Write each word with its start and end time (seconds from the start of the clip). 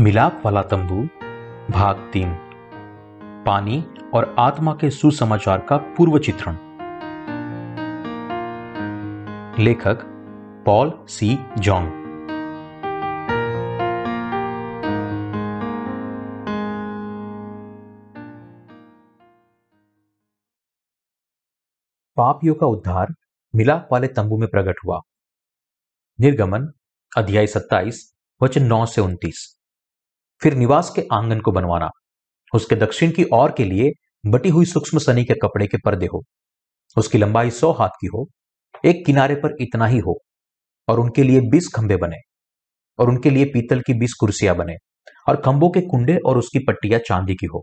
मिलाप 0.00 0.42
वाला 0.44 0.62
तंबू, 0.62 1.02
भाग 1.72 2.10
तीन, 2.12 2.34
पानी 3.46 3.84
और 4.14 4.36
आत्मा 4.38 4.74
के 4.74 4.90
सुसमाचार 4.90 5.66
का 5.68 5.76
पूर्व 5.76 6.18
चित्रण। 6.18 6.54
लेखक 9.64 9.98
पॉल 10.66 11.06
सी 11.08 11.38
जॉन्ग 11.58 11.90
पापियों 22.16 22.54
का 22.54 22.66
उद्धार 22.66 23.14
मिलाप 23.54 23.88
वाले 23.92 24.06
तंबू 24.06 24.38
में 24.38 24.48
प्रकट 24.48 24.74
हुआ। 24.86 25.00
निर्गमन, 26.20 26.72
अध्याय 27.16 27.46
27 27.46 28.14
वचन 28.42 28.62
9 28.62 28.86
से 28.86 29.00
29 29.00 29.59
फिर 30.42 30.54
निवास 30.54 30.92
के 30.96 31.02
आँगन 31.12 31.40
को 31.40 31.52
बनवाना। 31.52 31.88
उसके 32.54 32.76
दक्षिण 32.76 33.10
की 33.10 33.24
ओर 33.32 33.50
के 33.50 33.64
लिए 33.64 33.90
बटी 34.26 34.48
हुई 34.48 34.64
सूक्ष्म 34.64 34.98
सनी 34.98 35.24
के 35.24 35.34
कपड़े 35.34 35.66
के 35.66 35.76
पर्दे 35.84 36.06
हो। 36.06 36.22
उसकी 36.96 37.18
लंबाई 37.18 37.50
सौ 37.50 37.72
हाथ 37.72 37.88
की 37.88 38.06
हो, 38.06 38.26
एक 38.84 39.06
किनारे 39.06 39.34
पर 39.34 39.56
इतना 39.60 39.86
ही 39.86 39.98
हो, 39.98 40.18
और 40.88 41.00
उनके 41.00 41.22
लिए 41.22 41.40
बीस 41.40 41.68
खंभे 41.76 41.96
बने, 41.96 42.16
और 42.98 43.08
उनके 43.08 43.30
लिए 43.30 43.44
पीतल 43.44 43.80
की 43.80 43.94
बीस 43.94 44.14
कुर्सियाँ 44.20 44.56
बने, 44.56 44.74
और 45.28 45.36
खंभों 45.36 45.70
के 45.70 45.80
कुंडे 45.80 46.16
और 46.16 46.38
उसकी 46.38 46.58
पट्टियाँ 46.58 47.00
चांदी 47.00 47.34
की 47.34 47.46
हो, 47.46 47.62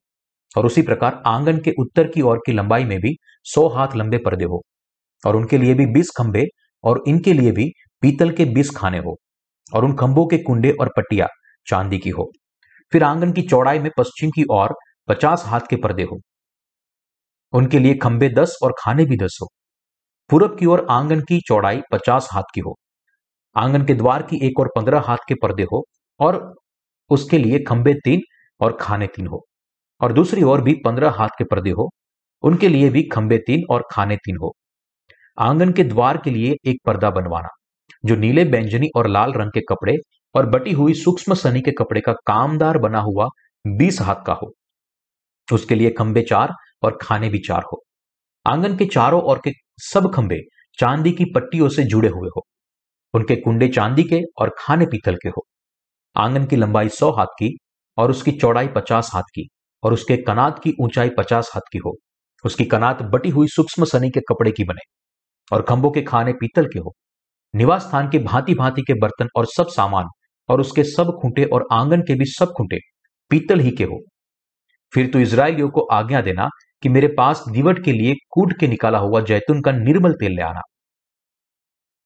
और 0.58 0.66
उसी 0.66 0.82
प्रकार 0.82 1.22
आँगन 1.26 1.58
के 1.58 1.74
उत्तर 1.80 2.08
की 2.08 2.22
ओर 2.22 2.38
की 2.46 2.52
लंबाई 2.52 2.84
में 2.84 3.00
भी 3.00 3.16
सौ 3.44 3.68
हाथ 3.68 3.96
लंबे 3.96 4.18
पर्दे 4.18 4.46
हो, 4.46 4.62
और 5.24 5.36
उनके 5.36 5.58
लिए 5.58 5.74
भी 5.74 5.86
बीस 5.86 6.10
खंभे, 6.18 6.46
और 6.84 7.04
इनके 7.08 7.34
लिए 7.34 7.52
भी 7.52 7.72
पीतल 8.02 8.32
के 8.32 8.46
बीस 8.46 8.70
खाने 8.70 8.98
हो, 8.98 9.18
और 9.74 9.86
उन 9.86 9.96
खंभों 9.96 10.26
के 10.28 10.38
कुंडे 10.38 10.72
और 10.72 10.94
पट्टिया 10.98 11.28
चांदी 11.68 11.98
की 11.98 12.10
हो। 12.10 12.32
फिर 12.92 13.04
आँगन 13.04 13.32
की 13.32 13.42
चौड़ाई 13.42 13.80
में 13.80 13.92
पश्चिम 13.98 14.30
की 14.30 14.44
ओर 14.52 14.76
पचास 15.08 15.44
हाथ 15.46 15.62
के 15.70 15.76
पर्दे 15.76 16.04
हो। 16.04 16.20
उनके 17.54 17.80
लिए 17.80 17.94
खंभे 17.94 18.30
दस 18.30 18.58
और 18.64 18.74
खाने 18.80 19.06
भी 19.06 19.18
दस 19.18 19.38
हो। 19.42 19.48
पूरब 20.30 20.58
की 20.60 20.66
ओर 20.66 20.86
आँगन 20.90 21.22
की 21.22 21.40
चौड़ाई 21.40 21.82
पचास 21.92 22.30
हाथ 22.32 22.44
की 22.54 22.62
हो। 22.62 22.76
आँगन 23.56 23.86
के 23.86 23.94
द्वार 23.94 24.24
की 24.24 24.46
एक 24.48 24.60
और 24.60 24.68
पंद्रह 24.76 25.00
हाथ 25.00 25.18
के 25.28 25.36
पर्दे 25.36 25.64
हो 25.64 25.84
और 26.20 26.56
उसके 27.10 27.38
लिए 27.38 27.60
खंभे 27.60 27.94
तीन 27.94 28.22
और 28.62 28.78
खाने 28.82 29.08
तीन 29.08 29.28
हो। 29.28 29.46
और 30.02 30.14
दूसरी 30.14 30.44
ओर 30.44 30.62
भी 30.62 30.74
पंद्रह 30.86 31.10
हाथ 31.10 31.30
के 31.38 31.44
पर्दे 31.44 31.72
हो, 31.72 31.90
उनके 32.44 32.68
लिए 32.68 32.90
भी 32.90 33.04
खंभे 33.04 33.38
तीन 33.38 33.64
और 33.70 33.84
खाने 33.92 34.16
तीन 34.16 34.38
हो। 34.38 34.54
आँगन 35.38 35.72
के 35.72 35.84
द्वार 35.84 36.18
के 36.18 36.32
लिए 36.32 36.56
एक 36.66 36.78
पर्दा 36.86 37.10
बनवाना, 37.10 37.50
जो 38.06 38.16
नीले, 38.16 38.46
बैंजनी 38.46 38.90
और 38.96 39.08
लाल 39.08 39.34
रंग 39.34 39.52
के 39.52 39.62
कपड़े 39.70 39.98
और 40.36 40.46
बटी 40.46 40.72
हुई 40.72 40.94
सूक्ष्म 40.94 41.34
सनी 41.34 41.62
के 41.62 41.72
कपड़े 41.72 42.02
का 42.02 42.14
कामदार 42.14 42.78
बना 42.78 43.00
हुआ 43.00 43.28
बीस 43.66 44.02
हाथ 44.02 44.16
का 44.28 44.34
हो। 44.34 44.54
उसके 45.54 45.76
लिए 45.76 45.90
खंबे 45.90 46.22
चार 46.22 46.54
और 46.84 46.98
खाने 47.02 47.30
भी 47.30 47.40
चार 47.40 47.64
हो। 47.74 47.84
आँगन 48.46 48.78
के 48.78 48.86
चारों 48.86 49.22
ओर 49.22 49.42
के 49.44 49.52
सब 49.78 50.12
खंबे 50.14 50.40
चांदी 50.80 51.12
की 51.12 51.26
पट्टियों 51.26 51.70
से 51.70 51.84
जुड़े 51.84 52.10
हुए 52.10 52.30
हो। 52.38 52.42
उनके 53.14 53.36
कुंडे 53.36 53.68
चांदी 53.68 54.04
के 54.04 54.22
और 54.38 54.56
खाने 54.58 54.86
पीतल 54.86 55.16
के 55.16 55.30
हो। 55.30 55.46
आँगन 56.16 56.46
की 56.46 56.56
लंबाई 56.56 56.90
सौ 56.90 57.12
हाथ 57.12 57.26
की 57.26 57.58
और 57.98 58.12
उसकी 58.12 58.32
चौड़ाई 58.32 58.68
पचास 58.68 59.12
हाथ 59.14 59.22
की 59.22 59.48
और 59.84 59.94
उसके 59.94 60.18
कनात 60.18 60.60
की 60.64 60.74
ऊंचाई 60.82 61.10
पचास 61.10 61.52
हाथ 61.54 61.62
की 61.72 61.78
हो। 61.78 61.96
उसकी 62.46 62.66
कनात 62.66 63.02
बटी 63.02 63.30
हुई 63.30 63.48
सूक्ष्म 63.48 63.86
सनी 63.86 64.10
के 64.10 64.20
कपड़े 64.20 64.52
की 64.52 64.64
बने 64.64 64.82
और 65.52 65.62
खंभों 65.62 65.92
के 65.92 66.02
खाने 66.02 66.34
पीतल 66.34 66.66
के 66.66 66.80
हो। 66.80 66.94
निवास 67.56 67.82
स्थान 67.82 68.10
के 68.10 68.20
भांति 68.20 68.54
भांति 68.54 68.82
के 68.82 68.94
बर्तन 68.94 69.28
और 69.36 69.46
सब 69.46 69.68
सामान 69.68 70.06
और 70.50 70.62
उसके 70.62 70.84
सब 70.86 71.12
खूंटे 71.22 71.44
और 71.46 71.68
आँगन 71.72 72.02
के 72.02 72.16
भी 72.16 72.26
सब 72.30 72.54
खूंटे 72.58 72.78
पीतल 73.32 73.60
ही 73.60 73.72
के 73.72 73.84
हो। 73.84 74.00
फिर 74.94 75.08
तो 75.08 75.20
इसराइलियों 75.20 75.70
को 75.70 75.82
आज्ञा 75.92 76.22
देना 76.22 76.48
कि 76.84 76.90
मेरे 76.90 77.08
पास 77.08 77.44
दीवट 77.50 77.84
के 77.86 77.92
लिए 77.92 78.14
कूट 78.30 78.54
के 78.60 78.68
निकाला 78.68 78.98
हुआ 79.00 79.22
जैतून 79.22 79.62
का 79.62 79.72
निर्मल 79.74 80.14
तेल 80.14 80.32
ले 80.32 80.42
आना, 80.42 80.62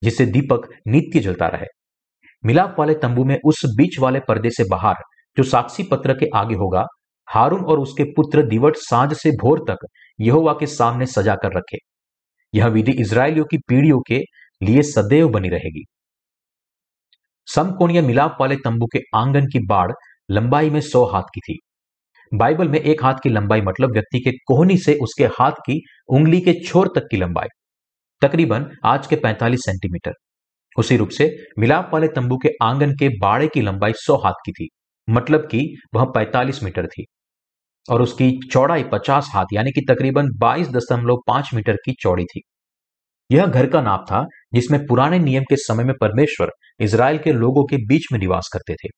जिससे 0.01 0.25
दीपक 0.27 0.67
नित्य 0.87 1.19
जलता 1.19 1.47
रहे। 1.47 1.67
मिलाप 2.43 2.75
वाले 2.79 2.93
तंबू 2.93 3.23
में 3.23 3.37
उस 3.45 3.61
बीच 3.77 3.99
वाले 3.99 4.19
पर्दे 4.19 4.49
से 4.49 4.63
बाहर, 4.63 4.95
जो 5.37 5.43
साक्षी 5.43 5.83
पत्र 5.83 6.13
के 6.13 6.29
आगे 6.35 6.55
होगा, 6.55 6.85
हारून 7.27 7.63
और 7.63 7.79
उसके 7.79 8.03
पुत्र 8.13 8.45
दिवट 8.47 8.75
साँझ 8.77 9.13
से 9.13 9.31
भोर 9.41 9.63
तक 9.69 9.85
यहोवा 10.19 10.53
के 10.53 10.67
सामने 10.67 11.05
सजा 11.05 11.35
कर 11.35 11.57
रखे। 11.57 11.77
यह 12.53 12.67
विधि 12.67 12.91
इसराइलियों 12.91 13.45
की 13.45 13.57
पीढ़ियों 13.67 13.99
के 14.01 14.19
लिए 14.61 14.81
सदैव 14.83 15.29
बनी 15.29 15.49
रहेगी। 15.49 15.83
समकोणीय 17.47 18.01
मिलाप 18.01 18.37
वाले 18.41 18.55
तंबू 18.55 18.85
के 18.85 18.99
आँगन 19.15 19.45
की 19.45 19.59
बाढ़ 19.65 19.91
लंबाई 20.31 20.69
में 20.69 20.81
सौ 20.81 21.05
हाथ 21.05 21.23
की 21.23 21.39
थी। 21.39 21.57
बाइबल 22.31 22.67
में 22.69 22.79
एक 22.79 23.03
हाथ 23.03 23.13
की 23.23 23.29
लंबाई 23.29 23.61
मतलब 23.61 23.93
व्यक्ति 23.93 24.19
के 24.19 24.31
कोहनी 24.31 24.77
से 24.77 24.95
उसके 24.95 25.25
हाथ 25.25 25.51
की 25.51 25.81
उंगली 26.09 26.41
के 26.41 26.53
छोर 26.63 26.91
तक 26.95 27.07
की 27.11 27.17
लंबाई, 27.17 27.47
तकरीबन 28.21 28.65
आज 28.85 29.07
के 29.07 29.15
45 29.15 29.59
सेंटीमीटर। 29.59 30.13
उसी 30.77 30.97
रूप 30.97 31.09
से 31.09 31.37
मिलाप 31.59 31.89
वाले 31.93 32.07
तंबू 32.07 32.37
के 32.37 32.49
आँगन 32.63 32.91
के 32.91 33.09
बाड़े 33.09 33.47
की 33.47 33.61
लंबाई 33.61 33.93
सौ 33.95 34.15
हाथ 34.15 34.33
की 34.45 34.51
थी 34.51 34.67
मतलब 35.09 35.41
कि 35.41 35.75
वह 35.93 36.05
45 36.05 36.63
मीटर 36.63 36.87
थी। 36.87 37.05
और 37.89 38.01
उसकी 38.01 38.39
चौड़ाई 38.51 38.83
50 38.83 39.29
हाथ, 39.33 39.45
यानी 39.53 39.71
कि 39.71 39.81
तकरीबन 39.89 40.27
22.5 40.37 41.53
मीटर 41.53 41.75
की 41.75 41.95
चौड़ी 42.01 42.25
थी। 42.25 42.41
यह 43.31 43.45
घर 43.45 43.69
का 43.69 43.81
नाप 43.81 44.05
था, 44.11 44.25
जिसमें 44.53 44.85
पुराने 44.85 45.19
नियम 45.19 45.43
के 45.43 45.55
समय 45.55 45.83
में 45.83 45.93
परमेश्वर 46.01 46.51
इसराइल 46.79 47.17
के 47.17 47.31
लोगों 47.31 47.65
के 47.65 47.77
बीच 47.77 48.07
में 48.11 48.19
निवास 48.19 48.49
करते 48.53 48.73
थे। 48.73 48.89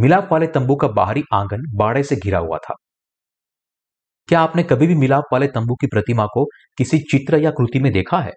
मिलाप 0.00 0.28
वाले 0.32 0.46
तंबू 0.46 0.76
का 0.76 0.88
बाहरी 0.88 1.22
आँगन 1.34 1.62
बाड़े 1.74 2.02
से 2.02 2.16
घिरा 2.16 2.38
हुआ 2.38 2.58
था। 2.58 2.74
क्या 4.28 4.40
आपने 4.40 4.62
कभी 4.62 4.86
भी 4.86 4.94
मिलाप 4.94 5.24
वाले 5.32 5.46
तंबू 5.46 5.74
की 5.74 5.86
प्रतिमा 5.86 6.26
को 6.26 6.44
किसी 6.78 6.98
चित्र 6.98 7.38
या 7.38 7.50
कृति 7.50 7.80
में 7.80 7.92
देखा 7.92 8.18
है? 8.18 8.32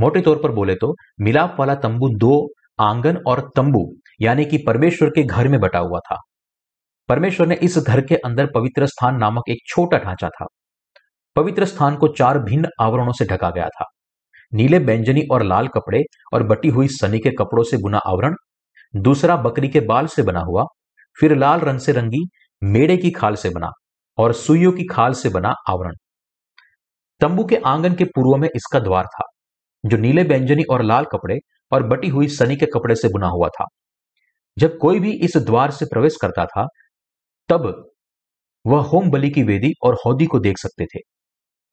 मोटे 0.00 0.20
तौर 0.20 0.42
पर 0.42 0.52
बोले 0.52 0.74
तो 0.74 0.94
मिलाप 1.20 1.56
वाला 1.58 1.74
तंबू 1.74 2.08
दो 2.08 2.48
आँगन 2.80 3.16
और 3.16 3.50
तंबू, 3.56 3.94
यानी 4.20 4.44
कि 4.44 4.58
परमेश्वर 4.66 5.08
के 5.08 5.22
घर 5.22 5.48
में 5.48 5.60
बटा 5.60 5.78
हुआ 5.78 5.98
था। 5.98 6.16
परमेश्वर 7.08 7.46
ने 7.46 7.54
इस 7.54 7.78
घर 7.78 8.00
के 8.00 8.14
अंदर 8.14 8.46
पवित्र 8.54 8.86
स्थान 8.86 9.16
नामक 9.16 9.42
एक 9.48 9.58
छोटा 9.66 9.98
ढांचा 9.98 10.28
था। 10.28 10.46
पवित्र 11.36 11.64
स्थान 11.64 11.96
को 11.96 12.08
चार 12.08 12.38
भिन्न 12.38 12.68
आवरणों 12.80 13.12
से 13.12 13.24
ढका 13.24 13.50
गया 13.50 13.68
था। 13.68 13.84
नीले 14.52 14.78
बैंजनी 14.78 15.22
और 15.32 15.42
लाल 15.42 15.68
कपड़े 15.68 16.02
और 16.34 16.42
बटी 16.42 16.68
हुई 16.68 16.88
सनी 16.88 17.18
के 17.18 17.30
कपड़ों 17.30 17.64
से 17.64 17.76
बुना 17.76 17.98
आवरण, 17.98 18.34
दूसरा 18.96 19.36
बकरी 19.36 19.68
के 19.68 19.80
बाल 19.80 20.06
से 20.06 20.22
बना 20.22 20.40
हुआ, 20.40 20.64
फिर 21.20 21.36
लाल 21.36 21.60
रंग 21.60 21.78
से 21.78 21.92
रंगी 21.92 22.24
मेड़े 22.62 22.96
की 22.96 23.10
खाल 23.10 23.34
से 23.34 23.50
बना 23.50 23.70
और 24.18 24.32
सुइयों 24.32 24.72
की 24.72 24.84
खाल 24.86 25.12
से 25.12 25.28
बना 25.28 25.54
आवरण। 25.70 25.94
तंबू 27.20 27.44
के 27.44 27.56
आँगन 27.56 27.94
के 27.94 28.04
पूर्व 28.04 28.36
में 28.36 28.48
इसका 28.56 28.80
द्वार 28.80 29.04
था, 29.04 29.24
जो 29.86 29.96
नीले 29.96 30.24
बैंजनी 30.24 30.62
और 30.62 30.82
लाल 30.82 31.04
कपड़े 31.04 31.38
और 31.72 31.82
बटी 31.82 32.08
हुई 32.08 32.28
सनी 32.28 32.56
के 32.56 32.66
कपड़े 32.66 32.94
से 32.94 33.08
बुना 33.08 33.28
हुआ 33.28 33.48
था। 33.48 33.64
जब 34.58 34.78
कोई 34.78 35.00
भी 35.00 35.12
इस 35.12 35.36
द्वार 35.36 35.70
से 35.70 35.84
प्रवेश 35.84 36.16
करता 36.22 36.44
था, 36.44 36.66
तब 37.48 37.90
वह 38.66 38.82
होम 38.82 39.10
बलि 39.10 39.30
की 39.30 39.42
वेदी 39.42 39.72
और 39.82 39.94
हौदी 40.06 40.26
को 40.26 40.38
देख 40.38 40.58
सकते 40.58 40.84
थे। 40.84 41.13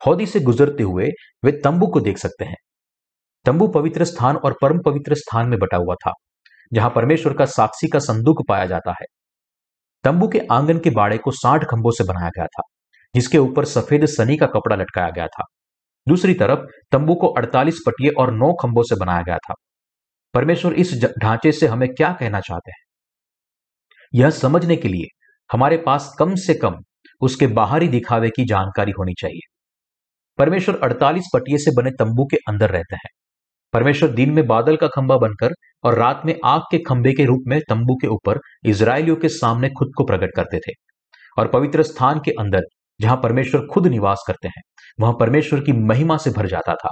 हौदी 0.06 0.26
से 0.26 0.40
गुजरते 0.40 0.82
हुए 0.82 1.08
वे 1.44 1.52
तंबू 1.52 1.86
को 1.86 2.00
देख 2.00 2.18
सकते 2.18 2.44
हैं। 2.44 2.56
तंबू 3.46 3.68
पवित्र 3.68 4.04
स्थान 4.04 4.36
और 4.36 4.56
परम 4.62 4.78
पवित्र 4.78 5.14
स्थान 5.14 5.48
में 5.48 5.58
बटा 5.58 5.76
हुआ 5.76 5.94
था, 5.94 6.12
जहाँ 6.72 6.90
परमेश्वर 6.90 7.32
का 7.32 7.44
साक्षी 7.46 7.88
का 7.88 7.98
संदूक 7.98 8.46
पाया 8.48 8.66
जाता 8.66 8.90
है। 8.90 9.06
तंबू 10.04 10.28
के 10.28 10.40
आँगन 10.52 10.78
के 10.78 10.90
बाड़े 10.90 11.18
को 11.18 11.30
साठ 11.30 11.64
खंभों 11.64 11.90
से 11.90 12.04
बनाया 12.04 12.28
गया 12.28 12.46
था, 12.46 12.62
जिसके 13.14 13.38
ऊपर 13.38 13.64
सफ़ेद 13.64 14.06
सनी 14.06 14.36
का 14.36 14.46
कपड़ा 14.46 14.76
लटकाया 14.76 15.10
गया 15.10 15.26
था। 15.26 15.44
दूसरी 16.08 16.34
तरफ़ 16.34 16.60
तंबू 16.92 17.14
को 17.14 17.26
48 17.26 17.80
पटिए 17.86 18.10
और 18.10 18.32
नौ 18.32 18.52
खंभों 18.52 18.82
से 18.82 18.96
बनाया 18.96 19.22
गया 19.22 19.36
था। 19.38 19.54
परमेश्वर 20.34 20.72
इस 20.72 20.94
ढांचे 21.22 21.52
से 21.52 21.66
हमें 21.66 21.88
क्या 21.94 22.12
कहना 22.12 22.40
चाहते 22.40 22.70
हैं? 22.70 22.82
यह 24.14 24.30
समझने 24.30 24.76
के 24.76 24.88
लिए 24.88 25.06
हमारे 25.52 25.76
पास 25.76 26.14
कम 26.18 26.34
से 26.34 26.54
कम 26.54 26.76
उसके 27.20 27.46
बाहरी 27.46 27.88
दिखावे 27.88 28.30
की 28.30 28.44
जानकारी 28.44 28.92
होनी 28.92 29.14
चाहिए। 29.14 29.51
परमेश्वर 30.38 30.78
48 30.82 31.24
पटिए 31.34 31.58
से 31.58 31.70
बने 31.76 31.90
तंबू 31.90 32.24
के 32.24 32.36
अंदर 32.48 32.70
रहते 32.70 32.96
हैं। 32.96 33.10
परमेश्वर 33.72 34.08
दिन 34.08 34.30
में 34.30 34.46
बादल 34.46 34.76
का 34.76 34.86
खंबा 34.86 35.16
बनकर 35.16 35.52
और 35.84 35.94
रात 35.94 36.22
में 36.24 36.34
आग 36.44 36.60
के 36.70 36.78
खंबे 36.78 37.12
के 37.12 37.24
रूप 37.24 37.42
में 37.46 37.60
तंबू 37.68 37.94
के 37.94 38.06
ऊपर 38.06 38.38
इसराइलियों 38.64 39.16
के 39.16 39.28
सामने 39.28 39.68
खुद 39.68 39.88
को 39.96 40.04
प्रकट 40.04 40.30
करते 40.36 40.58
थे। 40.58 40.72
और 41.38 41.48
पवित्र 41.48 41.82
स्थान 41.82 42.18
के 42.18 42.30
अंदर, 42.30 42.60
जहाँ 43.00 43.16
परमेश्वर 43.22 43.66
खुद 43.66 43.86
निवास 43.86 44.24
करते 44.26 44.48
हैं, 44.48 44.62
वहाँ 45.00 45.16
परमेश्वर 45.20 45.60
की 45.60 45.72
महिमा 45.72 46.16
से 46.16 46.30
भर 46.30 46.46
जाता 46.46 46.74
था। 46.74 46.90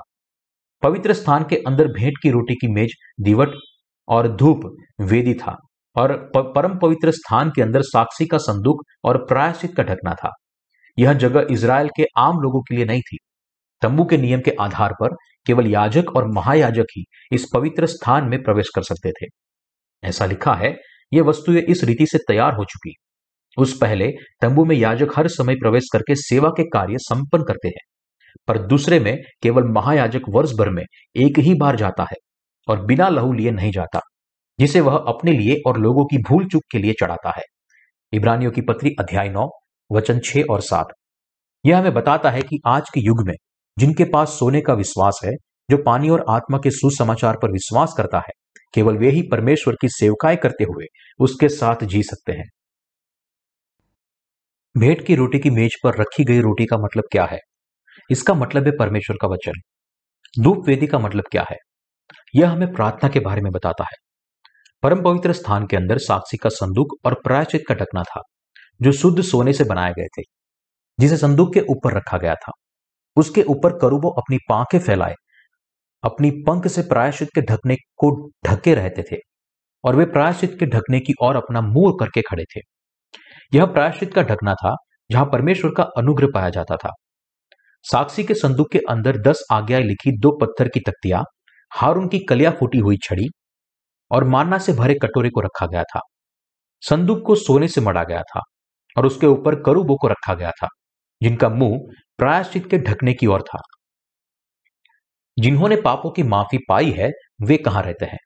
पवित्र 0.82 1.12
स्थान 1.12 1.44
के 1.44 1.56
अंदर 1.56 1.88
भेंट 1.88 2.14
की 2.22 2.30
रोटी 2.30 2.54
की 2.54 2.68
मेज, 2.68 2.92
दीवट 3.20 3.50
और 4.08 4.28
धूप 4.28 4.76
वेदी 5.00 5.34
था 5.34 5.56
और 5.96 6.30
परम 6.36 6.78
पवित्र 6.78 7.10
स्थान 7.10 7.50
के 7.50 7.62
अंदर 7.62 7.82
साक्षी 7.82 8.26
का 8.26 8.38
संदूक 8.38 8.82
और 9.04 9.18
प्रायश्चित 9.18 9.76
का 9.76 9.82
ढकना 9.82 10.14
था। 10.14 10.30
यह 10.98 11.12
जगह 11.12 11.46
इसराइल 11.50 11.88
के 11.96 12.04
आम 12.18 12.40
लोगों 12.40 12.60
के 12.60 12.76
लिए 12.76 12.84
नहीं 12.84 13.00
थी। 13.00 13.18
तंबू 13.82 14.04
के 14.04 14.16
नियम 14.16 14.40
के 14.40 14.54
आधार 14.60 14.92
पर 14.92 15.14
केवल 15.46 15.66
याजक 15.66 16.16
और 16.16 16.26
महायाजक 16.28 16.86
ही 16.96 17.04
इस 17.32 17.46
पवित्र 17.54 17.86
स्थान 17.86 18.28
में 18.28 18.42
प्रवेश 18.42 18.68
कर 18.74 18.82
सकते 18.82 19.10
थे। 19.12 19.26
ऐसा 20.02 20.26
लिखा 20.26 20.54
है, 20.54 20.74
ये 21.12 21.20
वस्तुएँ 21.20 21.62
इस 21.62 21.84
रीति 21.84 22.06
से 22.06 22.18
तैयार 22.28 22.54
हो 22.54 22.64
चुकी 22.64 22.94
उस 23.56 23.76
पहले 23.80 24.08
तंबू 24.40 24.64
में 24.64 24.74
याजक 24.76 25.12
हर 25.16 25.28
समय 25.28 25.54
प्रवेश 25.54 25.88
करके 25.92 26.14
सेवा 26.16 26.48
के 26.48 26.64
कार्य 26.64 26.98
संपन्न 26.98 27.44
करते 27.44 27.68
हैं, 27.68 27.82
पर 28.48 28.58
दूसरे 28.58 28.98
में 29.00 29.16
केवल 29.42 29.64
महायाजक 29.68 30.28
वर्ष 30.28 30.52
भर 30.52 30.70
में 30.70 30.82
एक 31.16 31.38
ही 31.38 31.54
बार 31.54 31.76
जाता 31.76 32.02
है 32.02 32.16
और 32.68 32.84
बिना 32.86 33.08
लहू 33.08 33.32
लिए 33.32 33.50
नहीं 33.50 33.70
जाता, 33.72 34.00
जिसे 34.58 34.80
वह 34.80 34.96
अपने 35.08 35.32
लिए 35.32 35.56
और 35.66 35.78
लोगों 35.78 36.04
की 36.04 36.18
भूल 36.22 36.46
चूक 36.46 36.62
के 36.72 36.78
लिए 36.78 36.92
चढ़ाता 36.92 37.30
है। 37.30 37.42
इब्रानियों 38.12 38.50
की 38.50 38.60
पत्री 38.60 38.94
अध्याय 39.00 39.28
नौ, 39.28 39.48
वचन 39.90 40.20
छह 40.24 40.42
और 40.50 40.60
सात। 40.60 40.94
यह 41.64 41.78
हमें 41.78 41.94
बताता 41.94 42.30
है 42.30 42.42
कि 42.42 42.60
आज 42.66 42.90
के 42.90 43.00
युग 43.00 43.26
में 43.26 43.34
जिनके 43.78 44.04
पास 44.04 44.28
सोने 44.28 44.60
का 44.60 44.74
विश्वास 44.74 45.20
है, 45.24 45.32
जो 45.70 45.76
पानी 45.76 46.08
और 46.08 46.24
आत्मा 46.28 46.58
के 46.58 46.70
सुसमाचार 46.70 47.36
पर 47.42 47.52
विश्वास 47.52 47.94
करता 47.96 48.18
है, 48.18 48.32
केवल 48.74 48.96
वे 48.96 49.10
ही 49.10 49.22
परमेश्वर 49.22 49.74
की 49.80 49.88
सेवकाएँ 49.88 50.36
करते 50.36 50.64
हुए 50.64 50.84
उसके 51.18 51.48
साथ 51.48 51.84
जी 51.84 52.02
सकते 52.02 52.32
हैं। 52.32 52.48
भेंट 54.76 55.06
की 55.06 55.14
रोटी 55.14 55.38
की 55.38 55.50
मेज 55.50 55.76
पर 55.84 55.94
रखी 55.94 56.24
गई 56.24 56.40
रोटी 56.40 56.66
का 56.66 56.76
मतलब 56.76 57.04
क्या 57.12 57.24
है? 57.24 57.38
इसका 58.10 58.34
मतलब 58.34 58.66
है 58.66 58.72
परमेश्वर 58.78 59.16
का 59.22 59.28
वचन। 59.28 59.52
धूप 60.42 60.68
वेदी 60.68 60.86
का 60.86 60.98
मतलब 60.98 61.24
क्या 61.30 61.46
है? 61.50 61.56
यह 62.34 62.50
हमें 62.50 62.72
प्रार्थना 62.72 63.08
के 63.08 63.20
बारे 63.20 63.40
में 63.40 63.52
बताता 63.52 63.84
है। 63.84 63.96
परम 64.82 65.02
पवित्र 65.02 65.32
स्थान 65.32 65.66
के 65.66 65.76
अंदर 65.76 65.98
साक्षी 65.98 66.36
का 66.36 66.48
संदूक 66.48 66.86
और 67.04 67.14
प्रायचित 67.14 67.62
का 67.68 67.74
ढकना 67.74 68.02
था, 68.02 68.22
जो 68.82 68.92
शुद्ध 68.92 69.22
सोने 69.22 69.52
से 69.52 69.64
बनाए 69.64 69.90
गए 69.90 70.06
थे, 70.06 70.22
जिसे 71.00 71.16
संदूक 71.16 71.54
के 71.54 71.60
ऊपर 71.60 71.92
रखा 71.96 72.18
गया 72.18 72.34
था। 72.34 72.52
उसके 73.20 73.42
ऊपर 73.42 73.78
करूबो 73.78 74.10
अपनी 74.10 74.38
पांखें 74.48 74.78
फैलाए। 74.78 75.14
अपनी 76.04 76.30
पंख 76.30 76.66
से 76.66 76.82
प्रायश्चित 76.82 77.28
के 77.34 77.40
ढकने 77.40 77.76
को 77.76 78.10
ढके 78.46 78.74
रहते 78.74 79.02
थे 79.12 79.16
और 79.84 79.96
वे 79.96 80.04
प्रायश्चित 80.04 80.56
के 80.60 80.66
ढकने 80.66 81.00
की 81.00 81.12
ओर 81.22 81.36
अपना 81.36 81.60
मुँह 81.60 81.92
करके 82.00 82.22
खड़े 82.22 82.44
थे। 82.44 82.60
यह 83.54 83.66
प्रायश्चित 83.66 84.14
का 84.14 84.22
ढकना 84.22 84.54
था, 84.54 84.74
जहाँ 85.10 85.24
परमेश्वर 85.24 85.70
का 85.76 85.82
अनुग्रह 85.82 86.28
पाया 86.34 86.50
जाता 86.50 86.76
था। 86.76 86.92
साक्षी 87.84 88.24
के 88.24 88.34
संदूक 88.34 88.70
के 88.72 88.78
अंदर 88.90 89.18
दस 89.18 89.44
आज्ञाएँ 89.52 89.82
लिखी, 89.82 90.12
दो 90.18 90.38
पत्थर 90.40 90.68
की 90.68 90.80
तख्तियाँ, 90.80 91.24
हारून 91.72 92.08
की 92.08 92.18
कलिया 92.18 92.50
फूटी 92.50 92.78
हुई 92.78 92.96
छड़ी 93.02 93.28
और 94.10 94.24
मान्ना 94.24 94.58
से 94.58 94.72
भरे 94.72 94.94
कटोरे 94.94 95.30
को 95.30 95.40
रखा 95.40 95.66
गया 95.66 95.82
था। 95.82 96.00
संदूक 96.82 97.22
को 97.26 97.34
सोने 97.34 97.68
से 97.68 97.80
मड़ा 97.80 98.04
गया 98.04 98.22
था 98.22 98.40
और 98.96 99.06
उसके 99.06 99.26
ऊपर 99.26 99.54
करूबो 99.62 99.96
को 99.96 100.08
रखा 100.08 100.34
गया 100.34 100.50
था। 100.50 100.68
जिनका 101.22 101.48
मुँह 101.48 101.78
प्रायश्चित 102.18 102.70
के 102.70 102.78
ढकने 102.78 103.14
की 103.14 103.26
ओर 103.26 103.42
था। 103.42 103.60
जिन्होंने 105.36 105.76
पापों 105.76 106.10
की 106.10 106.22
माफ़ी 106.22 106.58
पाई 106.68 106.90
है, 106.90 107.10
वे 107.42 107.56
कहाँ 107.56 107.82
रहते 107.82 108.06
हैं? 108.06 108.18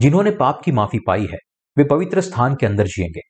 जिन्होंने 0.00 0.30
पाप 0.30 0.62
की 0.64 0.72
माफ़ी 0.72 0.98
पाई 1.06 1.26
है, 1.26 1.38
वे 1.76 1.84
पवित्र 1.84 2.20
स्थान 2.20 2.54
के 2.54 2.66
अंदर 2.66 2.86
जिएँगे। 2.86 3.20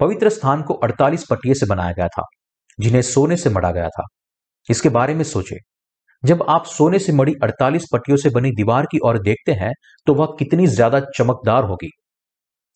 पवित्र 0.00 0.28
स्थान 0.28 0.62
को 0.62 0.74
48 0.74 1.26
पट्टिए 1.30 1.54
से 1.54 1.66
बनाया 1.66 1.92
गया 1.92 2.08
था, 2.08 2.22
जिन्हें 2.78 3.02
सोने 3.02 3.36
से 3.36 3.50
मड़ा 3.50 3.70
गया 3.72 3.88
था। 3.88 4.04
इसके 4.68 4.88
बारे 4.88 5.14
में 5.14 5.24
सोचे। 5.24 5.56
जब 6.22 6.44
आप 6.48 6.64
सोने 6.66 6.98
से 6.98 7.12
मड़ी 7.12 7.34
48 7.42 7.86
पट्टियों 7.92 8.16
से 8.18 8.30
बनी 8.30 8.50
दीवार 8.50 8.86
की 8.86 8.98
ओर 8.98 9.18
देखते 9.18 9.52
हैं 9.52 9.72
तो 10.06 10.14
वह 10.14 10.36
कितनी 10.38 10.66
ज़्यादा 10.66 11.00
चमकदार 11.18 11.64
होगी। 11.64 11.90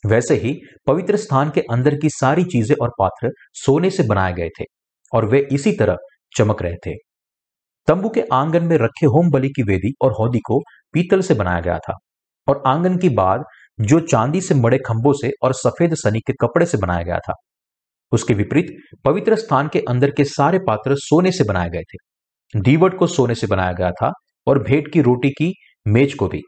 वैसे 0.04 0.34
ही 0.36 0.54
पवित्र 0.86 1.16
स्थान 1.16 1.50
के 1.50 1.60
अंदर 1.72 1.94
की 1.94 2.10
सारी 2.10 2.44
चीज़ें 2.44 2.76
और 2.82 2.90
पात्र 2.98 3.30
सोने 3.54 3.90
से 3.90 4.02
बनाए 4.02 4.32
गए 4.32 4.48
थे। 4.60 4.64
और 5.12 5.28
वे 5.28 5.46
इसी 5.52 5.72
तरह 5.72 5.96
चमक 6.37 6.62
रहे 6.62 6.76
थे। 6.87 6.94
तंबू 7.88 8.08
के 8.08 8.22
आँगन 8.32 8.64
में 8.64 8.76
रखे 8.76 9.06
होम 9.06 9.31
बलि 9.31 9.49
की 9.49 9.62
वेदी 9.62 9.93
और 10.02 10.12
हौदी 10.12 10.38
को 10.38 10.58
पीतल 10.94 11.20
से 11.20 11.34
बनाया 11.34 11.60
गया 11.60 11.78
था 11.78 11.94
और 12.49 12.62
आँगन 12.66 12.96
की 12.99 13.08
बाद 13.08 13.44
जो 13.78 14.00
चांदी 14.00 14.40
से 14.40 14.55
मड़े 14.55 14.78
खंभों 14.78 15.12
से 15.12 15.31
और 15.43 15.52
सफ़ेद 15.55 15.94
सनी 15.94 16.20
के 16.20 16.32
कपड़े 16.32 16.66
से 16.66 16.78
बनाया 16.78 17.02
गया 17.02 17.19
था। 17.19 17.34
उसके 18.12 18.34
विपरीत 18.34 18.75
पवित्र 19.05 19.37
स्थान 19.37 19.69
के 19.69 19.81
अंदर 19.88 20.10
के 20.10 20.25
सारे 20.25 20.58
पात्र 20.58 20.94
सोने 20.96 21.32
से 21.32 21.44
बनाए 21.44 21.70
गए 21.70 21.82
थे। 21.84 22.60
दीवट 22.60 22.99
को 22.99 23.06
सोने 23.06 23.34
से 23.34 23.46
बनाया 23.46 23.72
गया 23.72 23.90
था 23.93 24.12
और 24.46 24.62
भेंट 24.62 24.93
की 24.93 25.00
रोटी 25.00 25.31
की 25.31 25.52
मेज 25.87 26.14
को 26.14 26.28
भी। 26.28 26.40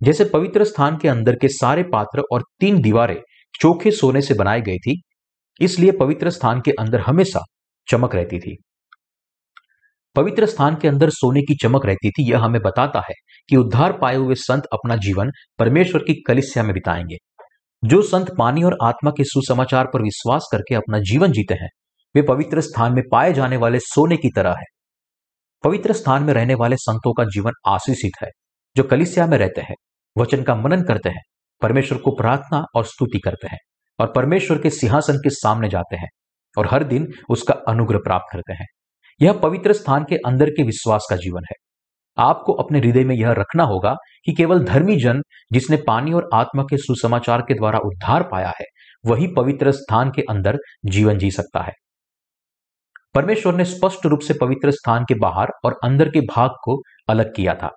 जैसे 0.00 0.24
पवित्र 0.24 0.64
स्थान 0.64 0.96
के 0.96 1.08
अंदर 1.08 1.36
के 1.36 1.48
सारे 1.48 1.82
पात्र 1.82 2.22
और 2.32 2.42
तीन 2.60 2.80
दीवारें 2.82 3.16
चोखे 3.54 3.90
सोने 3.90 4.22
से 4.22 4.34
बनाई 4.34 4.60
गई 4.60 4.78
थी, 4.78 5.00
इसलिए 5.60 5.92
पवित्र 5.92 6.30
स्थान 6.30 6.60
के 6.60 6.70
अंदर 6.70 7.00
हमेशा 7.00 7.40
चमक 7.90 8.14
रहती 8.14 8.38
थी। 8.38 8.56
पवित्र 10.14 10.46
स्थान 10.46 10.76
के 10.76 10.88
अंदर 10.88 11.10
सोने 11.10 11.42
की 11.42 11.54
चमक 11.54 11.86
रहती 11.86 12.10
थी, 12.10 12.30
यह 12.30 12.38
हमें 12.38 12.62
बताता 12.62 13.00
है 13.00 13.14
कि 13.48 13.56
उद्धार 13.56 13.98
पाए 13.98 14.16
हुए 14.16 14.34
संत 14.34 14.64
अपना 14.72 14.96
जीवन 14.96 15.30
परमेश्वर 15.58 16.00
की 16.00 16.22
कलिस्या 16.26 16.62
में 16.62 16.72
बिताएँगे। 16.72 17.16
जो 17.84 18.02
संत 18.02 18.26
पानी 18.38 18.62
और 18.62 18.78
आत्मा 18.82 19.10
के 19.10 19.24
सुसमाचार 19.24 19.86
पर 19.86 20.02
विश्वास 20.02 20.48
करके 20.52 20.74
अपना 20.74 20.98
जीवन 20.98 21.32
जीते 21.32 21.54
हैं, 21.54 21.68
वे 22.16 22.22
पवित्र 22.22 22.60
स्थान 22.60 22.92
में 22.92 23.02
पाए 23.12 23.32
जाने 23.32 23.56
वाले 23.56 23.78
सोने 23.78 24.16
की 24.16 24.30
तरह 24.36 24.50
है। 24.50 24.64
पवित्र 25.64 25.92
स्थान 25.92 26.22
में 26.22 26.34
रहने 26.34 26.54
वाले 26.54 26.76
संतों 26.76 27.12
का 27.12 27.24
जीवन 27.24 27.52
आशीषित 27.66 28.12
है, 28.22 28.28
जो 28.76 28.82
कलिसिया 28.82 29.26
में 29.26 29.38
रहते 29.38 29.60
हैं, 29.60 29.74
वचन 30.18 30.42
का 30.42 30.54
मनन 30.54 30.82
करते 30.82 31.08
हैं, 31.08 31.22
परमेश्वर 31.62 31.98
को 31.98 32.10
प्रार्थना 32.10 32.64
और 32.74 32.84
स्तुति 32.84 33.18
करते 33.18 33.48
हैं 33.48 33.58
और 34.00 34.12
परमेश्वर 34.16 34.58
के 34.58 34.70
सिंहासन 34.70 35.16
के 35.16 35.30
सामने 35.30 35.68
जाते 35.68 35.96
हैं। 35.96 36.08
और 36.58 36.68
हर 36.70 36.84
दिन 36.84 37.12
उसका 37.28 37.54
अनुग्रह 37.68 37.98
प्राप्त 37.98 38.26
करते 38.32 38.52
हैं। 38.52 38.66
यह 39.20 39.32
पवित्र 39.32 39.72
स्थान 39.72 40.04
के 40.04 40.16
अंदर 40.16 40.50
के 40.50 40.62
विश्वास 40.62 41.06
का 41.10 41.16
जीवन 41.16 41.42
है। 41.50 41.54
आपको 42.18 42.52
अपने 42.52 42.78
हृदय 42.78 43.04
में 43.04 43.14
यह 43.14 43.32
रखना 43.32 43.62
होगा 43.62 43.94
कि 44.26 44.32
केवल 44.32 44.64
धर्मी 44.64 44.96
जन 44.96 45.22
जिसने 45.52 45.76
पानी 45.76 46.12
और 46.12 46.28
आत्मा 46.34 46.62
के 46.62 46.76
सुसमाचार 46.76 47.40
के 47.40 47.54
द्वारा 47.54 47.78
उद्धार 47.78 48.22
पाया 48.22 48.52
है, 48.60 48.64
वही 49.06 49.26
पवित्र 49.26 49.72
स्थान 49.72 50.10
के 50.10 50.22
अंदर 50.22 50.58
जीवन 50.86 51.18
जी 51.18 51.30
सकता 51.30 51.60
है। 51.60 51.72
परमेश्वर 53.14 53.54
ने 53.54 53.64
स्पष्ट 53.64 54.06
रूप 54.06 54.20
से 54.20 54.34
पवित्र 54.34 54.70
स्थान 54.70 55.04
के 55.04 55.14
बाहर 55.14 55.48
और 55.64 55.78
अंदर 55.84 56.08
के 56.08 56.20
भाग 56.20 56.50
को 56.64 56.82
अलग 57.08 57.34
किया 57.34 57.54
था। 57.54 57.70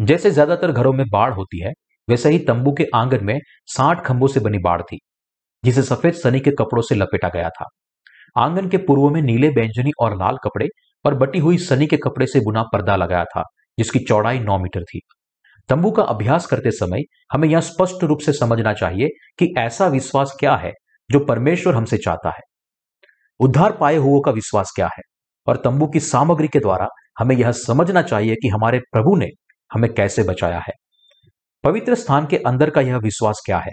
जैसे 0.00 0.30
ज़्यादातर 0.30 0.72
घरों 0.72 0.92
में 0.92 1.04
बाढ़ 1.12 1.32
होती 1.32 1.62
है, 1.64 1.72
वैसे 2.08 2.30
ही 2.30 2.38
तंबू 2.38 2.72
के 2.72 2.86
आँगन 2.94 3.24
में 3.24 3.38
साठ 3.66 4.04
खंभों 4.04 4.26
से 4.26 4.40
बनी 4.40 4.58
बाढ़ 4.58 4.82
थी। 4.82 4.98
जिसे 5.66 5.82
सफ़ेद 5.82 6.14
सनी 6.14 6.40
के 6.40 6.50
कपड़ों 6.50 6.82
से 6.82 6.94
लपेटा 6.94 7.28
गया 7.28 7.48
था। 7.48 7.66
आँगन 8.38 8.68
के 8.68 8.76
पूर्व 8.76 9.10
में 9.10 9.22
नीले 9.22 9.50
बैंजनी 9.50 9.90
और 10.00 10.16
लाल 10.16 10.36
कपड़े 10.44 10.68
और 11.06 11.14
बटी 11.14 11.38
हुई 11.38 11.58
सनी 11.58 11.86
के 11.86 11.96
कपड़े 11.96 12.26
से 12.26 12.40
बुना 12.40 12.62
पर्दा 12.62 12.96
लगाया 12.96 13.24
था, 13.24 13.42
जिसकी 13.78 13.98
चौड़ाई 13.98 14.38
नौ 14.38 14.58
मीटर 14.58 14.82
थी। 14.82 15.00
तंबू 15.68 15.90
का 15.90 16.02
अभ्यास 16.02 16.46
करते 16.46 16.70
समय 16.70 17.00
हमें 17.32 17.48
यह 17.48 17.60
स्पष्ट 17.60 18.04
रूप 18.04 18.18
से 18.18 18.32
समझना 18.32 18.72
चाहिए 18.72 19.08
कि 19.38 19.54
ऐसा 19.58 19.86
विश्वास 19.86 20.36
क्या 20.40 20.56
है 20.56 20.72
जो 21.10 21.20
परमेश्वर 21.20 21.74
हमसे 21.74 21.96
चाहता 21.96 22.28
है। 22.28 22.40
उद्धार 23.40 23.72
पाए 23.72 23.96
हुओं 23.96 24.20
का 24.20 24.30
विश्वास 24.30 24.72
क्या 24.76 24.86
है? 24.86 25.02
और 25.46 25.56
तंबू 25.56 25.86
की 25.86 26.00
सामग्री 26.00 26.48
के 26.48 26.58
द्वारा 26.58 26.88
हमें 27.18 27.36
यह 27.36 27.52
समझना 27.52 28.02
चाहिए 28.02 28.34
कि 28.34 28.48
हमारे 28.48 28.78
प्रभु 28.78 29.16
ने 29.16 29.26
हमें 29.74 29.94
कैसे 29.94 30.22
बचाया 30.22 30.58
है। 30.58 30.72
पवित्र 31.64 31.94
स्थान 31.94 32.26
के 32.26 32.36
अंदर 32.36 32.70
का 32.70 32.80
यह 32.80 32.96
विश्वास 32.96 33.42
क्या 33.46 33.58
है? 33.58 33.72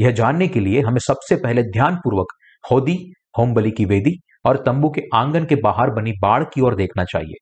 यह 0.00 0.10
जानने 0.10 0.48
के 0.48 0.60
लिए 0.60 0.80
हमें 0.80 1.00
सबसे 1.00 1.36
पहले 1.36 1.62
ध्यानपूर्वक 1.62 2.26
होदी 2.72 3.12
होम 3.38 3.54
बलि 3.54 3.70
की 3.70 3.84
वेदी 3.84 4.18
और 4.46 4.56
तंबू 4.56 4.90
के 4.90 5.02
आँगन 5.14 5.44
के 5.44 5.54
बाहर 5.54 5.90
बनी 5.90 6.12
बाढ़ 6.22 6.44
की 6.44 6.60
ओर 6.60 6.76
देखना 6.76 7.04
चाहिए। 7.04 7.34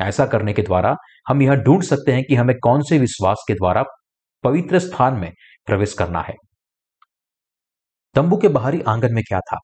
ऐसा 0.00 0.26
करने 0.26 0.52
के 0.52 0.62
द्वारा 0.62 0.96
हम 1.28 1.42
यह 1.42 1.54
ढूंढ 1.54 1.82
सकते 1.82 2.12
हैं 2.12 2.24
कि 2.24 2.34
हमें 2.34 2.56
कौन 2.62 2.82
से 2.82 2.98
विश्वास 2.98 3.44
के 3.48 3.54
द्वारा 3.54 3.82
पवित्र 4.44 4.78
स्थान 4.78 5.14
में 5.14 5.32
प्रवेश 5.66 5.94
करना 5.94 6.20
है। 6.20 6.34
तंबू 8.14 8.36
के 8.36 8.48
बाहरी 8.48 8.82
आँगन 8.82 9.14
में 9.14 9.22
क्या 9.28 9.40
था? 9.40 9.58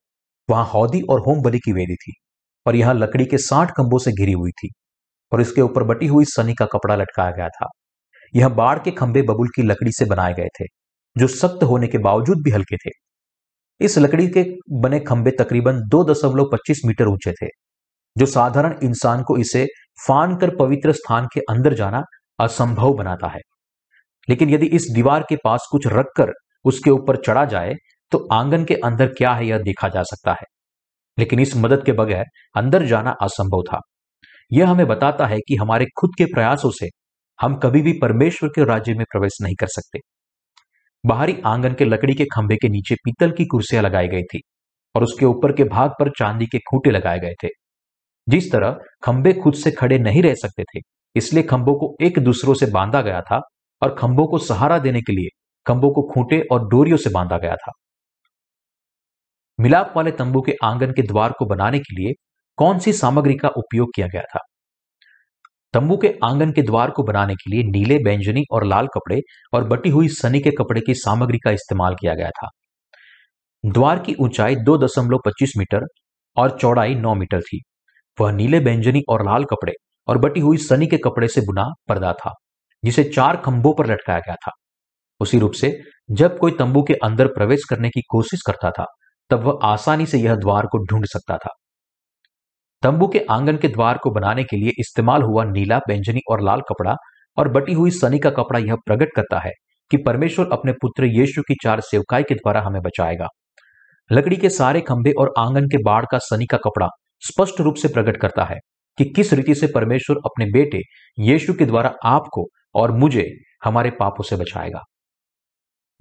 वहाँ 0.51 0.65
हौदी 0.65 1.01
और 1.11 1.21
होम 1.21 1.43
बलि 1.43 1.59
की 1.59 1.73
वेदी 1.73 1.95
थी 1.95 2.13
और 2.67 2.77
यह 2.77 2.93
लकड़ी 2.93 3.27
के 3.27 3.39
साठ 3.39 3.71
कंबों 3.71 3.99
से 3.99 4.13
घिरी 4.13 4.33
हुई 4.33 4.51
थी 4.51 4.71
और 5.33 5.41
इसके 5.41 5.61
ऊपर 5.61 5.83
बटी 5.83 6.07
हुई 6.07 6.25
सनी 6.25 6.55
का 6.55 6.67
कपड़ा 6.67 6.97
लटकाया 6.97 7.31
गया 7.31 7.49
था। 7.49 7.67
यह 8.37 8.49
बाढ़ 8.49 8.79
के 8.79 8.91
खंभे 8.91 9.23
बबुल 9.23 9.49
की 9.49 9.63
लकड़ी 9.63 9.93
से 9.93 10.05
बनाए 10.05 10.35
गए 10.35 10.49
थे। 10.61 10.65
जो 11.17 11.27
सख्त 11.27 11.63
होने 11.63 11.87
के 11.87 11.99
बावजूद 11.99 12.43
भी 12.43 12.51
हल्के 12.51 12.77
थे। 12.77 12.91
इस 13.81 13.99
लकड़ी 13.99 14.27
के 14.29 14.45
बने 14.73 15.01
खंभे 15.01 15.31
तकरीबन 15.31 15.81
दो 15.89 16.03
दशमलव 16.05 16.49
पच्चीस 16.53 16.81
मीटर 16.87 17.07
ऊँचे 17.07 17.33
थे, 17.33 17.49
जो 18.17 18.27
साधारण 18.27 18.79
इंसान 18.83 19.23
को 19.23 19.37
इसे 19.39 19.67
फान 20.07 20.37
कर 20.37 20.55
पवित्र 20.57 20.93
स्थान 20.93 21.27
के 21.35 21.41
अंदर 21.51 21.75
जाना 21.75 22.03
असंभव 22.39 22.95
बनाता 22.95 23.29
है। 23.29 23.41
लेकिन 24.29 24.51
यदि 24.51 24.67
इस 24.67 24.87
दीवार 24.95 25.25
के 25.29 25.37
पास 25.37 25.69
कुछ 25.73 25.87
रखकर 25.87 26.33
उसके 26.65 26.91
ऊपर 26.91 27.17
चढ़ा 27.17 27.45
जाए 27.45 27.75
तो 28.13 28.19
आँगन 28.33 28.65
के 28.65 28.75
अंदर 28.75 29.07
क्या 29.09 29.33
है 29.35 29.47
यह 29.47 29.59
देखा 29.59 29.89
जा 29.89 30.03
सकता 30.03 30.33
है। 30.33 30.47
लेकिन 31.19 31.41
इस 31.41 31.57
मदद 31.57 31.85
के 31.85 31.93
बगैर 31.93 32.25
अंदर 32.57 32.85
जाना 32.87 33.11
असंभव 33.23 33.63
था। 33.63 33.81
यह 34.51 34.71
हमें 34.71 34.87
बताता 34.87 35.27
है 35.27 35.39
कि 35.39 35.57
हमारे 35.57 35.87
खुद 36.01 36.11
के 36.19 36.25
प्रयासों 36.25 36.71
से 36.71 36.89
हम 37.39 37.55
कभी 37.59 37.83
भी 37.83 37.93
परमेश्वर 37.93 38.49
के 38.49 38.65
राज्य 38.65 38.95
में 38.95 39.05
प्रवेश 39.13 39.39
नहीं 39.43 39.55
कर 39.55 39.67
सकते। 39.67 39.99
बाहरी 41.05 41.37
आँगन 41.47 41.75
के 41.75 41.85
लकड़ी 41.85 42.15
के 42.15 42.25
खंभे 42.25 42.57
के 42.57 42.69
नीचे 42.69 42.95
पीतल 42.95 43.31
की 43.31 43.45
कुर्सियाँ 43.47 43.83
लगाई 43.83 44.09
गई 44.09 44.23
थी 44.23 44.41
और 44.95 45.03
उसके 45.03 45.27
ऊपर 45.27 45.53
के 45.53 45.65
भाग 45.65 45.91
पर 45.91 46.11
चांदी 46.11 46.47
के 46.47 46.59
खूंटे 46.59 46.91
लगाए 46.91 47.19
गए 47.19 47.35
थे। 47.43 47.49
जिस 48.27 48.51
तरह 48.53 48.79
खंभे 49.03 49.33
खुद 49.33 49.55
से 49.55 49.71
खड़े 49.71 49.99
नहीं 49.99 50.23
रह 50.23 50.35
सकते 50.35 50.63
थे, 50.65 50.81
इसलिए 51.17 51.43
खंभों 51.43 51.75
को 51.75 51.95
एक 52.03 52.19
दूसरों 52.19 52.55
से 52.55 52.67
बांधा 52.67 53.01
गया 53.03 53.21
था 53.21 53.41
और 53.83 53.95
खंभों 53.95 54.27
को 54.27 54.39
सहारा 54.39 54.79
देने 54.79 55.01
के 55.01 55.13
लिए 55.13 55.29
खंभों 55.67 55.91
को 55.91 56.03
खूंटे 56.15 56.41
और 56.53 56.69
डोरियों 56.69 56.97
से 56.97 57.11
बांधा 57.11 57.39
गया 57.39 57.57
था। 57.57 57.73
मिलाप 59.59 59.93
वाले 59.97 60.11
तंबू 60.11 60.41
के 60.41 60.55
आँगन 60.65 60.93
के 60.93 61.03
द्वार 61.03 61.33
को 61.33 61.47
बनाने 61.47 61.79
के 61.79 61.95
लिए 61.95 62.13
कौन 62.59 62.79
सी 62.79 62.93
सामग्री 62.93 63.35
का 63.35 63.49
उपयोग 63.49 63.89
किया 63.97 64.07
गया 64.07 64.23
था? 64.23 64.41
तंबू 65.75 65.97
के 65.97 66.15
आँगन 66.25 66.53
के 66.53 66.63
द्वार 66.63 66.91
को 66.91 67.03
बनाने 67.03 67.35
के 67.35 67.51
लिए 67.51 67.63
नीले 67.63 67.99
बैंजनी 67.99 68.45
और 68.51 68.65
लाल 68.65 68.87
कपड़े 68.87 69.21
और 69.55 69.65
बटी 69.65 69.91
हुई 69.91 70.09
सनी 70.09 70.41
के 70.41 70.51
कपड़े 70.51 70.81
की 70.81 70.95
सामग्री 70.95 71.39
का 71.39 71.51
इस्तेमाल 71.51 71.95
किया 71.95 72.15
गया 72.15 72.31
था। 72.31 72.49
द्वार 73.67 73.99
की 73.99 74.15
ऊंचाई 74.15 74.57
दो 74.57 74.77
दशमलव 74.79 75.19
पच्चीस 75.25 75.53
मीटर 75.59 75.87
और 76.37 76.59
चौड़ाई 76.59 76.95
नौ 76.95 77.15
मीटर 77.15 77.41
थी। 77.41 77.61
वह 78.21 78.33
नीले 78.33 78.61
बैंजनी 78.61 79.03
और 79.09 79.25
लाल 79.25 79.45
कपड़े 79.45 79.73
और 80.09 80.19
बटी 80.19 80.41
हुई 80.41 80.57
सनी 80.57 80.87
के 80.87 80.97
कपड़े 80.97 81.29
से 81.29 81.41
बुना 81.41 81.67
पर्दा 81.89 82.13
था, 82.13 82.33
जिसे 82.85 83.05
चार 83.05 83.37
खंभों 83.37 83.75
पर 83.75 83.87
लटकाया 83.87 84.19
गया 84.19 84.35
था। 84.35 84.51
उसी 85.21 85.39
रूप 85.39 85.53
से 85.53 85.81
जब 86.11 86.39
कोई 86.39 86.53
तंबू 86.53 86.83
के 86.83 86.95
अंदर 86.95 87.27
प्रवेश 87.27 87.65
करने 87.71 87.89
की 87.89 88.01
कोशिश 88.11 88.41
करता 88.47 88.71
था, 88.71 88.85
तब 89.31 89.45
वह 89.45 89.59
आसानी 89.63 90.07
से 90.07 90.19
यह 90.19 90.35
द्वार 90.35 90.67
को 90.67 90.79
ढूंढ 90.79 91.05
सकता 91.05 91.37
था। 91.37 91.51
तंबू 92.85 93.07
के 93.09 93.21
आँगन 93.31 93.57
के 93.57 93.69
द्वार 93.69 93.99
को 93.99 94.11
बनाने 94.11 94.43
के 94.45 94.57
लिए 94.57 94.73
इस्तेमाल 94.79 95.23
हुआ 95.23 95.45
नीला, 95.45 95.79
बैंजनी 95.79 96.21
और 96.31 96.41
लाल 96.43 96.61
कपड़ा 96.61 96.95
और 97.37 97.49
बटी 97.49 97.73
हुई 97.73 97.91
सनी 97.91 98.19
का 98.19 98.31
कपड़ा 98.31 98.59
यह 98.59 98.75
प्रकट 98.75 99.09
करता 99.17 99.39
है 99.39 99.51
कि 99.91 99.97
परमेश्वर 99.97 100.49
अपने 100.53 100.73
पुत्र 100.73 101.05
यीशु 101.05 101.43
की 101.43 101.55
चार 101.65 101.81
सेवकाई 101.81 102.23
के 102.23 102.35
द्वारा 102.35 102.61
हमें 102.61 102.81
बचाएगा। 102.83 103.29
लकड़ी 104.13 104.37
के 104.37 104.49
सारे 104.49 104.81
खंभे 104.81 105.13
और 105.19 105.33
आँगन 105.39 105.65
के 105.65 105.83
बाढ़ 105.83 106.05
का 106.11 106.19
सनी 106.19 106.47
का 106.47 106.57
कपड़ा 106.57 106.89
स्पष्ट 107.21 107.61
रूप 107.61 107.75
से 107.75 107.89
प्रकट 107.89 108.17
करता 108.17 108.45
है 108.45 108.59
कि 108.99 109.05
किस 109.05 109.33
रीति 109.33 109.55
से 109.55 109.67
परमेश्वर 109.67 110.17
अपने 110.17 110.47
बेटे 110.47 110.81
यीशु 111.19 111.55
के 111.55 111.67
द्वारा 111.67 111.95
आपको 112.05 112.47
और 112.75 112.93
मुझे 112.93 113.27
हमारे 113.65 113.91
पापों 113.91 114.25
से 114.25 114.37
बचाएगा। 114.37 114.83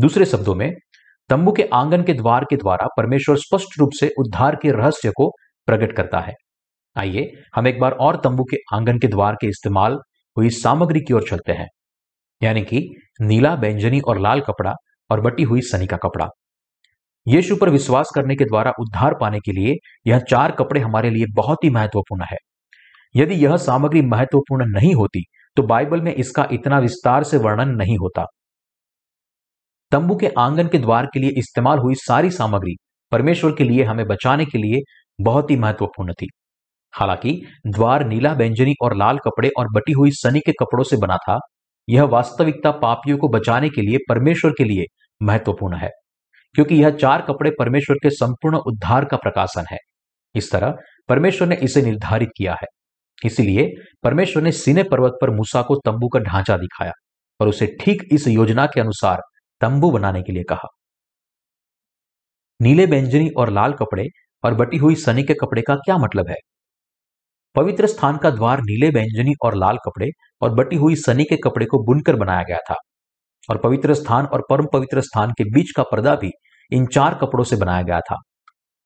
दूसरे 0.01 0.25
शब्दों 0.25 0.55
में, 0.55 0.71
तंबू 1.29 1.51
के 1.51 1.69
आँगन 1.73 2.03
के 2.03 2.13
द्वार 2.13 2.45
के 2.49 2.55
द्वारा 2.55 2.87
परमेश्वर 2.97 3.37
स्पष्ट 3.37 3.79
रूप 3.79 3.89
से 3.99 4.11
उद्धार 4.19 4.55
के 4.55 4.71
रहस्य 4.71 5.11
को 5.11 5.31
प्रकट 5.65 5.95
करता 5.95 6.19
है। 6.19 6.33
आइए 6.95 7.31
हम 7.55 7.67
एक 7.67 7.79
बार 7.79 7.91
और 7.91 8.15
तंबू 8.23 8.43
के 8.43 8.57
आँगन 8.73 8.97
के 8.99 9.07
द्वार 9.07 9.35
के 9.35 9.47
इस्तेमाल 9.47 9.97
हुई 10.37 10.49
सामग्री 10.51 10.99
की 10.99 11.13
ओर 11.13 11.23
चलते 11.29 11.51
हैं। 11.51 11.67
यानी 12.41 12.61
कि 12.63 12.87
नीला, 13.21 13.55
बैंजनी 13.55 13.99
और 13.99 14.19
लाल 14.19 14.41
कपड़ा 14.41 14.73
और 15.09 15.21
बटी 15.21 15.43
हुई 15.43 15.61
सनी 15.61 15.87
का 15.87 15.97
कपड़ा। 15.97 16.27
यीशु 17.27 17.55
पर 17.55 17.69
विश्वास 17.69 18.11
करने 18.15 18.35
के 18.35 18.45
द्वारा 18.45 18.71
उद्धार 18.79 19.13
पाने 19.21 19.39
के 19.39 19.51
लिए 19.51 19.75
यह 20.07 20.19
चार 20.29 20.51
कपड़े 20.51 20.81
हमारे 20.81 21.09
लिए 21.09 21.25
बहुत 21.35 21.63
ही 21.63 21.69
महत्वपूर्ण 21.69 22.25
है। 22.31 22.37
यदि 23.15 23.35
यह 23.35 23.55
सामग्री 23.57 24.01
महत्वपूर्ण 24.01 24.65
नहीं 24.71 24.93
होती 24.95 25.23
तो 25.57 25.63
बाइबल 25.63 26.01
में 26.01 26.13
इसका 26.13 26.47
इतना 26.51 26.79
विस्तार 26.79 27.23
से 27.23 27.37
वर्णन 27.37 27.75
नहीं 27.75 27.97
होता। 27.97 28.25
तंबू 29.91 30.15
के 30.15 30.27
आँगन 30.39 30.67
के 30.67 30.77
द्वार 30.77 31.05
के 31.05 31.19
लिए 31.19 31.31
इस्तेमाल 31.37 31.79
हुई 31.79 31.95
सारी 31.97 32.31
सामग्री 32.31 32.75
परमेश्वर 33.11 33.51
के 33.51 33.63
लिए, 33.63 33.83
हमें 33.83 34.05
बचाने 34.07 34.45
के 34.45 34.57
लिए 34.57 34.81
बहुत 35.19 35.51
ही 35.51 35.55
महत्वपूर्ण 35.55 36.13
थी। 36.13 36.29
हालाँकि 36.93 37.31
द्वार 37.67 38.05
नीला 38.05 38.33
व्यंजनी 38.33 38.73
और 38.81 38.95
लाल 38.97 39.17
कपड़े 39.17 39.49
और 39.59 39.67
बटी 39.73 39.91
हुई 39.91 40.11
सनी 40.11 40.39
के 40.39 40.51
कपड़ों 40.51 40.83
से 40.83 40.97
बना 40.97 41.17
था, 41.17 41.39
यह 41.87 42.03
वास्तविकता 42.03 42.71
पापियों 42.71 43.17
को 43.17 43.27
बचाने 43.29 43.69
के 43.69 43.81
लिए 43.81 43.97
परमेश्वर 44.09 44.51
के 44.51 44.63
लिए 44.63 44.85
महत्वपूर्ण 45.21 45.77
है, 45.77 45.89
क्योंकि 46.55 46.75
यह 46.75 46.89
चार 46.91 47.21
कपड़े 47.21 47.51
परमेश्वर 47.59 47.95
के 48.03 48.09
संपूर्ण 48.09 48.57
उद्धार 48.57 49.05
का 49.05 49.17
प्रकाशन 49.17 49.65
है। 49.71 49.77
इस 50.35 50.51
तरह 50.51 50.75
परमेश्वर 51.09 51.47
ने 51.47 51.55
इसे 51.55 51.81
निर्धारित 51.81 52.29
किया 52.37 52.53
है। 52.53 52.67
इसलिए 53.25 53.69
परमेश्वर 54.03 54.43
ने 54.43 54.51
सीने 54.51 54.83
पर्वत 54.83 55.17
पर 55.21 55.29
मूसा 55.29 55.61
को 55.61 55.75
तंबू 55.75 56.07
का 56.07 56.19
ढांचा 56.19 56.57
दिखाया 56.57 56.91
और 57.39 57.47
उसे 57.47 57.67
ठीक 57.81 58.03
इस 58.11 58.27
योजना 58.27 58.65
के 58.65 58.81
अनुसार 58.81 59.21
तंबू 59.61 59.91
बनाने 59.91 60.21
के 60.21 60.33
लिए 60.33 60.43
कहा। 60.43 60.67
नीले 62.59 62.85
व्यंजनी 62.85 63.29
और 63.37 63.49
लाल 63.49 63.73
कपड़े 63.73 64.07
और 64.43 64.53
बटी 64.53 64.77
हुई 64.77 64.95
सनी 64.95 65.23
के 65.23 65.33
कपड़े 65.33 65.61
का 65.61 65.75
क्या 65.75 65.97
मतलब 65.97 66.29
है? 66.29 66.35
पवित्र 67.55 67.87
स्थान 67.87 68.17
का 68.17 68.29
द्वार 68.29 68.61
नीले 68.61 68.89
व्यंजनी 68.89 69.33
और 69.45 69.55
लाल 69.55 69.77
कपड़े 69.77 70.09
और 70.41 70.53
बटी 70.53 70.75
हुई 70.75 70.95
सनी 70.95 71.23
के 71.23 71.35
कपड़े 71.35 71.65
को 71.65 71.83
बुनकर 71.83 72.15
बनाया 72.15 72.43
गया 72.43 72.57
था। 72.57 72.75
और 73.49 73.57
पवित्र 73.57 73.93
स्थान 73.93 74.25
और 74.25 74.43
परम 74.49 74.65
पवित्र 74.73 75.01
स्थान 75.01 75.31
के 75.31 75.43
बीच 75.43 75.71
का 75.71 75.83
पर्दा 75.83 76.15
भी 76.15 76.31
इन 76.71 76.85
चार 76.85 77.15
कपड़ों 77.15 77.43
से 77.43 77.55
बनाया 77.55 77.81
गया 77.81 77.99
था। 77.99 78.15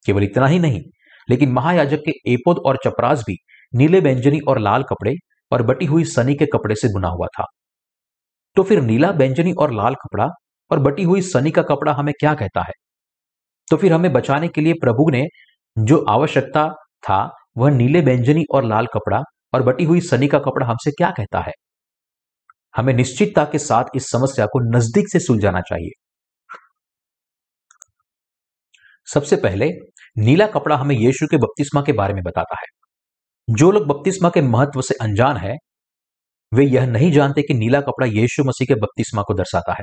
केवल 0.06 0.22
इतना 0.22 0.46
ही 0.46 0.58
नहीं, 0.58 0.82
लेकिन 1.30 1.52
महायाजक 1.52 1.98
के 1.98 2.32
एपोद 2.32 2.58
और 2.58 2.78
चपरास 2.84 3.24
भी 3.26 3.36
नीले 3.74 4.00
व्यंजनी 4.00 4.40
और 4.40 4.58
लाल 4.58 4.82
कपड़े 4.82 5.14
और 5.52 5.62
बटी 5.62 5.86
हुई 5.86 6.04
सनी 6.04 6.34
के 6.34 6.46
कपड़े 6.46 6.74
से 6.74 6.88
बुना 6.88 7.08
हुआ 7.08 7.26
था। 7.26 7.44
तो 8.56 8.62
फिर 8.62 8.82
नीला 8.82 9.10
व्यंजनी 9.10 9.52
और 9.52 9.72
लाल 9.72 9.94
कपड़ा 9.94 10.28
और 10.70 10.78
बटी 10.78 11.02
हुई 11.02 11.22
सनी 11.22 11.50
का 11.50 11.62
कपड़ा 11.62 11.92
हमें 11.92 12.14
क्या 12.20 12.34
कहता 12.34 12.60
है? 12.60 12.72
तो 13.70 13.76
फिर 13.76 13.92
हमें 13.92 14.12
बचाने 14.12 14.48
के 14.48 14.60
लिए 14.60 14.72
प्रभु 14.72 15.10
ने 15.10 15.26
जो 15.78 16.04
आवश्यकता 16.08 16.68
था 17.08 17.30
वह 17.58 17.70
नीले 17.70 18.00
व्यंजनी 18.00 18.44
और 18.54 18.64
लाल 18.64 18.86
कपड़ा 18.86 19.20
और 19.54 19.62
बटी 19.62 19.84
हुई 19.84 20.00
सनी 20.00 20.28
का 20.28 20.38
कपड़ा 20.38 20.66
हमसे 20.66 20.90
क्या 20.90 21.10
कहता 21.10 21.40
है? 21.40 21.52
हमें 22.76 22.94
निश्चितता 22.94 23.44
के 23.44 23.58
साथ 23.58 23.84
इस 23.96 24.10
समस्या 24.10 24.46
को 24.46 24.76
नज़दीक 24.76 25.08
से 25.12 25.20
सुलझाना 25.20 25.60
चाहिए। 25.60 26.02
सबसे 29.12 29.36
पहले, 29.36 29.70
नीला 30.18 30.46
कपड़ा 30.46 30.76
हमें 30.76 30.96
यीशु 30.96 31.26
के 31.26 31.36
बपतिस्मा 31.36 31.82
के 31.82 31.92
बारे 31.92 32.14
में 32.14 32.22
बताता 32.22 32.56
है। 32.58 32.66
जो 33.50 33.70
लोग 33.70 33.86
बपतिस्मा 33.86 34.28
के 34.28 34.40
महत्व 34.40 34.80
से 34.80 34.94
अनजान 35.00 35.36
है, 35.36 35.56
वे 36.54 36.64
यह 36.64 36.86
नहीं 36.86 37.12
जानते 37.12 37.42
कि 37.42 37.54
नीला 37.54 37.80
कपड़ा 37.80 38.06
यीशु 38.06 38.44
मसीह 38.44 38.66
के 38.66 38.74
बपतिस्मा 38.74 39.22
को 39.22 39.34
दर्शाता 39.34 39.72
है। 39.72 39.82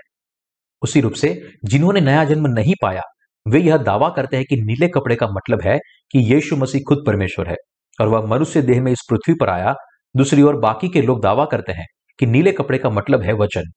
उसी 0.81 1.01
रूप 1.01 1.13
से, 1.13 1.51
जिन्होंने 1.65 2.01
नया 2.01 2.23
जन्म 2.23 2.47
नहीं 2.47 2.73
पाया 2.81 3.01
वे 3.45 3.59
यह 3.59 3.77
दावा 3.77 4.09
करते 4.09 4.37
हैं 4.37 4.45
कि 4.49 4.55
नीले 4.55 4.87
कपड़े 4.87 5.15
का 5.15 5.27
मतलब 5.27 5.61
है 5.61 5.77
कि 6.11 6.19
यीशु 6.33 6.55
मसीह 6.55 6.81
खुद 6.81 7.03
परमेश्वर 7.07 7.49
है 7.49 7.55
और 7.99 8.07
वह 8.07 8.25
मनुष्य 8.25 8.61
देह 8.61 8.81
में 8.81 8.91
इस 8.91 9.01
पृथ्वी 9.09 9.33
पर 9.33 9.49
आया। 9.49 9.73
दूसरी 10.15 10.41
ओर 10.41 10.55
बाकी 10.55 10.89
के 10.89 11.01
लोग 11.01 11.21
दावा 11.21 11.45
करते 11.45 11.71
हैं 11.71 11.85
कि 12.19 12.25
नीले 12.25 12.51
कपड़े 12.51 12.77
का 12.77 12.89
मतलब 12.89 13.23
है 13.23 13.33
वचन। 13.33 13.71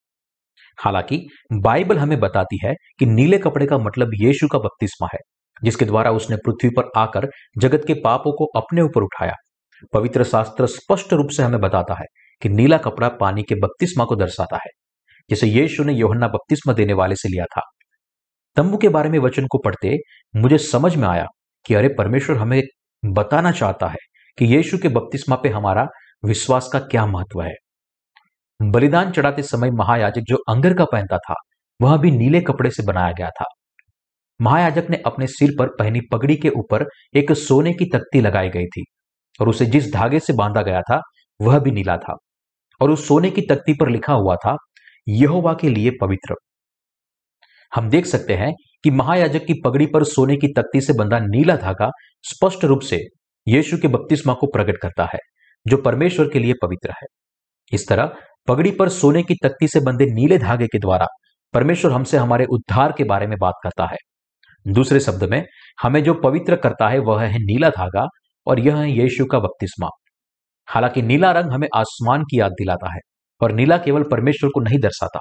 हालाँकि 0.78 1.26
बाइबल 1.52 1.98
हमें 1.98 2.20
बताती 2.20 2.58
है 2.64 2.74
कि 2.98 3.06
नीले 3.06 3.38
कपड़े 3.38 3.66
का 3.66 3.78
मतलब 3.78 4.10
यीशु 4.14 4.48
का 4.48 4.58
बपतिस्मा 4.58 5.08
है, 5.14 5.18
जिसके 5.64 5.84
द्वारा 5.84 6.10
उसने 6.10 6.36
पृथ्वी 6.36 6.70
पर 6.70 6.90
आकर 6.96 7.28
जगत 7.58 7.84
के 7.86 7.94
पापों 7.94 8.32
को 8.32 8.44
अपने 8.60 8.82
ऊपर 8.82 9.02
उठाया। 9.02 9.34
पवित्र 9.92 10.24
शास्त्र 10.24 10.66
स्पष्ट 10.66 11.12
रूप 11.12 11.28
से 11.28 11.42
हमें 11.42 11.60
बताता 11.60 11.94
है 11.94 12.04
कि 12.42 12.48
नीला 12.48 12.78
कपड़ा 12.78 13.08
पानी 13.08 13.42
के 13.42 13.54
बपतिस्मा 13.54 14.04
को 14.04 14.16
दर्शाता 14.16 14.56
है, 14.56 14.70
जिसे 15.30 15.46
यीशु 15.46 15.84
ने 15.84 15.92
योहन्ना 15.92 16.28
बपतिस्मा 16.28 16.72
देने 16.72 16.92
वाले 16.92 17.16
से 17.16 17.28
लिया 17.28 17.44
था। 17.44 17.60
तंबू 18.58 18.76
के 18.76 18.88
बारे 18.88 19.08
में 19.08 19.18
वचन 19.18 19.46
को 19.46 19.58
पढ़ते 19.58 19.96
मुझे 20.36 20.58
समझ 20.58 20.96
में 20.96 21.08
आया 21.08 21.26
कि 21.66 21.74
अरे 21.74 21.88
परमेश्वर 21.88 22.36
हमें 22.36 22.62
बताना 23.04 23.50
चाहता 23.52 23.86
है 23.86 23.96
कि 24.38 24.44
यीशु 24.44 24.78
के 24.78 24.88
बपतिस्मा 24.88 25.36
पे 25.36 25.48
हमारा 25.48 25.86
विश्वास 26.24 26.68
का 26.72 26.78
क्या 26.78 27.06
महत्व 27.06 27.42
है। 27.42 27.54
बलिदान 28.62 29.12
चढ़ाते 29.12 29.42
समय 29.42 29.70
महायाजक 29.70 30.20
जो 30.20 30.36
अंगर 30.48 30.74
का 30.74 30.84
पहनता 30.84 31.18
था, 31.18 31.34
वह 31.82 31.96
भी 31.96 32.10
नीले 32.10 32.40
कपड़े 32.40 32.70
से 32.70 32.82
बनाया 32.82 33.12
गया 33.12 33.30
था। 33.30 33.44
महायाजक 34.42 34.86
ने 34.90 35.02
अपने 35.06 35.26
सिर 35.26 35.50
पर 35.58 35.66
पहनी 35.66 36.00
पगड़ी 36.12 36.36
के 36.36 36.48
ऊपर 36.48 36.86
एक 37.16 37.32
सोने 37.32 37.72
की 37.72 37.84
तख्ती 37.84 38.20
लगाई 38.20 38.48
गई 38.48 38.66
थी 38.66 38.84
और 39.40 39.48
उसे 39.48 39.66
जिस 39.66 39.92
धागे 39.92 40.20
से 40.20 40.32
बांधा 40.32 40.62
गया 40.62 40.82
था, 40.82 41.00
वह 41.42 41.58
भी 41.58 41.70
नीला 41.70 41.96
था 41.96 42.16
और 42.80 42.90
उस 42.90 43.08
सोने 43.08 43.30
की 43.30 43.42
तख्ती 43.42 43.72
पर 43.72 43.88
लिखा 43.88 44.12
हुआ 44.12 44.36
था, 44.36 44.56
यहोवा 45.08 45.54
के 45.54 45.68
लिए 45.68 45.90
पवित्र। 46.00 46.34
हम 47.74 47.88
देख 47.90 48.06
सकते 48.06 48.34
हैं 48.34 48.52
कि 48.84 48.90
महायाजक 48.90 49.44
की 49.44 49.54
पगड़ी 49.64 49.86
पर 49.86 50.04
सोने 50.04 50.36
की 50.36 50.52
तख्ती 50.52 50.80
से 50.80 50.92
बंधा 50.92 51.18
नीला 51.18 51.56
धागा 51.56 51.90
स्पष्ट 52.22 52.64
रूप 52.64 52.80
से 52.80 53.00
यीशु 53.48 53.78
के 53.78 53.88
बपतिस्मा 53.88 54.34
को 54.34 54.46
प्रकट 54.46 54.76
करता 54.82 55.04
है, 55.04 55.18
जो 55.66 55.76
परमेश्वर 55.76 56.28
के 56.28 56.38
लिए 56.38 56.52
पवित्र 56.62 56.90
है। 56.90 57.06
इस 57.72 57.88
तरह 57.88 58.12
पगड़ी 58.48 58.70
पर 58.70 58.88
सोने 58.88 59.22
की 59.22 59.34
तख्ती 59.34 59.68
से 59.68 59.80
बंधे 59.80 60.04
नीले 60.04 60.38
धागे 60.38 60.66
के 60.66 60.78
द्वारा 60.78 61.06
परमेश्वर 61.54 61.92
हमसे 61.92 62.16
हमारे 62.16 62.44
उद्धार 62.44 62.92
के 62.98 63.04
बारे 63.04 63.26
में 63.26 63.36
बात 63.40 63.54
करता 63.62 63.86
है। 63.86 63.96
दूसरे 64.68 65.00
शब्द 65.00 65.24
में, 65.24 65.44
हमें 65.82 66.04
जो 66.04 66.14
पवित्र 66.14 66.56
करता 66.56 66.88
है 66.88 66.98
वह 66.98 67.22
है 67.22 67.38
नीला 67.38 67.70
धागा 67.70 68.06
और 68.46 68.60
यह 68.60 68.76
है 68.76 68.90
यीशु 68.90 69.24
का 69.24 69.38
बपतिस्मा। 69.38 69.88
हालाँकि 70.66 71.02
नीला 71.02 71.32
रंग 71.32 71.52
हमें 71.52 71.68
आसमान 71.76 72.22
की 72.22 72.40
याद 72.40 72.52
दिलाता 72.52 72.92
है 72.92 73.00
और 73.40 73.52
नीला 73.52 73.78
केवल 73.78 74.02
परमेश्वर 74.02 74.50
को 74.54 74.60
नहीं 74.60 74.78
दर्शाता। 74.78 75.20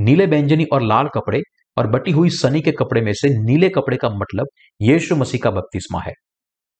नीले 0.00 0.26
व्यंजनी 0.26 0.64
और 0.64 0.82
लाल 0.82 1.08
कपड़े 1.14 1.40
और 1.76 1.86
बटी 1.86 2.10
हुई 2.10 2.30
सनी 2.30 2.60
के 2.60 2.72
कपड़े 2.72 3.00
में 3.00 3.12
से 3.12 3.28
नीले 3.42 3.68
कपड़े 3.68 3.96
का 3.96 4.08
मतलब 4.10 4.46
यीशु 4.80 5.16
मसीह 5.16 5.40
का 5.44 5.50
बपतिस्मा 5.50 6.00
है। 6.00 6.12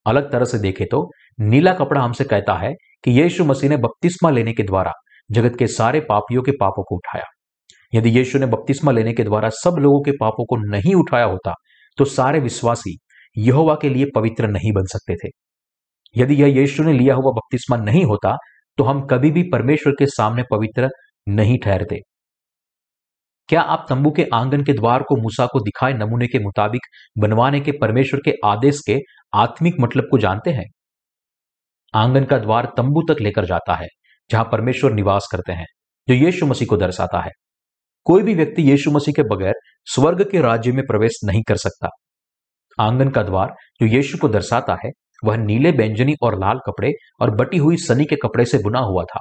अलग 0.07 0.31
तरह 0.33 0.45
से 0.45 0.59
देखें 0.59 0.87
तो 0.91 1.09
नीला 1.41 1.73
कपड़ा 1.73 2.01
हमसे 2.01 2.25
कहता 2.25 2.55
है 2.55 2.73
कि 3.05 3.21
यीशु 3.21 3.45
मसीह 3.45 3.71
ने 3.71 3.77
बपतिस्मा 3.77 4.31
लेने 4.31 4.53
के 4.53 4.63
द्वारा 4.63 4.93
जगत 5.31 5.57
के 5.59 5.67
सारे 5.67 6.01
पापियों 6.01 6.43
के 6.43 6.53
पापों 6.53 6.83
को 6.83 6.97
उठाया। 6.97 7.25
यदि 7.93 8.11
यीशु 8.11 8.39
ने 8.39 8.47
बपतिस्मा 8.47 8.93
लेने 8.93 9.13
के 9.13 9.25
द्वारा 9.25 9.49
सब 9.55 9.77
लोगों 9.79 10.01
के 10.03 10.13
पापों 10.13 10.45
को 10.45 10.57
नहीं 10.67 10.95
उठाया 10.95 11.25
होता 11.25 11.55
तो 11.99 12.05
सारे 12.05 12.41
विश्वासी 12.41 12.97
यहोवा 13.37 13.75
के 13.83 13.89
लिए 13.89 14.07
पवित्र 14.15 14.49
नहीं 14.49 14.73
बन 14.73 14.85
सकते 14.85 15.15
थे। 15.15 15.31
यदि 16.17 16.35
यह 16.35 16.59
यीशु 16.61 16.83
ने 16.83 16.93
लिया 16.93 17.15
हुआ 17.15 17.33
बपतिस्मा 17.33 17.77
नहीं 17.77 18.05
होता 18.05 18.37
तो 18.79 18.85
हम 18.85 19.01
कभी 19.07 19.31
भी 19.31 19.43
परमेश्वर 19.43 19.93
के 19.93 20.07
सामने 20.09 20.43
पवित्र 20.51 20.89
नहीं 21.27 21.59
ठहरते। 21.65 21.99
क्या 23.51 23.61
आप 23.61 23.87
तंबू 23.89 24.11
के 24.11 24.25
आँगन 24.35 24.63
के 24.65 24.73
द्वार 24.73 25.03
को 25.03 25.17
मूसा 25.17 25.47
को 25.47 25.61
दिखाए 25.61 25.93
नमूने 25.93 26.27
के 26.27 26.39
मुताबिक 26.39 26.81
बनवाने 27.19 27.61
के 27.61 27.73
परमेश्वर 27.73 28.21
के 28.25 28.33
आदेश 28.45 28.81
के 28.87 28.99
आत्मिक 29.35 29.75
मतलब 29.81 30.05
को 30.11 30.19
जानते 30.19 30.51
हैं? 30.51 30.65
आँगन 31.95 32.25
का 32.25 32.39
द्वार 32.39 32.73
तंबू 32.77 33.03
तक 33.09 33.21
लेकर 33.21 33.45
जाता 33.45 33.75
है, 33.75 33.87
जहाँ 34.31 34.45
परमेश्वर 34.45 34.93
निवास 34.93 35.29
करते 35.33 35.53
हैं, 35.53 35.67
जो 36.09 36.15
यीशु 36.15 36.47
मसीह 36.47 36.69
को 36.69 36.77
दर्शाता 36.77 37.21
है। 37.21 37.31
कोई 38.05 38.23
भी 38.23 38.35
व्यक्ति 38.35 38.71
यीशु 38.71 38.91
मसीह 38.91 39.15
के 39.17 39.23
बगैर 39.23 39.55
स्वर्ग 39.85 40.23
के 40.31 40.41
राज्य 40.41 40.73
में 40.73 40.87
प्रवेश 40.87 41.19
नहीं 41.25 41.43
कर 41.43 41.57
सकता। 41.57 41.89
आँगन 42.79 43.09
का 43.09 43.23
द्वार 43.23 43.55
जो 43.83 43.87
यीशु 43.87 44.19
को 44.19 44.29
दर्शाता 44.29 44.77
है, 44.85 44.91
वह 45.25 45.37
नीले 45.37 45.73
बैंजनी 45.73 46.15
और 46.23 46.39
लाल 46.41 46.59
कपड़े 46.67 46.93
और 47.21 47.31
बटी 47.31 47.57
हुई 47.57 47.77
सनी 47.77 48.05
के 48.05 48.17
कपड़े 48.17 48.45
से 48.45 48.59
बुना 48.59 48.81
हुआ 48.81 49.05
था, 49.05 49.21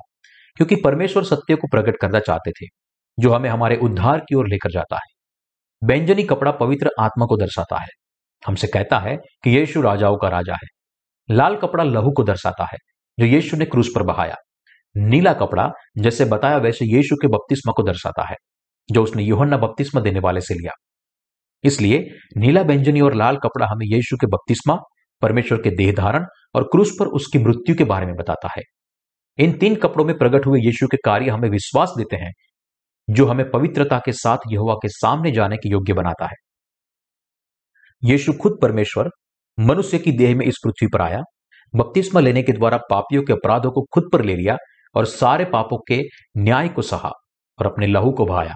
क्योंकि 0.58 0.76
परमेश्वर 0.76 1.24
सत्य 1.24 1.56
को 1.56 1.68
प्रकट 1.68 1.98
करना 2.02 2.20
चाहते 2.20 2.52
थे। 2.52 2.79
जो 3.20 3.32
हमें 3.32 3.50
हमारे 3.50 3.76
उद्धार 3.76 4.20
की 4.20 4.36
ओर 4.36 4.48
लेकर 4.48 4.72
जाता 4.72 4.96
है। 4.96 5.20
बैंजनी 5.88 6.24
कपड़ा 6.24 6.52
पवित्र 6.52 6.90
आत्मा 7.00 7.26
को 7.26 7.38
दर्शाता 7.38 7.82
है। 7.82 7.88
हमसे 8.48 8.68
कहता 8.68 9.00
है 9.00 9.16
कि 9.16 9.58
यीशु 9.58 9.82
राजाओं 9.82 10.18
का 10.18 10.28
राजा 10.30 10.54
है। 10.54 10.68
लाल 11.32 11.56
कपड़ा 11.56 11.84
लहू 11.84 12.12
को 12.12 12.24
दर्शाता 12.24 12.64
है, 12.64 12.78
जो 13.20 13.26
यीशु 13.26 13.58
ने 13.58 13.66
क्रूस 13.66 13.90
पर 13.96 14.04
बहाया। 14.04 14.36
नीला 14.98 15.34
कपड़ा, 15.34 15.72
जैसे 15.98 16.26
बताया, 16.26 16.58
वैसे 16.58 16.86
यीशु 16.86 17.16
के 17.16 17.28
बपतिस्मा 17.28 17.74
को 17.78 17.84
दर्शाता 17.84 18.30
है, 18.30 18.36
जो 18.92 19.04
उसने 19.04 19.24
योहन्ना 19.24 19.58
बपतिस्मा 19.58 20.02
देने 20.02 20.20
वाले 20.20 20.42
से 20.42 20.54
लिया। 20.54 20.72
इसलिए 21.64 22.08
नीला 22.38 22.62
व्यंजनी 22.62 23.02
और 23.02 23.14
लाल 23.14 23.38
कपड़ा 23.38 23.66
हमें 23.66 23.96
यीशु 23.96 24.16
के 24.16 24.28
बपतिस्मा, 24.28 24.78
परमेश्वर 25.22 25.62
के 25.62 25.76
देह 25.76 25.94
धारण 25.94 26.26
और 26.56 26.64
क्रूस 26.64 26.92
पर 27.00 27.06
उसकी 27.06 27.40
मृत्यु 27.40 27.76
के 27.76 27.84
बारे 27.84 28.06
में 28.06 28.16
बताता 28.16 28.50
है। 28.58 28.62
इन 29.38 29.58
तीन 29.58 29.76
कपड़ों 29.76 30.06
में 30.06 30.18
प्रकट 30.18 30.46
हुए 30.46 30.60
यीशु 30.60 30.88
के 30.88 30.98
कार्य 31.06 31.30
हमें 31.30 31.50
विश्वास 31.50 31.94
देते 31.98 32.16
हैं 32.16 32.32
जो 33.10 33.26
हमें 33.26 33.50
पवित्रता 33.52 34.00
के 34.06 34.12
साथ 34.12 34.38
यहुआ 34.52 34.74
के 34.74 34.90
सामने 34.90 35.32
जाने 35.32 35.58
के 35.58 35.70
योग्य 35.70 35.94
बनाता 35.94 36.26
है। 36.26 36.36
यीशु 38.04 38.34
खुद 38.34 38.58
परमेश्वर, 38.62 39.10
मनुष्य 39.58 40.00
की 40.00 40.12
देह 40.12 40.36
में 40.36 40.46
इस 40.46 40.56
पृथ्वी 40.64 40.88
पर 40.88 41.02
आया, 41.02 41.22
बपतिस्मा 41.74 42.22
लेने 42.22 42.44
के 42.44 42.52
द्वारा 42.52 42.78
पापियों 42.90 43.24
के 43.24 43.34
अपराधों 43.34 43.72
को 43.72 43.82
खुद 43.94 44.10
पर 44.14 44.24
ले 44.26 44.36
लिया 44.36 44.58
और 44.96 45.06
सारे 45.06 45.46
पापों 45.46 45.78
के 45.88 46.02
न्याय 46.38 46.70
को 46.70 46.82
सहा 46.82 47.12
और 47.60 47.66
अपने 47.66 47.88
लहू 47.88 48.12
को 48.12 48.26
बहाया। 48.26 48.54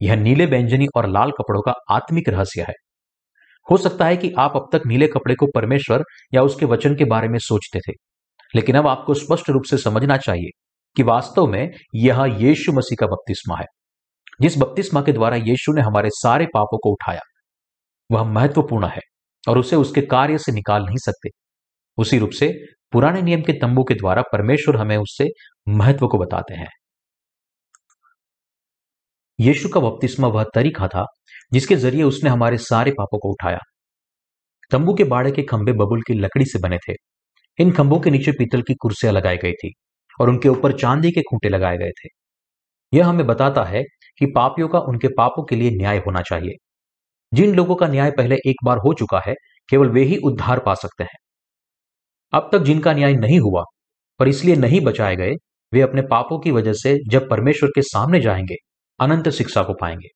यह 0.00 0.16
नीले 0.16 0.46
व्यंजनी 0.46 0.86
और 0.96 1.08
लाल 1.08 1.30
कपड़ों 1.30 1.60
का 1.62 1.74
आत्मिक 1.90 2.28
रहस्य 2.28 2.62
है। 2.62 2.74
हो 3.66 3.76
सकता 3.76 4.06
है 4.06 4.16
कि 4.16 4.32
आप 4.38 4.52
अब 4.56 4.68
तक 4.72 4.86
नीले 4.86 5.06
कपड़े 5.06 5.34
को 5.34 5.46
परमेश्वर 5.54 6.02
या 6.34 6.42
उसके 6.42 6.66
वचन 6.66 6.94
के 6.96 7.04
बारे 7.04 7.28
में 7.28 7.38
सोचते 7.38 7.78
थे, 7.78 7.92
लेकिन 8.54 8.76
अब 8.76 8.86
आपको 8.86 9.14
स्पष्ट 9.14 9.50
रूप 9.50 9.62
से 9.62 9.78
समझना 9.78 10.16
चाहिए 10.16 10.50
कि 10.96 11.02
वास्तव 11.02 11.46
में 11.46 11.70
यह 11.94 12.24
यीशु 12.38 12.72
मसीह 12.72 12.96
का 13.00 13.06
बपतिस्मा 13.06 13.56
है। 13.56 13.66
जिस 14.40 14.58
बपतिस्मा 14.58 15.02
के 15.02 15.12
द्वारा 15.12 15.36
यीशु 15.36 15.72
ने 15.72 15.80
हमारे 15.80 16.10
सारे 16.10 16.46
पापों 16.46 16.78
को 16.78 16.92
उठाया, 16.92 17.20
वह 18.10 18.24
महत्वपूर्ण 18.24 18.86
है 18.86 19.00
और 19.48 19.58
उसे 19.58 19.76
उसके 19.76 20.00
कार्य 20.00 20.38
से 20.38 20.52
निकाल 20.52 20.84
नहीं 20.84 20.96
सकते। 20.96 21.30
उसी 21.98 22.18
रूप 22.18 22.30
से 22.30 22.52
पुराने 22.92 23.22
नियम 23.22 23.42
के 23.42 23.52
तंबू 23.52 23.84
के 23.84 23.94
द्वारा 23.94 24.22
परमेश्वर 24.22 24.76
हमें 24.76 24.96
उससे 24.96 25.28
महत्व 25.68 26.06
को 26.08 26.18
बताते 26.18 26.54
हैं। 26.54 26.68
यीशु 29.38 29.68
का 29.68 29.80
बपतिस्मा 29.80 30.28
वह 30.28 30.44
तरीका 30.54 30.88
था 30.88 31.04
जिसके 31.52 31.76
ज़रिए 31.76 32.02
उसने 32.02 32.30
हमारे 32.30 32.58
सारे 32.58 32.90
पापों 32.90 33.18
को 33.18 33.30
उठाया। 33.32 33.58
तंबू 34.70 34.94
के 34.94 35.04
बाड़े 35.04 35.30
के 35.30 35.42
खंभे 35.42 35.72
बबुल 35.72 36.02
की 36.02 36.14
लकड़ी 36.14 36.44
से 36.44 36.58
बने 36.58 36.78
थे। 36.78 36.94
इन 37.58 37.72
खंभों 37.72 38.00
के 38.00 38.10
नीचे 38.10 38.32
पीतल 38.32 38.62
की 38.62 38.74
कुर्सियाँ 38.74 39.14
लगाई 39.14 39.36
गई 39.36 39.52
थी 39.52 39.72
और 40.20 40.28
उनके 40.28 40.48
ऊपर 40.48 40.78
चांदी 40.78 41.10
के 41.10 41.22
खूंटे 41.22 41.48
लगाए 41.48 41.76
गए 41.76 41.90
थे। 41.90 42.08
यह 42.94 43.06
हमें 43.06 43.26
बताता 43.26 43.64
है 43.64 43.82
कि 44.18 44.26
पापियों 44.26 44.68
का 44.68 44.78
उनके 44.78 45.08
पापों 45.08 45.44
के 45.44 45.56
लिए 45.56 45.70
न्याय 45.70 45.98
होना 45.98 46.20
चाहिए। 46.20 46.52
जिन 47.34 47.54
लोगों 47.54 47.74
का 47.74 47.86
न्याय 47.86 48.10
पहले 48.10 48.36
एक 48.46 48.56
बार 48.64 48.76
हो 48.78 48.94
चुका 48.94 49.20
है, 49.26 49.34
केवल 49.70 49.88
वे 49.88 50.02
ही 50.02 50.16
उद्धार 50.16 50.58
पा 50.58 50.74
सकते 50.74 51.04
हैं। 51.04 51.18
अब 52.32 52.48
तक 52.52 52.58
जिनका 52.58 52.92
न्याय 52.92 53.12
नहीं 53.12 53.40
हुआ, 53.40 53.62
पर 54.18 54.28
इसलिए 54.28 54.56
नहीं 54.56 54.80
बचाए 54.80 55.16
गए, 55.16 55.32
वे 55.72 55.80
अपने 55.80 56.02
पापों 56.02 56.38
की 56.38 56.50
वजह 56.50 56.72
से 56.72 56.98
जब 57.08 57.28
परमेश्वर 57.30 57.70
के 57.74 57.82
सामने 57.82 58.20
जाएँगे, 58.20 58.54
अनंत 59.00 59.28
शिक्षा 59.28 59.62
को 59.62 59.74
पाएँगे। 59.80 60.08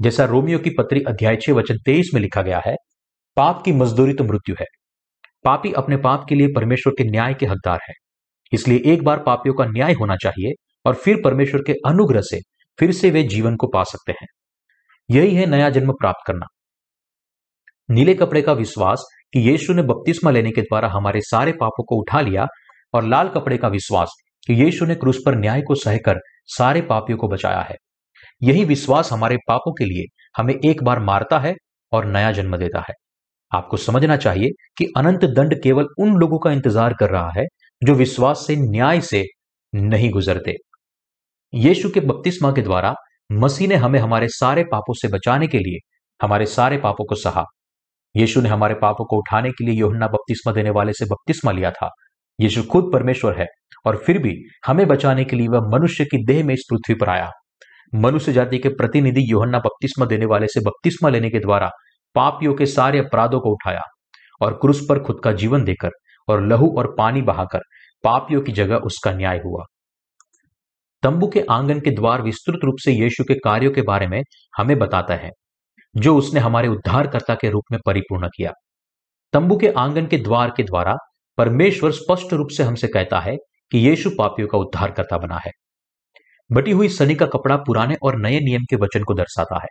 जैसा 0.00 0.24
रोमियो 0.24 0.58
की 0.58 0.70
पत्री 0.70 1.00
अध्याय 1.00 1.36
छह 1.36 1.52
वचन 1.52 1.76
तेईस 1.86 2.10
में 2.14 2.20
लिखा 2.20 2.42
गया 2.42 2.62
है, 2.66 2.76
पाप 3.36 3.62
की 3.64 3.72
मजदूरी 3.72 4.12
तो 4.12 4.24
मृत्यु 4.24 4.54
है। 4.60 4.66
पापी 5.44 5.72
अपने 5.72 5.96
पाप 5.96 6.26
के 6.28 6.34
लिए 6.34 6.48
परमेश्वर 6.56 6.92
के 6.92 7.04
न्याय 7.04 7.34
के 7.34 7.46
हकदार 7.46 7.78
है। 7.88 7.94
इसलिए 8.52 8.82
एक 8.84 9.04
बार 9.04 9.22
पापियों 9.22 9.54
का 9.54 9.64
न्याय 9.64 9.92
होना 9.92 10.16
चाहिए 10.16 10.65
और 10.86 10.94
फिर 10.94 11.20
परमेश्वर 11.24 11.62
के 11.62 11.72
अनुग्रह 11.86 12.20
से 12.20 12.40
फिर 12.78 12.92
से 12.92 13.10
वे 13.10 13.22
जीवन 13.22 13.56
को 13.56 13.66
पा 13.66 13.82
सकते 13.84 14.12
हैं। 14.12 14.26
यही 15.08 15.34
है 15.34 15.46
नया 15.46 15.70
जन्म 15.70 15.92
प्राप्त 15.92 16.26
करना। 16.26 16.46
नीले 17.88 18.14
कपड़े 18.14 18.42
का 18.42 18.52
विश्वास 18.52 19.04
कि 19.32 19.40
यीशु 19.40 19.74
ने 19.74 19.82
बपतिस्मा 19.82 20.30
लेने 20.30 20.50
के 20.50 20.62
द्वारा 20.62 20.88
हमारे 20.88 21.20
सारे 21.20 21.52
पापों 21.52 21.84
को 21.84 21.96
उठा 21.96 22.20
लिया 22.20 22.46
और 22.94 23.04
लाल 23.04 23.28
कपड़े 23.28 23.58
का 23.58 23.68
विश्वास 23.68 24.14
कि 24.46 24.54
यीशु 24.54 24.86
ने 24.86 24.94
क्रूस 24.94 25.20
पर 25.26 25.34
न्याय 25.34 25.62
को 25.62 25.74
सहकर 25.74 26.18
सारे 26.48 26.80
पापियों 26.80 27.18
को 27.18 27.28
बचाया 27.28 27.60
है। 27.60 27.76
यही 28.42 28.64
विश्वास 28.64 29.12
हमारे 29.12 29.36
पापों 29.48 29.72
के 29.72 29.84
लिए 29.84 30.04
हमें 30.36 30.54
एक 30.54 30.82
बार 30.82 31.00
मारता 31.00 31.38
है 31.38 31.54
और 31.92 32.04
नया 32.04 32.32
जन्म 32.32 32.56
देता 32.56 32.80
है। 32.80 32.94
आपको 33.52 33.76
समझना 33.76 34.16
चाहिए 34.16 34.50
कि 34.78 34.92
अनंत 34.96 35.24
दंड 35.24 35.54
केवल 35.62 35.86
उन 35.98 36.16
लोगों 36.16 36.38
का 36.38 36.52
इंतज़ार 36.52 36.94
कर 36.94 37.10
रहा 37.10 37.30
है 37.36 37.44
जो 37.82 37.94
विश्वास 37.94 38.44
से 38.46 38.56
न्याय 38.56 39.00
से 39.00 39.24
नहीं 39.72 40.10
गुजरते। 40.10 40.54
यीशु 41.56 41.90
के 41.90 42.00
बपतिस्मा 42.00 42.52
के 42.52 42.62
द्वारा 42.62 42.94
मसीह 43.32 43.68
ने 43.68 43.74
हमें 43.74 43.98
हमारे 44.00 44.28
सारे 44.28 44.64
पापों 44.64 44.94
से 44.94 45.08
बचाने 45.08 45.46
के 45.46 45.58
लिए, 45.58 45.78
हमारे 46.22 46.46
सारे 46.46 46.78
पापों 46.78 47.04
को 47.04 47.14
सहा। 47.14 47.44
यीशु 48.16 48.40
ने 48.40 48.48
हमारे 48.48 48.74
पापों 48.74 49.04
को 49.04 49.16
उठाने 49.16 49.50
के 49.50 49.64
लिए 49.64 49.74
योहन्ना 49.74 50.06
बपतिस्मा 50.06 50.52
देने 50.52 50.70
वाले 50.70 50.92
से 50.92 51.04
बपतिस्मा 51.04 51.52
लिया 51.52 51.70
था। 51.70 51.90
यीशु 52.40 52.62
खुद 52.62 52.90
परमेश्वर 52.92 53.40
है 53.40 53.46
और 53.86 53.96
फिर 53.96 54.18
भी 54.18 54.34
हमें 54.66 54.86
बचाने 54.86 55.24
के 55.24 55.36
लिए 55.36 55.48
वह 55.48 55.60
मनुष्य 55.60 56.04
की 56.04 56.24
देह 56.24 56.44
में 56.44 56.54
इस 56.54 56.66
पृथ्वी 56.70 56.94
पर 56.94 57.08
आया। 57.08 57.30
मनुष्य 57.94 58.32
जाति 58.32 58.58
के 58.58 58.68
प्रतिनिधि 58.68 59.32
योहन्ना 59.32 59.58
बपतिस्मा 59.58 60.06
देने 60.06 60.26
वाले 60.26 60.46
से 60.46 60.60
बपतिस्मा 60.60 61.08
लेने 61.08 61.30
के 61.30 61.38
द्वारा 61.38 61.70
पापियों 62.14 62.54
के 62.54 62.66
सारे 62.66 62.98
अपराधों 62.98 63.40
को 63.40 63.50
उठाया 63.50 63.82
और 64.40 64.54
क्रूस 64.54 64.86
पर 64.88 64.98
खुद 64.98 65.20
का 65.24 65.32
जीवन 65.32 65.64
देकर 65.64 65.90
और 66.28 66.46
लहू 66.46 66.74
और 66.78 66.94
पानी 66.98 67.22
बहाकर 67.22 67.60
पापियों 68.04 68.40
की 68.40 68.52
जगह 68.52 68.76
उसका 68.76 69.12
न्याय 69.12 69.38
हुआ। 69.44 69.64
तंबू 71.06 71.26
के 71.26 71.40
आँगन 71.50 71.80
के 71.80 71.90
द्वार 71.90 72.22
विस्तृत 72.22 72.60
रूप 72.64 72.76
से 72.78 72.92
यीशु 72.92 73.24
के 73.24 73.34
कार्यों 73.34 73.70
के 73.72 73.82
बारे 73.82 74.06
में 74.06 74.22
हमें 74.56 74.78
बताता 74.78 75.14
है, 75.14 75.30
जो 75.94 76.16
उसने 76.16 76.40
हमारे 76.40 76.68
उद्धारकर्ता 76.68 77.34
के 77.34 77.50
रूप 77.50 77.64
में 77.72 77.80
परिपूर्ण 77.86 78.28
किया। 78.28 78.52
तंबू 79.32 79.56
के 79.56 79.68
आँगन 79.68 80.06
के 80.06 80.18
द्वार 80.18 80.52
के 80.56 80.62
द्वारा 80.62 80.96
परमेश्वर 81.38 81.92
स्पष्ट 81.92 82.32
रूप 82.32 82.48
से 82.48 82.62
हमसे 82.62 82.88
कहता 82.88 83.20
है 83.20 83.36
कि 83.72 83.78
यीशु 83.78 84.10
पापियों 84.10 84.48
का 84.48 84.58
उद्धारकर्ता 84.58 85.18
बना 85.18 85.38
है। 85.46 85.52
बटी 86.52 86.70
हुई 86.70 86.88
सनी 86.88 87.14
का 87.14 87.26
कपड़ा 87.26 87.56
पुराने 87.56 87.96
और 88.02 88.20
नए 88.20 88.40
नियम 88.40 88.64
के 88.70 88.76
वचन 88.76 89.04
को 89.04 89.14
दर्शाता 89.14 89.62
है, 89.62 89.68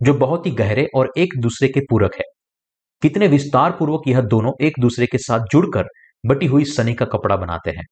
जो 0.00 0.14
बहुत 0.14 0.46
ही 0.46 0.50
गहरे 0.50 0.88
और 0.94 1.12
एक 1.18 1.40
दूसरे 1.40 1.68
के 1.68 1.80
पूरक 1.80 2.14
है। 2.14 2.24
कितने 3.02 3.28
विस्तार 3.28 3.70
पूर्वक 3.70 4.08
यह 4.08 4.20
दोनों 4.20 4.52
एक 4.60 4.80
दूसरे 4.80 5.06
के 5.06 5.18
साथ 5.18 5.46
जुड़कर 5.52 5.84
बटी 6.26 6.46
हुई 6.46 6.64
सनी 6.64 6.94
का 6.94 7.04
कपड़ा 7.04 7.36
बनाते 7.36 7.70
हैं। 7.70 7.84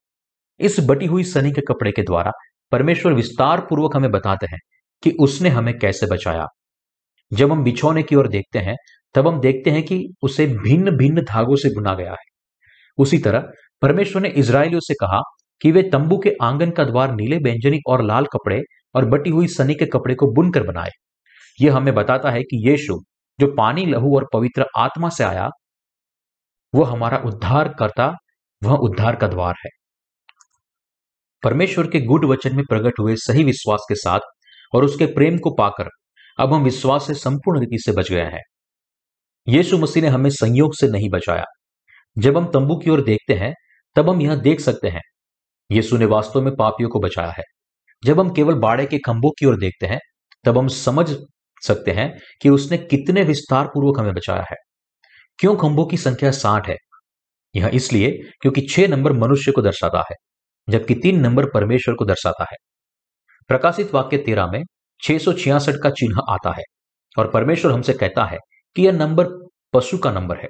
इस 0.59 0.79
बटी 0.79 1.05
हुई 1.05 1.23
सनी 1.23 1.51
के 1.51 1.61
कपड़े 1.61 1.91
के 1.91 2.01
द्वारा 2.01 2.31
परमेश्वर 2.71 3.13
विस्तार 3.13 3.61
पूर्वक 3.61 3.95
हमें 3.95 4.11
बताते 4.11 4.45
हैं 4.45 4.59
कि 5.03 5.11
उसने 5.11 5.49
हमें 5.49 5.79
कैसे 5.79 6.05
बचाया। 6.05 6.45
जब 7.33 7.51
हम 7.51 7.63
बिछौने 7.63 8.03
की 8.03 8.15
ओर 8.15 8.27
देखते 8.27 8.59
हैं, 8.59 8.75
तब 9.13 9.27
हम 9.27 9.39
देखते 9.39 9.69
हैं 9.69 9.83
कि 9.83 10.07
उसे 10.21 10.47
भिन्न 10.47 10.91
भिन्न 10.91 11.21
धागों 11.21 11.55
से 11.55 11.69
बुना 11.69 11.93
गया 11.93 12.11
है। 12.11 12.31
उसी 12.97 13.17
तरह, 13.17 13.43
परमेश्वर 13.81 14.21
ने 14.21 14.29
इसराइलियों 14.29 14.79
से 14.83 14.93
कहा 14.93 15.21
कि 15.61 15.71
वे 15.71 15.83
तंबू 15.83 16.17
के 16.17 16.33
आँगन 16.41 16.71
का 16.71 16.83
द्वार 16.83 17.15
नीले 17.15 17.37
व्यंजनी 17.37 17.79
और 17.87 18.03
लाल 18.03 18.25
कपड़े 18.25 18.61
और 18.95 19.05
बटी 19.05 19.29
हुई 19.29 19.47
सनी 19.47 19.75
के 19.75 19.85
कपड़े 19.85 20.15
को 20.15 20.31
बुनकर 20.31 20.63
बनाए। 20.63 20.89
यह 21.61 21.75
हमें 21.75 21.95
बताता 21.95 22.31
है 22.31 22.41
कि 22.41 22.69
यीशु, 22.69 22.99
जो 23.39 23.55
पानी, 23.57 23.85
लहू 23.85 24.15
और 24.15 24.27
पवित्र 24.33 24.65
आत्मा 24.77 25.09
से 25.09 25.23
आया, 25.23 25.49
वह 26.75 26.91
हमारा 26.91 27.17
उद्धार 27.17 27.75
करता 27.79 28.13
वह 28.63 28.75
उद्धार 28.75 29.15
का 29.15 29.27
द्वार 29.27 29.53
है। 29.65 29.69
परमेश्वर 31.43 31.87
के 31.87 32.01
गुड 32.01 32.25
वचन 32.25 32.55
में 32.55 32.65
प्रकट 32.69 32.93
हुए 32.99 33.15
सही 33.15 33.43
विश्वास 33.43 33.79
के 33.89 33.95
साथ 33.95 34.19
और 34.75 34.83
उसके 34.83 35.05
प्रेम 35.05 35.37
को 35.37 35.51
पाकर 35.53 35.89
अब 36.39 36.53
हम 36.53 36.63
विश्वास 36.63 37.07
से 37.07 37.13
संपूर्ण 37.13 37.59
रीति 37.59 37.77
से 37.79 37.91
बच 37.91 38.11
गए 38.11 38.21
हैं। 38.21 38.41
यीशु 39.47 39.77
मसीह 39.77 40.03
ने 40.03 40.09
हमें 40.09 40.29
संयोग 40.29 40.75
से 40.75 40.87
नहीं 40.87 41.09
बचाया। 41.09 41.43
जब 42.17 42.37
हम 42.37 42.45
तंबू 42.45 42.75
की 42.75 42.89
ओर 42.89 43.03
देखते 43.03 43.33
हैं, 43.33 43.53
तब 43.95 44.09
हम 44.09 44.21
यह 44.21 44.35
देख 44.35 44.59
सकते 44.59 44.87
हैं। 44.87 45.01
यीशु 45.71 45.97
ने 45.97 46.05
वास्तव 46.05 46.41
में 46.41 46.55
पापियों 46.55 46.89
को 46.89 46.99
बचाया 46.99 47.31
है। 47.31 47.43
जब 48.05 48.19
हम 48.19 48.33
केवल 48.33 48.55
बाड़े 48.55 48.85
के 48.85 48.97
खंभों 48.97 49.31
की 49.31 49.45
ओर 49.45 49.59
देखते 49.59 49.87
हैं, 49.87 49.99
तब 50.45 50.57
हम 50.57 50.67
समझ 50.67 51.17
सकते 51.67 51.91
हैं 51.91 52.19
कि 52.41 52.49
उसने 52.49 52.77
कितने 52.77 53.23
विस्तार 53.23 53.67
पूर्वक 53.67 53.99
हमें 53.99 54.13
बचाया 54.13 54.41
है। 54.41 54.55
क्यों 55.39 55.55
खंभों 55.55 55.85
की 55.85 55.97
संख्या 55.97 56.31
साठ 56.31 56.69
है? 56.69 56.75
यह 57.55 57.71
इसलिए 57.73 58.11
क्योंकि 58.41 58.61
छह 58.61 58.87
नंबर 58.87 59.13
मनुष्य 59.13 59.51
को 59.51 59.61
दर्शाता 59.61 59.99
है। 59.99 60.15
जबकि 60.69 60.95
तीन 60.95 61.19
नंबर 61.19 61.45
परमेश्वर 61.49 61.95
को 61.95 62.05
दर्शाता 62.05 62.45
है। 62.51 62.57
प्रकाशित 63.47 63.93
वाक्य 63.93 64.17
तेरह 64.17 64.47
में 64.47 64.63
छह 65.03 65.17
का 65.77 65.89
चिन्ह 65.89 66.21
आता 66.29 66.51
है 66.57 66.63
और 67.17 67.31
परमेश्वर 67.31 67.71
हमसे 67.71 67.93
कहता 67.93 68.25
है 68.25 68.37
कि 68.75 68.85
यह 68.85 68.91
नंबर 68.91 69.27
पशु 69.73 69.97
का 69.97 70.11
नंबर 70.11 70.37
है। 70.37 70.47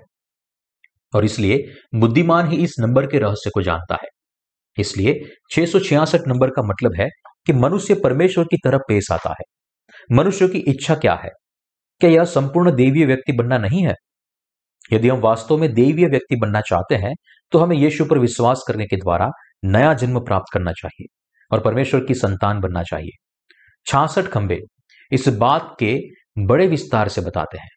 और 1.15 1.25
इसलिए 1.25 1.57
बुद्धिमान 1.95 2.47
ही 2.47 2.63
इस 2.63 2.75
नंबर 2.79 3.07
के 3.07 3.19
रहस्य 3.19 3.49
को 3.49 3.61
जानता 3.61 3.97
है। 4.03 4.07
इसलिए 4.77 5.13
छह 5.51 5.65
नंबर 6.27 6.49
का 6.49 6.63
मतलब 6.63 6.91
है 7.01 7.07
कि 7.45 7.53
मनुष्य 7.53 7.95
परमेश्वर 7.95 8.45
की 8.45 8.57
तरफ़ 8.57 8.81
पेश 8.87 9.11
आता 9.11 9.29
है। 9.29 9.43
मनुष्य 10.11 10.47
की 10.47 10.59
इच्छा 10.59 10.95
क्या 10.95 11.13
है? 11.13 11.29
क्या 12.01 12.09
यह 12.09 12.23
संपूर्ण 12.25 12.75
देवीय 12.75 13.05
व्यक्ति 13.05 13.33
बनना 13.33 13.57
नहीं 13.57 13.85
है? 13.85 13.93
यदि 14.93 15.09
हम 15.09 15.19
वास्तव 15.19 15.57
में 15.57 15.73
देवीय 15.73 16.07
व्यक्ति 16.07 16.35
बनना 16.35 16.61
चाहते 16.61 16.95
हैं 16.95 17.13
तो 17.51 17.59
हमें 17.59 17.75
यीशु 17.77 18.05
पर 18.05 18.19
विश्वास 18.19 18.63
करने 18.67 18.85
के 18.85 18.95
द्वारा 18.95 19.29
नया 19.65 19.93
जन्म 19.93 20.19
प्राप्त 20.19 20.53
करना 20.53 20.71
चाहिए 20.71 21.05
और 21.51 21.59
परमेश्वर 21.59 22.05
की 22.05 22.13
संतान 22.13 22.59
बनना 22.59 22.83
चाहिए। 22.83 23.23
छासठ 23.85 24.25
खंबे 24.25 24.59
इस 25.11 25.27
बात 25.27 25.75
के 25.79 25.99
बड़े 26.39 26.67
विस्तार 26.67 27.07
से 27.07 27.21
बताते 27.21 27.57
हैं। 27.57 27.69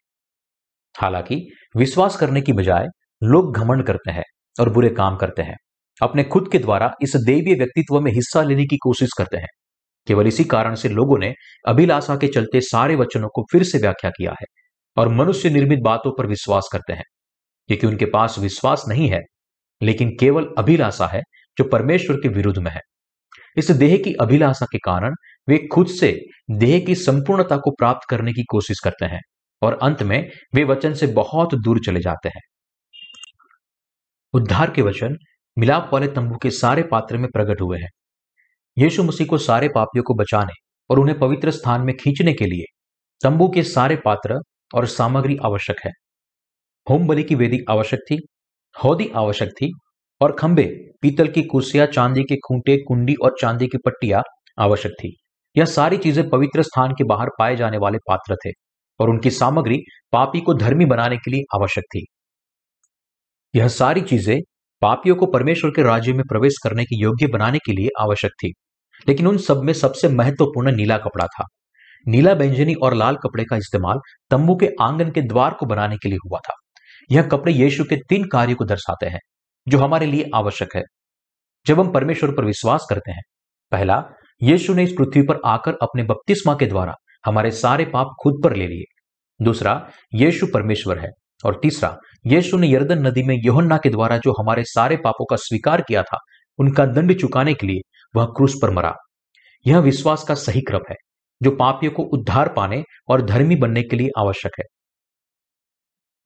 हालाँकि 1.01 1.49
विश्वास 1.77 2.15
करने 2.15 2.41
की 2.41 2.53
बजाय 2.53 2.85
लोग 3.23 3.55
घमंड 3.55 3.85
करते 3.87 4.11
हैं 4.11 4.23
और 4.59 4.69
बुरे 4.69 4.89
काम 4.89 5.17
करते 5.17 5.41
हैं। 5.41 5.55
अपने 6.01 6.23
खुद 6.23 6.51
के 6.51 6.59
द्वारा 6.59 6.91
इस 7.01 7.15
देवीय 7.15 7.55
व्यक्तित्व 7.55 8.01
में 8.01 8.11
हिस्सा 8.11 8.43
लेने 8.43 8.65
की 8.65 8.77
कोशिश 8.77 9.09
करते 9.17 9.37
हैं। 9.37 9.47
केवल 10.07 10.27
इसी 10.27 10.43
कारण 10.43 10.75
से 10.75 10.89
लोगों 10.89 11.17
ने 11.17 11.33
अभिलाषा 11.67 12.15
के 12.15 12.27
चलते 12.27 12.61
सारे 12.61 12.95
वचनों 12.95 13.27
को 13.27 13.45
फिर 13.51 13.63
से 13.63 13.77
व्याख्या 13.77 14.09
किया 14.09 14.31
है 14.31 14.45
और 14.97 15.09
मनुष्य 15.09 15.49
निर्मित 15.49 15.79
बातों 15.79 16.11
पर 16.17 16.27
विश्वास 16.27 16.69
करते 16.71 16.93
हैं। 16.93 17.03
क्योंकि 17.67 17.87
उनके 17.87 18.05
पास 18.05 18.35
विश्वास 18.39 18.83
नहीं 18.87 19.09
है, 19.09 19.21
लेकिन 19.81 20.09
केवल 20.19 20.47
अभिलाषा 20.57 21.07
है 21.07 21.21
जो 21.57 21.63
परमेश्वर 21.63 22.15
के 22.15 22.27
विरुद्ध 22.27 22.59
में 22.59 22.71
है। 22.71 22.81
इस 23.57 23.71
देह 23.71 23.97
की 23.97 24.13
अभिलाषा 24.13 24.65
के 24.71 24.77
कारण 24.77 25.13
वे 25.49 25.67
खुद 25.73 25.87
से 25.87 26.21
देह 26.51 26.85
की 26.85 26.95
संपूर्णता 26.95 27.57
को 27.57 27.71
प्राप्त 27.71 28.09
करने 28.09 28.33
की 28.33 28.43
कोशिश 28.43 28.79
करते 28.79 29.05
हैं 29.05 29.21
और 29.61 29.79
अंत 29.81 30.03
में 30.03 30.29
वे 30.55 30.63
वचन 30.63 30.93
से 30.93 31.07
बहुत 31.07 31.55
दूर 31.55 31.79
चले 31.79 31.99
जाते 31.99 32.29
हैं। 32.29 32.41
उद्धार 34.33 34.71
के 34.71 34.81
वचन 34.81 35.17
मिलाप 35.57 35.89
वाले 35.93 36.07
तंबू 36.07 36.37
के 36.37 36.51
सारे 36.51 36.83
पात्र 36.83 37.17
में 37.17 37.27
प्रकट 37.33 37.61
हुए 37.61 37.79
हैं। 37.79 37.89
यीशु 38.77 39.03
मसीह 39.03 39.27
को 39.27 39.37
सारे 39.37 39.69
पापियों 39.69 40.03
को 40.03 40.13
बचाने 40.13 40.53
और 40.89 40.99
उन्हें 40.99 41.19
पवित्र 41.19 41.51
स्थान 41.51 41.81
में 41.81 41.95
खींचने 41.95 42.33
के 42.33 42.45
लिए 42.45 42.63
तंबू 43.23 43.49
के 43.49 43.63
सारे 43.63 43.95
पात्र 43.95 44.39
और 44.75 44.85
सामग्री 44.85 45.37
आवश्यक 45.45 45.75
है। 45.85 45.91
होम 46.89 47.07
बलि 47.07 47.23
की 47.23 47.35
वेदी 47.35 47.59
आवश्यक 47.69 47.99
थी, 48.11 48.19
हौदी 48.83 49.09
आवश्यक 49.15 49.49
थी 49.49 49.73
और 50.21 50.31
खंबे 50.31 50.63
पीतल 51.01 51.27
की 51.27 51.41
कुर्सियाँ, 51.43 51.85
चांदी 51.87 52.23
के 52.23 52.35
खूंटे, 52.37 52.77
कुंडी 52.77 53.13
और 53.13 53.35
चांदी 53.41 53.67
की 53.67 53.77
पट्टियाँ 53.77 54.21
आवश्यक 54.59 54.91
थी। 54.91 55.15
यह 55.55 55.65
सारी 55.65 55.97
चीज़ें 55.97 56.29
पवित्र 56.29 56.63
स्थान 56.63 56.91
के 56.91 57.03
बाहर 57.03 57.29
पाए 57.39 57.55
जाने 57.55 57.77
वाले 57.77 57.97
पात्र 57.97 58.35
थे 58.35 58.51
और 58.99 59.09
उनकी 59.09 59.29
सामग्री 59.29 59.77
पापी 60.11 60.41
को 60.41 60.53
धर्मी 60.53 60.85
बनाने 60.85 61.17
के 61.17 61.31
लिए 61.31 61.43
आवश्यक 61.55 61.83
थी। 61.85 62.05
यह 63.53 63.67
सारी 63.67 64.01
चीज़ें 64.01 64.39
पापियों 64.81 65.15
को 65.15 65.25
परमेश्वर 65.25 65.71
के 65.71 65.83
राज्य 65.83 66.13
में 66.13 66.23
प्रवेश 66.29 66.57
करने 66.63 66.83
के 66.83 67.01
योग्य 67.01 67.27
बनाने 67.27 67.57
के 67.57 67.73
लिए 67.73 67.89
आवश्यक 67.99 68.31
थी, 68.31 68.53
लेकिन 69.07 69.27
उन 69.27 69.37
सब 69.37 69.61
में 69.63 69.73
सबसे 69.73 70.07
महत्वपूर्ण 70.07 70.75
नीला 70.75 70.97
कपड़ा 70.97 71.27
था। 71.27 71.45
नीला 72.05 72.33
बेंजनी 72.33 72.73
और 72.73 72.93
लाल 72.93 73.15
कपड़े 73.15 73.43
का 73.43 73.57
इस्तेमाल 73.57 73.99
तंबू 74.31 74.55
के 74.55 74.69
आँगन 74.81 75.11
के 75.11 75.21
द्वार 75.21 75.53
को 75.53 75.65
बनाने 75.65 75.97
के 75.97 76.09
लिए 76.09 76.17
हुआ 76.25 76.39
था। 76.39 76.53
यह 77.11 77.27
कपड़े 77.27 77.53
यीशु 77.53 77.83
के 77.83 77.95
तीन 78.09 78.27
कार्य 78.27 78.53
को 78.53 78.65
दर्शाते 78.65 79.05
हैं। 79.05 79.19
जो 79.67 79.77
हमारे 79.77 80.05
लिए 80.05 80.29
आवश्यक 80.35 80.75
है। 80.75 80.83
जब 81.67 81.79
हम 81.79 81.91
परमेश्वर 81.91 82.31
पर 82.31 82.45
विश्वास 82.45 82.87
करते 82.89 83.11
हैं, 83.11 83.21
पहला, 83.71 84.03
यीशु 84.43 84.73
ने 84.73 84.83
इस 84.83 84.91
पृथ्वी 84.97 85.21
पर 85.21 85.39
आकर 85.45 85.73
अपने 85.81 86.03
बपतिस्मा 86.03 86.53
के 86.53 86.65
द्वारा 86.65 86.93
हमारे 87.25 87.51
सारे 87.51 87.85
पाप 87.85 88.07
खुद 88.23 88.41
पर 88.43 88.55
ले 88.55 88.67
लिए। 88.67 89.01
दूसरा, 89.41 89.89
यीशु 90.13 90.47
परमेश्वर 90.53 90.99
है। 90.99 91.09
और 91.45 91.59
तीसरा, 91.63 91.97
यीशु 92.25 92.57
ने 92.57 92.71
यर्दन 92.71 93.07
नदी 93.07 93.23
में 93.23 93.35
योहन्ना 93.45 93.77
के 93.77 93.89
द्वारा 93.89 94.17
जो 94.17 94.31
हमारे 94.31 94.63
सारे 94.63 94.97
पापों 94.97 95.25
का 95.25 95.35
स्वीकार 95.35 95.81
किया 95.81 96.03
था, 96.03 96.17
उनका 96.57 96.85
दंड 96.85 97.19
चुकाने 97.19 97.53
के 97.53 97.67
लिए 97.67 97.79
वह 98.15 98.25
क्रूस 98.25 98.59
पर 98.61 98.69
मरा। 98.69 98.93
यह 99.67 99.79
विश्वास 99.79 100.23
का 100.23 100.35
सही 100.35 100.61
क्रम 100.61 100.79
है, 100.89 100.95
जो 101.43 101.51
पापियों 101.51 101.91
को 101.91 102.03
उद्धार 102.03 102.53
पाने 102.53 102.83
और 103.07 103.21
धर्मी 103.21 103.55
बनने 103.55 103.83
के 103.83 103.95
लिए 103.95 104.09
आवश्यक 104.17 104.51
है। 104.59 104.65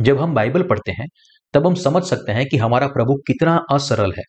जब 0.02 0.20
हम 0.20 0.34
बाइबल 0.34 0.64
पढ़ते 0.64 0.92
हैं 0.92 1.08
तब 1.54 1.68
हम 1.68 1.74
समझ 1.76 2.04
सकते 2.04 2.32
हैं 2.32 2.46
कि 2.46 2.58
हमारा 2.58 2.88
प्रभु 2.88 3.16
कितना 3.28 3.66
असरल 3.72 4.14
है। 4.18 4.24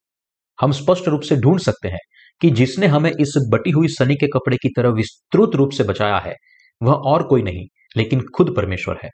हम 0.61 0.73
स्पष्ट 0.73 1.09
रूप 1.09 1.21
से 1.21 1.37
ढूंढ 1.37 1.61
सकते 1.61 1.89
हैं 1.89 1.99
कि 2.41 2.51
जिसने 2.51 2.87
हमें 2.87 3.11
इस 3.11 3.49
बटी 3.53 3.71
हुई 3.71 3.89
सनी 3.89 4.15
के 4.15 4.27
कपड़े 4.27 4.57
की 4.57 4.69
तरह 4.69 4.91
विस्तृत 4.91 5.51
रूप 5.55 5.71
से 5.71 5.85
बचाया 5.85 6.19
है, 6.19 6.35
वह 6.83 6.93
और 6.93 7.23
कोई 7.23 7.43
नहीं, 7.43 7.67
लेकिन 7.97 8.21
खुद 8.37 8.55
परमेश्वर 8.57 8.99
है। 9.05 9.11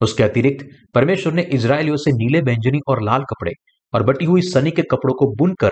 उसके 0.00 0.22
अतिरिक्त, 0.22 0.66
परमेश्वर 0.94 1.32
ने 1.32 1.42
इसराइलियों 1.42 1.96
से 1.96 2.10
नीले 2.12 2.40
व्यंजनी 2.40 2.78
और 2.88 3.02
लाल 3.02 3.22
कपड़े 3.22 3.52
और 3.94 4.02
बटी 4.02 4.24
हुई 4.24 4.40
सनी 4.42 4.70
के 4.70 4.82
कपड़ों 4.82 5.14
को 5.14 5.34
बुनकर 5.34 5.70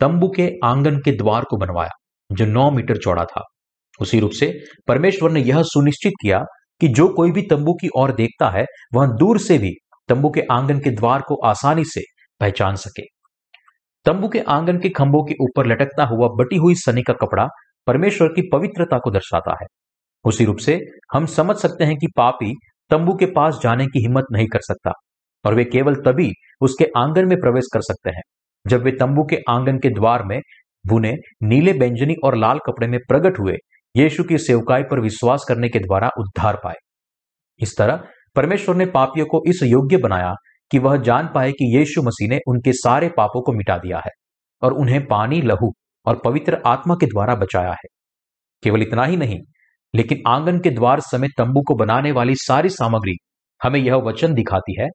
तंबू 0.00 0.28
के 0.28 0.50
आँगन 0.64 0.98
के 0.98 1.12
द्वार 1.12 1.44
को 1.44 1.56
बनवाया, 1.56 1.90
जो 2.32 2.46
नौ 2.46 2.70
मीटर 2.70 2.96
चौड़ा 2.96 3.24
था। 3.24 3.42
उसी 4.00 4.20
रूप 4.20 4.30
से 4.30 4.52
परमेश्वर 4.88 5.30
ने 5.30 5.40
यह 5.40 5.62
सुनिश्चित 5.62 6.12
किया 6.22 6.44
कि 6.80 6.88
जो 6.88 7.08
कोई 7.08 7.30
भी 7.30 7.42
तंबू 7.42 7.72
की 7.72 7.88
ओर 7.96 8.12
देखता 8.12 8.50
है, 8.50 8.64
वह 8.94 9.06
दूर 9.06 9.38
से 9.38 9.58
भी 9.58 9.70
तंबू 10.08 10.30
के 10.30 10.42
आँगन 10.52 10.78
के 10.78 10.90
द्वार 10.90 11.22
को 11.22 11.34
आसानी 11.46 11.84
से 11.84 12.00
पहचान 12.40 12.74
सके। 12.76 13.02
तंबू 14.06 14.28
के 14.28 14.40
आँगन 14.48 14.78
के 14.78 14.88
खंभों 14.88 15.22
के 15.24 15.34
ऊपर 15.40 15.66
लटकता 15.66 16.04
हुआ 16.04 16.28
बटी 16.38 16.56
हुई 16.56 16.74
सनी 16.74 17.02
का 17.02 17.12
कपड़ा 17.12 17.46
परमेश्वर 17.86 18.28
की 18.28 18.42
पवित्रता 18.52 18.98
को 18.98 19.10
दर्शाता 19.10 19.56
है। 19.62 19.66
उसी 20.24 20.44
रूप 20.44 20.56
से 20.56 20.78
हम 21.14 21.26
समझ 21.26 21.56
सकते 21.56 21.84
हैं 21.84 21.96
कि 21.96 22.06
पापी 22.16 22.52
तंबू 22.90 23.14
के 23.14 23.26
पास 23.26 23.58
जाने 23.62 23.86
की 23.86 24.02
हिम्मत 24.02 24.24
नहीं 24.32 24.46
कर 24.46 24.60
सकता 24.60 24.92
और 25.44 25.54
वे 25.54 25.64
केवल 25.64 25.94
तभी 26.06 26.30
उसके 26.60 26.84
आँगन 26.96 27.28
में 27.28 27.36
प्रवेश 27.40 27.68
कर 27.74 27.80
सकते 27.80 28.10
हैं, 28.10 28.22
जब 28.66 28.82
वे 28.82 28.90
तंबू 28.90 29.24
के 29.24 29.38
आँगन 29.48 29.78
के 29.78 29.90
द्वार 29.90 30.24
में 30.24 30.40
बुने 30.84 31.12
नीले 31.42 31.72
बेंजनी 31.72 32.14
और 32.24 32.36
लाल 32.36 32.58
कपड़े 32.66 32.86
में 32.86 32.98
प्रकट 33.08 33.38
हुए 33.40 33.56
यीशु 33.94 34.24
की 34.24 34.38
सेवकाई 34.38 34.82
पर 34.82 35.00
विश्वास 35.00 35.44
करने 35.48 35.68
के 35.68 35.78
द्वारा 35.78 36.10
उद्धार 36.18 36.56
पाए। 36.64 36.74
इस 37.60 37.76
तरह 37.78 38.02
परमेश्वर 38.36 38.76
ने 38.76 38.86
पापियों 38.86 39.26
को 39.26 39.42
इस 39.46 39.60
योग्य 39.62 39.96
बनाया 39.96 40.32
कि 40.70 40.78
वह 40.78 40.96
जान 40.96 41.28
पाए 41.34 41.50
कि 41.52 41.76
यीशु 41.78 42.02
मसीह 42.02 42.28
ने 42.28 42.38
उनके 42.48 42.72
सारे 42.72 43.08
पापों 43.08 43.42
को 43.42 43.52
मिटा 43.52 43.76
दिया 43.78 43.98
है 43.98 44.10
और 44.62 44.72
उन्हें 44.72 45.06
पानी, 45.06 45.40
लहू 45.42 45.72
और 46.06 46.20
पवित्र 46.24 46.60
आत्मा 46.66 46.94
के 46.94 47.06
द्वारा 47.06 47.34
बचाया 47.34 47.70
है। 47.70 47.88
केवल 48.62 48.82
इतना 48.82 49.04
ही 49.04 49.16
नहीं, 49.16 49.38
लेकिन 49.94 50.22
आँगन 50.28 50.58
के 50.60 50.70
द्वार 50.70 51.00
समेत 51.00 51.30
तंबू 51.38 51.62
को 51.62 51.74
बनाने 51.74 52.12
वाली 52.12 52.34
सारी 52.36 52.68
सामग्री 52.68 53.16
हमें 53.60 53.80
यह 53.80 53.94
वचन 53.94 54.34
दिखाती 54.34 54.80
है 54.80 54.88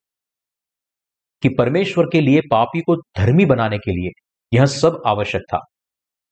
कि 1.43 1.49
परमेश्वर 1.49 2.05
के 2.05 2.21
लिए 2.21 2.41
पापी 2.51 2.81
को 2.81 2.95
धर्मी 3.17 3.45
बनाने 3.45 3.77
के 3.77 3.91
लिए 3.91 4.09
यह 4.51 4.65
सब 4.65 5.01
आवश्यक 5.05 5.41
था, 5.41 5.59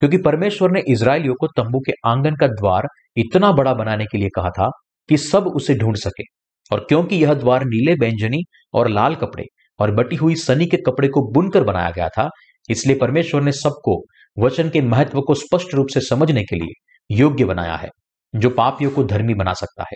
क्योंकि 0.02 0.18
परमेश्वर 0.18 0.72
ने 0.72 0.82
इसराइलियों 0.88 1.36
को 1.36 1.48
तंबू 1.48 1.80
के 1.80 1.92
आँगन 2.06 2.36
का 2.36 2.48
द्वार 2.48 2.88
इतना 3.18 3.52
बड़ा 3.52 3.74
बनाने 3.74 4.06
के 4.06 4.18
लिए 4.18 4.30
कहा 4.36 4.50
था 4.50 4.70
कि 5.10 5.18
सब 5.18 5.48
उसे 5.48 5.76
ढूंढ 5.76 5.96
सके। 5.96 6.24
और 6.72 6.86
क्योंकि 6.90 7.16
यह 7.16 7.34
द्वार 7.34 7.64
नीले 7.64 7.94
व्यंजनी 7.94 8.44
और 8.74 8.90
लाल 8.90 9.16
कपड़े 9.16 9.46
और 9.80 9.92
बटी 9.92 10.16
हुई 10.16 10.36
सनी 10.36 10.66
के 10.66 10.78
कपड़े 10.78 11.08
को 11.08 11.22
बुनकर 11.32 11.64
बनाया 11.64 11.90
गया 11.90 12.10
था, 12.10 12.30
इसलिए 12.70 12.98
परमेश्वर 12.98 13.42
ने 13.42 13.52
सबको 13.52 14.04
वचन 14.38 14.70
के 14.70 14.82
महत्व 14.82 15.22
को 15.22 15.34
स्पष्ट 15.34 15.74
रूप 15.74 15.88
से 15.88 16.02
समझने 16.02 16.44
के 16.44 16.56
लिए 16.56 16.74
योग्य 17.16 17.46
बनाया 17.46 17.76
है, 17.76 17.90
जो 18.36 18.50
पापियों 18.50 18.92
को 18.92 19.04
धर्मी 19.04 19.34
बना 19.34 19.54
सकता 19.54 19.84
है। 19.84 19.96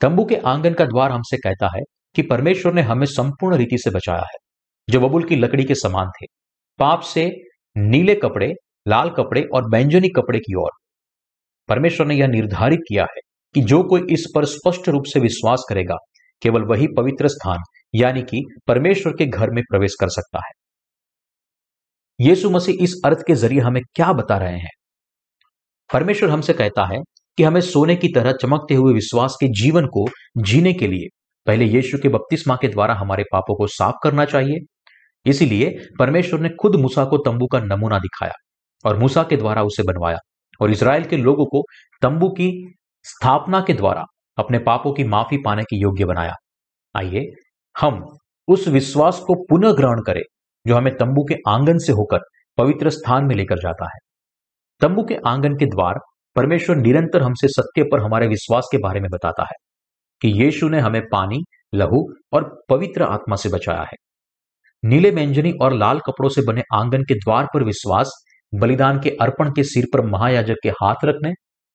तंबू 0.00 0.24
के 0.24 0.36
आँगन 0.36 0.74
का 0.74 0.84
द्वार 0.84 1.12
हमसे 1.12 1.36
कहता 1.36 1.68
है 1.76 1.82
कि 2.16 2.22
परमेश्वर 2.22 2.72
ने 2.72 2.82
हमें 2.82 3.06
संपूर्ण 3.06 3.56
रीति 3.56 3.78
से 3.78 3.90
बचाया 3.90 4.18
है, 4.18 4.38
जो 4.88 5.00
बबुल 5.00 5.24
की 5.24 5.36
लकड़ी 5.36 5.64
के 5.64 5.74
समान 5.74 6.08
थे। 6.08 6.26
पाप 6.78 7.00
से 7.00 7.30
नीले 7.76 8.14
कपड़े, 8.14 8.52
लाल 8.88 9.10
कपड़े 9.10 9.42
और 9.54 9.70
बैंजनी 9.70 10.08
कपड़े 10.08 10.38
की 10.38 10.54
ओर। 10.54 10.70
परमेश्वर 11.68 12.06
ने 12.06 12.14
यह 12.14 12.26
निर्धारित 12.26 12.80
किया 12.88 13.02
है 13.02 13.20
कि 13.54 13.60
जो 13.60 13.82
कोई 13.82 14.02
इस 14.10 14.26
पर 14.34 14.44
स्पष्ट 14.44 14.88
रूप 14.88 15.04
से 15.04 15.20
विश्वास 15.20 15.66
करेगा, 15.68 15.96
केवल 16.42 16.62
वही 16.62 16.86
पवित्र 16.96 17.28
स्थान, 17.28 17.58
यानी 17.94 18.22
कि 18.22 18.44
परमेश्वर 18.66 19.12
के 19.12 19.26
घर 19.26 19.50
में 19.50 19.62
प्रवेश 19.70 19.94
कर 20.00 20.08
सकता 20.08 20.38
है। 20.38 20.50
यीशु 22.20 22.50
मसीह 22.50 22.76
इस 22.80 23.00
अर्थ 23.04 23.18
के 23.26 23.34
ज़रिए 23.34 23.60
हमें 23.60 23.82
क्या 23.94 24.12
बता 24.12 24.38
रहे 24.38 24.58
हैं? 24.58 24.70
परमेश्वर 25.92 26.30
हमसे 26.30 26.52
कहता 26.52 26.84
है 26.84 26.98
कि 27.36 27.42
हमें 27.42 27.60
सोने 27.60 27.96
की 27.96 28.08
तरह 28.08 28.32
चमकते 28.32 28.74
हुए 28.74 28.94
विश्वास 28.94 29.36
के 29.40 29.48
जीवन 29.48 29.86
को 29.86 30.08
जीने 30.38 30.72
के 30.72 30.86
लिए 30.86 31.06
पहले 31.46 31.64
यीशु 31.64 31.98
के 31.98 32.08
बपतिस्मा 32.08 32.56
के 32.56 32.68
द्वारा 32.68 32.94
हमारे 32.94 33.24
पापों 33.32 33.56
को 33.56 33.66
साफ़ 33.66 33.94
करना 34.02 34.24
चाहिए। 34.24 34.58
इसीलिए 35.26 35.78
परमेश्वर 35.98 36.40
ने 36.40 36.48
खुद 36.48 36.76
मूसा 36.76 37.04
को 37.04 37.18
तंबू 37.18 37.46
का 37.46 37.60
नमूना 37.60 37.98
दिखाया 37.98 38.32
और 38.84 38.98
मूसा 38.98 39.22
के 39.22 39.36
द्वारा 39.36 39.62
उसे 39.62 39.82
बनवाया 39.82 40.18
और 40.60 40.70
इसराइल 40.70 41.04
के 41.04 41.16
लोगों 41.16 41.46
को 41.46 41.62
तंबू 42.02 42.28
की 42.28 42.74
स्थापना 43.08 43.60
के 43.60 43.74
द्वारा 43.74 44.04
अपने 44.38 44.58
पापों 44.58 44.92
की 44.92 45.04
माफ़ी 45.04 45.36
पाने 45.36 45.62
के 45.62 45.76
योग्य 45.76 46.04
बनाया। 46.04 46.34
आइए, 46.94 47.24
हम 47.76 48.04
उस 48.48 48.66
विश्वास 48.68 49.18
को 49.18 49.34
पुनः 49.44 49.72
ग्रहण 49.72 50.02
करें, 50.02 50.22
जो 50.66 50.76
हमें 50.76 50.96
तंबू 50.96 51.24
के 51.24 51.34
आँगन 51.48 51.78
से 51.78 51.92
होकर 51.92 52.20
पवित्र 52.58 52.90
स्थान 52.90 53.24
में 53.24 53.34
लेकर 53.36 53.58
जाता 53.58 53.84
है। 53.84 53.98
तंबू 54.80 55.02
के 55.02 55.16
आँगन 55.26 55.54
के 55.54 55.66
द्वार 55.66 55.98
परमेश्वर 56.36 56.76
निरंतर 56.76 57.22
हमसे 57.22 57.48
सत्य 57.48 57.82
पर 57.82 58.00
हमारे 58.00 58.26
विश्वास 58.26 58.68
के 58.72 58.78
बारे 58.78 59.00
में 59.00 59.08
बताता 59.10 59.42
है, 59.42 59.54
कि 60.22 60.28
यीशु 60.42 60.68
ने 60.68 60.80
हमें 60.80 61.02
पानी, 61.12 61.42
लहू 61.74 62.04
और 62.32 62.44
पवित्र 62.70 63.02
आत्मा 63.02 63.36
से 63.36 63.48
बचाया 63.48 63.82
है। 63.82 63.96
नीले 64.82 65.10
व्यंजनी 65.10 65.52
और 65.52 65.72
लाल 65.72 66.00
कपड़ों 66.00 66.28
से 66.28 66.42
बने 66.42 66.62
आँगन 66.74 67.02
के 67.02 67.14
द्वार 67.14 67.46
पर 67.54 67.64
विश्वास, 67.64 68.12
बलिदान 68.52 69.00
के 69.00 69.10
अर्पण 69.20 69.50
के 69.50 69.62
सिर 69.64 69.86
पर 69.92 70.06
महायाजक 70.06 70.56
के 70.62 70.68
हाथ 70.82 71.04
रखने 71.04 71.32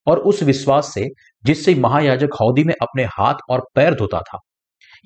और 0.08 0.20
उस 0.20 0.44
विश्वास 0.44 0.92
से 0.94 1.08
जिससे 1.44 1.76
महायाजक 1.76 2.34
हौदी 2.42 2.64
में 2.64 2.74
अपने 2.82 3.04
हाथ 3.04 3.36
और 3.50 3.64
पैर 3.76 3.96
धोता 3.96 4.20
था। 4.20 4.40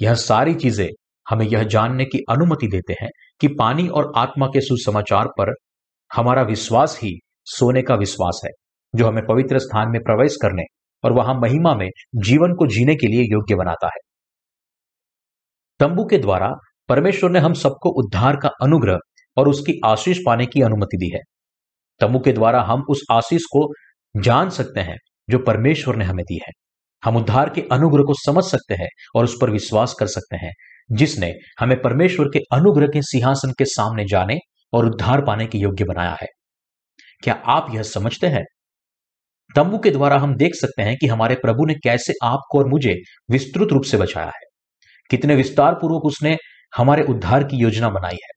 यह 0.02 0.14
सारी 0.14 0.54
चीज़ें 0.56 0.88
हमें 1.30 1.46
यह 1.46 1.64
जानने 1.64 2.06
की 2.06 2.20
अनुमति 2.30 2.68
देते 2.68 2.94
हैं 2.94 3.10
कि 3.42 3.48
पानी 3.48 3.88
और 3.88 4.12
आत्मा 4.16 4.48
के 4.48 4.62
सुसमाचार 4.62 5.28
पर 5.28 5.54
हमारा 6.12 6.42
विश्वास 6.42 7.00
ही 7.04 7.14
सोने 7.46 7.82
का 7.82 7.96
विश्वास 7.96 8.42
है, 8.46 8.52
जो 8.94 9.08
हमें 9.08 9.26
पवित्र 9.26 9.60
स्थान 9.60 9.92
में 9.92 10.02
प्रवेश 10.02 10.36
करने 10.42 10.64
और 11.04 11.14
वहाँ 11.14 11.36
महिमा 11.36 11.76
में 11.76 11.90
जीवन 12.16 12.54
को 12.54 12.68
जीने 12.68 12.96
के 12.96 13.08
लिए 13.08 13.24
योग्य 13.24 13.56
बनाता 13.56 13.88
है। 13.88 14.00
तंबू 15.80 16.06
के 16.06 16.18
द्वारा 16.18 16.54
परमेश्वर 16.90 17.30
ने 17.30 17.40
हम 17.40 17.54
सबको 17.54 17.90
उद्धार 17.90 18.36
का 18.36 18.50
अनुग्रह 18.62 19.00
और 19.38 19.50
उसकी 19.50 19.80
आशीष 19.86 20.18
पाने 20.26 20.46
की 20.46 20.62
अनुमति 20.62 20.98
दी 20.98 21.10
है। 21.14 21.20
तंबू 22.02 22.20
के 22.20 22.32
द्वारा 22.34 22.62
हम 22.62 22.84
उस 22.90 23.02
आशीष 23.12 23.42
को 23.44 23.68
जान 24.22 24.50
सकते 24.50 24.80
हैं 24.80 24.98
जो 25.30 25.40
परमेश्वर 25.40 25.96
ने 25.96 26.06
हमें 26.06 26.24
दी 26.26 26.36
है। 26.36 26.52
हम 27.04 27.18
उद्धार 27.18 27.50
के 27.50 27.62
अनुग्रह 27.72 28.04
को 28.04 28.14
समझ 28.14 28.44
सकते 28.44 28.74
हैं 28.74 28.88
और 29.16 29.24
उस 29.24 29.38
पर 29.42 29.50
विश्वास 29.50 29.94
कर 30.00 30.08
सकते 30.08 30.38
हैं, 30.38 30.54
जिसने 30.92 31.34
हमें 31.60 31.82
परमेश्वर 31.82 32.26
के 32.26 32.40
अनुग्रह 32.40 32.88
के 32.88 33.02
सिंहासन 33.02 33.52
के 33.52 33.66
सामने 33.66 34.06
जाने 34.06 34.38
और 34.74 34.86
उद्धार 34.86 35.22
पाने 35.26 35.48
के 35.48 35.58
योग्य 35.58 35.84
बनाया 35.84 36.18
है। 36.22 36.28
क्या 37.24 37.34
आप 37.34 37.68
यह 37.76 37.82
समझते 37.82 38.28
हैं? 38.28 38.44
तंबू 39.56 39.78
के 39.78 39.90
द्वारा 39.90 40.18
हम 40.18 40.36
देख 40.36 40.56
सकते 40.56 40.82
हैं 40.82 40.98
कि 40.98 41.08
हमारे 41.08 41.36
प्रभु 41.36 41.66
ने 41.66 41.74
कैसे 41.74 42.14
आपको 42.24 42.60
और 42.60 42.68
मुझे 42.68 42.96
विस्तृत 43.32 43.68
रूप 43.72 43.84
से 43.84 43.98
बचाया 43.98 44.28
है। 44.28 44.46
कितने 45.10 45.36
विस्तार 45.36 45.74
पूर्वक 45.74 46.06
उसने 46.06 46.38
हमारे 46.76 47.04
उद्धार 47.04 47.44
की 47.44 47.58
योजना 47.58 47.90
बनाई 47.90 48.16
है 48.16 48.30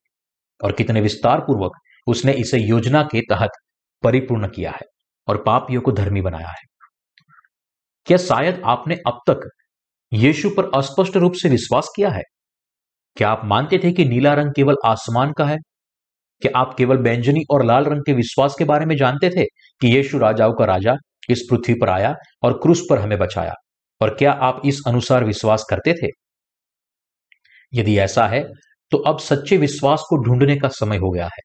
और 0.65 0.73
कितने 0.73 1.01
विस्तार 1.01 1.41
पूर्वक 1.41 1.73
उसने 2.07 2.33
इसे 2.33 2.59
योजना 2.59 3.03
के 3.03 3.21
तहत 3.21 3.51
परिपूर्ण 4.03 4.49
किया 4.49 4.71
है। 4.71 4.87
और 5.31 5.43
पापियों 5.47 5.81
को 5.81 5.93
धर्मी 5.93 6.21
बनाया 6.21 6.49
है। 6.49 6.69
क्या 8.07 8.17
शायद 8.17 8.63
आपने 8.65 8.95
अब 9.07 9.21
तक 9.31 9.49
यीशु 10.13 10.51
पर 10.51 10.71
अस्पष्ट 10.75 11.17
रूप 11.17 11.33
से 11.33 11.49
विश्वास 11.49 11.89
किया 11.97 12.11
है? 12.11 12.23
क्या 13.17 13.31
आप 13.31 13.43
मानते 13.45 13.79
थे 13.85 13.93
कि 13.93 14.05
नीला 14.05 14.35
रंग 14.35 14.53
केवल 14.57 14.77
आसमान 14.85 15.33
का 15.33 15.45
है? 15.45 15.57
क्या 16.43 16.59
आप 16.59 16.75
केवल 16.75 16.97
बैंजनी 16.97 17.41
और 17.51 17.65
लाल 17.65 17.85
रंग 17.85 18.03
के 18.07 18.13
विश्वास 18.13 18.55
के 18.59 18.65
बारे 18.65 18.87
में 18.87 18.97
जानते 18.97 19.31
थे 19.31 19.45
कि 19.81 19.97
यीशु 19.97 20.19
राजाओं 20.19 20.53
का 20.53 20.65
राजा 20.65 20.95
इस 21.31 21.47
पृथ्वी 21.51 21.75
पर 21.75 21.89
आया 21.89 22.15
और 22.43 22.53
क्रूस 22.53 22.87
पर 22.91 22.99
हमें 22.99 23.19
बचाया? 23.19 23.55
और 24.01 24.15
क्या 24.15 24.33
आप 24.33 24.63
इस 24.65 24.81
अनुसार 24.87 25.25
विश्वास 25.25 25.65
करते 25.71 25.93
थे? 25.93 26.09
यदि 27.73 27.99
ऐसा 27.99 28.27
है 28.27 28.43
तो 28.93 28.99
अब 28.99 29.19
सच्चे 29.19 29.57
विश्वास 29.57 30.05
को 30.09 30.17
ढूँढने 30.17 30.57
का 30.57 30.69
समय 30.69 30.97
हो 30.97 31.11
गया 31.11 31.27
है। 31.27 31.43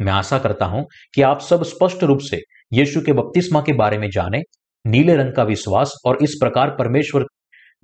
मैं 0.00 0.12
आशा 0.12 0.38
करता 0.38 0.66
हूँ 0.66 0.84
कि 1.14 1.22
आप 1.22 1.40
सब 1.40 1.62
स्पष्ट 1.64 2.02
रूप 2.04 2.18
से 2.20 2.40
यीशु 2.72 3.00
के 3.00 3.12
बपतिस्मा 3.12 3.60
के 3.60 3.72
बारे 3.72 3.98
में 3.98 4.10
जाने, 4.10 4.42
नीले 4.86 5.16
रंग 5.16 5.34
का 5.34 5.42
विश्वास 5.42 5.92
और 6.06 6.18
इस 6.22 6.36
प्रकार 6.40 6.70
परमेश्वर 6.70 7.24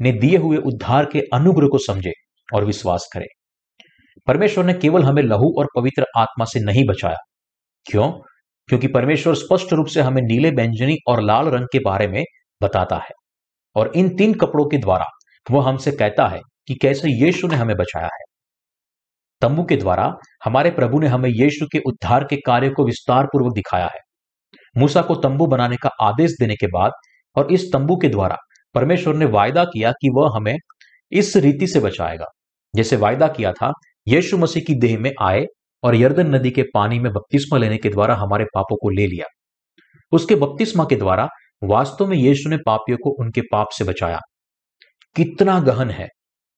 ने 0.00 0.12
दिए 0.12 0.36
हुए 0.36 0.56
उद्धार 0.56 1.04
के 1.04 1.20
अनुग्रह 1.34 1.68
को 1.68 1.78
समझे 1.78 2.12
और 2.54 2.64
विश्वास 2.64 3.08
करें। 3.12 3.26
परमेश्वर 4.26 4.64
ने 4.64 4.74
केवल 4.74 5.02
हमें 5.02 5.22
लहू 5.22 5.54
और 5.58 5.66
पवित्र 5.76 6.04
आत्मा 6.16 6.44
से 6.44 6.60
नहीं 6.60 6.84
बचाया। 6.84 7.16
क्यों? 7.90 8.12
क्योंकि 8.68 8.88
परमेश्वर 8.88 9.34
स्पष्ट 9.34 9.72
रूप 9.72 9.86
से 9.86 10.00
हमें 10.00 10.22
नीले 10.22 10.50
बैंजनी 10.50 10.96
और 11.08 11.22
लाल 11.22 11.46
रंग 11.46 11.66
के 11.72 11.78
बारे 11.78 12.08
में 12.08 12.24
बताता 12.62 12.96
है 12.96 13.10
और 13.76 13.92
इन 13.96 14.16
तीन 14.16 14.34
कपड़ों 14.34 14.66
के 14.66 14.78
द्वारा 14.78 15.04
वह 15.50 15.68
हमसे 15.68 15.92
कहता 15.92 16.28
है 16.28 16.40
कि 16.68 16.74
कैसे 16.74 17.08
यीशु 17.08 17.48
ने 17.48 17.56
हमें 17.56 17.76
बचाया 17.76 18.06
है। 18.06 18.24
तंबू 19.40 19.64
के 19.64 19.76
द्वारा 19.76 20.12
हमारे 20.44 20.70
प्रभु 20.70 20.98
ने 20.98 21.06
हमें 21.06 21.30
यीशु 21.30 21.66
के 21.72 21.78
उद्धार 21.78 22.24
के 22.24 22.36
कार्य 22.36 22.70
को 22.70 22.84
विस्तार 22.84 23.26
पूर्वक 23.26 23.52
दिखाया 23.54 23.84
है। 23.84 24.07
मूसा 24.78 25.02
को 25.02 25.14
तंबू 25.14 25.46
बनाने 25.46 25.76
का 25.76 25.90
आदेश 26.02 26.30
देने 26.40 26.54
के 26.54 26.66
बाद 26.66 26.92
और 27.36 27.52
इस 27.52 27.72
तंबू 27.72 27.96
के 27.96 28.08
द्वारा 28.08 28.36
परमेश्वर 28.74 29.14
ने 29.14 29.24
वायदा 29.24 29.64
किया 29.64 29.92
कि 29.92 30.10
वह 30.14 30.36
हमें 30.36 30.56
इस 31.12 31.36
रीति 31.36 31.66
से 31.66 31.80
बचाएगा। 31.80 32.26
जैसे 32.76 32.96
वायदा 32.96 33.28
किया 33.28 33.52
था, 33.52 33.72
यीशु 34.08 34.38
मसीह 34.38 34.62
की 34.66 34.74
देह 34.74 34.98
में 34.98 35.12
आए 35.22 35.44
और 35.82 35.96
यर्दन 35.96 36.34
नदी 36.34 36.50
के 36.50 36.62
पानी 36.74 36.98
में 36.98 37.12
बपतिस्मा 37.12 37.58
लेने 37.58 37.76
के 37.76 37.88
द्वारा 37.88 38.14
हमारे 38.14 38.44
पापों 38.44 38.76
को 38.76 38.90
ले 38.90 39.06
लिया। 39.06 39.26
उसके 40.12 40.34
बपतिस्मा 40.34 40.84
के 40.84 40.96
द्वारा 40.96 41.28
वास्तव 41.64 42.06
में 42.06 42.16
यीशु 42.16 42.48
ने 42.48 42.56
पापियों 42.56 42.98
को 42.98 43.10
उनके 43.10 43.40
पाप 43.40 43.68
से 43.78 43.84
बचाया। 43.84 44.20
कितना 45.16 45.60
गहन 45.60 45.90
है, 45.90 46.08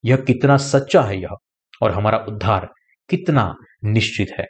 यह 0.04 0.16
कितना 0.16 0.56
सच्चा 0.56 1.02
है 1.02 1.20
यह, 1.20 1.36
और 1.82 1.90
हमारा 1.90 2.18
उद्धार 2.18 2.68
कितना 3.08 3.54
निश्चित 3.84 4.28
है। 4.38 4.46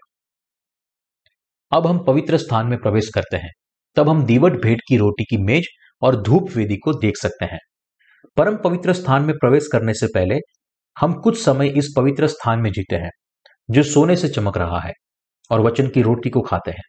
अब 1.72 1.86
हम 1.86 2.04
पवित्र 2.04 2.36
स्थान 2.36 2.66
में 2.66 2.78
प्रवेश 2.78 3.08
करते 3.14 3.36
हैं। 3.36 3.50
तब 3.94 4.08
हम 4.08 4.24
दीवट 4.24 4.52
भेंट 4.52 4.80
की 4.88 4.96
रोटी 4.96 5.24
की 5.24 5.36
मेज 5.36 5.66
और 6.02 6.22
धूप 6.22 6.50
वेदी 6.56 6.76
को 6.76 6.92
देख 6.92 7.16
सकते 7.16 7.44
हैं। 7.44 7.58
परम 8.36 8.56
पवित्र 8.56 8.92
स्थान 8.92 9.22
में 9.22 9.34
प्रवेश 9.36 9.68
करने 9.72 9.94
से 9.94 10.06
पहले 10.06 10.38
हम 11.00 11.12
कुछ 11.12 11.44
समय 11.44 11.68
इस 11.68 11.94
पवित्र 11.96 12.26
स्थान 12.26 12.58
में 12.60 12.72
जीते 12.72 12.96
हैं, 12.96 13.10
जो 13.70 13.82
सोने 13.82 14.16
से 14.16 14.28
चमक 14.28 14.56
रहा 14.56 14.80
है 14.80 14.92
और 15.50 15.60
वचन 15.60 15.88
की 15.88 16.02
रोटी 16.02 16.30
को 16.30 16.40
खाते 16.40 16.70
हैं। 16.70 16.82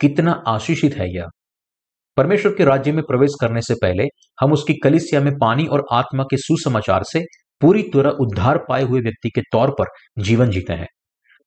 कितना 0.00 0.42
आशीषित 0.46 0.94
है 0.94 1.14
यह। 1.14 1.26
परमेश्वर 2.16 2.54
के 2.54 2.64
राज्य 2.64 2.92
में 2.92 3.02
प्रवेश 3.02 3.30
करने 3.40 3.60
से 3.60 3.74
पहले 3.74 4.04
हम 4.40 4.52
उसकी 4.52 4.74
कलिसिया 4.84 5.20
में 5.20 5.32
पानी 5.40 5.66
और 5.66 5.84
आत्मा 5.92 6.22
के 6.22 6.36
सुसमाचार 6.36 7.02
से 7.02 7.24
पूरी 7.60 7.82
तरह 7.82 8.10
उद्धार 8.10 8.58
पाए 8.68 8.82
हुए 8.82 9.00
व्यक्ति 9.00 9.30
के 9.34 9.40
तौर 9.40 9.70
पर 9.70 9.84
जीवन 10.18 10.50
जीते 10.50 10.72
हैं। 10.72 10.86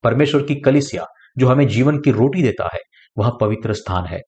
परमेश्वर 0.03 0.41
की 0.41 0.55
कलिसिया, 0.55 1.05
जो 1.37 1.47
हमें 1.47 1.67
जीवन 1.67 1.97
की 1.97 2.11
रोटी 2.11 2.43
देता 2.43 2.69
है, 2.73 2.79
वह 3.17 3.37
पवित्र 3.41 3.73
स्थान 3.73 4.05
है। 4.05 4.19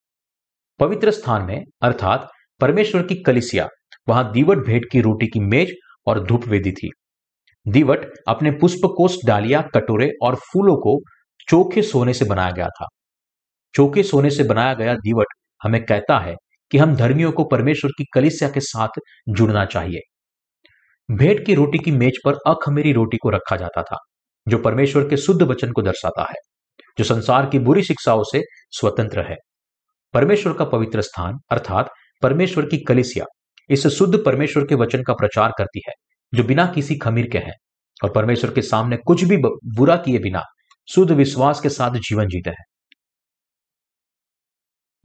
पवित्र 0.80 1.12
स्थान 1.12 1.42
में, 1.42 1.64
अर्थात 1.82 2.30
परमेश्वर 2.62 3.02
की 3.02 3.16
कलिसिया, 3.16 3.68
वहाँ 4.10 4.32
दीवट 4.32 4.58
भेंट 4.58 4.86
की 4.92 5.02
रोटी 5.02 5.28
की 5.28 5.40
मेज 5.40 5.74
और 6.08 6.24
धूप 6.24 6.48
वेदी 6.48 6.72
थी। 6.72 6.90
दीवट 7.68 8.14
अपने 8.28 8.52
पुष्प 8.52 8.94
कोष 8.98 9.18
डालिया, 9.26 9.62
कटोरे 9.62 10.10
और 10.22 10.36
फूलों 10.36 10.76
को 10.76 11.00
चोखे 11.50 11.82
सोने 11.82 12.14
से 12.14 12.26
बनाया 12.26 12.52
गया 12.52 12.68
था। 12.68 12.88
चोखे 13.76 14.04
सोने 14.04 14.30
से 14.30 14.44
बनाया 14.44 14.74
गया 14.74 14.94
दीवट 14.94 15.26
हमें 15.64 15.86
कहता 15.86 16.20
है 16.20 16.36
कि 16.72 16.78
हम 16.78 16.96
धर्मियों 16.96 17.32
को 17.32 17.44
परमेश्वर 17.44 17.92
की 17.92 18.06
कलिसिया 18.14 18.50
के 18.50 18.60
साथ 18.60 19.00
जुड़ना 19.30 19.66
चाहिए। 19.66 20.00
भेंट 21.12 21.46
की 21.46 21.54
रोटी 21.54 21.78
की 21.78 21.92
मेज 21.92 22.14
पर 22.26 22.34
अखमेरी 22.48 22.94
रोटी 22.94 23.18
को 23.18 23.30
रखा 23.30 23.56
जाता 23.56 23.84
था, 23.84 23.98
जो 24.48 24.58
परमेश्वर 24.58 25.10
के 25.10 25.18
शुद्ध 25.18 25.42
वचन 25.42 25.72
को 25.72 25.82
दर्शाता 25.82 26.22
है, 26.22 26.42
जो 26.98 27.04
संसार 27.04 27.46
की 27.46 27.60
बुरी 27.60 27.84
शिक्षाओं 27.84 28.24
से 28.24 28.42
स्वतंत्र 28.72 29.22
है। 29.22 29.36
परमेश्वर 30.13 30.54
का 30.54 30.65
पवित्र 30.65 31.02
स्थान, 31.02 31.39
अर्थात 31.52 31.89
परमेश्वर 32.21 32.65
की 32.65 32.84
कलिसिया, 32.84 33.26
इस 33.69 33.88
शुद्ध 33.88 34.23
परमेश्वर 34.26 34.63
के 34.63 34.76
वचन 34.76 35.04
का 35.04 35.13
प्रचार 35.13 35.54
करती 35.58 35.82
है, 35.88 35.93
जो 36.34 36.43
बिना 36.43 36.65
किसी 36.65 36.95
खमीर 36.95 37.30
के 37.30 37.38
हैं। 37.38 37.54
और 38.04 38.12
परमेश्वर 38.12 38.52
के 38.52 38.62
सामने 38.62 38.97
कुछ 38.97 39.23
भी 39.23 39.38
बुरा 39.76 39.95
किए 39.95 40.19
बिना 40.19 40.41
शुद्ध 40.93 41.12
विश्वास 41.12 41.60
के 41.60 41.69
साथ 41.69 41.91
जीवन 41.91 42.28
जीते 42.28 42.49
हैं। 42.49 42.63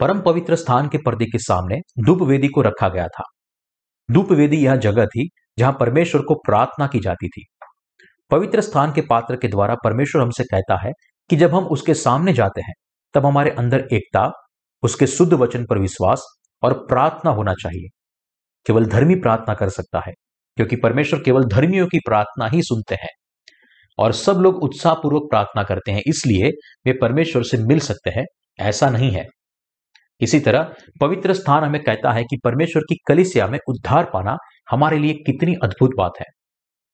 परम 0.01 0.21
पवित्र 0.21 0.57
स्थान 0.57 0.89
के 0.89 0.99
पर्दे 0.99 1.25
के 1.25 1.39
सामने 1.39 1.77
धूप 2.07 2.23
वेदी 2.23 2.49
को 2.49 2.63
रखा 2.63 2.89
गया 2.89 3.07
था। 3.07 3.23
धूप 4.11 4.33
वेदी 4.33 4.57
यह 4.57 4.77
जगह 4.77 5.07
थी, 5.07 5.29
जहाँ 5.59 5.77
परमेश्वर 5.81 6.23
को 6.23 6.35
प्रार्थना 6.35 6.87
की 6.87 7.01
जाती 7.01 7.29
थी। 7.29 7.47
पवित्र 8.31 8.61
स्थान 8.61 8.93
के 8.93 9.01
पात्र 9.01 9.37
के 9.37 9.49
द्वारा 9.49 9.77
परमेश्वर 9.85 10.23
हमसे 10.23 10.45
कहता 10.45 10.87
है 10.87 10.93
कि 11.31 11.37
जब 11.37 11.55
हम 11.55 11.65
उसके 11.65 11.95
सामने 11.95 12.33
जाते 12.33 12.61
हैं, 12.61 12.75
तब 13.15 13.27
हमारे 13.27 13.51
अंदर 13.51 13.89
एकता 13.93 14.33
उसके 14.83 15.07
शुद्ध 15.07 15.33
वचन 15.33 15.67
पर 15.67 15.79
विश्वास 15.79 16.25
और 16.63 16.73
प्रार्थना 16.73 17.31
होना 17.31 17.55
चाहिए। 17.55 17.89
केवल 18.67 18.87
धर्मी 18.87 19.15
प्रार्थना 19.15 19.55
कर 19.55 19.69
सकता 19.69 20.03
है, 20.07 20.13
क्योंकि 20.57 20.77
परमेश्वर 20.77 21.21
केवल 21.21 21.45
धर्मियों 21.45 21.87
की 21.87 21.99
प्रार्थना 21.99 22.47
ही 22.47 22.63
सुनते 22.63 22.95
हैं। 22.95 23.09
और 23.99 24.13
सब 24.13 24.33
लोग 24.33 24.63
उत्साहपूर्वक 24.63 25.23
प्रार्थना 25.23 25.63
करते 25.63 25.93
हैं, 25.93 26.03
इसलिए 26.07 26.51
वे 26.87 26.93
परमेश्वर 26.93 27.43
से 27.43 27.59
मिल 27.59 27.81
सकते 27.81 28.11
हैं, 28.11 28.25
ऐसा 28.61 28.91
नहीं 28.91 29.11
है। 29.11 29.27
इसी 30.21 30.41
तरह 30.41 30.75
पवित्र 31.01 31.33
स्थान 31.33 31.65
हमें 31.65 31.83
कहता 31.83 32.13
है 32.13 32.25
कि 32.25 32.37
परमेश्वर 32.45 32.83
की 32.83 32.97
कलिसिया 33.09 33.47
में 33.47 33.59
उद्धार 33.69 34.11
पाना 34.15 34.37
हमारे 34.71 34.99
लिए 34.99 35.15
कितनी 35.15 35.55
अद्भुत 35.63 35.91
बात 35.99 36.13
है। 36.21 36.27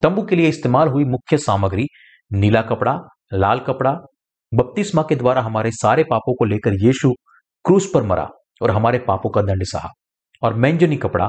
तंबू 0.02 0.22
के 0.22 0.36
लिए 0.36 0.48
इस्तेमाल 0.48 0.88
हुई 0.88 1.04
मुख्य 1.04 1.38
सामग्री, 1.38 1.86
नीला 2.32 2.62
कपड़ा, 2.62 2.98
लाल 3.34 3.58
कपड़ा, 3.58 3.92
बपतिस्मा 4.54 5.02
के 5.02 5.16
द्वारा 5.16 5.42
हमारे 5.42 5.70
सारे 5.70 6.04
पापों 6.04 6.34
को 6.34 6.44
लेकर 6.44 6.72
यीशु 6.74 7.12
क्रूस 7.64 7.90
पर 7.94 8.02
मरा 8.02 8.28
और 8.62 8.70
हमारे 8.70 8.98
पापों 8.98 9.30
का 9.30 9.42
दंड 9.42 9.64
सहा। 9.64 9.88
और 10.42 10.54
मैंजनी 10.54 10.96
कपड़ा 10.96 11.28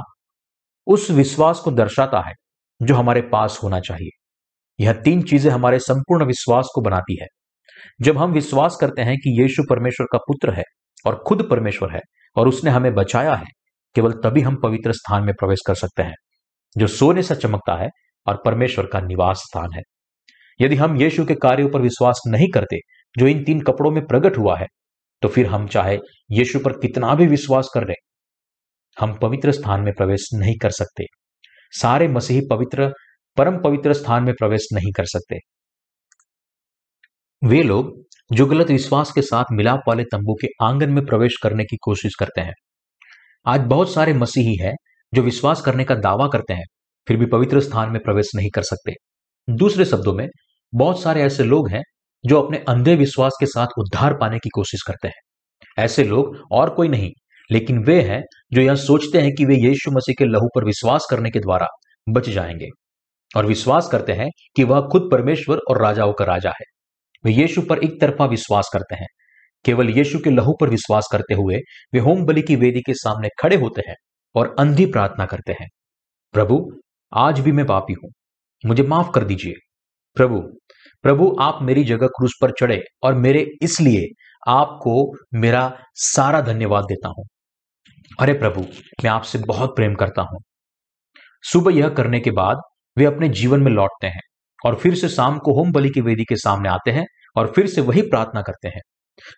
उस 0.88 1.12
विश्वास 1.12 1.60
को 1.60 1.72
दर्शाता 1.72 2.20
है 2.28 2.34
जो 2.82 2.96
हमारे 2.96 3.22
पास 3.22 3.60
होना 3.64 3.80
चाहिए। 3.80 4.10
यह 4.80 4.94
तीन 4.94 5.22
चीज़ें 5.22 5.52
हमारे 5.52 5.80
संपूर्ण 5.80 6.26
विश्वास 6.26 6.70
को 6.76 6.82
बनाती 6.82 7.22
है। 7.22 7.28
जब 8.02 8.18
हम 8.18 8.32
विश्वास 8.32 8.78
करते 8.82 9.02
हैं 9.02 9.18
कि 9.18 9.42
यीशु 9.42 9.64
परमेश्वर 9.70 10.08
का 10.12 10.18
पुत्र 10.18 10.54
है 10.54 10.64
और 11.06 11.24
खुद 11.28 11.48
परमेश्वर 11.50 11.92
है 11.92 12.02
और 12.36 12.48
उसने 12.48 12.72
हमें 12.72 12.94
बचाया 12.94 13.36
है, 13.36 13.46
केवल 13.96 14.12
तभी 14.12 14.42
हम 14.42 14.56
पवित्र 14.64 14.92
स्थान 14.92 15.24
में 15.24 15.34
प्रवेश 15.40 15.60
कर 15.68 15.76
सकते 15.76 16.04
हैं, 16.04 16.16
जो 16.78 16.88
सोने 16.88 17.24
से 17.24 17.36
चमकता 17.36 17.82
है 17.84 17.90
और 18.28 18.42
परमेश्वर 18.46 18.86
का 18.86 19.00
निवास 19.00 19.38
स्थान 19.38 19.74
है। 19.76 19.82
यदि 20.62 20.76
हम 20.76 20.98
यीशु 20.98 21.26
के 21.26 21.36
कार्यों 21.36 21.70
पर 21.70 21.82
विश्वास 21.82 22.22
नहीं 22.28 22.48
करते, 22.50 22.78
जो 23.18 23.28
इन 23.28 23.44
तीन 23.44 23.62
कपड़ों 23.62 23.92
में 23.92 24.06
प्रकट 24.06 24.38
हुआ 24.38 24.58
है 24.58 24.68
तो 25.26 25.30
फिर 25.30 25.48
हम 25.48 25.68
चाहे 25.68 25.98
यीशु 26.32 26.60
पर 26.60 26.72
कितना 26.72 27.16
भी 27.16 27.28
विश्वास 27.28 27.70
कर 27.74 27.84
रहे 27.84 27.94
हम 29.00 29.20
पवित्र 29.20 29.52
स्थान 29.52 29.82
में 29.82 29.94
प्रवेश 29.94 30.30
नहीं 30.34 30.58
कर 30.58 30.70
सकते। 30.70 31.04
सारे 31.72 32.08
मसीही 32.08 32.42
पवित्र, 32.52 32.94
परम 33.38 33.58
पवित्र 33.58 33.94
स्थान 33.94 34.24
में 34.24 34.34
प्रवेश 34.34 34.68
नहीं 34.74 34.92
कर 34.92 35.06
सकते। 35.06 35.38
वे 37.44 37.64
लोग 37.64 38.04
जो 38.32 38.46
गलत 38.46 38.68
विश्वास 38.68 39.12
के 39.12 39.22
साथ 39.22 39.46
मिलाप 39.52 39.80
वाले 39.88 40.04
तंबू 40.04 40.34
के 40.34 40.48
आँगन 40.62 40.90
में 40.90 41.06
प्रवेश 41.06 41.38
करने 41.44 41.64
की 41.64 41.78
कोशिश 41.82 42.16
करते 42.16 42.42
हैं। 42.42 42.54
आज 43.46 43.60
बहुत 43.60 43.94
सारे 43.94 44.14
मसीही 44.14 44.56
हैं 44.56 44.74
जो 45.14 45.22
विश्वास 45.22 45.62
करने 45.62 45.84
का 45.84 45.96
दावा 45.96 46.28
करते 46.28 46.54
हैं, 46.54 46.66
फिर 47.08 47.18
भी 47.18 47.26
पवित्र 47.26 47.60
स्थान 47.60 47.92
में 47.92 48.02
प्रवेश 48.04 48.32
नहीं 48.36 48.50
कर 48.50 48.62
सकते। 48.62 48.94
दूसरे 49.50 49.86
शब्दों 49.86 50.14
में, 50.14 50.28
बहुत 50.76 51.02
सारे 51.02 51.22
ऐसे 51.22 51.44
लोग 51.44 51.70
हैं 51.70 51.84
जो 52.26 52.42
अपने 52.42 52.58
अंधे 52.70 52.96
विश्वास 52.96 53.34
के 53.40 53.46
साथ 53.46 53.68
उद्धार 53.78 54.18
पाने 54.18 54.40
की 54.40 54.50
कोशिश 54.50 54.82
करते 54.82 55.08
हैं। 55.08 55.84
ऐसे 55.84 56.04
लोग 56.04 56.38
और 56.52 56.70
कोई 56.70 56.88
नहीं, 56.88 57.12
लेकिन 57.52 57.84
वे 57.84 58.02
हैं 58.02 58.24
जो 58.54 58.62
यह 58.62 58.76
सोचते 58.76 59.22
हैं 59.22 59.32
कि 59.34 59.46
वे 59.46 59.56
यीशु 59.56 59.92
मसीह 59.92 60.16
के 60.18 60.26
लहू 60.26 60.48
पर 60.56 60.66
विश्वास 60.66 61.08
करने 61.12 61.32
के 61.32 61.40
द्वारा 61.40 61.68
बच 62.10 62.30
जाएँगे 62.30 62.68
और 63.38 63.46
विश्वास 63.46 63.90
करते 63.92 64.14
हैं 64.14 64.30
कि 64.56 64.64
वह 64.64 64.82
खुद 64.82 65.10
परमेश्वर 65.12 65.58
और 65.58 65.82
राजाओं 65.82 66.14
का 66.14 66.26
राजा 66.26 66.50
है। 66.50 66.66
वे 67.26 67.32
यीशु 67.32 67.62
पर 67.62 67.78
एक 67.78 68.02
तरफा 68.02 68.26
विश्वास 68.26 68.70
करते 68.74 68.96
हैं। 68.96 69.08
केवल 69.66 69.90
यीशु 69.90 70.20
के 70.20 70.30
लहू 70.30 70.54
पर 70.62 70.70
विश्वास 70.70 71.08
करते 71.12 71.34
हुए 71.34 71.56
वे 71.94 72.00
होम 72.00 72.26
बलि 72.26 72.42
की 72.42 72.56
वेदी 72.56 72.80
के 72.80 72.94
सामने 72.94 73.30
खड़े 73.42 73.56
होते 73.56 73.82
हैं 73.90 73.96
और 74.36 74.56
अंधी 74.60 74.86
प्रार्थना 74.86 75.26
करते 75.26 75.52
हैं। 75.52 75.68
प्रभु, 76.34 76.72
आज 77.14 77.40
भी 77.40 77.52
मैं 77.52 77.66
पापी 77.66 77.94
हूँ। 77.94 78.12
मुझे 78.66 78.84
माफ़ 78.84 79.12
कर 79.12 79.24
दीजिए। 79.24 79.54
प्रभु 80.16 80.60
प्रभु, 81.06 81.36
आप 81.42 81.60
मेरी 81.62 81.84
जगह 81.84 82.08
क्रूस 82.08 82.34
पर 82.42 82.52
चढ़े 82.52 82.82
और 83.04 83.14
मेरे 83.14 83.52
इसलिए 83.62 84.06
आपको 84.48 85.14
मेरा 85.34 85.78
सारा 85.94 86.42
धन्यवाद 86.42 86.84
देता 86.84 87.08
हूँ। 87.08 87.26
अरे 88.20 88.34
प्रभु, 88.34 88.62
मैं 89.04 89.10
आपसे 89.10 89.38
बहुत 89.38 89.76
प्रेम 89.76 89.96
करता 89.96 90.22
हूँ। 90.22 90.40
सुबह 91.44 91.74
यह 91.74 91.90
करने 91.90 92.20
के 92.20 92.32
बाद 92.32 92.58
वे 92.98 93.06
अपने 93.06 93.30
जीवन 93.30 93.60
में 93.60 93.72
लौटते 93.72 94.08
हैं 94.08 94.22
और 94.66 94.76
फिर 94.76 94.96
से 94.96 95.10
शाम 95.10 95.38
को 95.38 95.54
होम 95.54 95.72
बलि 95.72 95.90
की 95.90 96.02
वेदी 96.02 96.24
के 96.24 96.36
सामने 96.36 96.70
आते 96.70 96.92
हैं 96.92 97.06
और 97.36 97.54
फिर 97.56 97.68
से 97.68 97.82
वही 97.82 98.02
प्रार्थना 98.02 98.42
करते 98.42 98.68
हैं। 98.68 98.82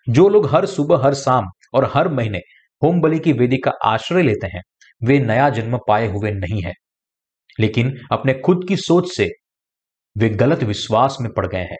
जो 0.08 0.28
लोग 0.28 0.54
हर 0.54 0.66
सुबह, 0.66 1.04
हर 1.04 1.14
शाम 1.14 1.44
और 1.74 1.90
हर 1.94 2.08
महीने 2.08 2.38
होम 2.84 3.00
बलि 3.00 3.18
की 3.18 3.32
वेदी 3.32 3.56
का 3.56 3.72
आश्रय 3.84 4.22
लेते 4.22 4.46
हैं, 4.46 4.62
वे 5.04 5.18
नया 5.18 5.50
जन्म 5.50 5.78
पाए 5.88 6.06
हुए 6.06 6.30
नहीं 6.30 6.62
है। 6.62 6.72
लेकिन 7.60 7.98
अपने 8.12 8.34
खुद 8.34 8.60
की 8.68 8.76
सोच 8.76 9.16
से 9.16 9.28
वे 10.16 10.28
गलत 10.30 10.62
विश्वास 10.64 11.16
में 11.20 11.30
पड़ 11.32 11.46
गए 11.46 11.64
हैं। 11.64 11.76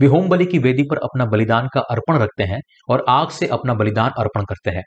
वे 0.00 0.06
होम 0.06 0.28
बलि 0.28 0.46
की 0.46 0.58
वेदी 0.58 0.82
पर 0.82 0.96
अपना 0.98 1.24
बलिदान 1.26 1.68
का 1.74 1.80
अर्पण 1.90 2.18
रखते 2.18 2.44
हैं 2.44 2.60
और 2.88 3.04
आग 3.08 3.30
से 3.30 3.46
अपना 3.48 3.74
बलिदान 3.74 4.10
अर्पण 4.18 4.44
करते 4.44 4.70
हैं, 4.70 4.82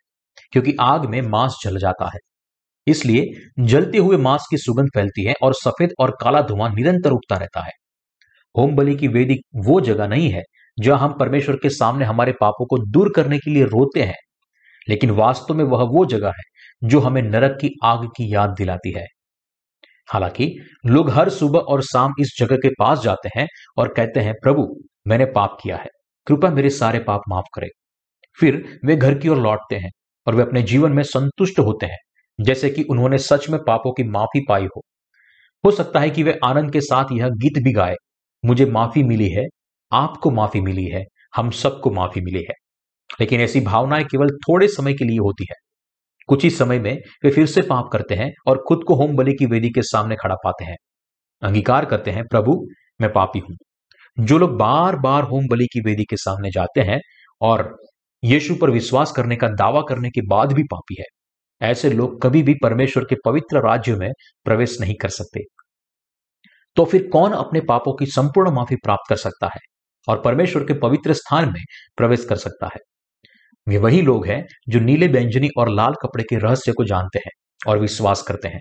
क्योंकि 0.53 0.75
आग 0.81 1.05
में 1.05 1.21
मांस 1.23 1.57
जल 1.63 1.77
जाता 1.77 2.05
है। 2.05 2.19
इसलिए 2.87 3.25
जलते 3.65 3.97
हुए 3.97 4.17
मांस 4.17 4.47
की 4.51 4.57
सुगंध 4.57 4.89
फैलती 4.95 5.25
है 5.25 5.33
और 5.43 5.53
सफ़ेद 5.55 5.93
और 5.99 6.15
काला 6.21 6.41
धुआँ 6.41 6.69
निरंतर 6.69 7.11
उठता 7.11 7.37
रहता 7.37 7.61
है। 7.61 7.71
होम 8.55 8.75
बलि 8.75 8.95
की 8.95 9.07
वेदी 9.09 9.37
वो 9.57 9.79
जगह 9.81 10.07
नहीं 10.07 10.29
है, 10.29 10.43
जहाँ 10.77 10.99
हम 10.99 11.17
परमेश्वर 11.19 11.55
के 11.55 11.69
सामने 11.69 12.05
हमारे 12.05 12.33
पापों 12.41 12.65
को 12.65 12.77
दूर 12.87 13.11
करने 13.15 13.37
के 13.39 13.51
लिए 13.51 13.63
रोते 13.65 14.01
हैं, 14.01 14.17
लेकिन 14.87 15.11
वास्तव 15.13 15.53
में 15.53 15.63
वह 15.65 15.83
वो 15.89 16.05
जगह 16.07 16.29
है, 16.29 16.43
जो 16.81 16.99
हमें 16.99 17.21
नरक 17.21 17.57
की 17.61 17.69
आग 17.85 18.05
की 18.17 18.33
याद 18.35 18.55
दिलाती 18.57 18.91
है। 18.91 19.05
हालाँकि 20.09 20.47
लोग 20.85 21.09
हर 21.09 21.29
सुबह 21.29 21.59
और 21.59 21.81
शाम 21.83 22.13
इस 22.19 22.35
जगह 22.39 22.55
के 22.55 22.69
पास 22.69 22.99
जाते 22.99 23.29
हैं 23.39 23.47
और 23.77 23.93
कहते 23.93 24.19
हैं, 24.19 24.33
प्रभु, 24.43 24.67
मैंने 25.07 25.25
पाप 25.25 25.57
किया 25.63 25.77
है। 25.77 25.89
कृपया 26.27 26.51
मेरे 26.51 26.69
सारे 26.69 26.99
पाप 26.99 27.21
माफ़ 27.29 27.45
करे। 27.55 27.67
फिर 28.39 28.79
वे 28.85 28.95
घर 28.95 29.17
की 29.19 29.29
ओर 29.29 29.37
लौटते 29.37 29.75
हैं 29.75 29.91
और 30.27 30.35
वे 30.35 30.43
अपने 30.43 30.61
जीवन 30.63 30.91
में 30.91 31.03
संतुष्ट 31.03 31.59
होते 31.59 31.85
हैं, 31.85 31.97
जैसे 32.41 32.69
कि 32.69 32.83
उन्होंने 32.83 33.17
सच 33.17 33.49
में 33.49 33.59
पापों 33.67 33.93
की 33.93 34.03
माफ़ी 34.03 34.41
पाई 34.49 34.65
हो। 34.65 34.81
हो 35.63 35.71
सकता 35.71 35.99
है 35.99 36.09
कि 36.09 36.23
वे 36.23 36.39
आनंद 36.45 36.73
के 36.73 36.81
साथ 36.81 37.05
यह 37.11 37.29
गीत 37.29 37.63
भी 37.63 37.73
गाए, 37.73 37.95
मुझे 38.45 38.65
माफ़ी 38.65 39.03
मिली 39.03 39.29
है, 39.29 39.45
आपको 39.91 40.31
माफ़ी 40.31 40.61
मिली 40.61 40.85
है, 40.85 41.03
हम 41.35 41.51
सबको 41.51 41.91
माफ़ी 41.91 42.21
मिली 42.21 42.39
है। 42.39 42.55
लेकिन 43.21 43.41
ऐसी 43.41 43.61
भावनाएँ 43.61 44.03
केवल 44.05 44.29
थोड़े 44.29 44.67
समय 44.67 44.93
के 44.93 45.05
लिए 45.05 45.19
होती 45.19 45.47
है। 45.51 45.55
कुछ 46.29 46.43
ही 46.43 46.49
समय 46.49 46.79
में 46.79 46.93
वे 47.23 47.31
फिर 47.31 47.45
से 47.45 47.61
पाप 47.61 47.89
करते 47.93 48.15
हैं 48.15 48.31
और 48.47 48.63
खुद 48.67 48.83
को 48.87 48.95
होम 48.95 49.15
बलि 49.15 49.33
की 49.33 49.45
वेदी 49.45 49.69
के 49.69 49.81
सामने 49.81 50.15
खड़ा 50.15 50.35
पाते 50.35 50.65
हैं। 50.65 50.75
अंगीकार 51.41 51.85
करते 51.85 52.11
हैं, 52.11 52.23
प्रभु, 52.27 52.61
मैं 53.01 53.11
पापी 53.13 53.39
हूँ। 53.39 53.55
जो 54.17 54.37
लोग 54.37 54.57
बार 54.57 54.95
बार 54.95 55.23
होम 55.23 55.47
बलि 55.47 55.65
की 55.73 55.81
वेदी 55.81 56.03
के 56.03 56.17
सामने 56.17 56.49
जाते 56.51 56.81
हैं 56.81 56.99
और 57.41 57.75
यीशु 58.23 58.55
पर 58.55 58.69
विश्वास 58.69 59.11
करने 59.11 59.35
का 59.35 59.47
दावा 59.49 59.81
करने 59.89 60.09
के 60.09 60.21
बाद 60.27 60.53
भी 60.53 60.63
पापी 60.63 60.95
है, 60.99 61.05
ऐसे 61.61 61.89
लोग 61.89 62.21
कभी 62.21 62.43
भी 62.43 62.53
परमेश्वर 62.63 63.03
के 63.03 63.15
पवित्र 63.25 63.67
राज्य 63.67 63.95
में 63.95 64.09
प्रवेश 64.45 64.77
नहीं 64.81 64.95
कर 64.95 65.09
सकते। 65.09 65.43
तो 66.77 66.85
फिर 66.85 67.07
कौन 67.13 67.31
अपने 67.31 67.61
पापों 67.61 67.93
की 67.93 68.05
संपूर्ण 68.05 68.51
माफ़ी 68.51 68.75
प्राप्त 68.75 69.09
कर 69.09 69.15
सकता 69.15 69.47
है 69.47 69.59
और 70.07 70.21
परमेश्वर 70.21 70.63
के 70.63 70.73
पवित्र 70.73 71.13
स्थान 71.13 71.49
में 71.49 71.61
प्रवेश 71.97 72.25
कर 72.25 72.35
सकता 72.35 72.67
है? 72.67 72.79
वे 73.67 73.77
वही 73.77 74.01
लोग 74.01 74.27
हैं 74.27 74.45
जो 74.69 74.79
नीले 74.79 75.07
व्यंजनी 75.07 75.49
और 75.57 75.69
लाल 75.69 75.93
कपड़े 75.93 76.23
के 76.23 76.35
रहस्य 76.35 76.71
को 76.71 76.83
जानते 76.83 77.19
हैं 77.19 77.31
और 77.67 77.79
विश्वास 77.79 78.21
करते 78.21 78.47
हैं। 78.47 78.59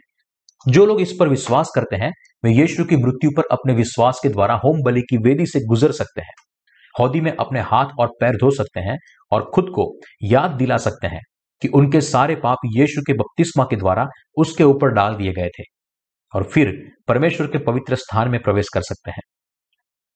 जो 0.68 0.86
लोग 0.86 1.00
इस 1.00 1.12
पर 1.20 1.28
विश्वास 1.28 1.70
करते 1.74 1.96
हैं, 1.96 2.12
वे 2.44 2.52
यीशु 2.52 2.84
की 2.84 2.96
मृत्यु 2.96 3.30
पर 3.36 3.42
अपने 3.52 3.74
विश्वास 3.74 4.20
के 4.22 4.28
द्वारा 4.28 4.54
होम 4.54 4.82
बलि 4.82 5.00
की 5.00 5.16
वेदी 5.16 5.46
से 5.46 5.60
गुजर 5.60 5.92
सकते 5.92 6.20
हैं। 6.20 6.32
हौदी 6.98 7.20
में 7.20 7.36
अपने 7.36 7.60
हाथ 7.60 7.86
और 7.98 8.06
पैर 8.20 8.34
धो 8.34 8.50
सकते 8.50 8.80
हैं 8.80 8.98
और 9.30 9.50
खुद 9.54 9.66
को 9.74 10.00
याद 10.22 10.50
दिला 10.50 10.76
सकते 10.76 11.06
हैं 11.06 11.20
कि 11.62 11.68
उनके 11.68 12.00
सारे 12.00 12.36
पाप 12.36 12.58
यीशु 12.66 13.02
के 13.06 13.12
बपतिस्मा 13.12 13.64
के 13.64 13.76
द्वारा 13.76 14.06
उसके 14.36 14.64
ऊपर 14.64 14.88
डाल 14.88 15.14
दिए 15.14 15.32
गए 15.32 15.48
थे 15.48 15.62
और 16.34 16.42
फिर 16.44 16.90
परमेश्वर 17.08 17.46
के 17.46 17.58
पवित्र 17.58 17.94
स्थान 17.94 18.28
में 18.28 18.42
प्रवेश 18.42 18.66
कर 18.74 18.80
सकते 18.80 19.10
हैं। 19.10 19.22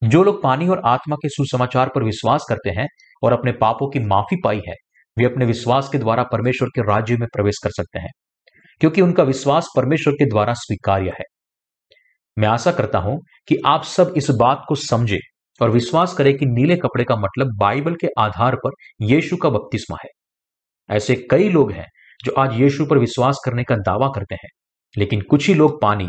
जो 0.03 0.23
लोग 0.23 0.43
पानी 0.43 0.69
और 0.69 0.83
आत्मा 0.85 1.17
के 1.17 1.29
सुसमाचार 1.29 1.89
पर 1.89 2.03
विश्वास 2.03 2.45
करते 2.49 2.71
हैं 2.71 2.87
और 3.23 3.33
अपने 3.33 3.53
पापों 3.53 3.91
की 3.91 3.99
माफ़ी 3.99 4.37
पाई 4.45 4.61
है, 4.69 4.75
वे 5.17 5.25
अपने 5.25 5.45
विश्वास 5.45 5.89
के 5.89 5.99
द्वारा 5.99 6.23
परमेश्वर 6.23 6.69
के 6.69 6.83
राज्य 6.83 7.17
में 7.17 7.27
प्रवेश 7.33 7.59
कर 7.63 7.71
सकते 7.71 7.99
हैं, 7.99 8.11
क्योंकि 8.81 9.01
उनका 9.01 9.23
विश्वास 9.23 9.69
परमेश्वर 9.77 10.13
के 10.13 10.25
द्वारा 10.25 10.55
स्वीकार्य 10.55 11.13
है। 11.19 11.25
मैं 12.37 12.49
आशा 12.49 12.73
करता 12.73 12.99
हूँ 12.99 13.19
कि 13.49 13.57
आप 13.67 13.85
सब 13.85 14.15
इस 14.17 14.31
बात 14.31 14.65
को 14.69 14.75
समझे 14.75 15.19
और 15.61 15.71
विश्वास 15.71 16.15
करें 16.15 16.37
कि 16.39 16.47
नीले 16.47 16.77
कपड़े 16.77 17.05
का 17.05 17.17
मतलब 17.17 17.57
बाइबल 17.57 17.95
के 17.95 18.09
आधार 18.19 18.57
पर 18.57 18.71
यीशु 19.01 19.37
का 19.37 19.51
बपतिस्मा 19.51 19.97
है। 20.05 20.11
ऐसे 20.91 21.15
कई 21.31 21.49
लोग 21.49 21.73
हैं 21.73 21.87
जो 22.25 22.33
आज 22.33 22.61
यीशु 22.61 22.87
पर 22.87 22.99
विश्वास 22.99 23.41
करने 23.45 23.65
का 23.65 23.77
दावा 23.77 24.09
करते 24.09 24.35
हैं, 24.35 24.49
लेकिन 24.97 25.21
कुछ 25.21 25.49
ही 25.49 25.55
लोग 25.55 25.81
पानी, 25.83 26.09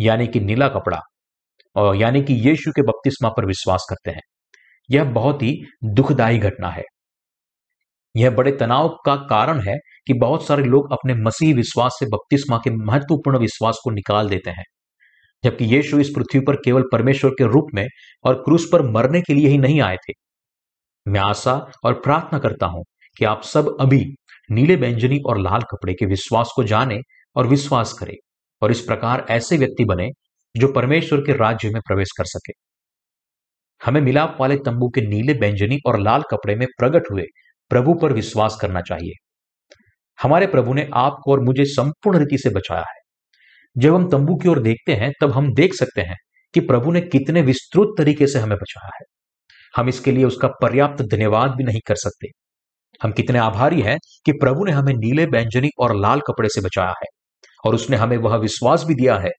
यानी 0.00 0.26
कि 0.26 0.40
नीला 0.40 0.68
कपड़ा 0.68 1.00
यानी 1.76 2.22
कि 2.22 2.34
यीशु 2.48 2.70
के 2.70 2.82
बपतिस्मा 2.82 3.28
पर 3.28 3.46
विश्वास 3.46 3.86
करते 3.90 4.10
हैं। 4.10 4.20
यह 4.90 5.04
बहुत 5.04 5.42
ही 5.42 5.54
दुखदायी 5.84 6.38
घटना 6.38 6.70
है। 6.70 6.82
यह 8.16 8.30
बड़े 8.30 8.52
तनाव 8.52 8.88
का 9.06 9.16
कारण 9.16 9.60
है 9.60 9.76
कि 10.06 10.14
बहुत 10.14 10.46
सारे 10.46 10.64
लोग 10.64 10.92
अपने 10.92 11.14
मसीह 11.14 11.54
विश्वास 11.54 11.96
से 12.00 12.06
बपतिस्मा 12.06 12.58
के 12.58 12.70
महत्वपूर्ण 12.70 13.38
विश्वास 13.38 13.78
को 13.84 13.90
निकाल 13.90 14.28
देते 14.28 14.50
हैं। 14.50 14.64
जबकि 15.44 15.64
यीशु 15.64 15.98
इस 15.98 16.10
पृथ्वी 16.16 16.40
पर 16.40 16.56
केवल 16.56 16.82
परमेश्वर 16.92 17.30
के 17.30 17.44
रूप 17.44 17.66
में 17.74 17.86
और 18.24 18.34
क्रूस 18.34 18.68
पर 18.72 18.82
मरने 18.82 19.20
के 19.20 19.34
लिए 19.34 19.48
ही 19.48 19.58
नहीं 19.58 19.80
आए 19.80 19.96
थे। 19.96 20.12
मैं 21.06 21.20
आशा 21.20 21.54
और 21.84 21.94
प्रार्थना 21.94 22.38
करता 22.38 22.66
हूँ 22.66 22.84
कि 23.18 23.24
आप 23.24 23.42
सब 23.42 23.76
अभी 23.80 24.04
नीले 24.50 24.76
व्यंजनी 24.76 25.18
और 25.26 25.38
लाल 25.38 25.62
कपड़े 25.62 25.94
के 25.94 26.06
विश्वास 26.06 26.52
को 26.56 26.64
जाने 26.64 26.98
और 27.36 27.46
विश्वास 27.46 27.92
करें 27.92 28.14
और 28.62 28.70
इस 28.70 28.80
प्रकार 28.80 29.26
ऐसे 29.30 29.56
व्यक्ति 29.56 29.84
बने 29.84 30.08
जो 30.56 30.72
परमेश्वर 30.72 31.20
के 31.20 31.32
राज्य 31.32 31.70
में 31.70 31.80
प्रवेश 31.86 32.08
कर 32.18 32.24
सके। 32.24 32.52
हमें 33.86 34.00
मिलाप 34.00 34.36
वाले 34.40 34.56
तंबू 34.56 34.88
के 34.88 35.00
नीले 35.00 35.32
व्यंजनी 35.32 35.78
और 35.86 36.00
लाल 36.00 36.22
कपड़े 36.30 36.54
में 36.54 36.66
प्रकट 36.78 37.02
हुए 37.12 37.22
प्रभु 37.68 37.94
पर 37.94 38.12
विश्वास 38.12 38.58
करना 38.60 38.80
चाहिए। 38.80 39.12
हमारे 40.22 40.46
प्रभु 40.46 40.74
ने 40.74 40.88
आपको 40.94 41.32
और 41.32 41.40
मुझे 41.40 41.64
संपूर्ण 41.64 42.18
रीति 42.18 42.38
से 42.38 42.50
बचाया 42.50 42.80
है। 42.80 43.00
जब 43.76 43.94
हम 43.94 44.10
तंबू 44.10 44.36
की 44.36 44.48
ओर 44.48 44.60
देखते 44.60 44.94
हैं, 44.94 45.12
तब 45.20 45.30
हम 45.30 45.54
देख 45.54 45.74
सकते 45.74 46.00
हैं 46.00 46.16
कि 46.54 46.60
प्रभु 46.60 46.92
ने 46.92 47.00
कितने 47.00 47.42
विस्तृत 47.42 47.94
तरीके 47.98 48.26
से 48.26 48.38
हमें 48.38 48.56
बचाया 48.56 48.90
है। 48.94 49.04
हम 49.76 49.88
इसके 49.88 50.12
लिए 50.12 50.24
उसका 50.24 50.48
पर्याप्त 50.48 51.02
धन्यवाद 51.02 51.50
भी 51.50 51.64
नहीं 51.64 51.80
कर 51.86 51.94
सकते। 51.94 52.28
हम 53.02 53.12
कितने 53.12 53.38
आभारी 53.38 53.80
हैं 53.80 53.98
कि 54.26 54.32
प्रभु 54.32 54.64
ने 54.64 54.72
हमें 54.72 54.94
नीले 54.94 55.26
बैंजनी 55.26 55.68
और 55.78 55.96
लाल 55.96 56.20
कपड़े 56.20 56.48
से 56.48 56.60
बचाया 56.60 56.90
है 56.90 57.06
और 57.64 57.74
उसने 57.74 57.96
हमें 57.96 58.16
वह 58.16 58.36
विश्वास 58.36 58.84
भी 58.84 58.94
दिया 58.94 59.18
है 59.18 59.30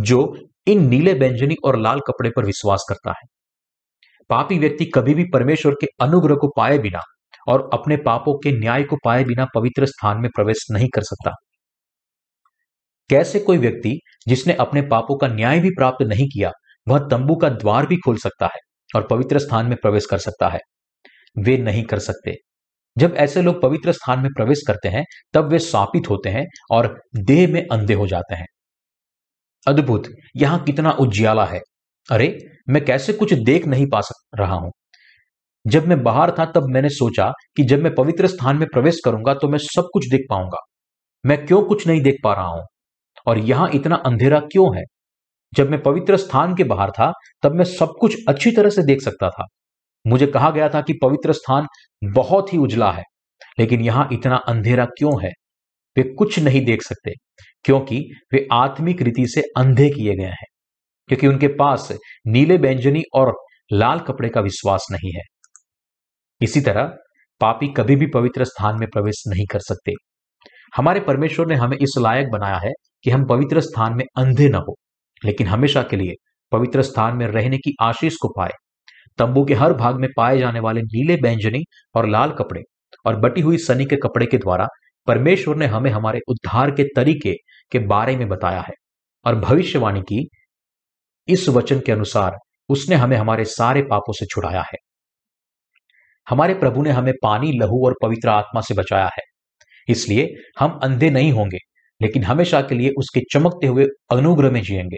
जो 0.00 0.38
इन 0.66 0.88
नीले 0.88 1.14
बैंजनी 1.14 1.56
और 1.64 1.78
लाल 1.78 2.00
कपड़े 2.00 2.30
पर 2.36 2.44
विश्वास 2.44 2.86
करता 2.88 3.10
है। 3.10 3.28
पापी 4.30 4.58
व्यक्ति 4.58 4.84
कभी 4.84 5.14
भी 5.14 5.24
परमेश्वर 5.24 5.72
के 5.72 5.86
अनुग्रह 6.00 6.34
को 6.34 6.48
पाए 6.56 6.78
बिना 6.78 7.00
और 7.48 7.70
अपने 7.72 7.96
पापों 7.96 8.38
के 8.38 8.52
न्याय 8.52 8.82
को 8.82 8.96
पाए 9.04 9.24
बिना 9.24 9.46
पवित्र 9.54 9.86
स्थान 9.86 10.20
में 10.20 10.30
प्रवेश 10.34 10.66
नहीं 10.70 10.88
कर 10.94 11.02
सकता। 11.02 11.32
कैसे 13.10 13.40
कोई 13.40 13.58
व्यक्ति 13.58 13.98
जिसने 14.28 14.52
अपने 14.52 14.82
पापों 14.82 15.16
का 15.16 15.28
न्याय 15.28 15.60
भी 15.60 15.70
प्राप्त 15.70 16.02
नहीं 16.02 16.26
किया, 16.26 16.50
वह 16.88 16.98
तंबू 16.98 17.36
का 17.36 17.48
द्वार 17.48 17.86
भी 17.86 17.96
खोल 17.96 18.16
सकता 18.16 18.46
है 18.46 18.58
और 18.96 19.06
पवित्र 19.06 19.38
स्थान 19.38 19.66
में 19.66 19.76
प्रवेश 19.82 20.06
कर 20.06 20.18
सकता 20.18 20.48
है? 20.48 20.58
वे 21.38 21.58
नहीं 21.58 21.84
कर 21.84 21.98
सकते। 21.98 22.34
जब 22.98 23.14
ऐसे 23.16 23.42
लोग 23.42 23.62
पवित्र 23.62 23.92
स्थान 23.92 24.20
में 24.20 24.30
प्रवेश 24.36 24.58
करते 24.66 24.88
हैं, 24.88 25.04
तब 25.32 25.48
वे 25.48 25.58
सापित 25.58 26.10
होते 26.10 26.28
हैं 26.28 26.46
और 26.70 27.02
देह 27.16 27.52
में 27.52 27.66
अंधे 27.72 27.94
हो 27.94 28.06
जाते 28.06 28.34
हैं। 28.34 28.46
अद्भुत, 29.66 30.08
यहाँ 30.36 30.62
कितना 30.64 30.90
उज्याला 30.90 31.44
है। 31.44 31.60
अरे, 32.08 32.38
मैं 32.68 32.84
कैसे 32.84 33.12
कुछ 33.12 33.32
देख 33.34 33.66
नहीं 33.66 33.86
पा 33.86 34.00
सक 34.00 34.40
रहा 34.40 34.54
हूँ। 34.54 34.70
जब 35.66 35.86
मैं 35.86 36.02
बाहर 36.02 36.30
था, 36.30 36.44
तब 36.44 36.66
मैंने 36.70 36.88
सोचा 36.88 37.32
कि 37.56 37.62
जब 37.62 37.82
मैं 37.82 37.94
पवित्र 37.94 38.26
स्थान 38.26 38.56
में 38.56 38.66
प्रवेश 38.72 39.00
करूँगा 39.04 39.34
तो 39.34 39.48
मैं 39.48 39.58
सब 39.58 39.88
कुछ 39.92 40.06
देख 40.10 40.20
पाऊँगा। 40.30 40.58
मैं 41.24 41.46
क्यों 41.46 41.62
कुछ 41.62 41.86
नहीं 41.86 42.00
देख 42.00 42.16
पा 42.24 42.34
रहा 42.34 42.46
हूँ? 42.46 42.62
और 43.26 43.38
यहाँ 43.38 43.70
इतना 43.74 43.96
अंधेरा 43.96 44.40
क्यों 44.40 44.76
है? 44.76 44.82
जब 45.52 45.70
मैं 45.70 45.82
पवित्र 45.82 46.16
स्थान 46.16 46.54
के 46.54 46.64
बाहर 46.64 46.90
था, 46.90 47.12
तब 47.42 47.52
मैं 47.52 47.64
सब 47.64 47.94
कुछ 48.00 48.16
अच्छी 48.28 48.50
तरह 48.50 48.70
से 48.70 48.82
देख 48.82 49.02
सकता 49.02 49.30
था। 49.30 49.46
मुझे 50.06 50.26
कहा 50.26 50.50
गया 50.50 50.68
था 50.68 50.80
कि 50.80 50.92
पवित्र 51.02 51.32
स्थान 51.32 51.66
बहुत 52.04 52.52
ही 52.52 52.58
उजला 52.58 52.92
है, 52.92 53.02
लेकिन 53.60 53.80
यहाँ 53.80 54.08
इतना 54.12 54.36
अंधेरा 54.36 54.84
क्यों 54.84 55.22
है? 55.24 55.30
वे 55.96 56.02
कुछ 56.14 56.38
नहीं 56.38 56.64
देख 56.64 56.82
सकते। 56.82 57.12
क्योंकि 57.64 57.98
वे 58.32 58.46
आत्मिक 58.52 59.02
रीति 59.02 59.26
से 59.26 59.42
अंधे 59.56 59.88
किए 59.90 60.14
गए 60.16 60.24
हैं, 60.24 60.46
क्योंकि 61.10 61.26
उनके 61.26 61.48
पास 61.54 61.88
नीले 62.26 62.56
व्यंजनी 62.56 63.02
और 63.14 63.32
लाल 63.72 64.00
कपड़े 64.00 64.28
का 64.28 64.40
विश्वास 64.40 64.86
नहीं 64.92 65.12
है। 65.12 65.22
इसी 66.40 66.60
तरह, 66.60 66.92
पापी 67.40 67.68
कभी 67.68 67.96
भी 67.96 68.06
पवित्र 68.06 68.44
स्थान 68.44 68.78
में 68.80 68.88
प्रवेश 68.88 69.22
नहीं 69.28 69.46
कर 69.46 69.60
सकते। 69.60 69.92
हमारे 70.76 71.00
परमेश्वर 71.00 71.46
ने 71.46 71.54
हमें 71.54 71.76
इस 71.76 71.94
लायक 71.98 72.30
बनाया 72.32 72.56
है 72.56 72.70
कि 73.04 73.10
हम 73.10 73.24
पवित्र 73.26 73.60
स्थान 73.60 73.96
में 73.96 74.04
अंधे 74.16 74.48
न 74.48 74.54
हो, 74.54 74.74
लेकिन 75.22 75.46
हमेशा 75.46 75.82
के 75.82 75.96
लिए 75.96 76.14
पवित्र 76.52 76.82
स्थान 76.82 77.16
में 77.16 77.26
रहने 77.26 77.58
की 77.58 77.74
आशीष 77.82 78.14
को 78.22 78.28
पाए। 78.28 78.52
तंबू 79.18 79.44
के 79.44 79.54
हर 79.54 79.72
भाग 79.72 80.00
में 80.00 80.08
पाए 80.16 80.38
जाने 80.38 80.60
वाले 80.60 80.80
नीले 80.82 81.16
बैंजनी 81.16 81.62
और 81.94 82.08
लाल 82.08 82.30
कपड़े 82.30 82.62
और 83.06 83.16
बटी 83.20 83.40
हुई 83.40 83.58
सनी 83.58 83.84
के 83.84 83.96
कपड़े 83.96 84.26
के 84.26 84.38
द्वारा 84.38 84.66
परमेश्वर 85.10 85.56
ने 85.56 85.66
हमें 85.66 85.90
हमारे 85.90 86.20
उद्धार 86.28 86.70
के 86.70 86.84
तरीके 86.84 87.32
के 87.72 87.78
बारे 87.78 88.16
में 88.16 88.28
बताया 88.28 88.60
है 88.60 88.72
और 89.26 89.34
भविष्यवाणी 89.34 90.00
की 90.00 90.28
इस 91.28 91.48
वचन 91.48 91.80
के 91.80 91.92
अनुसार 91.92 92.38
उसने 92.68 92.96
हमें 92.96 93.16
हमारे 93.16 93.44
सारे 93.44 93.82
पापों 93.82 94.12
से 94.12 94.26
छुड़ाया 94.26 94.60
है। 94.60 94.76
हमारे 96.28 96.54
प्रभु 96.54 96.82
ने 96.82 96.90
हमें 96.90 97.14
पानी, 97.22 97.52
लहू 97.52 97.86
और 97.86 97.94
पवित्र 98.02 98.28
आत्मा 98.28 98.60
से 98.60 98.74
बचाया 98.74 99.04
है। 99.04 99.22
इसलिए 99.88 100.34
हम 100.58 100.80
अंधे 100.82 101.10
नहीं 101.10 101.32
होंगे, 101.32 101.58
लेकिन 102.02 102.24
हमेशा 102.24 102.60
के 102.60 102.74
लिए 102.74 102.90
उसके 102.98 103.20
चमकते 103.32 103.66
हुए 103.66 103.86
अनुग्रह 104.10 104.50
में 104.50 104.62
जिएँगे। 104.62 104.96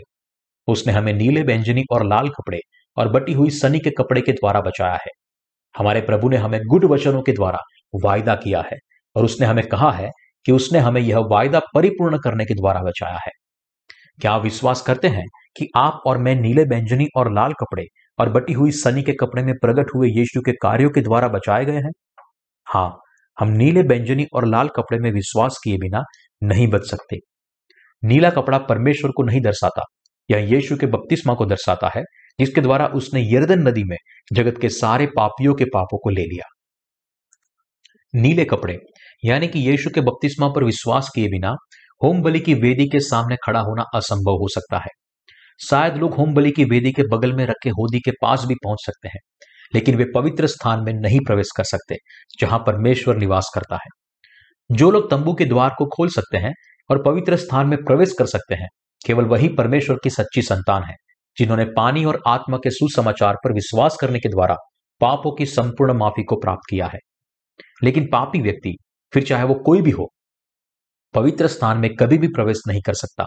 उसने 0.66 0.92
हमें 0.92 1.12
नीले 1.12 1.42
व्यंजनी 1.42 1.84
और 1.90 2.06
लाल 2.06 2.28
कपड़े 2.28 2.60
और 2.96 3.08
बटी 3.08 3.32
हुई 3.32 3.50
सनी 3.50 3.78
के 3.78 3.90
कपड़े 3.90 4.20
के 4.20 4.32
द्वारा 4.32 4.60
बचाया 4.60 4.94
है। 4.94 5.10
हमारे 5.78 6.00
प्रभु 6.00 6.28
ने 6.28 6.36
हमें 6.36 6.60
गुड 6.66 6.84
वचनों 6.84 7.22
के 7.22 7.32
द्वारा 7.32 7.58
वायदा 8.04 8.34
किया 8.34 8.60
है 8.60 8.76
और 9.16 9.24
उसने 9.24 9.46
हमें 9.46 9.66
कहा 9.68 9.92
है 9.92 10.10
कि 10.46 10.52
उसने 10.52 10.78
हमें 10.78 11.00
यह 11.00 11.18
वायदा 11.18 11.60
परिपूर्ण 11.74 12.18
करने 12.18 12.44
के 12.44 12.54
द्वारा 12.54 12.80
बचाया 12.80 13.18
है। 13.26 13.30
क्या 14.20 14.32
आप 14.32 14.42
विश्वास 14.42 14.82
करते 14.82 15.08
हैं 15.08 15.24
कि 15.56 15.68
आप 15.76 16.02
और 16.06 16.18
मैं 16.18 16.34
नीले 16.34 16.64
व्यंजनी 16.64 17.06
और 17.16 17.32
लाल 17.32 17.52
कपड़े 17.52 17.84
और 18.18 18.28
बटी 18.28 18.52
हुई 18.52 18.70
सनी 18.70 19.02
के 19.02 19.12
कपड़े 19.12 19.42
में 19.42 19.54
प्रकट 19.54 19.86
हुए 19.94 20.08
यीशु 20.08 20.40
के 20.40 20.52
कार्यों 20.52 20.90
के 20.90 21.00
द्वारा 21.00 21.28
बचाए 21.28 21.64
गए 21.64 21.76
हैं? 21.76 21.90
हाँ 22.66 22.98
हम 23.40 23.48
नीले 23.48 23.82
व्यंजनी 23.82 24.26
और 24.34 24.46
लाल 24.46 24.68
कपड़े 24.68 24.98
में 24.98 25.10
विश्वास 25.12 25.58
किए 25.64 25.76
बिना 25.76 26.02
नहीं 26.42 26.68
बच 26.68 26.84
सकते। 26.90 27.18
नीला 28.04 28.30
कपड़ा 28.30 28.58
परमेश्वर 28.58 29.10
को 29.10 29.22
नहीं 29.22 29.40
दर्शाता 29.40 29.82
यह 30.30 30.38
यीशु 30.38 30.76
के 30.76 30.86
बपतिस्मा 30.86 31.34
को 31.34 31.46
दर्शाता 31.46 31.90
है, 31.96 32.02
जिसके 32.40 32.60
द्वारा 32.60 32.86
उसने 32.86 33.34
यर्दन 33.34 33.68
नदी 33.68 33.84
में 33.84 33.96
जगत 34.32 34.60
के 34.60 34.68
सारे 34.68 35.06
पापियों 35.06 35.54
के 35.54 35.64
पापों 35.64 35.98
को 35.98 36.10
ले 36.10 36.22
लिया। 36.22 36.44
नीले 38.14 38.44
कपड़े 38.44 38.78
यानी 39.25 39.49
कि 39.49 39.59
यीशु 39.59 39.91
के 39.91 40.01
बपतिस्मा 40.01 40.49
पर 40.49 40.64
विश्वास 40.64 41.11
किए 41.14 41.29
बिना 41.29 41.55
होम 42.05 42.23
बलि 42.23 42.41
की 42.41 42.55
वेदी 42.55 42.87
के 42.89 43.01
सामने 43.01 43.37
खड़ा 43.37 43.61
होना 43.61 43.83
असंभव 43.95 44.33
हो 44.33 44.49
सकता 44.49 44.79
है। 44.79 44.91
शायद 45.70 45.97
लोग 45.97 46.14
होम 46.14 46.35
बलि 46.35 46.51
की 46.51 46.64
वेदी 46.64 46.93
के 46.93 47.03
बगल 47.03 47.33
में 47.33 47.45
रखे 47.47 47.70
होदी 47.70 47.99
के 47.99 48.11
पास 48.11 48.45
भी 48.45 48.55
पहुँच 48.55 48.79
सकते 48.81 49.09
हैं, 49.09 49.20
लेकिन 49.75 49.97
वे 49.97 50.07
पवित्र 50.14 50.47
स्थान 50.47 50.85
में 50.85 50.93
नहीं 50.93 51.20
प्रवेश 51.27 51.49
कर 51.57 51.64
सकते, 51.64 51.97
जहाँ 52.41 52.59
परमेश्वर 52.59 53.16
निवास 53.16 53.51
करता 53.55 53.77
है। 53.77 53.91
जो 54.70 54.91
लोग 54.91 55.11
तंबू 55.11 55.35
के 55.35 55.45
द्वार 55.45 55.70
को 55.79 55.87
खोल 55.87 56.09
सकते 56.09 56.39
हैं 56.39 56.53
और 56.91 57.03
पवित्र 57.03 57.37
स्थान 57.37 57.66
में 57.66 57.79
प्रवेश 57.85 58.12
कर 58.18 58.27
सकते 58.27 58.55
हैं, 58.55 58.68
केवल 59.07 59.25
वही 59.25 59.49
परमेश्वर 59.49 59.97
की 60.05 60.11
सच्ची 60.11 60.43
संतान 60.43 60.83
है, 60.85 60.95
जिन्होंने 61.39 61.64
पानी 61.64 62.05
और 62.05 62.23
आत्मा 62.27 62.57
के 62.57 62.70
सुसमाचार 62.70 63.35
पर 63.35 63.53
विश्वास 63.53 63.97
करने 64.01 64.18
के 64.18 64.29
द्वारा 64.29 64.57
पापों 65.01 65.37
की 65.37 65.47
संपूर्ण 65.47 65.93
माफ़ी 65.93 66.23
को 66.23 66.37
प्राप्त 66.37 66.70
किया 66.70 66.87
है। 66.87 66.99
लेकिन 67.85 68.09
पापी 68.12 68.41
व्यक्ति 68.41 68.75
फिर 69.14 69.24
चाहे 69.26 69.44
वो 69.44 69.54
कोई 69.54 69.82
भी 69.82 69.90
हो, 69.90 70.12
पवित्र 71.14 71.46
स्थान 71.46 71.78
में 71.78 71.96
कभी 71.96 72.18
भी 72.18 72.28
प्रवेश 72.28 72.58
नहीं 72.68 72.82
कर 72.82 72.94
सकता। 72.94 73.24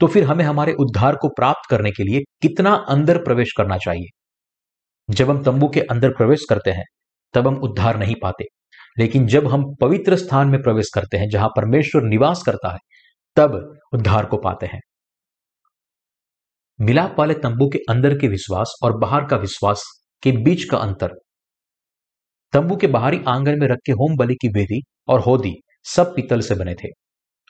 तो 0.00 0.06
फिर 0.06 0.24
हमें 0.24 0.44
हमारे 0.44 0.72
उद्धार 0.72 1.16
को 1.16 1.28
प्राप्त 1.28 1.70
करने 1.70 1.90
के 1.90 2.02
लिए 2.02 2.20
कितना 2.42 2.74
अंदर 2.74 3.18
प्रवेश 3.18 3.52
करना 3.56 3.78
चाहिए? 3.78 4.20
जब 5.10 5.30
हम 5.30 5.42
तंबू 5.42 5.68
के 5.68 5.80
अंदर 5.80 6.10
प्रवेश 6.10 6.40
करते 6.50 6.70
हैं, 6.70 6.84
तब 7.34 7.48
हम 7.48 7.56
उद्धार 7.56 7.98
नहीं 7.98 8.14
पाते। 8.22 8.44
लेकिन 8.98 9.26
जब 9.26 9.46
हम 9.46 9.74
पवित्र 9.80 10.16
स्थान 10.16 10.48
में 10.48 10.62
प्रवेश 10.62 10.90
करते 10.94 11.16
हैं, 11.16 11.28
जहाँ 11.28 11.48
परमेश्वर 11.48 12.02
निवास 12.02 12.42
करता 12.46 12.72
है, 12.72 12.78
तब 13.36 13.78
उद्धार 13.92 14.26
को 14.26 14.36
पाते 14.36 14.66
हैं। 14.66 14.80
मिलाप 16.80 17.16
वाले 17.18 17.34
तंबू 17.34 17.68
के 17.68 17.78
अंदर 17.90 18.18
के 18.18 18.28
विश्वास 18.28 18.74
और 18.82 18.98
बाहर 18.98 19.24
का 19.24 19.36
विश्वास 19.36 19.82
के 20.22 20.32
बीच 20.32 20.64
का 20.64 20.78
अंतर 20.78 21.08
तंबू 22.54 22.76
के 22.76 22.86
बाहरी 22.86 23.20
आँगन 23.28 23.58
में 23.58 23.66
रखे 23.68 23.92
होम 23.92 24.16
बलि 24.16 24.34
की 24.34 24.48
वेदी 24.48 24.80
और 25.08 25.20
होदी 25.20 25.54
सब 25.84 26.14
पीतल 26.16 26.40
से 26.40 26.54
बने 26.54 26.74
थे, 26.74 26.88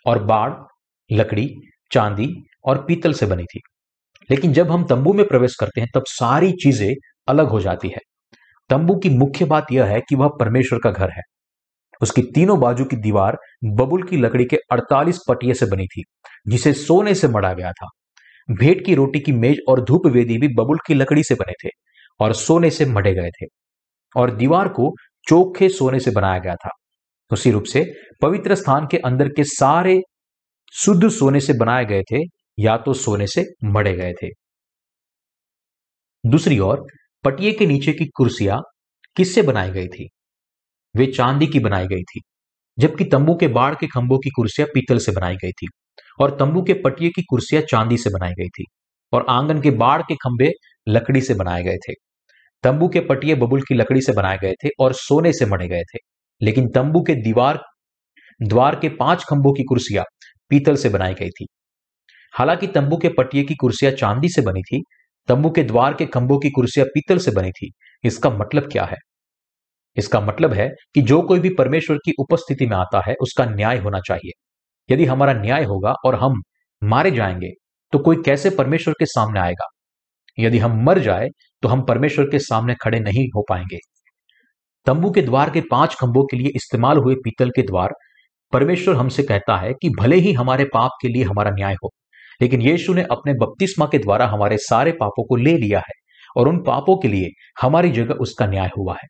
और 0.07 0.25
बाढ़, 0.25 0.53
लकड़ी, 1.13 1.55
चांदी 1.93 2.45
और 2.65 2.85
पीतल 2.85 3.13
से 3.13 3.27
बनी 3.27 3.45
थी। 3.45 3.61
लेकिन 4.31 4.53
जब 4.53 4.71
हम 4.71 4.85
तंबू 4.85 5.13
में 5.13 5.27
प्रवेश 5.27 5.55
करते 5.61 5.81
हैं, 5.81 5.89
तब 5.95 6.03
सारी 6.07 6.53
चीज़ें 6.53 6.95
अलग 7.29 7.49
हो 7.49 7.61
जाती 7.61 7.89
है। 7.89 7.99
तंबू 8.71 8.95
की 8.95 9.11
मुख्य 9.11 9.45
बात 9.45 9.67
यह 9.73 9.85
है 9.85 10.01
कि 10.01 10.15
वह 10.15 10.29
परमेश्वर 10.41 10.79
का 10.79 10.91
घर 10.91 11.11
है। 11.11 11.23
उसकी 12.03 12.23
तीनों 12.23 12.61
बाजू 12.61 12.85
की 12.85 12.97
दीवार 12.97 13.39
बबुल 13.65 14.03
की 14.03 14.17
लकड़ी 14.17 14.45
के 14.45 14.57
48 14.73 15.19
पटिये 15.29 15.55
से 15.55 15.67
बनी 15.67 15.87
थी, 15.87 16.03
जिसे 16.49 16.73
सोने 16.73 17.15
से 17.15 17.29
मड़ा 17.29 17.53
गया 17.53 17.73
था। 17.73 17.89
भेंट 18.51 18.85
की 18.85 18.95
रोटी 18.95 19.21
की 19.21 19.33
मेज 19.33 19.61
और 19.69 19.85
धूप 19.85 20.07
वेदी 20.07 20.39
भी 20.39 20.49
बबुल 20.49 20.79
की 20.87 20.95
लकड़ी 20.95 21.23
से 21.23 21.35
बने 21.35 21.53
थे 21.65 21.71
और 22.21 22.33
सोने 22.33 22.71
से 22.71 22.87
मढ़े 22.87 23.15
गए 23.15 23.31
थे। 23.31 23.47
और 24.17 24.35
दीवार 24.37 24.69
को 24.69 24.93
चोखे 25.27 25.69
सोने 25.69 26.01
से 26.01 26.11
बनाया 26.11 26.39
गया 26.39 26.55
था। 26.57 26.71
उसी 27.31 27.51
रूप 27.51 27.65
से 27.65 27.85
पवित्र 28.23 28.55
स्थान 28.55 28.87
के 28.91 28.99
अंदर 28.99 29.29
के 29.29 29.45
सारे 29.45 30.01
शुद्ध 30.75 31.09
सोने 31.11 31.41
से 31.41 31.53
बनाए 31.53 31.85
गए 31.85 32.03
थे 32.13 32.23
या 32.59 32.77
तो 32.77 32.93
सोने 32.95 33.27
से 33.27 33.45
मड़े 33.65 33.95
गए 33.97 34.13
थे। 34.13 34.29
दूसरी 36.25 36.59
ओर 36.59 36.87
पटिए 37.25 37.53
के 37.53 37.67
नीचे 37.67 37.93
की 37.93 38.07
कुर्सियाँ 38.07 38.61
किससे 39.17 39.43
बनाई 39.43 39.71
गई 39.71 39.87
थी? 39.89 40.09
वे 40.95 41.07
चांदी 41.07 41.47
की 41.47 41.59
बनाई 41.61 41.87
गई 41.87 42.03
थी, 42.03 42.21
जबकि 42.79 43.05
तंबू 43.05 43.35
के 43.35 43.49
बाढ़ 43.49 43.75
के 43.75 43.87
खंभों 43.87 44.19
की 44.19 44.31
कुर्सियाँ 44.31 44.69
पीतल 44.75 44.99
से 44.99 45.13
बनाई 45.13 45.37
गई 45.37 45.53
थी 45.53 45.69
और 46.21 46.37
तंबू 46.37 46.63
के 46.63 46.75
पटिए 46.75 47.11
की 47.11 47.23
कुर्सियाँ 47.23 47.63
चांदी 47.63 47.97
से 47.97 48.11
बनाई 48.11 48.33
गई 48.33 48.49
थी 48.49 48.65
और 49.13 49.27
आँगन 49.31 49.61
के 49.61 49.71
बाढ़ 49.77 50.03
के 50.03 50.15
खंभे 50.15 50.51
लकड़ी 50.87 51.21
से 51.21 51.35
बनाए 51.35 51.63
गए 51.63 51.77
थे। 51.89 51.95
तंबू 52.65 52.89
के 52.89 53.01
पटिए 53.01 53.35
बबुल 53.35 53.63
की 53.63 53.75
लकड़ी 53.75 54.01
से 54.01 54.13
बनाए 54.13 54.39
गए 54.43 54.53
थे 54.65 54.69
और 54.81 54.93
सोने 54.93 55.33
से 55.33 55.47
मढ़े 55.47 55.69
गए 55.69 55.83
थे। 55.83 55.99
लेकिन 56.43 56.69
तंबू 56.69 57.03
के 57.03 57.15
दीवार, 57.15 57.63
द्वार 58.43 58.77
के 58.77 58.89
पाँच 58.89 59.25
खंभों 59.25 59.53
की 59.53 59.65
कुर्सियाँ 59.65 60.05
पीतल 60.49 60.77
से 60.77 60.89
बनाई 60.89 61.15
गई 61.15 61.31
थी। 61.31 61.47
हालाँकि 62.35 62.67
तंबू 62.67 62.97
के 62.97 63.09
पटिए 63.09 63.43
की 63.45 63.55
कुर्सियाँ 63.55 63.93
चांदी 63.93 64.29
से 64.29 64.43
बनी 64.43 64.63
थी, 64.63 64.83
तंबू 65.29 65.51
के 65.51 65.63
द्वार 65.63 65.95
के 65.95 66.07
खंभों 66.07 66.39
की 66.39 66.51
कुर्सियाँ 66.51 66.87
पीतल 66.87 67.19
से 67.19 67.31
बनी 67.31 67.51
थी। 67.51 67.71
इसका 68.05 68.31
मतलब 68.31 68.69
क्या 68.73 68.85
है? 68.85 68.97
इसका 69.97 70.21
मतलब 70.21 70.53
है 70.53 70.69
कि 70.95 71.03
जो 71.03 71.23
कोई 71.23 71.41
भी 71.41 71.51
परमेश्वर 71.55 71.97
की 71.97 72.13
उपस्थिति 72.19 72.67
में 72.67 72.77
आता 72.77 73.03
है, 73.09 73.15
उसका 73.21 73.45
न्याय 73.45 73.79
होना 73.79 74.01
चाहिए। 74.01 74.31
यदि 74.95 75.05
हमारा 75.05 75.33
न्याय 75.33 75.65
होगा 75.65 75.95
और 76.07 76.15
हम 76.15 76.43
मारे 76.83 77.11
जाएँगे 77.11 77.51
तो 77.93 77.99
कोई 77.99 78.17
कैसे 78.17 78.51
परमेश्वर 78.51 78.95
के 78.99 79.07
सामने 79.07 79.41
आएगा? 79.41 79.67
यदि 80.39 80.59
हम 80.59 80.83
मर 80.85 80.99
जाए 80.99 81.29
तो 81.65 81.69
हम 81.69 81.83
परमेश्वर 81.83 82.25
के 82.25 82.39
सामने 82.39 82.75
खड़े 82.75 82.99
नहीं 83.01 83.27
हो 83.37 83.45
पाएँगे। 83.49 83.79
तंबू 84.87 85.11
के 85.11 85.23
द्वार 85.23 85.51
के 85.51 85.61
पाँच 85.61 85.95
खंभों 85.95 86.25
के 86.25 86.37
लिए 86.37 86.51
इस्तेमाल 86.57 86.99
हुए 86.99 87.15
पीतल 87.15 87.51
के 87.51 87.63
द्वार, 87.63 87.93
परमेश्वर 88.53 88.97
हमसे 88.97 89.23
कहता 89.23 89.57
है 89.57 89.73
कि 89.73 89.89
भले 89.91 90.17
ही 90.17 90.33
हमारे 90.33 90.65
पाप 90.65 90.91
के 91.03 91.09
लिए 91.09 91.25
हमारा 91.25 91.51
न्याय 91.51 91.75
हो, 91.75 91.91
लेकिन 92.43 92.63
यीशु 92.63 92.95
ने 92.95 93.03
अपने 93.03 93.33
बपतिस्मा 93.35 93.87
के 93.87 93.99
द्वारा 93.99 94.27
हमारे 94.27 94.59
सारे 94.59 94.93
पापों 94.93 95.25
को 95.25 95.37
ले 95.37 95.57
लिया 95.57 95.79
है 95.79 95.95
और 96.37 96.49
उन 96.49 96.63
पापों 96.63 96.97
के 96.97 97.09
लिए 97.09 97.31
हमारी 97.63 97.91
जगह 97.91 98.15
उसका 98.15 98.47
न्याय 98.47 98.71
हुआ 98.79 98.95
है। 98.95 99.09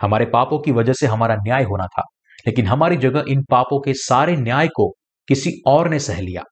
हमारे 0.00 0.26
पापों 0.26 0.58
की 0.58 0.72
वजह 0.72 0.92
से 0.92 1.06
हमारा 1.06 1.36
न्याय 1.36 1.62
होना 1.62 1.86
था, 1.86 2.02
लेकिन 2.46 2.66
हमारी 2.66 2.96
जगह 2.96 3.24
इन 3.28 3.42
पापों 3.50 3.80
के 3.80 3.94
सारे 4.00 4.36
न्याय 4.36 4.68
को 4.68 4.90
किसी 5.28 5.52
और 5.66 5.88
ने 5.88 5.98
सह 6.00 6.20
लिया। 6.20 6.42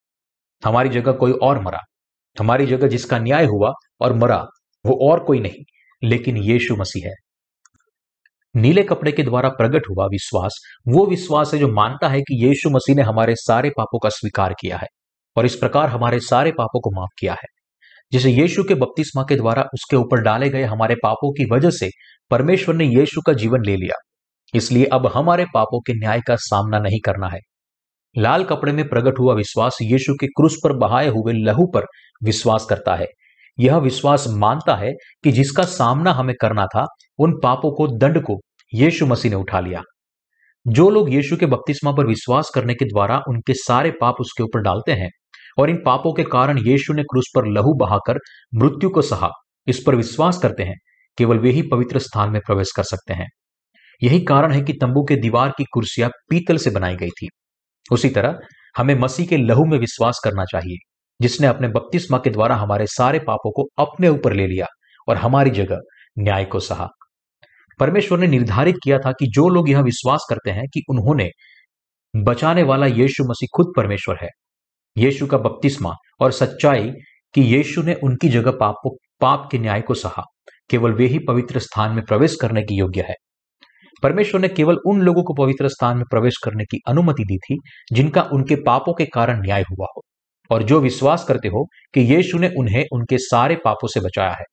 हमारी 0.62 0.88
जगह 0.88 1.12
कोई 1.12 1.32
और 1.32 1.62
मरा, 1.62 1.80
हमारी 2.36 2.66
जगह 2.66 2.88
जिसका 2.88 3.18
न्याय 3.18 3.44
हुआ 3.44 3.72
और 4.00 4.12
मरा 4.12 4.46
वो 4.86 5.10
और 5.10 5.20
कोई 5.20 5.40
नहीं, 5.40 5.64
लेकिन 6.04 6.36
यीशु 6.36 6.76
मसीह 6.76 7.08
है। 7.08 7.14
नीले 8.56 8.82
कपड़े 8.82 9.12
के 9.12 9.22
द्वारा 9.22 9.48
प्रकट 9.48 9.82
हुआ 9.90 10.06
विश्वास, 10.06 10.76
वो 10.88 11.06
विश्वास 11.06 11.54
है 11.54 11.60
जो 11.60 11.68
मानता 11.68 12.08
है 12.08 12.20
कि 12.20 12.46
यीशु 12.46 12.70
मसीह 12.70 12.96
ने 12.96 13.02
हमारे 13.02 13.34
सारे 13.34 13.70
पापों 13.70 13.98
का 13.98 14.08
स्वीकार 14.08 14.54
किया 14.60 14.76
है 14.76 14.86
और 15.36 15.46
इस 15.46 15.56
प्रकार 15.56 15.88
हमारे 15.88 16.20
सारे 16.20 16.50
पापों 16.50 16.80
को 16.80 16.90
माफ़ 17.00 17.20
किया 17.20 17.32
है। 17.32 17.62
जिसे 18.12 18.30
यीशु 18.30 18.64
के 18.64 18.74
बपतिस्मा 18.74 19.22
के 19.22 19.36
द्वारा 19.36 19.62
उसके 19.62 19.96
ऊपर 19.96 20.20
डाले 20.20 20.48
गए 20.48 20.62
हमारे 20.62 20.94
पापों 20.94 21.32
की 21.32 21.44
वजह 21.52 21.70
से 21.70 21.90
परमेश्वर 22.30 22.74
ने 22.74 22.84
यीशु 22.84 23.20
का 23.20 23.32
जीवन 23.32 23.58
ले 23.66 23.76
लिया। 23.76 23.94
इसलिए 24.54 24.84
अब 24.84 25.06
हमारे 25.06 25.44
पापों 25.54 25.80
के 25.80 25.92
न्याय 25.92 26.20
का 26.20 26.36
सामना 26.36 26.78
नहीं 26.78 27.00
करना 27.04 27.28
है। 27.28 27.38
लाल 28.18 28.44
कपड़े 28.44 28.72
में 28.72 28.88
प्रकट 28.88 29.18
हुआ 29.18 29.34
विश्वास 29.34 29.78
यीशु 29.82 30.14
के 30.20 30.26
क्रूस 30.26 30.56
पर 30.64 30.72
बहाए 30.72 31.08
हुए 31.08 31.32
लहू 31.32 31.66
पर 31.74 31.84
विश्वास 32.24 32.66
करता 32.70 32.94
है। 32.94 33.06
यह 33.58 33.76
विश्वास 33.76 34.24
मानता 34.28 34.76
है 34.76 34.92
कि 35.24 35.32
जिसका 35.32 35.62
सामना 35.62 36.12
हमें 36.12 36.34
करना 36.40 36.66
था, 36.66 36.86
उन 37.18 37.32
पापों 37.42 37.72
को, 37.72 37.88
दंड 37.88 38.22
को 38.22 38.40
यीशु 38.74 39.06
मसीह 39.06 39.30
ने 39.30 39.36
उठा 39.36 39.60
लिया। 39.60 39.82
जो 40.68 40.90
लोग 40.90 41.14
यीशु 41.14 41.36
के 41.36 41.46
बपतिस्मा 41.46 41.92
पर 41.92 42.06
विश्वास 42.06 42.50
करने 42.54 42.74
के 42.74 42.84
द्वारा 42.84 43.20
उनके 43.28 43.54
सारे 43.54 43.90
पाप 44.00 44.14
उसके 44.20 44.42
ऊपर 44.42 44.60
डालते 44.60 44.92
हैं 44.92 45.10
और 45.58 45.70
इन 45.70 45.76
पापों 45.86 46.12
के 46.12 46.22
कारण 46.22 46.58
यीशु 46.58 46.92
ने 46.92 47.02
क्रूस 47.02 47.24
पर 47.34 47.46
लहू 47.46 47.74
बहाकर 47.74 48.18
मृत्यु 48.54 48.90
को 48.90 49.02
सहा, 49.02 49.28
इस 49.66 49.82
पर 49.86 49.94
विश्वास 49.94 50.38
करते 50.38 50.62
हैं, 50.62 50.76
केवल 51.18 51.38
वे 51.38 51.50
ही 51.50 51.62
पवित्र 51.62 51.98
स्थान 51.98 52.30
में 52.30 52.40
प्रवेश 52.46 52.68
कर 52.76 52.82
सकते 52.82 53.14
हैं। 53.14 53.28
यही 54.02 54.20
कारण 54.20 54.52
है 54.52 54.60
कि 54.60 54.72
तंबू 54.72 55.04
के 55.04 55.16
दीवार 55.16 55.52
की 55.58 55.64
कुर्सियाँ 55.64 56.10
पीतल 56.30 56.56
से 56.56 56.70
बनाई 56.70 56.96
गई 56.96 57.08
थी। 57.08 57.28
उसी 57.92 58.08
तरह 58.08 58.38
हमें 58.76 58.94
मसीह 58.94 59.26
के 59.26 59.36
लहू 59.36 59.64
में 59.64 59.78
विश्वास 59.78 60.20
करना 60.24 60.44
चाहिए। 60.44 60.91
जिसने 61.20 61.46
अपने 61.46 61.68
बपतिस्मा 61.68 62.18
के 62.18 62.30
द्वारा 62.30 62.56
हमारे 62.56 62.86
सारे 62.86 63.18
पापों 63.18 63.50
को 63.50 63.68
अपने 63.78 64.08
ऊपर 64.08 64.32
ले 64.32 64.46
लिया 64.46 64.66
और 65.08 65.16
हमारी 65.16 65.50
जगह 65.50 65.78
न्याय 66.18 66.44
को 66.44 66.60
सहा। 66.60 66.88
परमेश्वर 67.80 68.18
ने 68.18 68.26
निर्धारित 68.26 68.76
किया 68.84 68.98
था 68.98 69.12
कि 69.12 69.26
जो 69.26 69.48
लोग 69.48 69.70
यह 69.70 69.80
विश्वास 69.80 70.26
करते 70.30 70.50
हैं 70.50 70.64
कि 70.74 70.82
उन्होंने 70.90 71.28
बचाने 72.14 72.62
वाला 72.62 72.86
यीशु 72.86 73.24
मसीह 73.24 73.48
खुद 73.56 73.72
परमेश्वर 73.76 74.16
है, 74.22 74.28
यीशु 74.96 75.26
का 75.26 75.38
बपतिस्मा 75.38 75.94
और 76.20 76.32
सच्चाई 76.32 76.90
कि 77.34 77.40
यीशु 77.40 77.82
ने 77.82 77.94
उनकी 77.94 78.28
जगह 78.28 78.50
पाप 78.50 78.74
पाप 79.20 79.48
के 79.52 79.58
न्याय 79.58 79.80
को 79.80 79.94
सहा, 79.94 80.22
केवल 80.70 80.92
वे 80.92 81.06
ही 81.06 81.18
पवित्र 81.18 81.58
स्थान 81.58 81.94
में 81.94 82.04
प्रवेश 82.04 82.36
करने 82.40 82.62
की 82.62 82.78
योग्य 82.78 83.00
है। 83.00 83.14
परमेश्वर 84.02 84.40
ने 84.40 84.48
केवल 84.48 84.76
उन 84.86 85.00
लोगों 85.00 85.22
को 85.22 85.34
पवित्र 85.34 85.68
स्थान 85.68 85.96
में 85.96 86.04
प्रवेश 86.10 86.34
करने 86.44 86.64
की 86.64 86.80
अनुमति 86.88 87.24
दी 87.24 87.36
थी 87.36 87.58
जिनका 87.92 88.22
उनके 88.32 88.56
पापों 88.56 88.94
के 88.94 89.06
कारण 89.06 89.42
न्याय 89.42 89.62
हुआ 89.62 89.86
हो। 89.96 90.02
और 90.52 90.62
जो 90.62 90.80
विश्वास 90.80 91.24
करते 91.24 91.48
हो 91.48 91.64
कि 91.94 92.00
यीशु 92.00 92.38
ने 92.38 92.48
उन्हें 92.58 92.84
उनके 92.92 93.18
सारे 93.18 93.56
पापों 93.56 93.88
से 93.88 94.00
बचाया 94.00 94.32
है। 94.32 94.44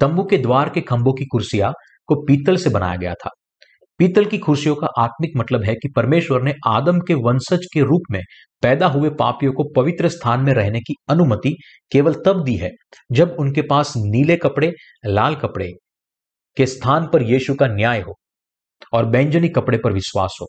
तंबू 0.00 0.24
के 0.24 0.38
द्वार 0.38 0.68
के 0.68 0.80
खंभों 0.80 1.12
की 1.12 1.24
कुर्सियाँ 1.24 1.72
को 2.06 2.14
पीतल 2.24 2.56
से 2.56 2.70
बनाया 2.70 2.96
गया 2.96 3.14
था। 3.14 3.30
पीतल 3.98 4.24
की 4.24 4.38
कुर्सियों 4.38 4.74
का 4.76 4.86
आत्मिक 4.98 5.30
मतलब 5.36 5.64
है 5.64 5.74
कि 5.74 5.88
परमेश्वर 5.96 6.42
ने 6.42 6.54
आदम 6.66 6.98
के 6.98 7.14
वंशज 7.14 7.66
के 7.74 7.80
रूप 7.80 8.02
में 8.10 8.22
पैदा 8.62 8.86
हुए 8.86 9.10
पापियों 9.10 9.52
को 9.52 9.64
पवित्र 9.76 10.08
स्थान 10.08 10.40
में 10.40 10.54
रहने 10.54 10.80
की 10.80 10.94
अनुमति 11.08 11.54
केवल 11.92 12.14
तब 12.26 12.42
दी 12.44 12.56
है 12.56 12.70
जब 13.12 13.36
उनके 13.38 13.62
पास 13.62 13.92
नीले 13.96 14.36
कपड़े, 14.36 14.72
लाल 15.06 15.34
कपड़े 15.34 15.70
के 16.56 16.66
स्थान 16.66 17.08
पर 17.12 17.22
यीशु 17.22 17.54
का 17.54 17.66
न्याय 17.66 18.00
हो 18.00 18.14
और 18.92 19.06
बैंजनी 19.06 19.48
कपड़े 19.48 19.78
पर 19.78 19.92
विश्वास 19.92 20.38
हो। 20.42 20.46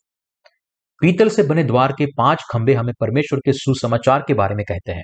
पीतल 1.04 1.30
से 1.30 1.44
बने 1.44 1.64
द्वार 1.64 1.92
के 1.92 2.06
पाँच 2.18 2.44
खंबे 2.52 2.74
हमें 2.74 2.94
परमेश्वर 3.00 3.40
के 3.40 3.54
सुसमाचार 3.54 4.24
के 4.28 4.34
बारे 4.34 4.56
में 4.56 4.66
कहते 4.66 4.92
हैं, 4.92 5.04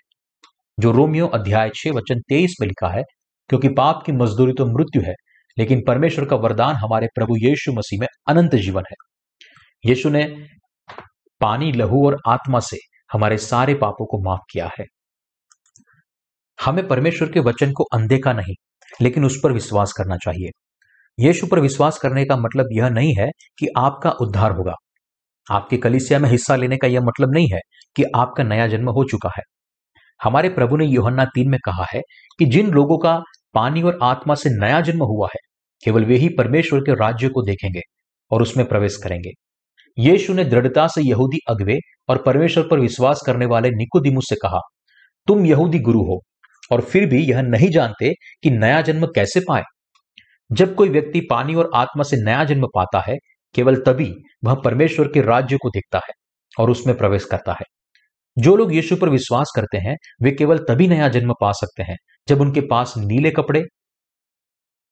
जो 0.79 0.91
रोमियो 0.91 1.27
अध्याय 1.27 1.69
छह 1.75 1.91
वचन 1.91 2.19
तेईस 2.19 2.55
में 2.61 2.67
लिखा 2.67 2.87
है, 2.87 3.03
क्योंकि 3.49 3.69
पाप 3.69 4.03
की 4.05 4.11
मजदूरी 4.11 4.53
तो 4.53 4.65
मृत्यु 4.65 5.01
है, 5.01 5.13
लेकिन 5.57 5.81
परमेश्वर 5.87 6.25
का 6.25 6.35
वरदान 6.35 6.75
हमारे 6.75 7.07
प्रभु 7.15 7.35
यीशु 7.37 7.73
मसीह 7.73 7.99
में 7.99 8.07
अनंत 8.27 8.55
जीवन 8.55 8.83
है। 8.91 8.95
यीशु 9.85 10.09
ने 10.09 10.47
पानी, 11.41 11.71
लहू 11.71 12.05
और 12.05 12.17
आत्मा 12.27 12.59
से 12.59 12.77
हमारे 13.13 13.37
सारे 13.37 13.73
पापों 13.73 14.05
को 14.05 14.23
माफ़ 14.23 14.41
किया 14.51 14.69
है। 14.79 14.85
हमें 16.65 16.87
परमेश्वर 16.87 17.31
के 17.31 17.39
वचन 17.39 17.71
को 17.71 17.83
अनदेखा 17.83 18.33
नहीं, 18.33 18.55
लेकिन 19.01 19.25
उस 19.25 19.39
पर 19.43 19.51
विश्वास 19.51 19.93
करना 19.93 20.17
चाहिए। 20.17 20.49
यीशु 21.19 21.47
पर 21.47 21.59
विश्वास 21.59 21.97
करने 21.97 22.25
का 22.25 22.37
मतलब 22.37 22.65
यह 22.71 22.89
नहीं 22.89 23.15
है 23.19 23.29
कि 23.59 23.67
आपका 23.77 24.09
उद्धार 24.09 24.51
होगा। 24.51 24.73
आपके 25.49 25.77
कलिसिया 25.77 26.19
में 26.19 26.29
हिस्सा 26.29 26.55
लेने 26.55 26.77
का 26.77 26.87
यह 26.87 27.01
मतलब 27.01 27.33
नहीं 27.33 27.47
है 27.53 27.59
कि 27.95 28.03
आपका 28.15 28.43
नया 28.43 28.67
जन्म 28.67 28.89
हो 28.89 29.03
चुका 29.03 29.29
है। 29.37 29.43
हमारे 30.19 30.49
प्रभु 30.49 30.77
ने 30.77 30.85
योहन्ना 30.85 31.25
तीन 31.25 31.49
में 31.49 31.59
कहा 31.65 31.85
है 31.93 32.01
कि 32.39 32.45
जिन 32.45 32.71
लोगों 32.71 32.97
का 32.97 33.19
पानी 33.55 33.81
और 33.81 33.99
आत्मा 34.03 34.35
से 34.35 34.49
नया 34.59 34.81
जन्म 34.81 35.03
हुआ 35.03 35.27
है, 35.27 35.39
केवल 35.83 36.05
वे 36.05 36.15
ही 36.15 36.29
परमेश्वर 36.29 36.79
के 36.79 36.93
राज्य 36.93 37.29
को 37.29 37.41
देखेंगे 37.41 37.81
और 38.31 38.41
उसमें 38.41 38.65
प्रवेश 38.67 38.97
करेंगे। 39.03 39.31
यीशु 39.97 40.33
ने 40.33 40.43
दृढ़ता 40.45 40.87
से 40.87 41.01
यहूदी 41.01 41.37
अगवे 41.49 41.77
और 42.09 42.21
परमेश्वर 42.23 42.67
पर 42.67 42.79
विश्वास 42.79 43.21
करने 43.25 43.45
वाले 43.45 43.69
निकोदिमुस 43.69 44.25
से 44.29 44.35
कहा, 44.35 44.59
तुम 45.27 45.45
यहूदी 45.45 45.79
गुरु 45.79 46.01
हो 46.01 46.19
और 46.71 46.81
फिर 46.81 47.05
भी 47.05 47.23
यह 47.23 47.41
नहीं 47.41 47.69
जानते 47.69 48.13
कि 48.43 48.49
नया 48.49 48.81
जन्म 48.81 49.05
कैसे 49.05 49.39
पाए। 49.39 49.63
जब 50.49 50.75
कोई 50.75 50.89
व्यक्ति 50.89 51.21
पानी 51.29 51.55
और 51.55 51.69
आत्मा 51.75 52.03
से 52.03 52.17
नया 52.17 52.43
जन्म 52.43 52.65
पाता 52.75 52.99
है 52.99 53.15
केवल 53.53 53.75
तभी 53.75 54.13
वह 54.43 54.53
परमेश्वर 54.53 55.07
के 55.07 55.21
राज्य 55.21 55.57
को 55.57 55.69
देखता 55.69 55.97
है 55.97 56.13
और 56.59 56.69
उसमें 56.69 56.97
प्रवेश 56.97 57.25
करता 57.25 57.51
है। 57.51 57.65
जो 58.37 58.55
लोग 58.55 58.75
यीशु 58.75 58.95
पर 58.95 59.09
विश्वास 59.09 59.51
करते 59.55 59.77
हैं, 59.77 59.95
वे 60.21 60.31
केवल 60.31 60.57
तभी 60.57 60.87
नया 60.87 61.07
जन्म 61.07 61.33
पा 61.41 61.51
सकते 61.51 61.83
हैं, 61.83 61.97
जब 62.27 62.41
उनके 62.41 62.61
पास 62.61 62.93
नीले 62.97 63.31
कपड़े, 63.31 63.63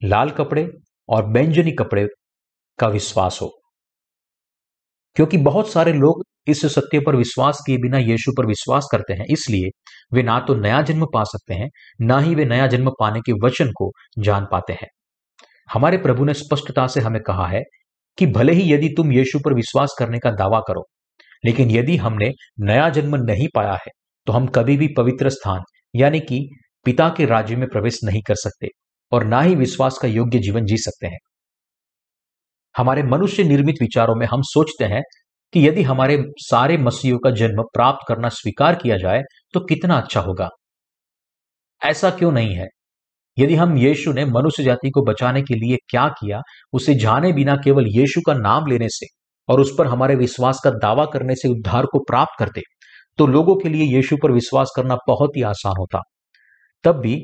लाल 0.04 0.30
कपड़े 0.30 0.70
और 1.10 1.26
बैंजनी 1.26 1.72
कपड़े 1.72 2.08
का 2.80 2.88
विश्वास 2.88 3.40
हो। 3.42 3.62
क्योंकि 5.16 5.38
बहुत 5.38 5.72
सारे 5.72 5.94
लोग 5.94 6.24
इस 6.48 6.66
सत्य 6.66 7.00
पर 7.00 7.16
विश्वास 7.16 7.64
किए 7.66 7.78
बिना 7.78 7.98
यीशु 7.98 8.32
पर 8.38 8.46
विश्वास 8.46 8.88
करते 8.92 9.14
हैं, 9.14 9.26
इसलिए 9.30 9.70
वे 10.14 10.24
ना 10.24 10.40
तो 10.40 10.56
नया 10.56 10.82
जन्म 10.82 11.06
पा 11.14 11.24
सकते 11.24 11.54
हैं, 11.54 11.70
ना 12.02 12.20
ही 12.20 12.36
वे 12.36 12.46
नया 12.46 12.68
जन्म 12.68 12.92
पाने 13.00 13.20
के 13.20 13.32
वचन 13.32 13.72
को 13.72 13.92
जान 14.20 14.48
पाते 14.52 14.74
हैं। 14.74 14.88
हमारे 15.74 15.98
प्रभु 15.98 16.26
ने 16.26 16.34
स्पष्टता 16.34 16.88
से 16.88 17.00
हमें 17.00 17.22
कहा 17.22 17.48
है 17.48 17.62
कि 18.18 18.26
भले 18.28 18.54
ही 18.54 18.72
यदि 18.74 18.90
तुम 18.98 19.12
यीशु 19.12 19.40
पर 19.40 19.54
विश्वास 19.54 19.96
करने 20.00 20.20
का 20.20 20.32
दावा 20.34 20.60
करो, 20.68 20.86
लेकिन 21.44 21.72
यदि 21.72 21.96
हमने 21.98 22.32
नया 22.62 22.90
जन्म 22.90 23.16
नहीं 23.24 23.48
पाया 23.56 23.74
है 23.76 23.92
तो 24.28 24.34
हम 24.34 24.48
कभी 24.48 24.78
भी 24.78 24.88
पवित्र 24.98 25.30
स्थान, 25.30 25.62
यानी 25.96 26.20
कि 26.22 26.40
पिता 26.86 27.10
के 27.10 27.26
राज्य 27.26 27.56
में 27.56 27.68
प्रवेश 27.70 28.00
नहीं 28.04 28.22
कर 28.22 28.36
सकते 28.36 28.68
और 29.12 29.24
ना 29.26 29.42
ही 29.42 29.56
विश्वास 29.56 29.98
का 29.98 30.08
योग्य 30.08 30.40
जीवन 30.40 30.66
जी 30.66 30.78
सकते 30.78 31.08
हैं। 31.08 31.18
हमारे 32.76 33.04
मनुष्य 33.04 33.44
निर्मित 33.44 33.76
विचारों 33.82 34.16
में 34.16 34.26
हम 34.28 34.42
सोचते 34.46 34.86
हैं 34.86 35.02
कि 35.54 35.68
यदि 35.68 35.84
हमारे 35.84 36.18
सारे 36.40 36.78
मसीहों 36.78 37.20
का 37.20 37.32
जन्म 37.34 37.62
प्राप्त 37.74 38.06
करना 38.08 38.30
स्वीकार 38.32 38.76
किया 38.76 38.98
जाए 38.98 39.22
तो 39.54 39.60
कितना 39.66 39.98
अच्छा 39.98 40.22
होगा। 40.22 40.50
ऐसा 41.82 42.10
क्यों 42.10 42.32
नहीं 42.32 42.56
है? 42.56 42.68
यदि 43.38 43.56
हम 43.56 43.78
यीशु 43.78 44.14
ने 44.14 44.26
मनुष्य 44.28 44.64
जाति 44.64 44.90
को 44.90 45.02
बचाने 45.04 45.42
के 45.42 45.56
लिए 45.56 45.78
क्या 45.90 46.08
किया, 46.12 46.42
उसे 46.74 46.96
जाने 46.96 47.32
बिना 47.34 47.56
केवल 47.56 47.88
यीशु 47.90 48.22
का 48.22 48.34
नाम 48.36 48.68
लेने 48.68 48.88
से 48.90 49.08
और 49.50 49.60
उस 49.62 49.74
पर 49.78 49.88
हमारे 49.88 50.16
विश्वास 50.16 50.60
का 50.64 50.70
दावा 50.78 51.06
करने 51.06 51.36
से 51.36 51.50
उद्धार 51.50 51.86
को 51.86 52.00
प्राप्त 52.00 52.40
करते 52.40 52.62
तो 53.20 53.26
लोगों 53.28 53.56
के 53.56 53.70
लिए 53.70 53.84
यीशु 53.88 54.18
पर 54.24 54.32
विश्वास 54.32 54.72
करना 54.76 54.96
बहुत 55.08 55.38
ही 55.38 55.42
आसान 55.44 55.74
होता। 55.80 56.02
तब 56.84 57.00
भी 57.00 57.16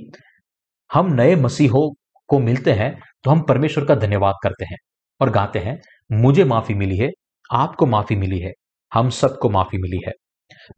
हम 0.91 1.11
नए 1.13 1.35
मसीहों 1.35 1.89
को 2.29 2.39
मिलते 2.39 2.71
हैं 2.71 2.93
तो 3.23 3.31
हम 3.31 3.41
परमेश्वर 3.41 3.85
का 3.85 3.95
धन्यवाद 3.95 4.35
करते 4.43 4.65
हैं 4.65 4.77
और 5.21 5.29
गाते 5.29 5.59
हैं, 5.59 5.77
मुझे 6.11 6.43
माफ़ी 6.45 6.75
मिली 6.75 6.97
है, 6.97 7.09
आपको 7.49 7.85
माफ़ी 7.85 8.15
मिली 8.15 8.39
है, 8.39 8.51
हम 8.91 9.09
सबको 9.11 9.49
माफ़ी 9.49 9.77
मिली 9.77 9.99
है। 10.07 10.13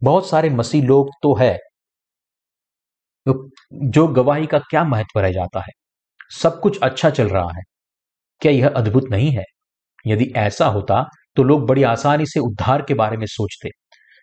बहुत 0.02 0.28
सारे 0.28 0.50
मसीह 0.50 0.84
लोग 0.84 1.10
तो 1.22 1.34
है 1.34 1.56
तो 3.26 3.50
जो 3.84 4.06
गवाही 4.08 4.46
का 4.46 4.58
क्या 4.58 4.84
महत्व 4.84 5.20
रह 5.20 5.32
जाता 5.32 5.60
है? 5.60 5.72
सब 6.32 6.60
कुछ 6.60 6.78
अच्छा 6.80 7.10
चल 7.10 7.28
रहा 7.28 7.48
है। 7.56 7.62
क्या 8.42 8.52
यह 8.52 8.68
अद्भुत 8.68 9.04
नहीं 9.10 9.30
है? 9.30 9.44
यदि 10.06 10.32
ऐसा 10.36 10.66
होता 10.66 11.04
तो 11.36 11.42
लोग 11.42 11.66
बड़ी 11.68 11.82
आसानी 11.82 12.26
से 12.26 12.40
उद्धार 12.40 12.82
के 12.82 12.94
बारे 12.94 13.16
में 13.16 13.26
सोचते, 13.26 13.68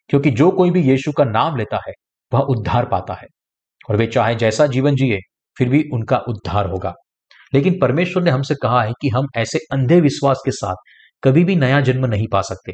क्योंकि 0.10 0.32
जो 0.32 0.50
कोई 0.52 0.72
भी 0.72 0.82
यीशु 0.82 1.12
का 1.12 1.24
नाम 1.26 1.58
लेता 1.58 1.80
है, 1.88 1.94
वह 2.32 2.40
उद्धार 2.40 2.86
पाता 2.86 3.14
है, 3.14 3.28
और 3.90 3.96
वे 3.96 4.08
चाहे 4.08 4.36
जैसा 4.36 4.68
जीवन 4.68 4.96
जिए, 4.96 5.20
फिर 5.58 5.70
भी 5.70 5.84
उनका 5.94 6.18
उद्धार 6.18 6.70
होगा। 6.70 6.94
लेकिन 7.54 7.80
परमेश्वर 7.80 8.24
ने 8.24 8.32
हमसे 8.32 8.56
कहा 8.64 8.84
है 8.84 8.92
कि 9.02 9.10
हम 9.10 9.28
ऐसे 9.38 9.60
अंधे 9.72 10.02
विश्वास 10.02 10.42
के 10.46 10.52
साथ 10.52 10.76
कभी 11.24 11.44
भी 11.44 11.56
नया 11.56 11.82
जन्म 11.82 12.06
नहीं 12.06 12.28
पा 12.28 12.42
सकते। 12.42 12.74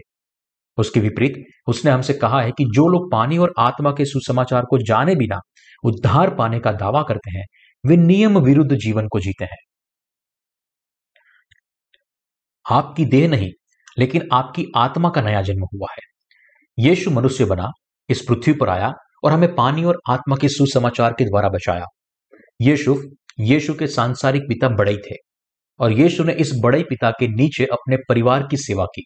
उसके 0.78 1.00
विपरीत, 1.00 1.44
उसने 1.68 1.92
हमसे 1.92 2.14
कहा 2.14 2.42
है 2.42 2.52
कि 2.52 2.66
जो 2.66 2.88
लोग 2.88 3.12
पानी 3.12 3.38
और 3.38 3.54
आत्मा 3.60 3.92
के 3.92 4.06
सुसमाचार 4.06 4.66
को 4.66 4.78
जाने 4.78 5.16
बिना 5.16 5.40
उद्धार 5.84 6.36
पाने 6.36 6.60
का 6.60 6.72
दावा 6.72 7.04
करते 7.04 7.38
हैं, 7.38 7.46
वे 7.86 7.98
नियम 7.98 8.38
विरुद्ध 8.38 8.76
जीवन 8.76 9.08
को 9.08 9.20
जीते 9.20 9.46
हैं। 9.46 9.58
आपकी 12.72 13.06
देह 13.06 13.30
नहीं, 13.30 13.52
लेकिन 14.00 14.30
आपकी 14.34 14.66
आत्मा 14.76 15.10
का 15.10 15.22
नया 15.22 15.42
जन्म 15.42 15.64
हुआ 15.64 15.88
है। 15.92 16.02
यीशु 16.80 17.12
मनुष्य 17.12 17.46
बना, 17.46 17.70
इस 18.10 18.26
पृथ्वी 18.28 18.54
पर 18.54 18.70
आया 18.70 18.94
और 19.24 19.32
हमें 19.32 19.56
पानी 19.56 19.84
और 19.84 20.00
आत्मा 20.10 20.36
के 20.36 20.50
सुसमाचार 20.50 21.14
के 21.14 21.26
द्वारा 21.26 21.50
बचाया। 21.50 21.86
यीशु 22.62 23.02
यीशु 23.40 23.74
के 23.74 23.88
सांसारिक 23.88 24.42
पिता 24.42 24.70
बड़े 24.70 24.98
थे 24.98 25.16
और 25.80 25.92
यीशु 25.92 26.24
ने 26.24 26.34
इस 26.34 26.52
बड़े 26.64 26.84
पिता 26.84 27.12
के 27.12 27.28
नीचे 27.28 27.66
अपने 27.66 27.98
परिवार 28.10 28.48
की 28.52 28.58
सेवा 28.58 28.86
की। 28.86 29.04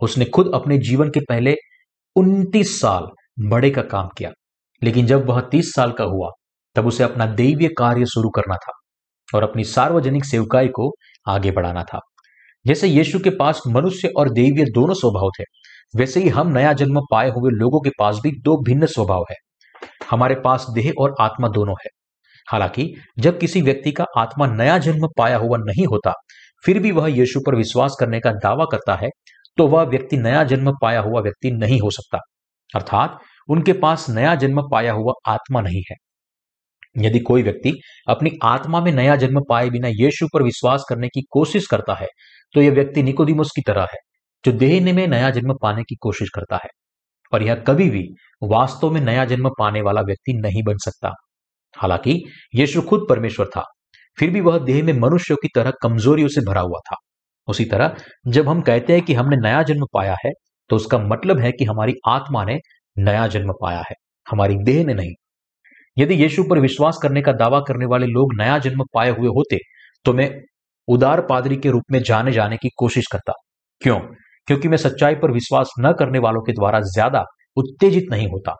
उसने 0.00 0.24
खुद 0.24 0.50
अपने 0.54 0.78
जीवन 0.78 1.08
के 1.08 1.20
पहले 1.20 1.56
उनतीस 2.16 2.80
साल 2.80 3.06
बड़े 3.48 3.70
का 3.70 3.82
काम 3.82 4.08
किया। 4.18 4.30
लेकिन 4.82 5.06
जब 5.06 5.26
वह 5.26 5.40
तीस 5.40 5.72
साल 5.74 5.92
का 5.92 6.04
हुआ, 6.04 6.30
तब 6.74 6.86
उसे 6.86 7.04
अपना 7.04 7.26
दैवीय 7.26 7.68
कार्य 7.68 8.06
शुरू 8.06 8.28
करना 8.28 8.54
था 8.54 8.72
और 9.34 9.42
अपनी 9.42 9.64
सार्वजनिक 9.64 10.24
सेवकाई 10.24 10.68
को 10.68 10.92
आगे 11.28 11.50
बढ़ाना 11.50 11.84
था। 11.84 12.00
जैसे 12.66 12.88
यीशु 12.88 13.18
के 13.18 13.30
पास 13.30 13.62
मनुष्य 13.66 14.08
और 14.08 14.30
दैवीय 14.30 14.64
दोनों 14.64 14.94
स्वभाव 14.94 15.30
थे, 15.40 15.44
वैसे 15.96 16.20
ही 16.20 16.28
हम 16.28 16.48
नया 16.48 16.72
जन्म 16.72 17.00
पाए 17.10 17.28
हुए 17.30 17.50
लोगों 17.50 17.80
के 17.80 17.90
पास 17.98 18.20
भी 18.22 18.30
दो 18.30 18.56
भिन्न 18.62 18.86
स्वभाव 18.86 19.24
है। 19.30 19.36
हमारे 20.10 20.34
पास 20.34 20.66
देह 20.70 20.92
और 20.98 21.14
आत्मा 21.20 21.48
दोनों 21.48 21.74
है। 21.74 21.88
हालाँकि, 22.50 22.94
जब 23.18 23.38
किसी 23.38 23.62
व्यक्ति 23.62 23.92
का 23.92 24.04
आत्मा 24.18 24.46
नया 24.46 24.78
जन्म 24.78 25.08
पाया 25.18 25.36
हुआ 25.36 25.58
नहीं 25.58 25.86
होता, 25.86 26.12
फिर 26.64 26.78
भी 26.78 26.92
वह 26.92 27.08
यीशु 27.08 27.40
पर 27.46 27.54
विश्वास 27.54 27.96
करने 28.00 28.20
का 28.20 28.32
दावा 28.32 28.64
करता 28.64 28.94
है 28.94 29.08
तो 29.56 29.66
वह 29.66 29.82
व्यक्ति 29.82 30.16
नया 30.16 30.44
जन्म 30.44 30.72
पाया 30.82 31.00
हुआ 31.00 31.20
व्यक्ति 31.20 31.50
नहीं 31.50 31.80
हो 31.80 31.90
सकता। 31.90 32.18
अर्थात 32.74 33.18
उनके 33.48 33.72
पास 33.78 34.06
नया 34.10 34.34
जन्म 34.34 34.62
पाया 34.70 34.92
हुआ 34.92 35.12
आत्मा 35.26 35.60
नहीं 35.60 35.82
है। 35.90 35.96
यदि 36.96 37.18
कोई 37.20 37.42
व्यक्ति 37.42 37.72
अपनी 38.08 38.30
आत्मा 38.44 38.80
में 38.80 38.90
नया 38.92 39.16
जन्म 39.16 39.40
पाए 39.48 39.70
बिना 39.70 39.88
यीशु 39.90 40.26
पर 40.34 40.42
विश्वास 40.42 40.84
करने 40.88 41.08
की 41.08 41.22
कोशिश 41.30 41.66
करता 41.66 41.94
है 41.94 42.06
तो 42.54 42.62
यह 42.62 42.70
व्यक्ति 42.72 43.02
निकोदिमुस 43.02 43.50
की 43.56 43.62
तरह 43.62 43.82
है, 43.82 43.98
जो 44.44 44.52
देह 44.54 44.94
में 44.94 45.06
नया 45.08 45.30
जन्म 45.30 45.54
पाने 45.62 45.82
की 45.82 45.96
कोशिश 46.00 46.28
करता 46.34 46.56
है। 46.56 46.68
पर 47.32 47.42
यह 47.42 47.54
कभी 47.66 47.88
भी 47.90 48.04
वास्तव 48.42 48.90
में 48.90 49.00
नया 49.00 49.24
जन्म 49.24 49.48
पाने 49.58 49.80
वाला 49.82 50.00
व्यक्ति 50.00 50.32
नहीं 50.34 50.62
बन 50.62 50.76
सकता। 50.76 51.12
हालाँकि 51.74 52.22
यीशु 52.54 52.82
खुद 52.82 53.06
परमेश्वर 53.08 53.46
था, 53.46 53.64
फिर 54.18 54.30
भी 54.30 54.40
वह 54.40 54.58
देह 54.58 54.82
में 54.84 54.92
मनुष्यों 54.92 55.36
की 55.42 55.48
तरह 55.54 55.72
कमजोरियों 55.82 56.28
से 56.28 56.40
भरा 56.40 56.60
हुआ 56.60 56.78
था। 56.90 56.96
उसी 57.48 57.64
तरह 57.64 57.96
जब 58.28 58.48
हम 58.48 58.60
कहते 58.62 58.92
हैं 58.92 59.02
कि 59.02 59.14
हमने 59.14 59.36
नया 59.40 59.62
जन्म 59.62 59.84
पाया 59.92 60.16
है 60.24 60.30
तो 60.70 60.76
उसका 60.76 60.98
मतलब 61.00 61.38
है 61.40 61.52
कि 61.52 61.64
हमारी 61.64 61.94
आत्मा 62.08 62.44
ने 62.44 62.58
नया 62.98 63.26
जन्म 63.28 63.52
पाया 63.62 63.82
है। 63.90 63.94
हमारी 64.26 64.54
देह 64.64 64.84
ने 64.84 64.94
नहीं। 64.94 65.14
यदि 65.96 66.14
यीशु 66.14 66.42
पर 66.44 66.58
विश्वास 66.58 66.98
करने 67.02 67.22
का 67.22 67.32
दावा 67.34 67.60
करने 67.60 67.86
वाले 67.86 68.06
लोग 68.08 68.34
नया 68.38 68.58
जन्म 68.58 68.84
पाए 68.94 69.10
हुए 69.10 69.28
होते 69.28 69.58
तो 70.04 70.12
मैं 70.12 70.30
उदार 70.88 71.20
पादरी 71.20 71.56
के 71.56 71.70
रूप 71.70 71.84
में 71.92 72.02
जाने 72.02 72.32
जाने 72.32 72.56
की 72.56 72.68
कोशिश 72.76 73.06
करता। 73.12 73.32
क्यों? 73.82 73.98
क्योंकि 74.48 74.68
मैं 74.68 74.76
सच्चाई 74.76 75.14
पर 75.14 75.30
विश्वास 75.30 75.70
न 75.80 75.92
करने 75.92 76.18
वालों 76.18 76.40
के 76.42 76.52
द्वारा 76.52 76.80
ज़्यादा 76.82 77.22
उत्तेजित 77.56 78.06
नहीं 78.10 78.28
होता। 78.28 78.54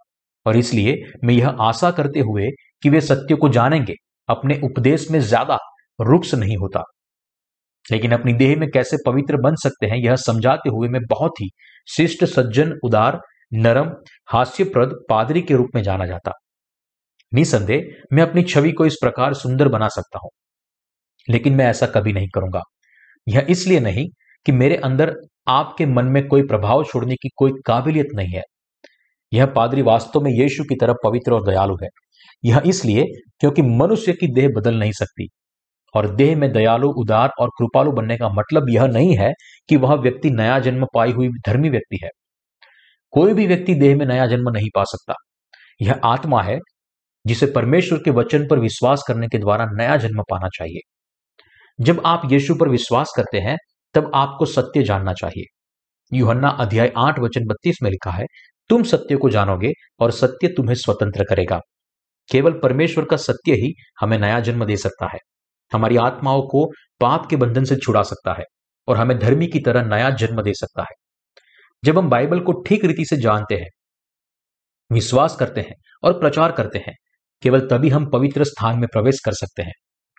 और 0.46 0.56
इसलिए 0.56 0.96
मैं 1.24 1.34
यह 1.34 1.48
आशा 1.60 1.90
करते 1.90 2.20
हुए 2.20 2.48
कि 2.82 2.90
वे 2.90 3.00
सत्य 3.00 3.34
को 3.34 3.48
जानेंगे, 3.48 3.94
अपने 4.28 4.60
उपदेश 4.64 5.10
में 5.10 5.18
ज़्यादा 5.20 5.58
रुक्स 5.98 6.34
नहीं 6.34 6.56
होता। 6.56 6.82
लेकिन 7.86 8.12
अपनी 8.12 8.32
देह 8.34 8.56
में 8.58 8.68
कैसे 8.70 8.96
पवित्र 9.06 9.36
बन 9.36 9.54
सकते 9.54 9.86
हैं, 9.86 9.96
यह 9.96 10.16
समझाते 10.18 10.70
हुए 10.70 10.88
मैं 10.88 11.00
बहुत 11.10 11.40
ही 11.40 11.48
शिष्ट, 11.88 12.24
सज्जन, 12.26 12.72
उदार 12.84 13.20
नरम, 13.52 13.92
हास्यप्रद 14.26 15.04
पादरी 15.10 15.42
के 15.42 15.54
रूप 15.54 15.68
में 15.74 15.82
जाना 15.82 16.06
जाता। 16.06 16.32
निसंदेह, 17.34 18.02
मैं 18.12 18.22
अपनी 18.22 18.42
छवि 18.42 18.72
को 18.72 18.86
इस 18.86 18.94
प्रकार 18.94 19.34
सुंदर 19.34 19.68
बना 19.68 19.88
सकता 19.88 20.18
हूँ। 20.24 20.30
लेकिन 21.28 21.54
मैं 21.54 21.66
ऐसा 21.66 21.86
कभी 21.86 22.12
नहीं 22.12 22.28
करूँगा। 22.28 22.60
यह 23.28 23.46
इसलिए 23.50 23.80
नहीं 23.80 24.08
कि 24.46 24.52
मेरे 24.52 24.76
अंदर 24.76 25.16
आपके 25.48 25.86
मन 25.86 26.04
में 26.04 26.28
कोई 26.28 26.42
प्रभाव 26.42 26.84
छोड़ने 26.84 27.14
की 27.14 27.28
कोई 27.36 27.52
काबिलियत 27.66 28.06
नहीं 28.14 28.28
है। 28.28 28.42
यह 29.32 29.46
पादरी 29.46 29.82
वास्तव 29.82 30.20
में 30.20 30.30
यीशु 30.30 30.64
की 30.64 30.74
तरफ़ 30.74 30.96
पवित्र 31.04 31.32
और 31.32 31.44
दयालु 31.46 31.76
है। 31.82 31.88
यह 32.44 32.62
इसलिए 32.66 33.04
क्योंकि 33.40 33.62
मनुष्य 33.62 34.12
की 34.12 34.34
देह 34.34 34.48
बदल 34.48 34.74
नहीं 34.74 34.92
सकती। 34.92 35.28
और 35.94 36.14
देह 36.14 36.36
में 36.36 36.52
दयालु, 36.52 36.88
उदार 36.88 37.30
और 37.40 37.48
कृपालु 37.48 37.92
बनने 37.92 38.16
का 38.18 38.28
मतलब 38.28 38.66
यह 38.70 38.86
नहीं 38.86 39.16
है 39.16 39.32
कि 39.68 39.76
वह 39.76 39.94
व्यक्ति 39.94 40.30
नया 40.30 40.58
जन्म 40.58 40.86
पाई 40.94 41.12
हुई 41.12 41.28
धर्मी 41.28 41.70
व्यक्ति 41.70 42.00
है। 42.04 42.10
कोई 43.10 43.32
भी 43.32 43.46
व्यक्ति 43.46 43.74
देह 43.74 43.96
में 43.96 44.06
नया 44.06 44.26
जन्म 44.26 44.50
नहीं 44.50 44.68
पा 44.74 44.84
सकता। 44.84 45.14
यह 45.82 46.00
आत्मा 46.04 46.42
है, 46.42 46.58
जिसे 47.26 47.46
परमेश्वर 47.46 47.98
के 47.98 48.10
वचन 48.10 48.48
पर 48.48 48.58
विश्वास 48.58 49.04
करने 49.08 49.26
के 49.26 49.38
द्वारा 49.38 49.66
नया 49.72 49.96
जन्म 49.96 50.22
पाना 50.30 50.48
चाहिए। 50.48 50.80
जब 51.80 52.02
आप 52.06 52.22
यीशु 52.32 52.54
पर 52.54 52.68
विश्वास 52.68 53.12
करते 53.16 53.38
हैं, 53.38 53.56
तब 53.94 54.10
आपको 54.14 54.46
सत्य 54.46 54.82
जानना 54.82 55.12
चाहिए। 55.12 55.44
युहन्ना 56.16 56.48
अध्याय 56.48 56.92
आठ, 56.96 57.18
वचन 57.18 57.46
बत्तीस 57.46 57.76
में 57.82 57.90
लिखा 57.90 58.10
है, 58.10 58.26
तुम 58.68 58.82
सत्य 58.82 59.16
को 59.16 59.30
जानोगे 59.30 59.72
और 60.00 60.10
सत्य 60.10 60.48
तुम्हें 60.48 60.74
स्वतंत्र 60.74 61.24
करेगा। 61.24 61.60
केवल 62.32 62.52
परमेश्वर 62.52 63.04
का 63.04 63.16
सत्य 63.16 63.52
ही 63.52 63.74
हमें 64.00 64.18
नया 64.18 64.40
जन्म 64.40 64.64
दे 64.64 64.76
सकता 64.76 65.06
है। 65.06 65.18
हमारी 65.72 65.96
आत्माओं 65.96 66.42
को 66.42 66.66
पाप 67.00 67.26
के 67.26 67.36
बंधन 67.36 67.64
से 67.64 67.76
छुड़ा 67.76 68.02
सकता 68.02 68.32
है 68.32 68.44
और 68.88 68.96
हमें 68.96 69.18
धर्मी 69.18 69.46
की 69.46 69.60
तरह 69.60 69.82
नया 69.82 70.10
जन्म 70.10 70.42
दे 70.42 70.52
सकता 70.52 70.82
है। 70.82 71.07
जब 71.84 71.98
हम 71.98 72.08
बाइबल 72.10 72.40
को 72.40 72.52
ठीक 72.62 72.84
रीति 72.84 73.04
से 73.04 73.16
जानते 73.16 73.54
हैं, 73.54 73.68
विश्वास 74.90 75.36
करते 75.36 75.60
हैं 75.60 75.74
और 76.02 76.18
प्रचार 76.20 76.52
करते 76.52 76.78
हैं, 76.78 76.94
केवल 77.42 77.60
तभी 77.60 77.88
हम 77.88 78.10
पवित्र 78.10 78.44
स्थान 78.44 78.78
में 78.78 78.86
प्रवेश 78.92 79.20
कर 79.24 79.32
सकते 79.32 79.62
हैं 79.62 79.72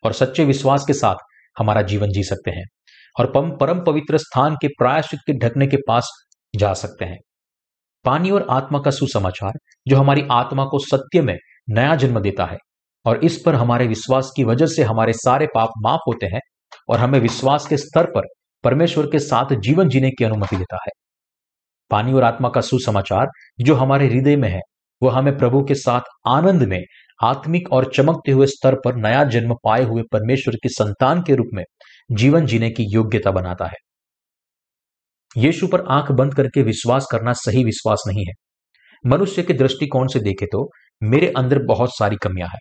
और 0.04 0.14
सच्चे 0.14 0.46
विश्वास 0.46 0.86
के 0.88 0.94
साथ 0.94 1.16
हमारा 1.58 1.82
जीवन 1.82 2.10
जी 2.10 2.24
सकते 2.24 2.52
हैं 2.52 2.66
और 3.20 3.32
परम 3.58 3.84
पवित्र 3.84 4.18
स्थान 4.18 4.56
के 4.56 4.68
प्रायश्चित 4.68 5.20
के 5.28 5.34
ढकने 5.34 5.68
के 5.68 5.78
पास 5.78 6.10
जा 6.56 6.74
सकते 6.74 7.06
हैं। 7.06 7.18
पानी 8.06 8.32
और 8.32 8.46
आत्मा 8.50 8.80
का 8.80 8.92
सुसमाचार, 8.92 9.54
जो 9.88 9.96
हमारी 9.96 10.24
आत्मा 10.32 10.66
को 10.66 10.80
सत्य 10.80 11.22
में 11.22 11.36
नया 11.70 11.96
जन्म 11.96 12.20
देता 12.20 12.46
है 12.46 12.58
और 13.06 13.26
इस 13.26 13.42
पर 13.46 13.56
हमारे 13.56 13.88
विश्वास 13.88 14.32
की 14.36 14.44
वजह 14.44 14.66
से 14.66 14.84
हमारे 14.84 15.14
सारे 15.14 15.48
पाप 15.56 15.70
माफ़ 15.82 16.02
होते 16.08 16.26
हैं 16.26 16.40
और 16.90 17.00
हमें 17.00 17.20
विश्वास 17.20 17.68
के 17.68 17.78
स्तर 17.78 18.06
पर 18.06 18.28
परमेश्वर 18.64 19.06
के 19.06 19.20
साथ 19.20 19.56
जीवन 19.60 19.90
जीने 19.90 20.12
की 20.12 20.24
अनुमति 20.24 20.56
देता 20.56 20.76
है। 20.76 20.92
पानी 21.92 22.14
और 22.14 22.24
आत्मा 22.24 22.50
का 22.50 22.62
सुसमाचार 22.62 23.28
जो 23.62 23.76
हमारे 23.76 24.08
हृदय 24.08 24.36
में 24.36 24.50
है 24.50 24.60
वह 25.02 25.14
हमें 25.14 25.38
प्रभु 25.38 25.64
के 25.64 25.76
साथ 25.76 26.02
आनंद 26.28 26.64
में, 26.64 26.84
आत्मिक 27.24 27.72
और 27.74 27.92
चमकते 27.96 28.32
हुए 28.32 28.46
स्तर 28.46 28.76
पर 28.76 28.96
नया 28.96 29.24
जन्म 29.24 29.54
पाए 29.64 29.84
हुए 29.84 30.02
परमेश्वर 30.02 30.56
की 30.56 30.70
संतान 30.70 31.22
के 31.22 31.36
रूप 31.36 31.48
में 31.54 31.64
जीवन 32.12 32.46
जीने 32.46 32.70
की 32.70 32.84
योग्यता 32.94 33.32
बनाता 33.32 33.66
है। 33.66 33.78
यीशु 35.38 35.68
पर 35.68 35.86
आँख 35.90 36.12
बंद 36.12 36.34
करके 36.34 36.62
विश्वास 36.62 37.08
करना 37.12 37.34
सही 37.34 37.64
विश्वास 37.64 38.04
नहीं 38.08 38.26
है। 38.26 38.34
मनुष्य 39.06 39.44
के 39.44 39.54
दृष्टिकोण 39.54 40.08
से 40.08 40.20
देखे 40.20 40.46
तो 40.46 40.70
मेरे 41.04 41.34
अंदर 41.38 41.60
बहुत 41.64 41.90
सारी 41.98 42.16
कमियाँ 42.16 42.48
हैं। 42.48 42.60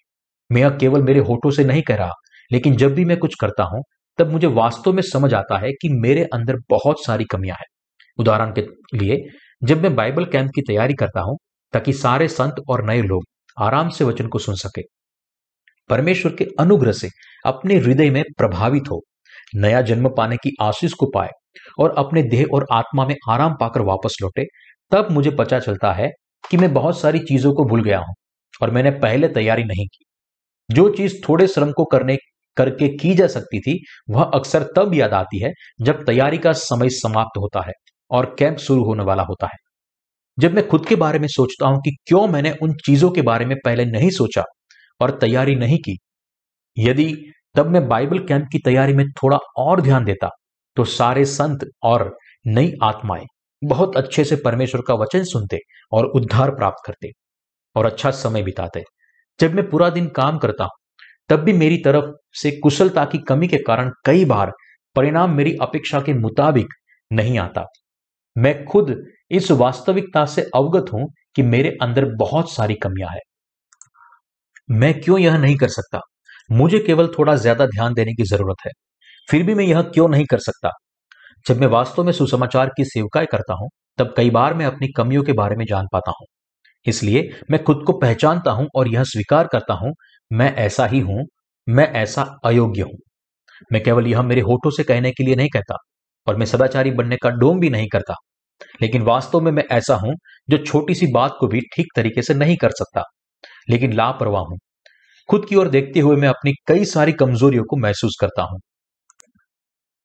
मैं 0.53 0.62
यह 0.62 0.70
केवल 0.70 1.03
मेरे 1.03 1.20
होठों 1.20 1.51
से 1.51 1.64
नहीं 1.64 1.83
कह 1.83 1.95
रहा, 1.95 2.12
लेकिन 2.53 2.76
जब 2.76 2.95
भी 2.95 3.05
मैं 3.05 3.16
कुछ 3.16 3.35
करता 3.41 3.64
हूँ, 3.64 3.83
तब 4.18 4.33
मुझे 4.33 4.47
वास्तव 4.47 4.93
में 4.93 5.03
समझ 5.03 5.35
आता 5.35 5.59
है 5.59 5.72
कि 5.72 5.89
मेरे 5.93 6.24
अंदर 6.24 6.57
बहुत 6.70 7.05
सारी 7.07 7.24
कमियाँ 7.24 7.57
हैं। 7.57 7.78
उदाहरण 8.18 8.52
के 8.52 8.60
लिए, 8.94 9.18
जब 9.64 9.82
मैं 9.82 9.94
बाइबल 9.96 10.24
कैंप 10.24 10.50
की 10.54 10.62
तैयारी 10.62 10.94
करता 10.94 11.20
हूँ, 11.20 11.36
ताकि 11.72 11.92
सारे 11.92 12.28
संत 12.28 12.54
और 12.68 12.84
नए 12.84 13.02
लोग 13.02 13.24
आराम 13.56 13.88
से 13.88 14.04
वचन 14.04 14.26
को 14.26 14.38
सुन 14.38 14.54
सके। 14.54 14.82
परमेश्वर 15.90 16.32
के 16.32 16.46
अनुग्रह 16.60 16.92
से 16.92 17.08
अपने 17.46 17.76
हृदय 17.76 18.10
में 18.10 18.22
प्रभावित 18.38 18.90
हो, 18.90 19.00
नया 19.54 19.80
जन्म 19.82 20.08
पाने 20.08 20.36
की 20.36 20.50
आशीष 20.60 20.92
को 20.92 21.06
पाए 21.06 21.28
और 21.78 21.94
अपने 21.98 22.22
देह 22.22 22.46
और 22.52 22.66
आत्मा 22.72 23.06
में 23.06 23.14
आराम 23.28 23.54
पाकर 23.60 23.80
वापस 23.80 24.16
लौटे, 24.22 24.44
तब 24.92 25.08
मुझे 25.10 25.30
पता 25.30 25.58
चलता 25.58 25.92
है 25.92 26.10
कि 26.50 26.56
मैं 26.56 26.72
बहुत 26.74 27.00
सारी 27.00 27.18
चीज़ों 27.18 27.52
को 27.52 27.64
भूल 27.64 27.82
गया 27.84 27.98
हूँ 27.98 28.14
और 28.62 28.70
मैंने 28.70 28.90
पहले 28.90 29.28
तैयारी 29.28 29.64
नहीं 29.64 29.86
की। 29.86 30.04
जो 30.68 30.88
चीज़ 30.90 31.14
थोड़े 31.28 31.46
श्रम 31.46 31.72
को 31.72 31.84
करने, 31.84 32.16
करके 32.56 32.88
की 32.96 33.14
जा 33.14 33.26
सकती 33.26 33.60
थी, 33.60 33.78
वह 34.10 34.22
अक्सर 34.24 34.62
तब 34.76 34.94
याद 34.94 35.12
आती 35.12 35.38
है 35.38 35.52
जब 35.80 36.04
तैयारी 36.04 36.38
का 36.38 36.52
समय 36.52 36.88
समाप्त 36.90 37.38
होता 37.38 37.60
है। 37.66 37.72
और 38.11 38.34
कैंप 38.38 38.59
शुरू 38.59 38.84
होने 38.84 39.04
वाला 39.04 39.22
होता 39.24 39.46
है। 39.46 39.56
जब 40.38 40.54
मैं 40.54 40.66
खुद 40.68 40.86
के 40.86 40.96
बारे 40.96 41.18
में 41.18 41.28
सोचता 41.28 41.68
हूँ 41.68 41.80
कि 41.80 41.90
क्यों 42.09 42.26
मैंने 42.28 42.52
उन 42.62 42.74
चीज़ों 42.86 43.11
के 43.11 43.22
बारे 43.22 43.44
में 43.46 43.56
पहले 43.64 43.84
नहीं 43.86 44.11
सोचा 44.12 44.44
और 45.00 45.11
तैयारी 45.20 45.54
नहीं 45.56 45.78
की, 45.80 45.96
यदि 46.76 47.12
तब 47.54 47.68
मैं 47.68 47.86
बाइबल 47.88 48.18
कैंप 48.26 48.46
की 48.52 48.59
तैयारी 48.61 48.94
में 48.94 49.04
थोड़ा 49.14 49.38
और 49.59 49.80
ध्यान 49.82 50.04
देता 50.04 50.28
तो 50.76 50.84
सारे 50.86 51.24
संत 51.26 51.64
और 51.84 52.16
नई 52.46 52.72
आत्माएँ 52.84 53.26
बहुत 53.62 53.96
अच्छे 53.96 54.24
से 54.24 54.36
परमेश्वर 54.36 54.80
का 54.80 54.94
वचन 54.96 55.24
सुनते 55.26 55.59
और 55.92 56.06
उद्धार 56.09 56.50
प्राप्त 56.50 56.82
करते 56.86 57.11
और 57.76 57.86
अच्छा 57.86 58.11
समय 58.12 58.42
बिताते। 58.42 58.82
जब 59.40 59.54
मैं 59.54 59.68
पूरा 59.70 59.88
दिन 59.90 60.06
काम 60.16 60.38
करता 60.38 60.64
हूँ, 60.64 60.70
तब 61.30 61.40
भी 61.40 61.52
मेरी 61.54 61.76
तरफ़ 61.78 62.04
से 62.34 62.50
कुशलता 62.59 63.04
की 63.06 63.18
कमी 63.28 63.48
के 63.48 63.59
कारण 63.64 63.90
कई 64.06 64.24
बार 64.26 64.52
परिणाम 64.96 65.34
मेरी 65.36 65.56
अपेक्षा 65.62 66.00
के 66.00 66.14
मुताबिक 66.16 66.74
नहीं 67.11 67.38
आता। 67.38 67.64
मैं 68.39 68.64
खुद 68.64 69.05
इस 69.30 69.51
वास्तविकता 69.51 70.24
से 70.26 70.43
अवगत 70.55 70.93
हूँ 70.93 71.09
कि 71.36 71.43
मेरे 71.43 71.78
अंदर 71.82 72.05
बहुत 72.05 72.53
सारी 72.53 72.74
कमियाँ 72.74 73.11
हैं। 73.11 73.20
मैं 74.70 75.01
क्यों 75.01 75.18
यह 75.18 75.39
नहीं 75.39 75.57
कर 75.57 75.68
सकता? 75.68 76.01
मुझे 76.53 76.78
केवल 76.78 77.09
थोड़ा 77.09 77.36
ज़्यादा 77.36 77.66
ध्यान 77.66 77.95
देने 77.95 78.14
की 78.14 78.22
ज़रूरत 78.22 78.57
है। 78.66 78.70
फिर 79.30 79.43
भी 79.43 79.55
मैं 79.55 79.64
यह 79.64 79.82
क्यों 79.82 80.09
नहीं 80.09 80.26
कर 80.26 80.39
सकता? 80.39 80.70
जब 81.47 81.57
मैं 81.57 81.66
वास्तव 81.66 82.05
में 82.05 82.12
सुसमाचार 82.12 82.68
की 82.68 82.84
सेवकाई 82.84 83.26
करता 83.26 83.55
हूँ, 83.55 83.68
तब 83.99 84.14
कई 84.16 84.30
बार 84.30 84.55
मैं 84.55 84.66
अपनी 84.66 84.89
कमियों 84.89 85.22
के 85.22 85.32
बारे 85.32 85.57
में 85.57 85.64
जान 85.66 85.86
पाता 85.93 86.11
हूँ। 86.11 86.26
इसलिए 86.86 87.30
मैं 87.51 87.64
खुद 87.64 87.84
को 87.86 87.93
पहचानता 87.93 88.51
हूँ 88.51 88.68
और 88.74 88.89
यह 88.89 89.05
स्वीकार 89.05 89.47
करता 89.47 89.74
हूँ, 89.74 89.95
मैं 90.32 90.55
ऐसा 90.57 90.86
ही 90.86 91.01
हूँ, 91.01 91.26
मैं 91.68 91.93
ऐसा 91.93 92.39
अयोग्य 92.45 92.82
हूँ। 92.82 92.99
मैं 93.72 93.82
केवल 93.82 94.07
यह 94.07 94.22
मेरे 94.22 94.41
होठों 94.41 94.70
से 94.70 94.84
कहने 94.84 95.11
के 95.11 95.24
लिए 95.24 95.36
नहीं 95.36 95.49
कहता 95.49 95.76
और 96.26 96.36
मैं 96.36 96.47
सदाचारी 96.47 96.91
बनने 96.91 97.16
का 97.16 97.30
डोम 97.30 97.61
भी 97.61 97.70
नहीं 97.70 97.89
करता। 97.89 98.14
लेकिन 98.82 99.02
वास्तव 99.02 99.40
में 99.40 99.52
मैं 99.52 99.64
ऐसा 99.70 99.94
हूँ 99.94 100.14
जो 100.50 100.59
छोटी 100.59 100.94
सी 100.94 101.06
बात 101.06 101.36
को 101.40 101.46
भी 101.46 101.61
ठीक 101.61 101.86
तरीके 101.96 102.22
से 102.22 102.34
नहीं 102.34 102.56
कर 102.56 102.70
सकता, 102.70 103.02
लेकिन 103.70 103.92
लापरवाह 103.92 104.42
हूँ। 104.42 104.59
खुद 105.28 105.46
की 105.48 105.56
ओर 105.56 105.68
देखते 105.68 106.00
हुए 106.00 106.16
मैं 106.16 106.28
अपनी 106.28 106.52
कई 106.66 106.84
सारी 106.84 107.12
कमजोरियों 107.12 107.64
को 107.64 107.76
महसूस 107.76 108.16
करता 108.20 108.42
हूँ। 108.42 108.61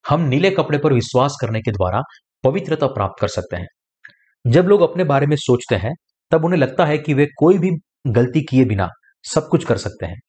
हम 0.06 0.22
नीले 0.22 0.50
कपड़े 0.50 0.78
पर 0.78 0.94
विश्वास 0.94 1.38
करने 1.42 1.62
के 1.62 1.72
द्वारा 1.72 2.02
पवित्रता 2.44 2.88
प्राप्त 2.88 3.22
कर 3.22 3.28
सकते 3.28 3.56
हैं। 3.56 3.68
जब 4.46 4.66
लोग 4.66 4.82
अपने 4.82 5.04
बारे 5.04 5.28
में 5.28 5.36
सोचते 5.36 5.76
हैं, 5.76 5.94
तब 6.32 6.46
उन्हें 6.46 6.60
लगता 6.60 6.86
है 6.86 6.98
कि 6.98 7.14
वे 7.14 7.28
कोई 7.38 7.58
भी 7.58 7.72
गलती 8.08 8.42
किए 8.42 8.66
बिना 8.66 8.90
सब 9.26 9.48
कुछ 9.48 9.66
कर 9.66 9.78
सकते 9.78 10.06
हैं। 10.06 10.20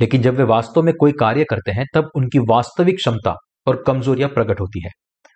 लेकिन 0.00 0.22
जब 0.22 0.36
वे 0.36 0.44
वास्तव 0.44 0.82
में 0.82 0.94
कोई 1.00 1.12
कार्य 1.12 1.44
करते 1.44 1.70
हैं, 1.70 1.84
तब 1.94 2.10
उनकी 2.16 2.38
वास्तविक 2.38 2.96
क्षमता 2.96 3.34
और 3.66 3.82
कमजोरियाँ 3.86 4.28
प्रकट 4.30 4.60
होती 4.60 4.84
है। 4.84 4.90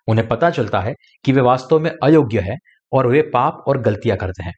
उन्हें 0.07 0.27
पता 0.27 0.49
चलता 0.49 0.79
है 0.79 0.93
कि 1.25 1.31
वे 1.31 1.41
वास्तव 1.41 1.79
में 1.79 1.91
अयोग्य 2.03 2.39
है 2.39 2.55
और 2.93 3.07
वे 3.07 3.21
पाप 3.21 3.63
और 3.67 3.81
गलतियाँ 3.81 4.17
करते 4.17 4.43
हैं। 4.43 4.53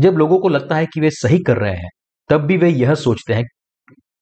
जब 0.00 0.12
लोगों 0.12 0.38
को 0.38 0.48
लगता 0.48 0.76
है 0.76 0.86
कि 0.86 1.00
वे 1.00 1.10
सही 1.10 1.38
कर 1.38 1.56
रहे 1.56 1.76
हैं, 1.76 1.88
तब 2.28 2.40
भी 2.40 2.56
वे 2.56 2.68
यह 2.68 2.94
सोचते 2.94 3.34
हैं 3.34 3.44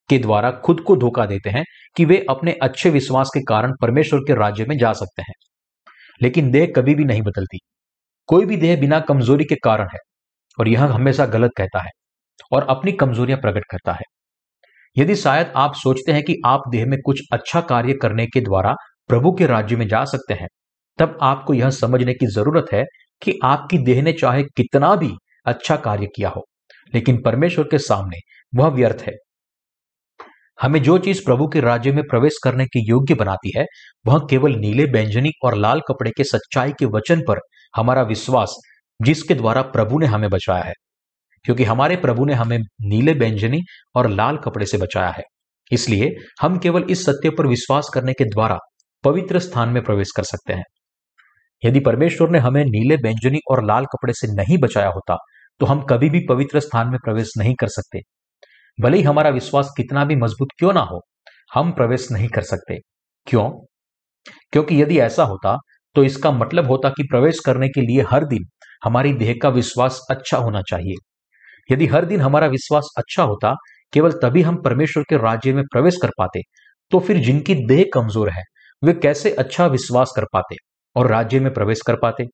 के 0.08 0.18
द्वारा 0.18 0.50
खुद 0.50 0.80
को 0.80 0.96
धोखा 0.96 1.26
देते 1.26 1.50
हैं 1.50 1.64
कि 1.96 2.04
वे 2.04 2.26
अपने 2.30 2.52
अच्छे 2.52 2.90
विश्वास 2.90 3.30
के 3.34 3.40
कारण 3.40 3.72
परमेश्वर 3.82 4.20
के 4.20 4.34
राज्य 4.34 4.64
में 4.64 4.78
जा 4.78 4.92
सकते 4.92 5.22
हैं। 5.22 5.34
लेकिन 6.22 6.50
देह 6.50 6.72
कभी 6.76 6.94
भी 6.94 7.04
नहीं 7.04 7.22
बदलती। 7.22 7.58
कोई 8.26 8.44
भी 8.44 8.56
देह 8.56 8.80
बिना 8.80 9.00
कमज़ोरी 9.00 9.44
के 9.44 9.54
कारण 9.54 9.84
है 9.84 9.98
और 10.60 10.68
यह 10.68 10.84
हमेशा 10.84 11.26
गलत 11.26 11.50
कहता 11.56 11.82
है 11.82 11.90
और 12.52 12.66
अपनी 12.70 12.92
कमजोरियाँ 12.92 13.40
प्रकट 13.40 13.64
करता 13.70 13.92
है। 13.92 14.02
यदि 14.96 15.16
शायद 15.16 15.52
आप 15.56 15.74
सोचते 15.74 16.12
हैं 16.12 16.22
कि 16.22 16.36
आप 16.46 16.62
देह 16.70 16.86
में 16.86 16.98
कुछ 17.04 17.20
अच्छा 17.32 17.60
कार्य 17.60 17.92
करने 17.92 18.26
के 18.26 18.40
द्वारा 18.40 18.74
प्रभु 19.08 19.32
के 19.32 19.46
राज्य 19.46 19.76
में 19.76 19.88
जा 19.88 20.04
सकते 20.04 20.34
हैं, 20.34 20.48
तब 20.98 21.18
आपको 21.22 21.54
यह 21.54 21.70
समझने 21.70 22.14
की 22.14 22.26
ज़रूरत 22.26 22.66
है 22.72 22.84
कि 23.22 23.38
आपकी 23.44 23.78
देह 23.78 24.02
ने 24.02 24.12
चाहे 24.12 24.42
कितना 24.42 24.96
भी 24.96 25.12
अच्छा 25.46 25.76
कार्य 25.76 26.06
किया 26.06 26.28
हो, 26.28 26.46
लेकिन 26.94 27.22
परमेश्वर 27.22 27.64
के 27.64 27.78
सामने 27.78 28.16
वह 28.54 28.68
व्यर्थ 28.68 29.02
है। 29.02 29.12
हमें 30.62 30.82
जो 30.82 30.98
चीज़ 30.98 31.24
प्रभु 31.24 31.48
के 31.48 31.60
राज्य 31.60 31.92
में 31.92 32.04
प्रवेश 32.04 32.32
करने 32.44 32.64
के 32.64 32.88
योग्य 32.88 33.14
बनाती 33.14 33.52
है, 33.56 33.66
वह 34.06 34.26
केवल 34.30 34.54
नीले 34.54 34.86
बैंजनी 34.86 35.30
और 35.44 35.54
लाल 35.54 35.80
कपड़े 35.88 36.10
के 36.10 36.24
सच्चाई 36.24 36.72
के 36.72 36.86
वचन 36.86 37.20
पर 37.28 37.40
हमारा 37.76 38.02
विश्वास, 38.02 38.56
जिसके 39.02 39.34
द्वारा 39.34 39.62
प्रभु 39.62 39.98
ने 39.98 40.06
हमें 40.06 40.30
बचाया 40.30 40.62
है। 40.62 40.72
क्योंकि 41.44 41.64
हमारे 41.64 41.96
प्रभु 41.96 42.24
ने 42.24 42.34
हमें 42.34 42.58
नीले 42.58 43.14
बैंजनी 43.14 43.60
और 43.94 44.08
लाल 44.10 44.36
कपड़े 44.36 44.66
से 44.66 44.78
बचाया 44.78 45.10
है। 45.10 45.22
इसलिए 45.72 46.14
हम 46.40 46.58
केवल 46.58 46.84
इस 46.90 47.04
सत्य 47.04 47.30
पर 47.30 47.46
विश्वास 47.46 47.90
करने 47.94 48.12
के 48.12 48.24
द्वारा 48.24 48.58
पवित्र 49.06 49.38
स्थान 49.40 49.68
में 49.68 49.82
प्रवेश 49.84 50.10
कर 50.16 50.22
सकते 50.24 50.52
हैं। 50.52 50.64
यदि 51.62 51.80
परमेश्वर 51.80 52.30
ने 52.30 52.38
हमें 52.38 52.64
नीले 52.66 52.96
बैंजनी 52.98 53.40
और 53.50 53.64
लाल 53.64 53.84
कपड़े 53.86 54.12
से 54.12 54.32
नहीं 54.34 54.58
बचाया 54.58 54.88
होता 54.88 55.16
तो 55.60 55.66
हम 55.66 55.82
कभी 55.82 56.08
भी 56.10 56.20
पवित्र 56.28 56.60
स्थान 56.60 56.88
में 56.88 56.98
प्रवेश 57.04 57.30
नहीं 57.38 57.54
कर 57.54 57.68
सकते। 57.68 58.00
भले 58.78 58.96
ही 58.96 59.02
हमारा 59.02 59.30
विश्वास 59.30 59.72
कितना 59.76 60.04
भी 60.04 60.16
मज़बूत 60.16 60.48
क्यों 60.58 60.72
ना 60.72 60.80
हो, 60.82 61.00
हम 61.54 61.70
प्रवेश 61.72 62.06
नहीं 62.12 62.28
कर 62.28 62.42
सकते। 62.44 62.78
क्यों? 63.26 63.48
क्योंकि 64.52 64.80
यदि 64.82 64.98
ऐसा 65.00 65.24
होता 65.24 65.56
तो 65.96 66.04
इसका 66.04 66.30
मतलब 66.32 66.66
होता 66.66 66.88
कि 66.88 67.02
प्रवेश 67.10 67.38
करने 67.40 67.68
के 67.68 67.80
लिए 67.82 68.02
हर 68.10 68.24
दिन 68.26 68.44
हमारी 68.82 69.12
देह 69.14 69.34
का 69.42 69.48
विश्वास 69.50 70.00
अच्छा 70.10 70.38
होना 70.38 70.62
चाहिए। 70.62 70.94
यदि 71.70 71.86
हर 71.86 72.04
दिन 72.04 72.20
हमारा 72.20 72.46
विश्वास 72.48 72.92
अच्छा 72.98 73.22
होता, 73.24 73.54
केवल 73.92 74.12
तभी 74.22 74.42
हम 74.42 74.60
परमेश्वर 74.62 75.04
के 75.10 75.16
राज्य 75.18 75.52
में 75.52 75.62
प्रवेश 75.72 75.96
कर 76.02 76.10
पाते 76.18 76.40
तो 76.92 76.98
फिर 77.00 77.18
जिनकी 77.20 77.54
देह 77.66 77.84
कमज़ोर 77.94 78.30
है 78.30 78.42
वे 78.82 78.92
कैसे 78.92 79.30
अच्छा 79.34 79.66
विश्वास 79.66 80.12
कर 80.16 80.24
पाते 80.32 80.56
और 80.96 81.06
राज्य 81.06 81.40
में 81.40 81.52
प्रवेश 81.54 81.80
कर 81.86 81.96
पाते? 81.96 82.26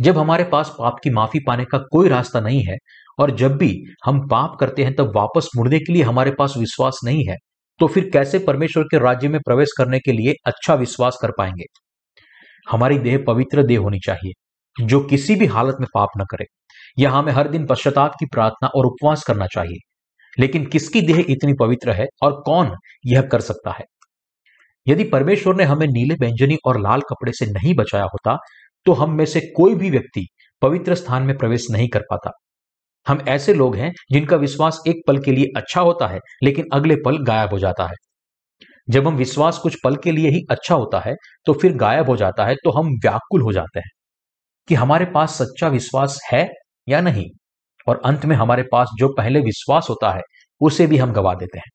जब 0.00 0.18
हमारे 0.18 0.44
पास 0.44 0.68
पाप 0.78 0.96
की 1.04 1.10
माफ़ी 1.10 1.40
पाने 1.46 1.64
का 1.64 1.78
कोई 1.92 2.08
रास्ता 2.08 2.40
नहीं 2.40 2.62
है 2.64 2.76
और 3.18 3.30
जब 3.36 3.56
भी 3.56 3.70
हम 4.04 4.20
पाप 4.28 4.56
करते 4.60 4.84
हैं 4.84 4.94
तब 4.94 5.12
वापस 5.16 5.48
मुड़ने 5.56 5.78
के 5.78 5.92
लिए 5.92 6.02
हमारे 6.02 6.30
पास 6.30 6.54
विश्वास 6.58 7.00
नहीं 7.04 7.24
है 7.28 7.36
तो 7.80 7.86
फिर 7.86 8.08
कैसे 8.10 8.38
परमेश्वर 8.38 8.84
के 8.84 8.98
राज्य 8.98 9.28
में 9.28 9.40
प्रवेश 9.40 9.68
करने 9.78 9.98
के 9.98 10.12
लिए 10.12 10.34
अच्छा 10.46 10.74
विश्वास 10.74 11.18
कर 11.22 11.30
पाएँगे? 11.30 11.64
हमारी 12.66 12.98
देह 12.98 13.24
पवित्र 13.26 13.62
देह 13.62 13.78
होनी 13.80 13.98
चाहिए, 13.98 14.32
जो 14.76 15.00
किसी 15.04 15.34
भी 15.36 15.46
हालत 15.46 15.76
में 15.80 15.86
पाप 15.94 16.08
न 16.18 16.24
करे। 16.30 16.44
यह 16.98 17.12
हमें 17.12 17.32
हर 17.32 17.48
दिन 17.48 17.66
पश्चाताप 17.66 18.14
की 18.20 18.26
प्रार्थना 18.26 18.68
और 18.68 18.86
उपवास 18.86 19.24
करना 19.24 19.46
चाहिए। 19.46 19.78
लेकिन 20.38 20.66
किसकी 20.66 21.00
देह 21.02 21.24
इतनी 21.30 21.54
पवित्र 21.60 21.92
है 21.92 22.06
और 22.22 22.40
कौन 22.46 22.76
यह 23.06 23.22
कर 23.22 23.40
सकता 23.42 23.72
है? 23.72 23.84
यदि 24.88 25.04
परमेश्वर 25.06 25.54
ने 25.56 25.64
हमें 25.64 25.86
नीले 25.88 26.14
व्यंजनी 26.16 26.56
और 26.66 26.80
लाल 26.80 27.00
कपड़े 27.10 27.32
से 27.32 27.46
नहीं 27.48 27.74
बचाया 27.74 28.04
होता 28.04 28.36
तो 28.86 28.92
हम 28.94 29.12
में 29.12 29.24
से 29.26 29.40
कोई 29.56 29.74
भी 29.74 29.90
व्यक्ति 29.90 30.26
पवित्र 30.62 30.94
स्थान 30.94 31.22
में 31.22 31.36
प्रवेश 31.38 31.66
नहीं 31.70 31.88
कर 31.88 32.02
पाता। 32.10 32.30
हम 33.06 33.22
ऐसे 33.28 33.54
लोग 33.54 33.76
हैं 33.76 33.92
जिनका 34.12 34.36
विश्वास 34.36 34.80
एक 34.88 35.02
पल 35.06 35.18
के 35.18 35.32
लिए 35.32 35.46
अच्छा 35.56 35.80
होता 35.80 36.06
है, 36.06 36.18
लेकिन 36.42 36.66
अगले 36.72 36.96
पल 36.96 37.18
गायब 37.24 37.50
हो 37.50 37.58
जाता 37.58 37.84
है। 37.84 37.94
जब 38.88 39.06
हम 39.06 39.16
विश्वास 39.16 39.58
कुछ 39.58 39.76
पल 39.84 39.96
के 39.96 40.12
लिए 40.12 40.30
ही 40.30 40.42
अच्छा 40.50 40.74
होता 40.74 41.00
है 41.00 41.14
तो 41.46 41.52
फिर 41.52 41.76
गायब 41.76 42.08
हो 42.10 42.16
जाता 42.16 42.46
है 42.46 42.54
तो 42.54 42.70
हम 42.72 42.88
व्याकुल 43.02 43.42
हो 43.42 43.52
जाते 43.52 43.80
हैं 43.80 43.90
कि 44.68 44.74
हमारे 44.74 45.04
पास 45.06 45.38
सच्चा 45.38 45.68
विश्वास 45.68 46.18
है 46.32 46.46
या 46.88 47.00
नहीं, 47.00 47.24
और 47.86 48.00
अंत 48.04 48.24
में 48.26 48.36
हमारे 48.36 48.62
पास 48.72 48.90
जो 48.98 49.08
पहले 49.14 49.40
विश्वास 49.40 49.86
होता 49.90 50.10
है, 50.10 50.22
उसे 50.60 50.86
भी 50.86 50.96
हम 50.96 51.12
गवा 51.12 51.34
देते 51.34 51.58
हैं। 51.58 51.70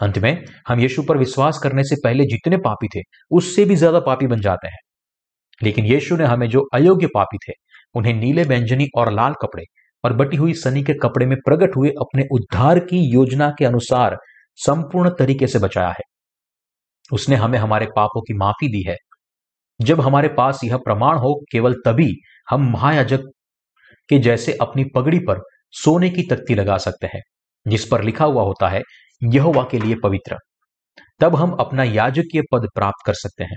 अंत 0.00 0.18
में, 0.18 0.44
हम 0.68 0.80
यीशु 0.80 1.02
पर 1.02 1.18
विश्वास 1.18 1.58
करने 1.62 1.84
से 1.84 1.96
पहले 2.04 2.24
जितने 2.24 2.56
पापी 2.56 2.88
थे, 2.96 3.00
उससे 3.30 3.64
भी 3.64 3.76
ज़्यादा 3.76 4.00
पापी 4.00 4.26
बन 4.26 4.40
जाते 4.40 4.68
हैं। 4.68 4.78
लेकिन 5.62 5.84
यीशु 5.84 6.16
ने 6.16 6.24
हमें 6.24 6.48
जो 6.48 6.68
अयोग्य 6.74 7.06
पापी 7.06 7.38
थे, 7.38 7.52
उन्हें 7.94 8.14
नीले 8.14 8.42
व्यंजनी 8.42 8.88
और 8.96 9.12
लाल 9.12 9.34
कपड़े 9.42 9.64
और 10.04 10.12
बटी 10.12 10.36
हुई 10.36 10.54
सनी 10.54 10.82
के 10.82 10.94
कपड़े 10.94 11.26
में 11.26 11.36
प्रकट 11.38 11.76
हुए 11.76 11.90
अपने 11.90 12.24
उद्धार 12.32 12.78
की 12.78 13.12
योजना 13.12 13.50
के 13.58 13.64
अनुसार 13.64 14.16
संपूर्ण 14.56 15.10
तरीके 15.10 15.46
से 15.46 15.58
बचाया 15.58 15.88
है। 15.88 16.02
उसने 17.12 17.36
हमें 17.36 17.58
हमारे 17.58 17.86
पापों 17.86 18.20
की 18.20 18.34
माफ़ी 18.34 18.68
दी 18.68 18.82
है। 18.82 18.96
जब 19.80 20.00
हमारे 20.00 20.28
पास 20.28 20.60
यह 20.64 20.76
प्रमाण 20.76 21.18
हो, 21.18 21.44
केवल 21.52 21.74
तभी 21.74 22.12
हम 22.50 22.70
महायाजक 22.72 23.20
के 24.08 24.18
जैसे 24.18 24.52
अपनी 24.60 24.84
पगड़ी 24.84 25.18
पर 25.18 25.42
सोने 25.70 26.10
की 26.10 26.22
तख्ती 26.22 26.54
लगा 26.54 26.76
सकते 26.76 27.06
हैं। 27.06 27.20
जिस 27.68 27.86
पर 27.86 28.04
लिखा 28.04 28.24
हुआ 28.24 28.42
होता 28.42 28.68
है, 28.68 28.82
यहोवा 29.24 29.68
के 29.70 29.78
लिए 29.78 29.94
पवित्र। 30.02 30.36
तब 31.20 31.36
हम 31.36 31.50
अपना 31.50 31.82
याजकीय 31.82 32.42
पद 32.52 32.68
प्राप्त 32.74 33.06
कर 33.06 33.14
सकते 33.14 33.44
हैं। 33.44 33.56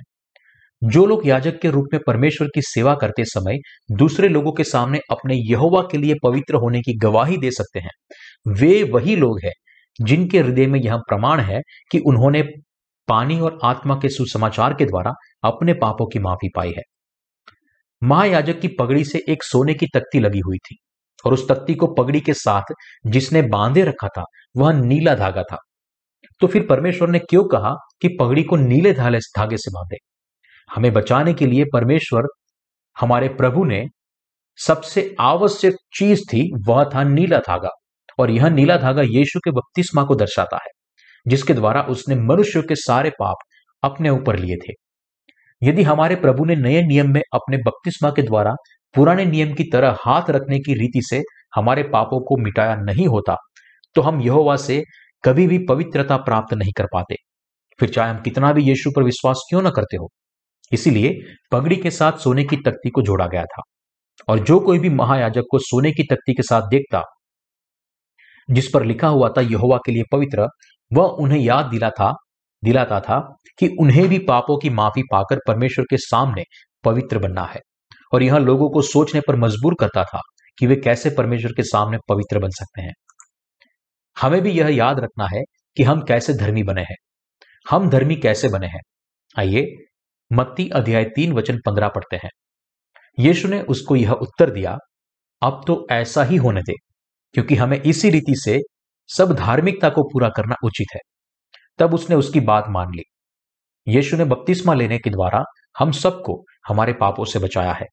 जो 0.84 1.06
लोग 1.06 1.28
याजक 1.28 1.60
के 1.62 1.70
रूप 1.70 1.86
में 1.94 2.02
परमेश्वर 2.08 2.48
की 2.48 2.62
सेवा 2.62 2.96
करते 2.96 3.26
समय 3.26 3.58
दूसरे 3.92 4.28
लोगों 4.28 4.52
के 4.52 4.64
सामने 4.64 5.00
अपने 5.12 5.36
यहोवा 5.36 5.82
के 5.82 5.98
लिए 5.98 6.16
पवित्र 6.24 6.56
होने 6.56 6.82
की 6.82 6.98
गवाही 6.98 7.38
दे 7.38 7.52
सकते 7.52 7.80
हैं, 7.80 7.92
वे 8.48 8.84
वही 8.84 9.16
लोग 9.16 9.40
हैं 9.44 9.52
जिनके 10.02 10.40
हृदय 10.40 10.68
में 10.68 10.80
यह 10.80 10.98
प्रमाण 10.98 11.40
है 11.40 11.62
कि 11.92 12.00
उन्होंने 12.00 12.44
पानी 13.08 13.40
और 13.40 13.60
आत्मा 13.64 13.96
के 13.96 14.10
सुसमाचार 14.10 14.74
के 14.74 14.86
द्वारा 14.86 15.14
अपने 15.44 15.74
पापों 15.74 16.08
की 16.08 16.20
माफ़ी 16.20 16.50
पाई 16.56 16.72
है। 16.72 16.84
महायाजक 18.04 18.60
की 18.60 18.68
पगड़ी 18.68 19.04
से 19.04 19.20
एक 19.30 19.44
सोने 19.44 19.74
की 19.74 19.86
तख्ती 19.94 20.20
लगी 20.20 20.40
हुई 20.40 20.58
थी। 20.58 20.78
और 21.26 21.34
उस 21.34 21.50
तख्ती 21.50 21.76
को 21.76 21.88
पगड़ी 21.88 22.20
के 22.20 22.34
साथ 22.34 22.74
जिसने 23.06 23.42
बांधे 23.42 23.84
रखा 23.84 24.08
था, 24.08 24.24
वह 24.58 24.74
नीला 24.74 25.16
धागा 25.16 25.44
था। 25.44 25.58
तो 26.40 26.48
फिर 26.48 26.68
परमेश्वर 26.70 27.10
ने 27.10 27.20
क्यों 27.20 27.44
कहा 27.44 27.76
कि 28.02 28.18
पगड़ी 28.20 28.44
को 28.44 28.56
नीले 28.56 28.94
धागे 28.94 29.58
से 29.58 29.72
बांधे? 29.72 29.98
हमें 30.76 30.94
बचाने 30.94 31.34
के 31.34 31.48
लिए 31.48 31.66
परमेश्वर 31.74 32.24
हमारे 33.00 33.28
प्रभु 33.28 33.64
ने 33.64 33.86
सबसे 34.66 35.16
आवश्यक 35.20 35.74
चीज़ 35.96 36.20
थी, 36.20 36.54
वह 36.68 36.84
था 36.96 37.04
नीला 37.04 37.40
धागा। 37.40 37.70
और 38.20 38.32
यह 38.32 38.50
नीला 38.50 38.78
धागा 38.78 39.02
यीशु 39.02 39.40
के 39.40 39.52
बपतिस्मा 39.52 40.04
को 40.04 40.16
दर्शाता 40.16 40.56
है, 40.56 40.70
जिसके 41.28 41.54
द्वारा 41.54 41.82
उसने 41.82 42.16
मनुष्य 42.16 42.62
के 42.62 42.76
सारे 42.76 43.10
पाप 43.10 43.36
अपने 43.84 44.10
ऊपर 44.10 44.36
लिए 44.36 44.56
थे। 44.56 44.74
यदि 45.64 45.84
हमारे 45.84 46.16
प्रभु 46.16 46.46
ने 46.46 46.56
नए 46.56 46.82
नियम 46.82 47.14
में 47.14 47.22
अपने 47.34 47.58
बपतिस्मा 47.58 48.10
के 48.10 48.22
द्वारा 48.22 48.54
पुराने 48.96 49.26
नियम 49.26 49.54
की 49.54 49.64
तरह 49.64 49.98
हाथ 50.02 50.30
रखने 50.30 50.60
की 50.60 50.74
रीति 50.74 51.02
से 51.04 51.22
हमारे 51.56 51.84
पापों 51.90 52.20
को 52.20 52.38
मिटाया 52.38 52.76
नहीं 52.78 53.08
होता 53.08 53.36
तो 53.96 54.02
हम 54.02 54.22
यहोवा 54.22 54.56
से 54.58 54.82
कभी 55.24 55.48
भी 55.48 55.58
पवित्रता 55.66 56.18
प्राप्त 56.20 56.54
नहीं 56.54 56.72
कर 56.72 56.86
पाते। 56.94 57.16
फिर 57.80 57.90
चाहे 57.90 58.10
हम 58.10 58.22
कितना 58.22 58.52
भी 58.54 58.64
यीशु 58.64 58.92
पर 58.96 59.04
विश्वास 59.04 59.44
क्यों 59.50 59.62
ना 59.62 59.70
करते 59.70 59.98
हो। 59.98 60.10
इसीलिए 60.72 61.14
पगड़ी 61.52 61.76
के 61.76 61.92
साथ 61.92 62.18
सोने 62.18 62.44
की 62.44 62.58
तख्ती 62.58 62.90
को 62.90 63.02
जोड़ा 63.02 63.28
गया 63.28 63.44
था, 63.46 63.62
और 64.28 64.40
जो 64.40 64.60
कोई 64.60 64.80
भी 64.80 64.90
महायाजक 64.92 65.44
को 65.52 65.60
सोने 65.60 65.92
की 65.92 66.04
तख्ती 66.04 66.34
के 66.34 66.44
साथ 66.44 66.68
देखता, 66.70 67.02
जिस 68.50 68.70
पर 68.74 68.86
लिखा 68.86 69.08
हुआ 69.08 69.30
था 69.30 69.42
यहोवा 69.44 69.78
के 69.86 69.92
लिए 69.92 70.04
पवित्र, 70.12 70.48
वह 70.92 71.06
उन्हें 71.20 71.40
याद 71.40 71.66
दिला 71.66 71.90
था 71.92 72.14
दिलाता 72.64 73.00
था 73.00 73.20
कि 73.60 73.68
उन्हें 73.80 74.08
भी 74.08 74.20
पापों 74.20 74.58
की 74.58 74.70
माफ़ी 74.72 75.04
पाकर 75.12 75.40
परमेश्वर 75.48 75.86
के 75.90 75.98
सामने 76.00 76.44
पवित्र 76.84 77.20
बनना 77.20 77.44
है। 77.46 77.60
और 78.12 78.24
यह 78.24 78.38
लोगों 78.38 78.70
को 78.70 78.82
सोचने 78.82 79.22
पर 79.22 79.36
मजबूर 79.36 79.76
करता 79.80 80.04
था 80.04 80.22
कि 80.60 80.68
वे 80.68 80.76
कैसे 80.76 81.10
परमेश्वर 81.10 81.52
के 81.52 81.64
सामने 81.64 81.98
पवित्र 82.10 82.40
बन 82.40 82.50
सकते 82.50 82.82
हैं। 82.82 82.94
हमें 84.22 84.42
भी 84.42 84.52
यह 84.52 84.68
याद 84.68 85.00
रखना 85.00 85.28
है 85.34 85.42
कि 85.78 85.84
हम 85.84 86.02
कैसे 86.02 86.34
धर्मी 86.34 86.64
बने 86.64 86.82
हैं। 86.82 86.96
हम 87.70 87.90
धर्मी 87.90 88.16
कैसे 88.16 88.50
बने 88.50 88.68
हैं? 88.68 88.82
आइए, 89.40 89.66
मत्ती 90.34 90.70
अध्याय 90.70 91.04
तीन 91.04 91.34
वचन 91.34 91.60
पंद्रह 91.66 91.88
पढ़ते 91.88 92.16
हैं। 92.16 92.30
यीशु 93.20 93.48
ने 93.48 93.62
उसको 93.62 93.96
यह 93.96 94.12
उत्तर 94.12 94.50
दिया, 94.50 94.78
अब 95.42 95.64
तो 95.68 95.88
ऐसा 95.92 96.24
ही 96.24 96.36
होने 96.36 96.62
दे, 96.62 96.74
क्योंकि 97.34 97.56
हमें 97.56 97.82
इसी 97.82 98.10
रीति 98.10 98.34
से 98.36 98.60
सब 99.18 99.34
धार्मिकता 99.34 99.90
को 99.90 100.04
पूरा 100.04 100.30
करना 100.30 100.56
उचित 100.64 100.88
है। 100.94 101.00
तब 101.80 101.94
उसने 101.94 102.16
उसकी 102.16 102.40
बात 102.40 102.66
मान 102.70 102.88
ली। 102.96 103.04
यीशु 103.88 104.18
ने 104.18 104.26
बपतिस्मा 104.26 104.74
लेने 104.74 104.98
के 104.98 105.10
द्वारा 105.10 105.44
हम 105.80 105.92
सबको 105.92 106.46
हमारे 106.68 106.94
पापों 106.94 107.26
से 107.26 107.40
बचाया 107.40 107.74
है। 107.74 107.86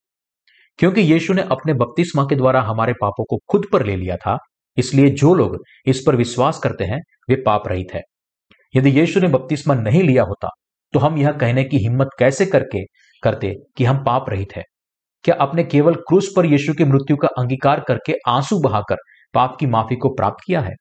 क्योंकि 0.79 1.01
यीशु 1.03 1.35
ने 1.35 1.43
अपने 1.43 1.73
बपतिस्मा 1.75 2.25
के 2.25 2.37
द्वारा 2.37 2.61
हमारे 2.63 2.93
पापों 2.93 3.25
को 3.25 3.39
खुद 3.49 3.67
पर 3.73 3.85
ले 3.87 3.97
लिया 3.97 4.17
था, 4.17 4.37
इसलिए 4.77 5.11
जो 5.13 5.35
लोग 5.35 5.57
इस 5.87 6.03
पर 6.07 6.17
विश्वास 6.17 6.59
करते 6.59 6.85
हैं, 6.85 7.01
वे 7.31 7.37
पाप 7.37 7.69
रहित 7.69 7.95
है। 7.95 8.03
यदि 8.75 8.91
यीशु 8.91 9.21
ने 9.21 9.29
बपतिस्मा 9.29 9.75
नहीं 9.75 10.03
लिया 10.03 10.23
होता 10.23 10.49
तो 10.95 10.99
हम 10.99 11.17
यह 11.19 11.33
कहने 11.33 11.63
की 11.65 11.79
हिम्मत 11.79 12.09
कैसे 12.19 12.47
करके 12.47 12.83
करते 13.23 13.55
कि 13.77 13.85
हम 13.85 14.03
पाप 14.05 14.31
रहित 14.31 14.57
है? 14.57 14.63
क्या 15.25 15.35
आपने 15.41 15.65
केवल 15.65 15.95
क्रूस 16.01 16.33
पर 16.37 16.47
यीशु 16.47 16.73
की 16.75 16.85
मृत्यु 16.85 17.17
का 17.17 17.29
अंगीकार 17.39 17.81
करके 17.89 18.15
आँसू 18.29 18.59
बहाकर 18.61 18.97
पाप 19.35 19.57
की 19.61 19.67
माफ़ी 19.67 19.97
को 19.97 20.09
प्राप्त 20.15 20.45
किया 20.47 20.61
है? 20.61 20.75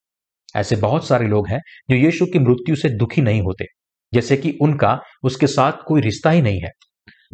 ऐसे 0.55 0.75
बहुत 0.77 1.07
सारे 1.07 1.27
लोग 1.27 1.47
हैं 1.47 1.59
जो 1.89 1.95
यीशु 1.95 2.25
की 2.25 2.39
मृत्यु 2.39 2.75
से 2.75 2.89
दुखी 2.89 3.21
नहीं 3.21 3.41
होते, 3.41 3.65
जैसे 4.13 4.37
कि 4.37 4.57
उनका 4.61 4.99
उसके 5.23 5.47
साथ 5.47 5.83
कोई 5.87 6.01
रिश्ता 6.01 6.29
ही 6.29 6.41
नहीं 6.41 6.61
है। 6.61 6.69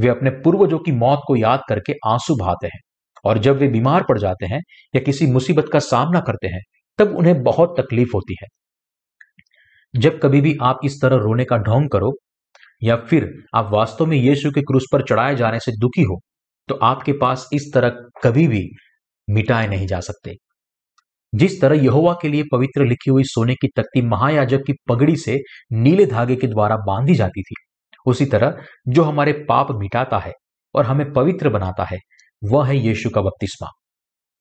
वे 0.01 0.09
अपने 0.09 0.29
पूर्वजों 0.43 0.79
की 0.79 0.91
मौत 0.93 1.21
को 1.27 1.35
याद 1.35 1.61
करके 1.69 1.93
आँसू 2.07 2.35
बहाते 2.35 2.67
हैं 2.67 2.79
और 3.25 3.37
जब 3.39 3.57
वे 3.57 3.67
बीमार 3.67 4.03
पड़ 4.09 4.17
जाते 4.19 4.45
हैं 4.45 4.59
या 4.93 5.01
किसी 5.01 5.27
मुसीबत 5.27 5.69
का 5.73 5.79
सामना 5.81 6.19
करते 6.21 6.47
हैं, 6.47 6.61
तब 6.99 7.15
उन्हें 7.17 7.41
बहुत 7.43 7.75
तकलीफ़ 7.79 8.11
होती 8.15 8.35
है। 8.41 8.47
जब 9.93 10.19
कभी 10.19 10.41
भी 10.41 10.55
आप 10.61 10.79
इस 10.85 11.01
तरह 11.01 11.17
रोने 11.17 11.45
का 11.45 11.57
ढोंग 11.59 11.89
करो 11.89 12.11
या 12.83 12.95
फिर 13.09 13.29
आप 13.55 13.69
वास्तव 13.73 14.05
में 14.05 14.17
यीशु 14.17 14.51
के 14.51 14.61
क्रूस 14.61 14.85
पर 14.93 15.03
चढ़ाए 15.03 15.35
जाने 15.35 15.59
से 15.59 15.71
दुखी 15.79 16.01
हो 16.01 16.19
तो 16.69 16.75
आपके 16.83 17.13
पास 17.13 17.49
इस 17.53 17.71
तरह 17.73 17.89
कभी 18.23 18.47
भी 18.47 18.63
मिटाए 19.27 19.67
नहीं 19.67 19.87
जा 19.87 19.99
सकते। 19.99 20.35
जिस 21.33 21.59
तरह 21.61 21.83
यहोवा 21.83 22.13
के 22.21 22.27
लिए 22.29 22.43
पवित्र 22.51 22.85
लिखी 22.85 23.11
हुई 23.11 23.23
सोने 23.23 23.55
की 23.55 23.67
तख्ती 23.77 24.01
महायाजक 24.01 24.63
की 24.67 24.73
पगड़ी 24.89 25.15
से 25.17 25.39
नीले 25.73 26.05
धागे 26.05 26.35
के 26.35 26.47
द्वारा 26.47 26.77
बांधी 26.87 27.15
जाती 27.15 27.41
थी 27.41 27.55
उसी 28.05 28.25
तरह 28.25 28.57
जो 28.87 29.03
हमारे 29.03 29.33
पाप 29.49 29.71
मिटाता 29.71 30.19
है 30.19 30.31
और 30.75 30.85
हमें 30.85 31.11
पवित्र 31.13 31.49
बनाता 31.49 31.83
है, 31.83 31.97
वह 32.43 32.67
है 32.67 32.77
यीशु 32.77 33.09
का 33.09 33.21
बपतिस्मा। 33.21 33.67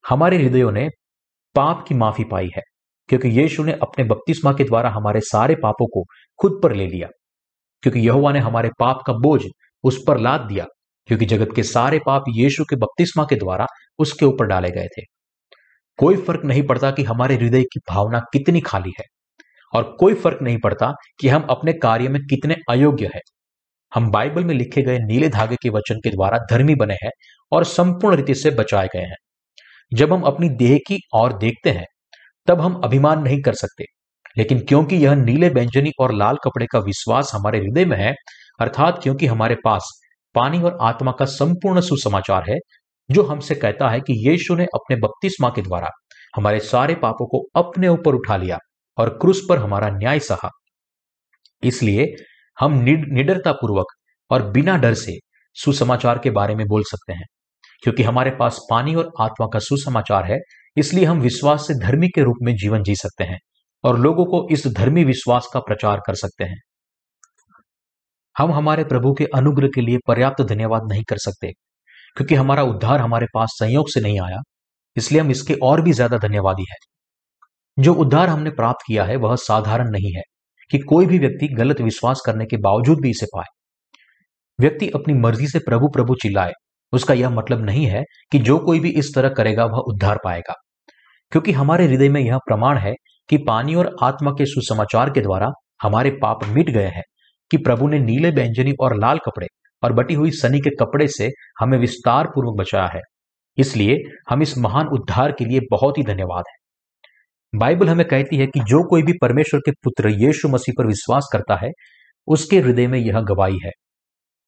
हमारे 0.05 0.39
हृदयों 0.39 0.73
ने 0.73 0.89
पाप 1.55 1.85
की 1.89 1.95
माफ़ी 1.95 2.25
पाई 2.25 2.49
है, 2.57 2.63
क्योंकि 3.09 3.29
यीशु 3.29 3.65
ने 3.65 3.73
अपने 3.73 4.05
बपतिस्मा 4.05 4.53
के 4.53 4.65
द्वारा 4.65 4.91
हमारे 4.91 5.21
सारे 5.21 5.55
पापों 5.55 5.87
को 5.87 6.05
खुद 6.39 6.61
पर 6.63 6.75
ले 6.75 6.87
लिया। 6.87 7.09
क्योंकि 7.83 8.01
यहुआ 8.01 8.33
ने 8.33 8.39
हमारे 8.39 8.71
पाप 8.81 9.03
का 9.07 9.13
बोझ 9.13 9.41
उस 9.85 10.05
पर 10.07 10.19
लाद 10.19 10.41
दिया, 10.41 10.65
क्योंकि 11.09 11.25
जगत 11.25 11.49
के 11.57 11.63
सारे 11.63 11.99
पाप 12.07 12.25
यीशु 12.29 12.65
के 12.65 12.77
बपतिस्मा 12.77 13.25
के 13.25 13.37
द्वारा 13.37 13.67
उसके 13.99 14.27
ऊपर 14.27 14.47
डाले 14.47 14.71
गए 14.71 14.87
थे। 14.87 15.03
कोई 15.99 16.17
फ़र्क 16.17 16.45
नहीं 16.45 16.63
पड़ता 16.63 16.91
कि 16.91 17.03
हमारे 17.03 17.35
हृदय 17.35 17.63
की 17.63 17.81
भावना 17.91 18.21
कितनी 18.21 18.61
खाली 18.61 18.93
है, 19.01 19.05
और 19.75 19.97
कोई 20.01 20.15
फ़र्क 20.15 20.39
नहीं 20.43 20.59
पड़ता 20.59 20.93
कि 21.21 21.29
हम 21.29 21.43
अपने 21.43 21.73
कार्य 21.73 22.09
में 22.09 22.21
कितने 22.23 22.57
अयोग्य 22.71 23.11
है। 23.15 23.21
हम 23.95 24.11
बाइबल 24.11 24.45
में 24.45 24.55
लिखे 24.55 24.83
गए 24.83 24.99
नीले 24.99 25.29
धागे 25.29 25.57
के 25.63 25.69
वचन 25.69 25.95
के 25.95 26.11
द्वारा 26.11 26.39
धर्मी 26.39 26.75
बने 26.75 26.95
हैं 26.95 27.11
और 27.53 27.65
संपूर्ण 27.65 28.17
रीति 28.17 28.35
से 28.35 28.51
बचाए 28.51 28.87
गए 28.87 29.03
हैं। 29.03 29.17
जब 29.95 30.13
हम 30.13 30.23
अपनी 30.23 30.49
देह 30.49 30.79
की 30.87 30.99
ओर 31.17 31.39
देखते 31.39 31.71
हैं, 31.71 31.87
तब 32.47 32.61
हम 32.61 32.75
अभिमान 32.75 33.23
नहीं 33.23 33.43
कर 33.43 33.53
सकते। 33.53 33.85
लेकिन 34.39 34.61
क्योंकि 34.61 34.97
यह 34.97 35.15
नीले 35.15 35.49
व्यंजनी 35.49 35.91
और 36.01 36.15
लाल 36.15 36.37
कपड़े 36.45 36.67
का 36.67 36.79
विश्वास 36.79 37.31
हमारे 37.35 37.59
हृदय 37.59 37.85
में 37.85 37.97
है, 37.97 38.15
अर्थात 38.61 39.01
क्योंकि 39.03 39.27
हमारे 39.27 39.55
पास 39.65 40.01
पानी 40.35 40.63
और 40.63 40.79
आत्मा 40.81 41.13
का 41.13 41.25
संपूर्ण 41.25 41.81
सुसमाचार 41.81 42.51
है, 42.51 42.59
जो 43.11 43.23
हमसे 43.23 43.55
कहता 43.55 43.89
है 43.89 44.01
कि 44.01 44.31
यीशु 44.31 44.55
ने 44.55 44.65
अपने 44.65 44.97
बपतिस्मा 44.97 45.49
के 45.49 45.63
द्वारा 45.63 45.89
हमारे 46.37 46.61
सारे 46.61 46.95
पापों 46.95 47.27
को 47.27 47.49
अपने 47.57 47.89
ऊपर 47.89 48.15
उठा 48.15 48.37
लिया 48.37 48.59
और 48.99 49.09
क्रूस 49.09 49.47
पर 49.49 49.59
हमारा 49.59 49.89
न्याय 49.89 50.19
सहा। 50.19 50.51
इसलिए 51.65 52.15
हम 52.61 52.73
निडरता 52.83 53.53
पूर्वक 53.53 53.93
और 54.31 54.51
बिना 54.53 54.77
डर 54.77 54.95
से 54.97 55.19
सुसमाचार 55.57 56.19
के 56.19 56.31
बारे 56.31 56.55
में 56.55 56.67
बोल 56.67 56.83
सकते 56.85 57.13
हैं। 57.13 57.27
क्योंकि 57.83 58.03
हमारे 58.03 58.31
पास 58.31 58.59
पानी 58.71 58.95
और 58.95 59.11
आत्मा 59.21 59.47
का 59.53 59.59
सुसमाचार 59.59 60.25
है, 60.25 60.39
इसलिए 60.77 61.05
हम 61.05 61.21
विश्वास 61.21 61.67
से 61.67 61.75
धर्मी 61.77 62.09
के 62.09 62.23
रूप 62.23 62.37
में 62.43 62.55
जीवन 62.57 62.83
जी 62.83 62.95
सकते 62.97 63.25
हैं 63.25 63.39
और 63.85 63.99
लोगों 63.99 64.25
को 64.27 64.47
इस 64.53 64.67
धर्मी 64.69 65.05
विश्वास 65.05 65.49
का 65.53 65.61
प्रचार 65.61 66.01
कर 66.07 66.15
सकते 66.17 66.45
हैं। 66.45 66.59
हम 68.37 68.53
हमारे 68.53 68.85
प्रभु 68.85 69.13
के 69.15 69.25
अनुग्रह 69.35 69.69
के 69.69 69.81
लिए 69.81 69.99
पर्याप्त 70.07 70.43
धन्यवाद 70.43 70.83
नहीं 70.89 71.03
कर 71.05 71.19
सकते, 71.19 71.53
क्योंकि 72.17 72.35
हमारा 72.35 72.63
उद्धार 72.65 73.01
हमारे 73.01 73.27
पास 73.35 73.49
संयोग 73.55 73.89
से 73.89 74.01
नहीं 74.01 74.21
आया, 74.21 74.39
इसलिए 74.97 75.21
हम 75.21 75.31
इसके 75.31 75.55
और 75.63 75.83
भी 75.83 75.93
ज़्यादा 75.93 76.19
धन्यवादी 76.19 76.65
है। 76.71 76.77
जो 77.77 77.95
उद्धार 77.95 78.29
हमने 78.29 78.51
प्राप्त 78.53 78.85
किया 78.87 79.05
है, 79.05 79.17
वह 79.17 79.35
साधारण 79.39 79.91
नहीं 79.91 80.13
है। 80.15 80.23
कि 80.71 80.79
कोई 80.79 81.07
भी 81.07 81.19
व्यक्ति 81.19 81.49
गलत 81.49 81.81
विश्वास 81.81 82.23
करने 82.27 82.45
के 82.47 82.57
बावजूद 82.57 82.99
भी 83.01 83.11
इसे 83.11 83.27
पाए। 83.27 83.45
व्यक्ति 84.61 84.89
अपनी 84.89 85.15
मर्ज़ी 85.15 85.47
से 85.47 85.59
प्रभु 85.59 85.89
प्रभु 85.89 86.15
चिल्लाए। 86.15 86.53
उसका 86.93 87.15
यह 87.15 87.31
मतलब 87.31 87.65
नहीं 87.65 87.87
है 87.87 88.03
कि 88.33 88.39
जो 88.39 88.59
कोई 88.59 88.81
भी 88.81 88.91
इस 88.91 89.13
तरह 89.15 89.29
करेगा, 89.29 89.65
वह 89.65 89.79
उद्धार 89.79 90.19
पाएगा। 90.25 90.55
क्योंकि 91.31 91.53
हमारे 91.53 91.87
हृदय 91.87 92.09
में 92.09 92.21
यह 92.21 92.37
प्रमाण 92.37 92.79
है 92.79 92.95
कि 93.29 93.37
पानी 93.37 93.75
और 93.75 93.97
आत्मा 94.03 94.31
के 94.31 94.47
सुसमाचार 94.47 95.11
के 95.11 95.21
द्वारा 95.21 95.51
हमारे 95.83 96.11
पाप 96.11 96.39
मिट 96.45 96.71
गए 96.71 96.87
हैं 96.87 97.03
कि 97.51 97.57
प्रभु 97.57 97.89
ने 97.89 97.99
नीले 97.99 98.31
व्यंजनी 98.31 98.73
और 98.81 98.97
लाल 98.97 99.19
कपड़े 99.19 99.47
और 99.85 99.93
बटी 99.93 100.15
हुई 100.15 100.31
सनी 100.31 100.61
के 100.61 100.71
कपड़े 100.71 101.09
से 101.09 101.31
हमें 101.61 101.79
विस्तार 101.79 102.27
पूर्वक 102.27 102.55
बचाया 102.57 102.87
है। 102.87 103.01
इसलिए 103.59 103.97
हम 104.31 104.43
इस 104.43 104.59
महान 104.59 104.87
उद्धार 104.87 105.33
के 105.33 105.45
लिए 105.45 105.61
बहुत 105.71 105.99
ही 105.99 106.03
धन्यवाद 106.03 106.45
है। 106.49 106.60
बाइबल 107.55 107.89
हमें 107.89 108.07
कहती 108.09 108.37
है 108.37 108.47
कि 108.47 108.61
जो 108.61 108.83
कोई 108.89 109.03
भी 109.03 109.13
परमेश्वर 109.13 109.61
के 109.61 109.71
पुत्र 109.85 110.09
यीशु 110.11 110.49
मसीह 110.49 110.75
पर 110.79 110.87
विश्वास 110.87 111.29
करता 111.33 111.55
है, 111.57 111.71
उसके 112.29 112.59
हृदय 112.61 112.87
में 112.87 112.99
यह 112.99 113.21
गवाही 113.21 113.59
है। 113.65 113.71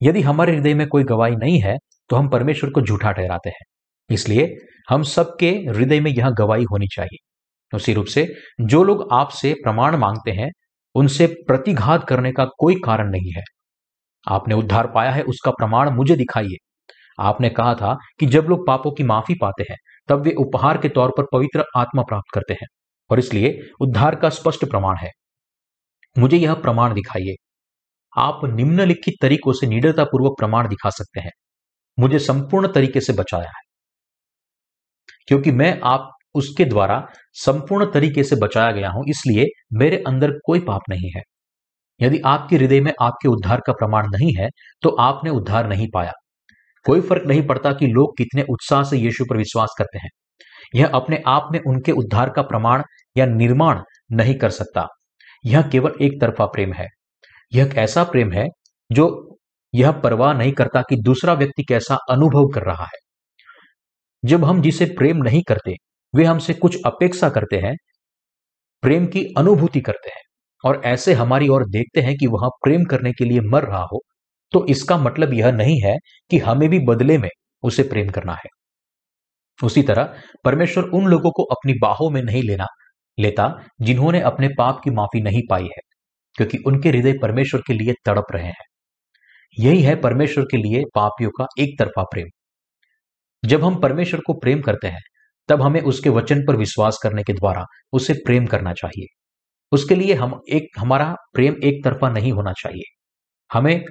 यदि 0.01 0.21
हमारे 0.21 0.53
हृदय 0.53 0.73
में 0.73 0.87
कोई 0.87 1.03
गवाही 1.03 1.35
नहीं 1.35 1.59
है 1.61 1.75
तो 2.09 2.15
हम 2.15 2.29
परमेश्वर 2.29 2.69
को 2.69 2.81
झूठा 2.81 3.11
ठहराते 3.11 3.49
हैं। 3.49 3.65
इसलिए 4.09 4.47
हम 4.89 5.03
सबके 5.03 5.49
हृदय 5.69 5.99
में 5.99 6.11
यह 6.11 6.29
गवाही 6.29 6.63
होनी 6.63 6.87
चाहिए। 6.87 7.17
उसी 7.73 7.93
रूप 7.93 8.05
से 8.05 8.27
जो 8.61 8.83
लोग 8.83 9.07
आपसे 9.13 9.53
प्रमाण 9.53 9.95
मांगते 9.95 10.31
हैं, 10.31 10.49
उनसे 10.95 11.27
प्रतिघात 11.47 12.07
करने 12.07 12.31
का 12.31 12.45
कोई 12.59 12.75
कारण 12.85 13.09
नहीं 13.11 13.31
है। 13.31 13.43
आपने 14.25 14.55
उद्धार 14.55 14.87
पाया 14.87 15.11
है, 15.11 15.23
उसका 15.23 15.51
प्रमाण 15.51 15.89
मुझे 15.89 16.15
दिखाइए। 16.15 16.57
आपने 17.19 17.49
कहा 17.49 17.73
था 17.75 17.95
कि 18.19 18.25
जब 18.25 18.45
लोग 18.49 18.67
पापों 18.67 18.91
की 18.91 19.03
माफ़ी 19.03 19.35
पाते 19.35 19.65
हैं, 19.69 19.77
तब 20.09 20.21
वे 20.21 20.31
उपहार 20.39 20.77
के 20.77 20.89
तौर 20.89 21.11
पर 21.17 21.25
पवित्र 21.33 21.63
आत्मा 21.77 22.01
प्राप्त 22.01 22.33
करते 22.33 22.53
हैं। 22.53 22.67
और 23.13 23.19
इसलिए 23.19 23.59
उद्धार 23.81 24.15
का 24.15 24.29
स्पष्ट 24.29 24.65
प्रमाण 24.65 24.97
है। 24.97 25.09
मुझे 26.15 26.37
यह 26.37 26.53
प्रमाण 26.53 26.93
दिखाइए। 26.93 27.35
आप 28.13 28.41
निम्नलिखित 28.45 29.13
तरीकों 29.21 29.53
से 29.53 29.67
निडरतापूर्वक 29.67 30.37
प्रमाण 30.39 30.67
दिखा 30.67 30.89
सकते 30.89 31.21
हैं। 31.21 31.31
मुझे 31.97 32.19
संपूर्ण 32.19 32.67
तरीके 32.67 33.01
से 33.01 33.13
बचाया 33.13 33.47
है। 33.47 33.61
क्योंकि 35.27 35.51
मैं 35.51 35.79
आप, 35.83 36.09
उसके 36.35 36.65
द्वारा 36.65 37.05
संपूर्ण 37.35 37.85
तरीके 37.91 38.23
से 38.23 38.35
बचाया 38.35 38.71
गया 38.71 38.89
हूँ, 38.89 39.03
इसलिए 39.09 39.45
मेरे 39.73 40.03
अंदर 40.07 40.31
कोई 40.45 40.59
पाप 40.59 40.81
नहीं 40.89 41.11
है। 41.15 41.21
यदि 41.99 42.19
आपके 42.25 42.55
हृदय 42.55 42.81
में 42.81 42.91
आपके 43.01 43.27
उद्धार 43.29 43.61
का 43.67 43.73
प्रमाण 43.73 44.07
नहीं 44.07 44.33
है 44.39 44.49
तो 44.83 44.89
आपने 45.01 45.29
उद्धार 45.29 45.67
नहीं 45.69 45.87
पाया। 45.93 46.11
कोई 46.85 47.01
फ़र्क 47.01 47.23
नहीं 47.27 47.45
पड़ता 47.47 47.71
कि 47.73 47.87
लोग 47.87 48.17
कितने 48.17 48.43
उत्साह 48.49 48.83
से 48.83 48.97
यीशु 48.97 49.25
पर 49.29 49.37
विश्वास 49.37 49.75
करते 49.77 49.99
हैं। 49.99 50.09
यह 50.75 50.87
अपने 50.95 51.21
आप 51.27 51.49
में 51.51 51.59
उनके 51.67 51.91
उद्धार 51.93 52.29
का 52.29 52.41
प्रमाण 52.43 52.83
या 53.15 53.25
निर्माण 53.25 53.81
नहीं 54.11 54.35
कर 54.35 54.49
सकता। 54.49 54.87
यह 55.45 55.61
केवल 55.61 55.93
एक 56.01 56.19
तरफा 56.21 56.45
प्रेम 56.45 56.73
है। 56.73 56.87
यह 57.51 57.73
ऐसा 57.75 58.03
प्रेम 58.03 58.31
है 58.31 58.47
जो 58.89 59.07
यह 59.73 59.91
परवाह 59.91 60.33
नहीं 60.33 60.51
करता 60.53 60.81
कि 60.81 60.95
दूसरा 60.95 61.33
व्यक्ति 61.33 61.63
कैसा 61.63 61.97
अनुभव 62.09 62.47
कर 62.47 62.63
रहा 62.63 62.83
है। 62.83 62.99
जब 64.23 64.45
हम 64.45 64.61
जिसे 64.61 64.85
प्रेम 64.97 65.17
नहीं 65.17 65.41
करते, 65.47 65.75
वे 66.13 66.25
हमसे 66.25 66.53
कुछ 66.53 66.77
अपेक्षा 66.85 67.29
करते 67.29 67.57
हैं, 67.57 67.75
प्रेम 68.83 69.05
की 69.07 69.25
अनुभूति 69.37 69.81
करते 69.81 70.09
हैं 70.09 70.21
और 70.63 70.81
ऐसे 70.85 71.13
हमारी 71.13 71.47
ओर 71.47 71.65
देखते 71.69 72.01
हैं 72.01 72.15
कि 72.17 72.27
वह 72.27 72.49
प्रेम 72.63 72.83
करने 72.83 73.11
के 73.13 73.25
लिए 73.25 73.41
मर 73.41 73.63
रहा 73.63 73.83
हो 73.93 74.01
तो 74.53 74.65
इसका 74.67 74.97
मतलब 74.97 75.33
यह 75.33 75.51
नहीं 75.51 75.79
है 75.81 75.95
कि 76.31 76.37
हमें 76.37 76.69
भी 76.69 76.79
बदले 76.79 77.17
में 77.17 77.29
उसे 77.63 77.83
प्रेम 77.83 78.09
करना 78.09 78.33
है। 78.33 78.49
उसी 79.59 79.83
तरह 79.83 80.13
परमेश्वर 80.45 80.83
उन 80.83 81.05
लोगों 81.07 81.31
को 81.31 81.43
अपनी 81.45 81.73
बाहों 81.81 82.09
में 82.09 82.21
नहीं 82.23 82.43
लेना 82.43 82.65
लेता 83.17 83.53
जिन्होंने 83.81 84.21
अपने 84.21 84.47
पाप 84.57 84.81
की 84.83 84.89
माफ़ी 84.89 85.21
नहीं 85.21 85.41
पाई 85.49 85.63
है, 85.63 85.81
क्योंकि 86.35 86.57
उनके 86.57 86.89
हृदय 86.89 87.13
परमेश्वर 87.21 87.61
के 87.67 87.73
लिए 87.73 87.93
तड़प 88.05 88.25
रहे 88.31 88.45
हैं। 88.45 88.65
यही 89.57 89.81
है 89.81 89.95
परमेश्वर 89.95 90.43
के 90.43 90.57
लिए 90.57 90.83
पापियों 90.95 91.29
का 91.29 91.45
एक 91.59 91.79
तरफा 91.79 92.03
प्रेम। 92.03 92.27
जब 93.43 93.63
हम 93.63 93.75
परमेश्वर 93.75 94.19
को 94.19 94.33
प्रेम 94.33 94.61
करते 94.61 94.87
हैं, 94.87 95.01
तब 95.49 95.61
हमें 95.61 95.81
उसके 95.81 96.09
वचन 96.09 96.45
पर 96.47 96.55
विश्वास 96.55 96.97
करने 97.03 97.23
के 97.23 97.33
द्वारा 97.33 97.65
उसे 97.93 98.13
प्रेम 98.13 98.45
करना 98.45 98.73
चाहिए। 98.73 99.05
उसके 99.71 99.95
लिए 99.95 100.13
हम 100.13 100.39
एक, 100.49 100.67
हमारा 100.77 101.15
प्रेम 101.33 101.55
एक 101.63 101.83
तरफा 101.83 102.09
नहीं 102.09 102.31
होना 102.31 102.51
चाहिए। 102.51 102.83
हमें 103.53 103.85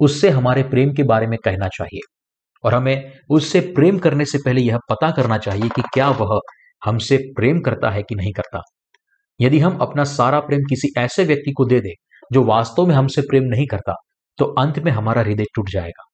उससे 0.00 0.30
हमारे 0.30 0.62
प्रेम 0.62 0.92
के 0.92 1.02
बारे 1.02 1.26
में 1.26 1.38
कहना 1.44 1.68
चाहिए 1.68 2.00
और 2.64 2.74
हमें 2.74 3.12
उससे 3.30 3.60
प्रेम 3.60 3.98
करने 3.98 4.24
से 4.24 4.38
पहले 4.38 4.60
यह 4.60 4.78
पता 4.90 5.10
करना 5.10 5.38
चाहिए 5.38 5.68
कि 5.68 5.82
क्या 5.82 6.10
वह 6.10 6.40
हमसे 6.82 7.16
प्रेम 7.36 7.60
करता 7.60 7.90
है 7.90 8.02
कि 8.02 8.14
नहीं 8.14 8.32
करता। 8.32 8.60
यदि 9.40 9.58
हम 9.58 9.76
अपना 9.78 10.04
सारा 10.04 10.40
प्रेम 10.40 10.60
किसी 10.60 10.88
ऐसे 10.98 11.24
व्यक्ति 11.24 11.52
को 11.52 11.64
दे 11.64 11.80
दे, 11.80 11.92
जो 12.32 12.42
वास्तव 12.44 12.86
में 12.86 12.94
हमसे 12.94 13.22
प्रेम 13.22 13.44
नहीं 13.44 13.66
करता 13.66 13.94
तो 14.38 14.44
अंत 14.58 14.78
में 14.78 14.90
हमारा 14.92 15.22
हृदय 15.22 15.44
टूट 15.54 15.68
जाएगा। 15.70 16.04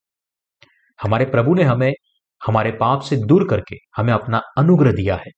हमारे 0.99 1.25
प्रभु 1.25 1.55
ने 1.55 1.63
हमें, 1.63 1.93
हमारे 2.41 2.71
पाप 2.71 3.03
से 3.03 3.17
दूर 3.19 3.47
करके 3.49 3.77
हमें 3.97 4.13
अपना 4.13 4.41
अनुग्रह 4.59 4.93
दिया 4.93 5.17
है, 5.17 5.31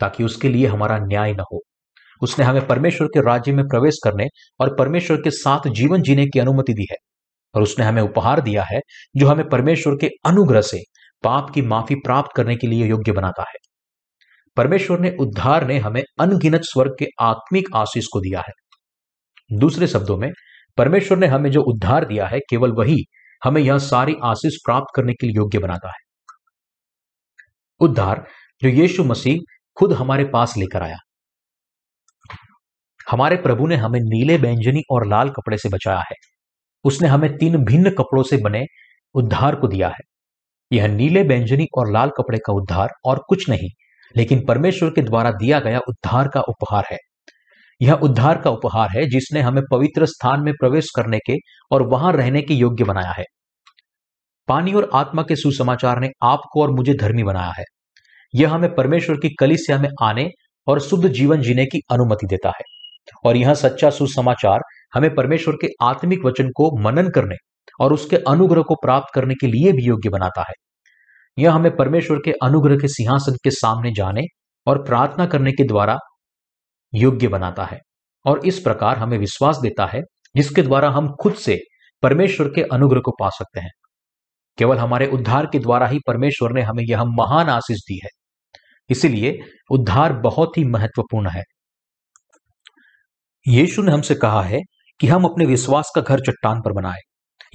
ताकि 0.00 0.24
उसके 0.24 0.48
लिए 0.48 0.66
हमारा 0.66 0.98
न्याय 0.98 1.32
न 1.32 1.44
हो। 1.52 1.60
उसने 2.22 2.44
हमें 2.44 2.66
परमेश्वर 2.66 3.06
के 3.06 3.20
राज्य 3.20 3.52
में 3.52 3.64
प्रवेश 3.64 3.98
करने 4.04 4.26
और 4.60 4.74
परमेश्वर 4.76 5.16
के 5.16 5.30
साथ 5.30 5.68
जीवन 5.70 6.02
जीने 6.02 6.26
की 6.26 6.38
अनुमति 6.38 6.72
दी 6.72 6.86
है, 6.90 6.96
और 7.54 7.62
उसने 7.62 7.84
हमें 7.84 8.02
उपहार 8.02 8.40
दिया 8.40 8.64
है, 8.64 8.80
जो 9.16 9.28
हमें 9.28 9.48
परमेश्वर 9.48 9.96
के 10.00 10.10
अनुग्रह 10.24 10.60
से 10.62 10.82
पाप 11.24 11.50
की 11.50 11.62
माफ़ी 11.64 11.94
प्राप्त 11.96 12.36
करने 12.36 12.56
के 12.56 12.66
लिए 12.66 12.86
योग्य 12.86 13.12
बनाता 13.12 13.42
है। 13.42 13.65
परमेश्वर 14.56 15.00
ने 15.00 15.16
उद्धार 15.20 15.66
ने 15.66 15.78
हमें 15.78 16.02
अनगिनत 16.20 16.60
स्वर्ग 16.64 16.96
के 16.98 17.06
आत्मिक 17.20 17.68
आशीष 17.74 18.04
को 18.12 18.20
दिया 18.20 18.40
है। 18.40 18.52
दूसरे 19.58 19.86
शब्दों 19.86 20.16
में, 20.16 20.32
परमेश्वर 20.76 21.18
ने 21.18 21.26
हमें 21.26 21.50
जो 21.50 21.62
उद्धार 21.62 22.04
दिया 22.04 22.26
है, 22.26 22.38
केवल 22.38 22.72
वही 22.72 22.96
हमें 23.44 23.62
यह 23.62 23.78
सारी 23.78 24.14
आशीष 24.22 24.56
प्राप्त 24.56 24.86
करने 24.96 25.12
के 25.12 25.26
लिए 25.26 25.36
योग्य 25.36 25.58
बनाता 25.58 25.88
है। 25.88 26.06
उद्धार 27.80 28.26
जो 28.62 28.68
यीशु 28.68 29.04
मसीह 29.04 29.38
खुद 29.76 29.92
हमारे 29.92 30.24
पास 30.24 30.56
लेकर 30.56 30.82
आया। 30.82 30.96
हमारे 33.10 33.36
प्रभु 33.36 33.66
ने 33.66 33.76
हमें 33.76 34.00
नीले 34.00 34.38
बैंजनी 34.38 34.82
और 34.90 35.06
लाल 35.06 35.30
कपड़े 35.30 35.58
से 35.58 35.68
बचाया 35.68 35.98
है। 35.98 36.14
उसने 36.84 37.08
हमें 37.08 37.36
तीन 37.36 37.64
भिन्न 37.64 37.90
कपड़ों 37.90 38.22
से 38.22 38.36
बने 38.36 38.64
उद्धार 39.14 39.56
को 39.56 39.68
दिया 39.68 39.88
है। 39.88 40.00
यह 40.72 40.88
नीले 40.88 41.24
बैंजनी 41.24 41.66
और 41.78 41.92
लाल 41.92 42.08
कपड़े 42.08 42.38
का 42.38 42.52
उद्धार 42.52 42.88
और 43.04 43.24
कुछ 43.28 43.48
नहीं 43.48 43.68
लेकिन 44.16 44.44
परमेश्वर 44.48 44.90
के 44.90 45.02
द्वारा 45.02 45.30
दिया 45.30 45.60
गया 45.60 45.78
उद्धार 45.78 46.28
का 46.28 46.40
उपहार 46.40 46.84
है। 46.92 46.98
यह 47.82 47.92
उद्धार 47.92 48.40
का 48.40 48.50
उपहार 48.50 48.88
है 48.96 49.06
जिसने 49.06 49.40
हमें 49.40 49.62
पवित्र 49.72 50.06
स्थान 50.06 50.40
में 50.40 50.54
प्रवेश 50.54 50.86
करने 50.96 51.18
के 51.18 51.34
और 51.70 51.82
वहाँ 51.82 52.12
रहने 52.12 52.42
के 52.42 52.54
योग्य 52.54 52.84
बनाया 52.84 53.10
है। 53.10 53.24
पानी 54.48 54.72
और 54.72 54.90
आत्मा 54.94 55.22
के 55.22 55.36
सुसमाचार 55.36 56.00
ने 56.00 56.08
आपको 56.22 56.62
और 56.62 56.70
मुझे 56.70 56.94
धर्मी 56.94 57.22
बनाया 57.22 57.52
है। 57.58 57.64
यह 58.34 58.54
हमें 58.54 58.74
परमेश्वर 58.74 59.16
की 59.16 59.34
कलिसिया 59.40 59.78
में 59.78 59.88
आने 60.02 60.28
और 60.66 60.80
शुद्ध 60.80 61.08
जीवन 61.08 61.40
जीने 61.40 61.66
की 61.66 61.80
अनुमति 61.90 62.26
देता 62.26 62.48
है। 62.48 62.62
और 63.24 63.36
यह 63.36 63.54
सच्चा 63.54 63.90
सुसमाचार 63.90 64.60
हमें 64.94 65.14
परमेश्वर 65.14 65.54
के 65.54 65.68
आत्मिक 65.82 66.18
वचन 66.24 66.48
को 66.48 66.82
मनन 66.82 67.08
करने 67.08 67.34
और 67.80 67.92
उसके 67.92 68.16
अनुग्रह 68.16 68.62
को 68.62 68.74
प्राप्त 68.74 69.14
करने 69.14 69.34
के 69.34 69.46
लिए 69.46 69.72
भी 69.72 69.82
योग्य 69.82 70.08
बनाता 70.08 70.40
है। 70.40 70.54
यह 71.38 71.52
हमें 71.52 71.76
परमेश्वर 71.76 72.18
के 72.24 72.32
अनुग्रह 72.32 72.76
के 72.76 72.88
सिंहासन 72.88 73.36
के 73.44 73.50
सामने 73.50 73.92
जाने 73.92 74.22
और 74.66 74.84
प्रार्थना 74.84 75.26
करने 75.26 75.52
के 75.52 75.64
द्वारा 75.64 75.98
योग्य 76.94 77.28
बनाता 77.28 77.64
है 77.64 77.78
और 78.24 78.46
इस 78.46 78.58
प्रकार 78.58 78.98
हमें 78.98 79.18
विश्वास 79.18 79.58
देता 79.58 79.86
है, 79.86 80.00
जिसके 80.36 80.62
द्वारा 80.62 80.90
हम 80.90 81.14
खुद 81.22 81.34
से 81.34 81.58
परमेश्वर 82.02 82.48
के 82.48 82.62
अनुग्रह 82.62 83.00
को 83.00 83.10
पा 83.10 83.28
सकते 83.28 83.60
हैं। 83.60 83.70
केवल 84.58 84.78
हमारे 84.78 85.06
उद्धार 85.06 85.46
के 85.46 85.58
द्वारा 85.58 85.86
ही 85.86 85.98
परमेश्वर 86.06 86.52
ने 86.52 86.62
हमें 86.62 86.84
यह 86.84 87.04
महान 87.04 87.48
आशीष 87.48 87.78
दी 87.78 88.00
है। 88.04 88.08
इसीलिए 88.90 89.38
उद्धार 89.70 90.12
बहुत 90.12 90.58
ही 90.58 90.64
महत्वपूर्ण 90.64 91.28
है। 91.28 91.42
यीशु 93.48 93.82
ने 93.82 93.92
हमसे 93.92 94.14
कहा 94.14 94.42
है 94.42 94.60
कि 95.00 95.06
हम 95.06 95.24
अपने 95.24 95.46
विश्वास 95.46 95.92
का 95.94 96.00
घर 96.00 96.20
चट्टान 96.20 96.60
पर 96.60 96.72
बनाए। 96.72 97.00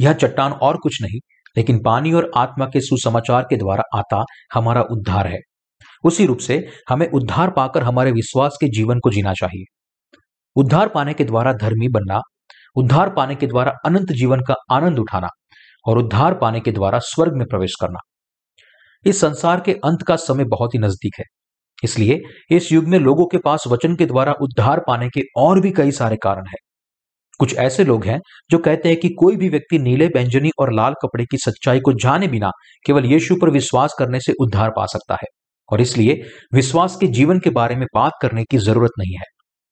यह 0.01 0.13
चट्टान 0.13 0.51
और 0.51 0.77
कुछ 0.77 1.01
नहीं 1.01 1.19
लेकिन 1.57 1.81
पानी 1.83 2.13
और 2.13 2.31
आत्मा 2.37 2.65
के 2.65 2.81
सुसमाचार 2.81 3.43
के 3.43 3.57
द्वारा 3.57 3.83
आता 3.95 4.23
हमारा 4.53 4.81
उद्धार 4.81 5.27
है। 5.27 5.39
उसी 6.03 6.25
रूप 6.25 6.37
से 6.37 6.67
हमें 6.89 7.09
उद्धार 7.11 7.51
पाकर 7.51 7.83
हमारे 7.83 8.11
विश्वास 8.11 8.57
के 8.61 8.67
जीवन 8.67 8.99
को 8.99 9.09
जीना 9.09 9.33
चाहिए। 9.33 9.63
उद्धार 10.55 10.89
पाने 10.89 11.13
के 11.13 11.23
द्वारा 11.23 11.53
धर्मी 11.53 11.87
बनना, 11.87 12.21
उद्धार 12.75 13.09
पाने 13.09 13.35
के 13.35 13.47
द्वारा 13.47 13.71
अनंत 13.85 14.11
जीवन 14.11 14.39
का 14.39 14.55
आनंद 14.71 14.99
उठाना 14.99 15.27
और 15.87 15.97
उद्धार 15.97 16.33
पाने 16.33 16.59
के 16.59 16.71
द्वारा 16.71 16.99
स्वर्ग 16.99 17.33
में 17.33 17.47
प्रवेश 17.47 17.71
करना। 17.81 17.99
इस 19.05 19.21
संसार 19.21 19.59
के 19.59 19.73
अंत 19.73 20.03
का 20.07 20.15
समय 20.15 20.43
बहुत 20.43 20.73
ही 20.73 20.79
नज़दीक 20.79 21.13
है। 21.19 21.25
इसलिए 21.83 22.21
इस 22.49 22.71
युग 22.71 22.85
में 22.85 22.99
लोगों 22.99 23.25
के 23.25 23.37
पास 23.37 23.63
वचन 23.67 23.95
के 23.95 24.05
द्वारा 24.05 24.33
उद्धार 24.41 24.79
पाने 24.79 25.09
के 25.09 25.21
और 25.37 25.59
भी 25.59 25.71
कई 25.71 25.91
सारे 25.91 26.15
कारण 26.15 26.45
हैं। 26.47 26.70
कुछ 27.39 27.55
ऐसे 27.57 27.83
लोग 27.83 28.05
हैं 28.05 28.19
जो 28.51 28.57
कहते 28.57 28.89
हैं 28.89 28.97
कि 28.99 29.09
कोई 29.09 29.35
भी 29.35 29.49
व्यक्ति 29.49 29.77
नीले 29.79 30.07
बैंजनी 30.07 30.49
और 30.59 30.73
लाल 30.73 30.93
कपड़े 30.93 31.25
की 31.25 31.37
सच्चाई 31.37 31.79
को 31.79 31.93
जाने 31.93 32.27
बिना 32.27 32.49
केवल 32.85 33.05
यीशु 33.05 33.35
पर 33.35 33.49
विश्वास 33.49 33.95
करने 33.99 34.19
से 34.19 34.33
उद्धार 34.41 34.69
पा 34.69 34.85
सकता 34.85 35.13
है। 35.13 35.27
और 35.69 35.81
इसलिए 35.81 36.21
विश्वास 36.53 36.95
के 36.95 37.07
जीवन 37.09 37.39
के 37.39 37.49
बारे 37.49 37.75
में 37.75 37.85
बात 37.95 38.11
करने 38.21 38.43
की 38.43 38.57
ज़रूरत 38.57 38.91
नहीं 38.99 39.15
है, 39.15 39.25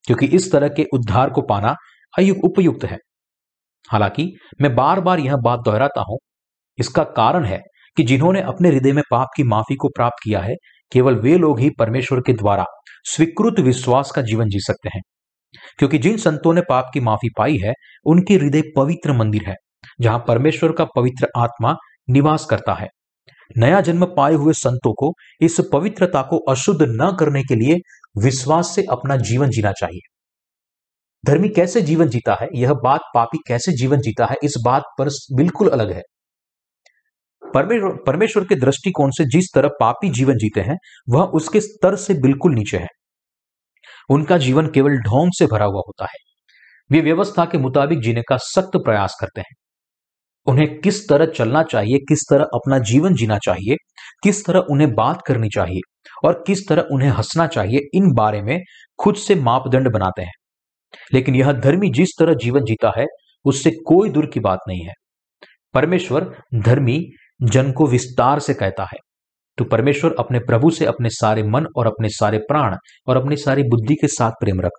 क्योंकि 0.05 0.25
इस 0.27 0.51
तरह 0.51 0.69
के 0.69 0.85
उद्धार 0.93 1.29
को 1.29 1.41
पाना 1.41 1.75
उपयुक्त 2.43 2.83
है। 2.85 2.97
हालाँकि, 3.89 4.31
मैं 4.61 4.73
बार 4.75 4.99
बार 4.99 5.19
यह 5.19 5.35
बात 5.35 5.59
दोहराता 5.59 6.01
हूँ, 6.01 6.17
इसका 6.79 7.03
कारण 7.13 7.45
है 7.45 7.59
कि 7.97 8.03
जिन्होंने 8.03 8.41
अपने 8.41 8.69
हृदय 8.69 8.91
में 8.91 9.03
पाप 9.11 9.27
की 9.35 9.43
माफ़ी 9.43 9.75
को 9.75 9.89
प्राप्त 9.89 10.23
किया 10.23 10.39
है, 10.39 10.55
केवल 10.91 11.15
वे 11.15 11.37
लोग 11.37 11.59
ही 11.59 11.69
परमेश्वर 11.69 12.19
के 12.19 12.33
द्वारा 12.33 12.65
स्वीकृत 13.05 13.59
विश्वास 13.59 14.11
का 14.11 14.21
जीवन 14.21 14.49
जी 14.49 14.59
सकते 14.59 14.89
हैं। 14.89 15.01
क्योंकि 15.77 15.97
जिन 15.97 16.17
संतों 16.17 16.53
ने 16.53 16.61
पाप 16.69 16.91
की 16.93 16.99
माफ़ी 16.99 17.29
पाई 17.37 17.57
है, 17.57 17.73
उनके 18.05 18.33
हृदय 18.33 18.61
पवित्र 18.75 19.13
मंदिर 19.13 19.49
है, 19.49 19.55
जहाँ 20.01 20.23
परमेश्वर 20.27 20.71
का 20.71 20.85
पवित्र 20.85 21.27
आत्मा 21.37 21.75
निवास 22.09 22.45
करता 22.45 22.73
है। 22.73 22.87
नया 23.57 23.81
जन्म 23.81 24.05
पाए 24.05 24.33
हुए 24.33 24.53
संतों 24.53 24.93
को 24.93 25.13
इस 25.41 25.61
पवित्रता 25.73 26.21
को 26.21 26.37
अशुद्ध 26.37 26.79
न 26.81 27.15
करने 27.19 27.43
के 27.43 27.55
लिए 27.55 27.77
विश्वास 28.23 28.75
से 28.75 28.83
अपना 28.91 29.15
जीवन 29.15 29.49
जीना 29.49 29.71
चाहिए। 29.71 30.07
धर्मी 31.25 31.49
कैसे 31.49 31.81
जीवन 31.81 32.09
जीता 32.09 32.37
है? 32.41 32.47
यह 32.55 32.73
बात 32.73 33.01
पापी 33.15 33.37
कैसे 33.47 33.71
जीवन 33.71 33.97
जीता 33.97 34.25
है? 34.25 34.35
इस 34.43 34.53
बात 34.65 34.83
पर 34.99 35.09
बिल्कुल 35.35 35.69
अलग 35.69 35.91
है। 35.91 36.01
परमेश्वर 37.43 38.43
के 38.43 38.55
दृष्टिकोण 38.55 39.11
से 39.11 39.25
जिस 39.25 39.45
तरह 39.55 39.69
पापी 39.79 40.09
जीवन 40.09 40.33
जीते 40.33 40.61
हैं, 40.61 40.77
वह 41.09 41.23
उसके 41.23 41.61
स्तर 41.61 41.95
से 41.95 42.13
बिल्कुल 42.13 42.53
नीचे 42.53 42.77
है। 42.77 42.87
उनका 44.09 44.37
जीवन 44.37 44.67
केवल 44.67 44.91
ढोंग 44.91 45.31
से 45.33 45.45
भरा 45.45 45.65
हुआ 45.65 45.81
होता 45.87 46.05
है। 46.05 46.17
वे 46.91 47.01
व्यवस्था 47.01 47.45
के 47.45 47.57
मुताबिक 47.57 47.99
जीने 47.99 48.21
का 48.21 48.37
सख्त 48.37 48.71
प्रयास 48.77 49.17
करते 49.21 49.41
हैं। 49.41 49.55
उन्हें 50.45 50.79
किस 50.79 51.09
तरह 51.09 51.25
चलना 51.25 51.63
चाहिए, 51.63 51.97
किस 51.97 52.19
तरह 52.29 52.43
अपना 52.43 52.79
जीवन 52.79 53.13
जीना 53.13 53.37
चाहिए, 53.37 53.75
किस 54.23 54.45
तरह 54.45 54.59
उन्हें 54.59 54.93
बात 54.93 55.21
करनी 55.27 55.49
चाहिए 55.49 55.79
और 56.27 56.43
किस 56.47 56.67
तरह 56.69 56.81
उन्हें 56.81 57.09
हंसना 57.09 57.47
चाहिए, 57.47 57.79
इन 57.93 58.13
बारे 58.13 58.41
में 58.41 58.59
खुद 58.99 59.15
से 59.15 59.35
मापदंड 59.35 59.91
बनाते 59.91 60.21
हैं। 60.21 60.33
लेकिन 61.13 61.35
यह 61.35 61.51
धर्मी 61.51 61.89
जिस 61.89 62.09
तरह 62.19 62.33
जीवन 62.33 62.61
जीता 62.61 62.93
है, 62.97 63.05
उससे 63.45 63.71
कोई 63.71 64.09
दूर 64.09 64.25
की 64.25 64.39
बात 64.39 64.59
नहीं 64.67 64.85
है। 64.85 64.93
परमेश्वर 65.73 66.41
धर्मी 66.55 67.05
जन 67.41 67.71
को 67.71 67.87
विस्तार 67.87 68.39
से 68.39 68.53
कहता 68.53 68.83
है। 68.83 68.97
तो 69.59 69.65
परमेश्वर 69.65 70.15
अपने 70.19 70.39
प्रभु 70.39 70.71
से 70.71 70.85
अपने 70.85 71.09
सारे 71.09 71.43
मन 71.43 71.65
और 71.75 71.87
अपने 71.87 72.09
सारे 72.09 72.37
प्राण 72.37 72.75
और 73.07 73.17
अपनी 73.17 73.35
सारी 73.35 73.63
बुद्धि 73.63 73.95
के 73.95 74.07
साथ 74.07 74.31
प्रेम 74.31 74.61
रख। 74.61 74.71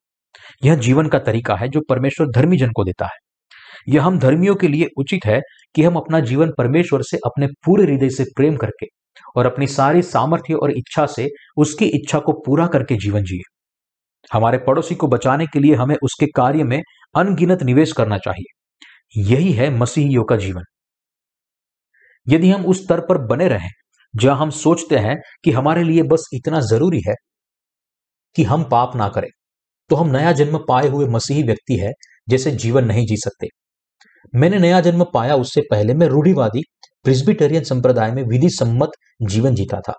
यह 0.64 0.74
जीवन 0.74 1.08
का 1.08 1.18
तरीका 1.18 1.56
है 1.56 1.68
जो 1.68 1.80
परमेश्वर 1.88 2.26
धर्मी 2.26 2.56
जन 2.56 2.70
को 2.70 2.84
देता 2.84 3.04
है। 3.04 3.18
यह 3.88 4.02
हम 4.02 4.18
धर्मियों 4.18 4.54
के 4.54 4.68
लिए 4.68 4.86
उचित 4.98 5.20
है 5.26 5.40
कि 5.74 5.82
हम 5.82 5.94
अपना 5.94 6.20
जीवन 6.20 6.50
परमेश्वर 6.58 7.02
से 7.02 7.16
अपने 7.16 7.46
पूरे 7.46 7.84
हृदय 7.84 8.10
से 8.10 8.24
प्रेम 8.24 8.56
करके 8.56 8.86
और 9.36 9.46
अपनी 9.46 9.66
सारी 9.66 10.02
सामर्थ्य 10.02 10.54
और 10.54 10.70
इच्छा 10.70 11.06
से 11.06 11.28
उसकी 11.56 11.84
इच्छा 11.84 12.18
को 12.18 12.32
पूरा 12.32 12.66
करके 12.66 12.96
जीवन 12.96 13.22
जिए। 13.22 13.40
हमारे 14.32 14.58
पड़ोसी 14.58 14.94
को 14.94 15.06
बचाने 15.06 15.46
के 15.46 15.58
लिए 15.58 15.74
हमें 15.74 15.96
उसके 16.02 16.26
कार्य 16.26 16.64
में 16.64 16.82
अनगिनत 17.16 17.62
निवेश 17.62 17.92
करना 17.92 18.18
चाहिए। 18.18 18.60
यही 19.22 19.52
है 19.52 19.70
मसीहियों 19.70 20.24
का 20.24 20.36
जीवन। 20.36 20.62
यदि 22.28 22.50
हम 22.50 22.66
उस 22.66 22.84
स्तर 22.84 23.00
पर 23.00 23.18
बने 23.18 23.48
रहें 23.48 23.70
जहाँ 24.16 24.38
हम 24.38 24.50
सोचते 24.50 24.98
हैं 24.98 25.16
कि 25.44 25.50
हमारे 25.50 25.82
लिए 25.84 26.02
बस 26.02 26.28
इतना 26.34 26.60
ज़रूरी 26.60 27.02
है 27.08 27.14
कि 28.36 28.42
हम 28.42 28.64
पाप 28.64 28.96
ना 28.96 29.08
करें। 29.08 29.28
तो 29.90 29.96
हम 29.96 30.08
नया 30.08 30.32
जन्म 30.32 30.58
पाए 30.68 30.88
हुए 30.88 31.06
मसीही 31.06 31.42
व्यक्ति 31.42 31.76
है, 31.76 31.92
जैसे 32.28 32.50
जीवन 32.50 32.84
नहीं 32.84 33.06
जी 33.06 33.16
सकते। 33.16 33.46
मैंने 34.34 34.58
नया 34.58 34.80
जन्म 34.80 35.04
पाया 35.14 35.34
उससे 35.34 35.60
पहले 35.60 35.94
मैं 35.94 36.06
रूढ़ीवादी, 36.06 36.62
प्रिस्बिटेरियन 37.04 37.64
संप्रदाय 37.64 38.12
में 38.12 38.22
विधि 38.22 38.50
सम्मत 38.50 38.90
जीवन 39.22 39.54
जीता 39.54 39.80
था। 39.80 39.92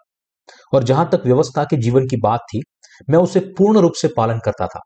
और 0.73 0.83
जहाँ 0.83 1.09
तक 1.11 1.23
व्यवस्था 1.25 1.63
के 1.63 1.77
जीवन 1.77 2.07
की 2.07 2.17
बात 2.17 2.39
थी, 2.39 2.61
मैं 3.09 3.19
उसे 3.19 3.39
पूर्ण 3.39 3.79
रूप 3.79 3.93
से 3.93 4.07
पालन 4.17 4.39
करता 4.45 4.67
था। 4.67 4.79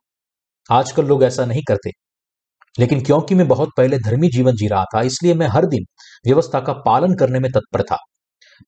आजकल 0.71 1.05
लोग 1.05 1.23
ऐसा 1.23 1.45
नहीं 1.45 1.61
करते। 1.67 1.89
लेकिन 2.79 3.01
क्योंकि 3.01 3.35
मैं 3.35 3.47
बहुत 3.47 3.69
पहले 3.77 3.97
धर्मी 3.97 4.29
जीवन 4.29 4.53
जी 4.55 4.67
रहा 4.67 4.83
था, 4.83 5.01
इसलिए 5.01 5.33
मैं 5.33 5.47
हर 5.47 5.65
दिन 5.65 5.83
व्यवस्था 6.25 6.59
का 6.59 6.73
पालन 6.73 7.15
करने 7.15 7.39
में 7.39 7.51
तत्पर 7.51 7.81
था। 7.83 7.97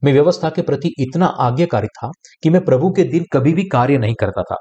मैं 0.03 0.13
व्यवस्था 0.13 0.49
के 0.49 0.61
प्रति 0.61 0.93
इतना 0.99 1.25
आज्ञाकारी 1.25 1.88
था 1.88 2.11
कि 2.43 2.49
मैं 2.49 2.65
प्रभु 2.65 2.91
के 2.91 3.03
दिन 3.03 3.25
कभी 3.33 3.53
भी 3.53 3.63
कार्य 3.63 3.97
नहीं 3.97 4.15
करता 4.19 4.41
था। 4.41 4.55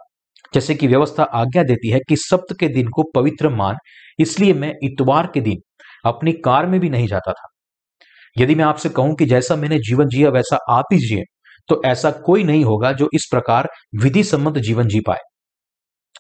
जैसे 0.55 0.75
कि 0.75 0.87
व्यवस्था 0.87 1.23
आज्ञा 1.23 1.63
देती 1.63 1.91
है 1.91 1.99
कि 2.09 2.17
सप्त 2.17 2.57
के 2.61 2.69
दिन 2.69 2.89
को 2.89 3.03
पवित्र 3.15 3.49
मान, 3.49 3.77
इसलिए 4.19 4.55
मैं 4.55 4.75
इतवार 4.83 5.31
के 5.35 5.41
दिन 5.41 5.57
अपनी 6.05 6.33
कार 6.33 6.67
में 6.67 6.81
भी 6.81 6.91
नहीं 6.91 7.07
जाता 7.07 7.33
था। 7.33 7.49
यदि 8.39 8.55
मैं 8.55 8.65
आपसे 8.65 8.89
कहूँ 8.89 9.15
कि 9.15 9.27
जैसा 9.27 9.57
मैंने 9.57 9.79
जीवन 9.79 10.09
जिया, 10.09 10.31
वैसा 10.31 10.59
आप 10.71 10.85
ही 10.93 10.99
जिए 10.99 11.23
तो 11.69 11.83
ऐसा 11.85 12.11
कोई 12.11 12.45
नहीं 12.45 12.65
होगा 12.65 12.93
जो 12.93 13.09
इस 13.15 13.29
प्रकार 13.31 13.69
विधि 14.03 14.25
सम्मत 14.25 14.59
जीवन 14.59 14.89
जी 14.89 15.01
पाए। 15.01 15.19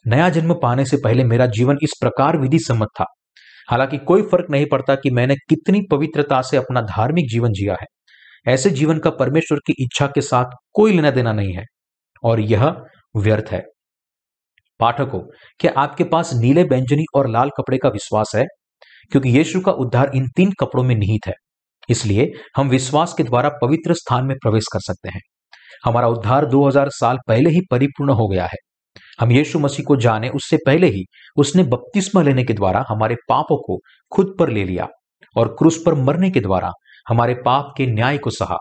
नया 0.06 0.28
जन्म 0.28 0.54
पाने 0.54 0.84
से 0.84 0.96
पहले 0.96 1.24
मेरा 1.24 1.46
जीवन 1.46 1.78
इस 1.82 1.92
प्रकार 2.00 2.38
विधि 2.38 2.58
सम्मत 2.58 2.88
था। 3.00 3.04
हालाँकि 3.70 3.98
कोई 3.98 4.22
फ़र्क 4.22 4.46
नहीं 4.50 4.66
पड़ता 4.66 4.94
कि 4.94 5.10
मैंने 5.10 5.34
कितनी 5.34 5.80
पवित्रता 5.90 6.42
से 6.42 6.56
अपना 6.56 6.80
धार्मिक 6.80 7.28
जीवन 7.28 7.52
जिया 7.52 7.74
है। 7.74 7.86
ऐसे 8.48 8.70
जीवन 8.70 8.98
का 8.98 9.10
परमेश्वर 9.10 9.58
की 9.58 9.74
इच्छा 9.78 10.06
के 10.06 10.20
साथ 10.20 10.44
कोई 10.74 10.92
लेना 10.92 11.10
देना 11.10 11.32
नहीं 11.32 11.52
है, 11.52 11.64
और 12.24 12.40
यह 12.40 12.76
व्यर्थ 13.16 13.44
है। 13.50 13.62
पाठकों, 14.80 15.20
क्या 15.60 15.72
आपके 15.76 16.04
पास 16.04 16.30
नीले 16.34 16.62
व्यंजनी 16.62 17.04
और 17.14 17.28
लाल 17.28 17.48
कपड़े 17.48 17.78
का 17.78 17.88
विश्वास 17.88 18.32
है? 18.36 18.44
क्योंकि 19.10 19.28
यीशु 19.28 19.60
का 19.60 19.72
उद्धार 19.72 20.10
इन 20.14 20.28
तीन 20.36 20.52
कपड़ों 20.60 20.84
में 20.84 20.94
निहित 20.94 21.26
है। 21.26 21.32
इसलिए 21.90 22.32
हम 22.56 22.68
विश्वास 22.68 23.14
के 23.14 23.22
द्वारा 23.22 23.48
पवित्र 23.48 23.94
स्थान 23.94 24.26
में 24.26 24.36
प्रवेश 24.42 24.64
कर 24.72 24.80
सकते 24.80 25.08
हैं। 25.08 25.20
हमारा 25.84 26.08
उद्धार 26.08 26.46
2000 26.46 26.90
साल 26.90 27.18
पहले 27.28 27.50
ही 27.50 27.60
परिपूर्ण 27.70 28.10
हो 28.10 28.28
गया 28.28 28.46
है। 28.46 28.56
हम 29.20 29.32
यीशु 29.32 29.58
मसीह 29.58 29.84
को 29.88 29.96
जाने 29.96 30.28
उससे 30.28 30.56
पहले 30.66 30.86
ही 30.86 31.04
उसने 31.36 31.62
बपतिस्मा 31.62 32.22
लेने 32.22 32.44
के 32.44 32.54
द्वारा 32.54 32.84
हमारे 32.88 33.14
पापों 33.28 33.56
को 33.56 33.78
खुद 34.12 34.36
पर 34.38 34.48
ले 34.48 34.64
लिया 34.64 34.86
और 35.36 35.48
क्रूस 35.48 35.82
पर 35.86 35.94
मरने 35.94 36.30
के 36.30 36.40
द्वारा 36.40 36.70
हमारे 37.08 37.34
पाप 37.34 37.74
के 37.76 37.86
न्याय 37.86 38.18
को 38.18 38.30
सहा। 38.30 38.56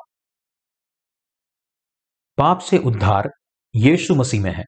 पाप 2.37 2.59
से 2.59 2.77
उद्धार 2.77 3.29
यीशु 3.75 4.15
मसीह 4.15 4.41
में 4.41 4.51
है। 4.51 4.63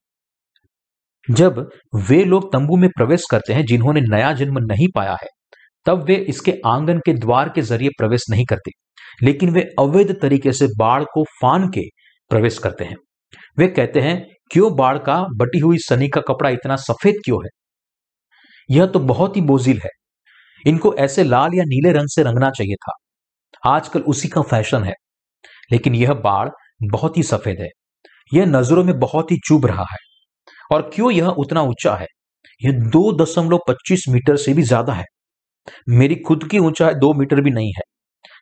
जब 1.31 1.69
वे 1.95 2.25
लोग 2.25 2.53
तंबू 2.53 2.77
में 2.77 2.89
प्रवेश 2.89 3.23
करते 3.31 3.53
हैं, 3.53 3.65
जिन्होंने 3.65 4.01
नया 4.01 4.33
जन्म 4.33 4.57
नहीं 4.59 4.87
पाया 4.95 5.11
है, 5.11 5.27
तब 5.85 6.03
वे 6.03 6.15
इसके 6.15 6.53
आँगन 6.65 6.99
के 6.99 7.13
द्वार 7.13 7.49
के 7.49 7.61
ज़रिए 7.61 7.89
प्रवेश 7.89 8.23
नहीं 8.29 8.45
करते, 8.45 8.71
लेकिन 9.23 9.49
वे 9.49 9.61
अवैध 9.79 10.21
तरीके 10.21 10.51
से 10.51 10.67
बाढ़ 10.77 11.03
को 11.03 11.23
फान 11.23 11.69
के 11.69 11.81
प्रवेश 12.29 12.57
करते 12.57 12.83
हैं। 12.83 12.95
वे 13.57 13.67
कहते 13.67 13.99
हैं, 13.99 14.25
क्यों 14.51 14.75
बाढ़ 14.75 14.97
का 14.97 15.25
बटी 15.35 15.59
हुई 15.59 15.77
सनी 15.77 16.09
का 16.09 16.21
कपड़ा 16.21 16.49
इतना 16.49 16.75
सफ़ेद 16.75 17.15
क्यों 17.25 17.39
है? 17.43 17.49
यह 18.75 18.85
तो 18.85 18.99
बहुत 18.99 19.35
ही 19.35 19.41
बोझिल 19.41 19.77
है। 19.77 19.89
इनको 20.67 20.95
ऐसे 20.95 21.23
लाल 21.23 21.49
या 21.55 21.63
नीले 21.63 21.91
रंग 21.91 22.07
से 22.07 22.23
रंगना 22.23 22.49
चाहिए 22.49 22.75
था। 22.75 22.91
आजकल 23.67 24.01
उसी 24.01 24.27
का 24.27 24.41
फ़ैशन 24.41 24.83
है। 24.83 24.93
लेकिन 25.71 25.95
यह 25.95 26.13
बाढ़ 26.15 26.49
बहुत 26.91 27.17
ही 27.17 27.23
सफ़ेद 27.23 27.61
है। 27.61 27.69
यह 28.33 28.45
नज़रों 28.45 28.83
में 28.83 28.99
बहुत 28.99 29.31
ही 29.31 29.37
चुभ 29.47 29.65
रहा 29.65 29.85
है। 29.91 29.97
और 30.71 30.89
क्यों 30.93 31.11
यह 31.11 31.27
उतना 31.27 31.61
ऊँचा 31.61 31.95
है? 31.95 32.07
यह 32.61 32.79
दो 32.89 33.11
दशमलव 33.23 33.59
पच्चीस 33.67 34.05
मीटर 34.09 34.37
से 34.37 34.53
भी 34.53 34.63
ज़्यादा 34.63 34.93
है। 34.93 35.05
मेरी 35.89 36.15
खुद 36.17 36.47
की 36.51 36.59
ऊंचाई 36.59 36.93
दो 36.95 37.13
मीटर 37.13 37.41
भी 37.41 37.51
नहीं 37.51 37.71
है। 37.71 37.83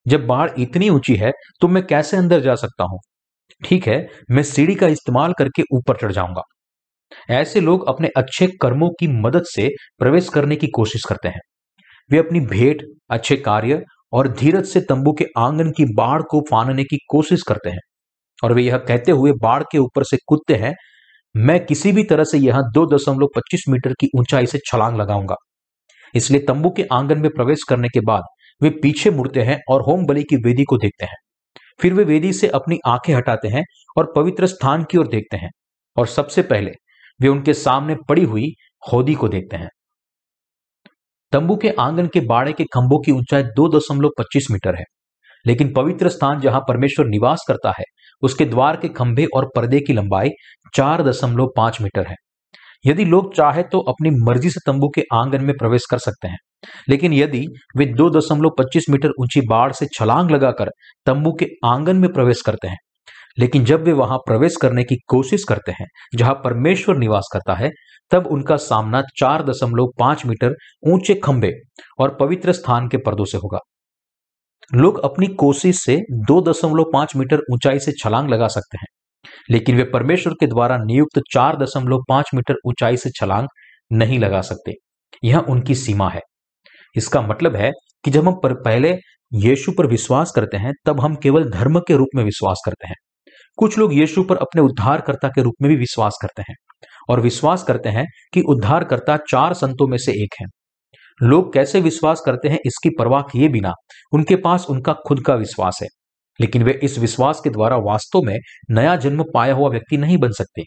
जब 0.07 0.25
बाढ़ 0.27 0.51
इतनी 0.59 0.89
ऊँची 0.89 1.15
है 1.15 1.31
तो 1.61 1.67
मैं 1.67 1.83
कैसे 1.87 2.17
अंदर 2.17 2.41
जा 2.41 2.55
सकता 2.55 2.83
हूँ? 2.83 2.99
ठीक 3.61 3.87
है, 3.87 4.07
मैं 4.31 4.43
सीढ़ी 4.43 4.75
का 4.75 4.87
इस्तेमाल 4.87 5.33
करके 5.33 5.63
ऊपर 5.73 5.97
चढ़ 5.97 6.11
जाऊँगा। 6.11 6.41
ऐसे 7.31 7.61
लोग 7.61 7.87
अपने 7.89 8.09
अच्छे 8.17 8.47
कर्मों 8.61 8.89
की 8.99 9.07
मदद 9.21 9.45
से 9.45 9.69
प्रवेश 9.99 10.29
करने 10.29 10.55
की 10.55 10.67
कोशिश 10.67 11.03
करते 11.09 11.27
हैं। 11.27 11.41
वे 12.09 12.17
अपनी 12.17 12.39
भेंट, 12.41 12.83
अच्छे 13.09 13.37
कार्य 13.37 13.83
और 14.15 14.27
धीरज 14.29 14.65
से 14.65 14.81
तंबू 14.81 15.13
के 15.13 15.25
आँगन 15.37 15.71
की 15.71 15.85
बाढ़ 15.95 16.21
को 16.21 16.41
फानने 16.41 16.83
की 16.83 16.97
कोशिश 17.09 17.41
करते 17.41 17.69
हैं। 17.69 17.79
और 18.43 18.53
वे 18.53 18.63
यह 18.63 18.77
कहते 18.77 19.11
हुए 19.11 19.31
बाढ़ 19.33 19.63
के 19.63 19.77
ऊपर 19.77 20.03
से 20.03 20.17
कूदते 20.27 20.55
हैं, 20.55 20.73
मैं 21.35 21.65
किसी 21.65 21.91
भी 21.91 22.03
तरह 22.03 22.23
से 22.23 22.37
यहाँ 22.37 22.63
दो 22.71 22.85
दशमलव 22.95 23.27
पच्चीस 23.35 23.65
मीटर 23.69 23.93
की 23.93 24.09
ऊंचाई 24.19 24.45
से 24.45 24.59
छलांग 24.67 24.97
लगाऊँगा। 24.97 25.35
इसलिए 26.13 26.41
तंबू 26.41 26.69
के 26.69 26.83
आँगन 26.93 27.19
में 27.19 27.29
प्रवेश 27.31 27.63
करने 27.69 27.89
के 27.89 27.99
बाद 28.01 28.23
वे 28.61 28.69
पीछे 28.83 29.11
मुड़ते 29.11 29.41
हैं 29.41 29.59
और 29.69 29.81
होम 29.81 30.05
बलि 30.05 30.23
की 30.23 30.35
वेदी 30.35 30.63
को 30.63 30.77
देखते 30.77 31.05
हैं। 31.05 31.15
फिर 31.81 31.93
वे 31.93 32.03
वेदी 32.03 32.33
से 32.33 32.47
अपनी 32.49 32.79
आँखें 32.87 33.13
हटाते 33.15 33.47
हैं 33.47 33.63
और 33.97 34.13
पवित्र 34.15 34.47
स्थान 34.47 34.83
की 34.83 34.97
ओर 34.97 35.07
देखते 35.07 35.37
हैं 35.37 35.49
और 35.97 36.07
सबसे 36.07 36.41
पहले 36.41 36.71
वे 37.21 37.27
उनके 37.27 37.53
सामने 37.53 37.95
पड़ी 38.09 38.23
हुई 38.23 38.53
होदी 38.93 39.13
को 39.15 39.27
देखते 39.27 39.57
हैं। 39.57 39.69
तंबू 41.35 41.55
के 41.55 41.69
आँगन 41.79 42.07
के 42.07 42.19
बाड़े 42.19 42.51
के 42.53 42.63
खंभों 42.63 42.99
की 42.99 43.11
ऊंचाई 43.11 43.43
दो 43.55 43.67
दशमलव 43.69 44.09
पच्चीस 44.19 44.45
मीटर 44.51 44.75
है। 44.75 44.83
लेकिन 45.45 45.71
पवित्र 45.73 46.09
स्थान 46.09 46.39
जहाँ 46.39 46.59
परमेश्वर 46.59 47.05
निवास 47.05 47.43
करता 47.47 47.73
है, 47.79 47.83
उसके 48.23 48.45
द्वार 48.45 48.75
के 48.75 48.87
खंभे 48.89 49.25
और 49.35 49.49
पर्दे 49.55 49.79
की 49.79 49.93
लंबाई 49.93 50.29
चार 50.75 51.03
दशमलव 51.03 51.49
पाँच 51.57 51.81
मीटर 51.81 52.07
है। 52.07 52.15
यदि 52.85 53.05
लोग 53.05 53.33
चाहे 53.35 53.63
तो 53.63 53.79
अपनी 53.89 54.09
मर्ज़ी 54.25 54.49
से 54.49 54.59
तंबू 54.65 54.89
के 54.95 55.03
आँगन 55.13 55.43
में 55.43 55.53
प्रवेश 55.59 55.85
कर 55.91 55.97
सकते 55.97 56.27
हैं, 56.27 56.37
लेकिन 56.89 57.13
यदि 57.13 57.45
वे 57.77 57.85
दो 57.93 58.09
दशमलव 58.09 58.55
पच्चीस 58.59 58.89
मीटर 58.89 59.11
ऊँची 59.21 59.41
बाढ़ 59.41 59.71
से 59.71 59.87
छलांग 59.93 60.31
लगाकर 60.31 60.71
तंबू 61.05 61.33
के 61.33 61.47
आँगन 61.65 61.97
में 61.97 62.11
प्रवेश 62.13 62.41
करते 62.41 62.67
हैं 62.67 62.77
लेकिन 63.37 63.65
जब 63.65 63.83
वे 63.83 63.93
वहाँ 63.93 64.17
प्रवेश 64.17 64.55
करने 64.55 64.83
की 64.83 64.95
कोशिश 65.07 65.43
करते 65.43 65.71
हैं, 65.71 65.87
जहाँ 66.15 66.33
परमेश्वर 66.43 66.97
निवास 66.97 67.29
करता 67.33 67.53
है, 67.53 67.71
तब 68.11 68.27
उनका 68.27 68.55
सामना 68.57 69.01
चार 69.17 69.43
दशमलव 69.43 69.91
पाँच 69.99 70.25
मीटर 70.25 70.55
ऊँचे 70.87 71.15
खंभे 71.15 71.51
और 71.99 72.15
पवित्र 72.19 72.53
स्थान 72.53 72.87
के 72.87 72.97
पर्दों 72.97 73.25
से 73.25 73.37
होगा। 73.37 73.59
लोग 74.71 74.99
अपनी 74.99 75.27
कोशिश 75.35 75.79
से 75.79 75.97
दो 76.11 76.41
दशमलव 76.41 76.89
पाँच 76.93 77.15
मीटर 77.15 77.41
ऊंचाई 77.53 77.79
से 77.79 77.91
छलांग 77.91 78.29
लगा 78.29 78.47
सकते 78.47 78.77
हैं, 78.77 78.87
लेकिन 79.49 79.77
वे 79.77 79.83
परमेश्वर 79.83 80.33
के 80.33 80.47
द्वारा 80.47 80.77
नियुक्त 80.77 81.21
चार 81.33 81.57
दशमलव 81.57 82.03
पाँच 82.09 82.29
मीटर 82.35 82.55
ऊंचाई 82.67 82.97
से 82.97 83.09
छलांग 83.09 83.47
नहीं 83.91 84.19
लगा 84.19 84.41
सकते। 84.41 84.73
यह 85.23 85.39
उनकी 85.39 85.75
सीमा 85.75 86.09
है। 86.09 86.21
इसका 86.95 87.21
मतलब 87.21 87.55
है 87.55 87.71
कि 88.05 88.11
जब 88.11 88.27
हम 88.27 88.39
पहले 88.45 88.95
यीशु 89.31 89.71
पर 89.71 89.87
विश्वास 89.87 90.31
करते 90.31 90.57
हैं, 90.57 90.73
तब 90.85 90.99
हम 91.01 91.15
केवल 91.15 91.49
धर्म 91.49 91.79
के 91.79 91.95
रूप 91.95 92.09
में 92.15 92.23
विश्वास 92.23 92.61
करते 92.65 92.87
हैं। 92.87 92.95
कुछ 93.57 93.77
लोग 93.77 93.93
यीशु 93.93 94.23
पर 94.23 94.35
अपने 94.37 94.61
उद्धारकर्ता 94.61 95.27
के 95.27 95.41
रूप 95.41 95.53
में 95.61 95.69
भी 95.69 95.77
विश्वास 95.77 96.17
करते 96.21 96.41
हैं 96.41 96.55
और 97.09 97.19
विश्वास 97.19 97.63
करते 97.63 97.89
हैं 97.89 98.05
कि 98.33 98.41
उद्धारकर्ता 98.41 99.17
चार 99.17 99.53
संतों 99.53 99.87
में 99.87 99.97
से 99.97 100.11
एक 100.23 100.35
है। 100.41 100.45
लोग 101.23 101.53
कैसे 101.53 101.81
विश्वास 101.81 102.21
करते 102.25 102.49
हैं 102.49 102.59
इसकी 102.65 102.89
परवाह 102.89 103.21
किए 103.21 103.49
बिना, 103.49 103.73
उनके 104.13 104.35
पास 104.35 104.65
उनका 104.69 104.93
खुद 104.93 105.23
का 105.25 105.35
विश्वास 105.35 105.79
है। 105.81 105.87
लेकिन 106.41 106.63
वे 106.63 106.79
इस 106.83 106.99
विश्वास 106.99 107.41
के 107.43 107.49
द्वारा 107.49 107.77
वास्तव 107.77 108.21
में 108.21 108.39
नया 108.71 108.95
जन्म 108.95 109.23
पाया 109.33 109.53
हुआ 109.53 109.69
व्यक्ति 109.69 109.97
नहीं 109.97 110.17
बन 110.17 110.31
सकते। 110.31 110.63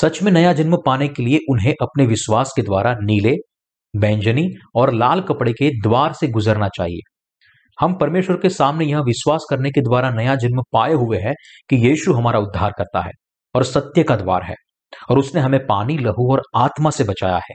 सच 0.00 0.22
में 0.22 0.32
नया 0.32 0.52
जन्म 0.52 0.76
पाने 0.86 1.08
के 1.08 1.22
लिए 1.22 1.38
उन्हें 1.50 1.74
अपने 1.82 2.06
विश्वास 2.06 2.52
के 2.56 2.62
द्वारा 2.62 2.96
नीले, 3.02 3.34
बैंजनी 3.96 4.50
और 4.74 4.92
लाल 4.92 5.20
कपड़े 5.20 5.52
के 5.52 5.80
द्वार 5.80 6.12
से 6.12 6.28
गुजरना 6.28 6.68
चाहिए। 6.68 7.11
हम 7.80 7.94
परमेश्वर 7.94 8.36
के 8.36 8.48
सामने 8.48 8.84
यह 8.84 8.98
विश्वास 8.98 9.46
करने 9.50 9.70
के 9.70 9.80
द्वारा 9.80 10.10
नया 10.10 10.34
जन्म 10.34 10.62
पाए 10.72 10.92
हुए 10.92 11.18
हैं 11.18 11.34
कि 11.70 11.76
यीशु 11.76 12.12
हमारा 12.12 12.38
उद्धार 12.38 12.72
करता 12.78 13.00
है 13.00 13.10
और 13.54 13.64
सत्य 13.64 14.02
का 14.02 14.16
द्वार 14.16 14.42
है 14.42 14.54
और 15.10 15.18
उसने 15.18 15.40
हमें 15.40 15.66
पानी, 15.66 15.98
लहू 15.98 16.32
और 16.32 16.42
आत्मा 16.56 16.90
से 16.90 17.04
बचाया 17.04 17.36
है। 17.36 17.54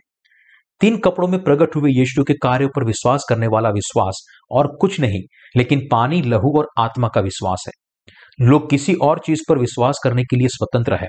तीन 0.81 0.97
कपड़ों 0.97 1.27
में 1.27 1.43
प्रकट 1.43 1.75
हुए 1.75 1.91
यीशु 1.91 2.23
के 2.23 2.33
कार्यों 2.33 2.69
पर 2.75 2.83
विश्वास 2.83 3.25
करने 3.29 3.47
वाला 3.47 3.69
विश्वास 3.69 4.23
और 4.51 4.77
कुछ 4.81 4.99
नहीं, 4.99 5.21
लेकिन 5.57 5.81
पानी, 5.91 6.21
लहू 6.21 6.57
और 6.57 6.67
आत्मा 6.79 7.07
का 7.07 7.21
विश्वास 7.21 7.65
है। 7.67 7.73
लोग 8.47 8.69
किसी 8.69 8.93
और 8.93 9.19
चीज़ 9.19 9.41
पर 9.49 9.57
विश्वास 9.57 9.99
करने 10.03 10.23
के 10.23 10.35
लिए 10.35 10.47
स्वतंत्र 10.47 10.95
है, 10.95 11.07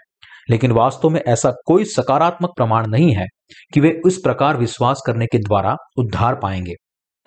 लेकिन 0.51 0.73
वास्तव 0.73 1.09
में 1.09 1.21
ऐसा 1.21 1.53
कोई 1.67 1.85
सकारात्मक 1.85 2.51
प्रमाण 2.57 2.87
नहीं 2.87 3.15
है 3.15 3.27
कि 3.75 3.81
वे 3.81 4.01
इस 4.07 4.21
प्रकार 4.25 4.57
विश्वास 4.57 5.03
करने 5.07 5.27
के 5.27 5.39
द्वारा 5.39 5.77
उद्धार 5.99 6.35
पाएँगे। 6.35 6.75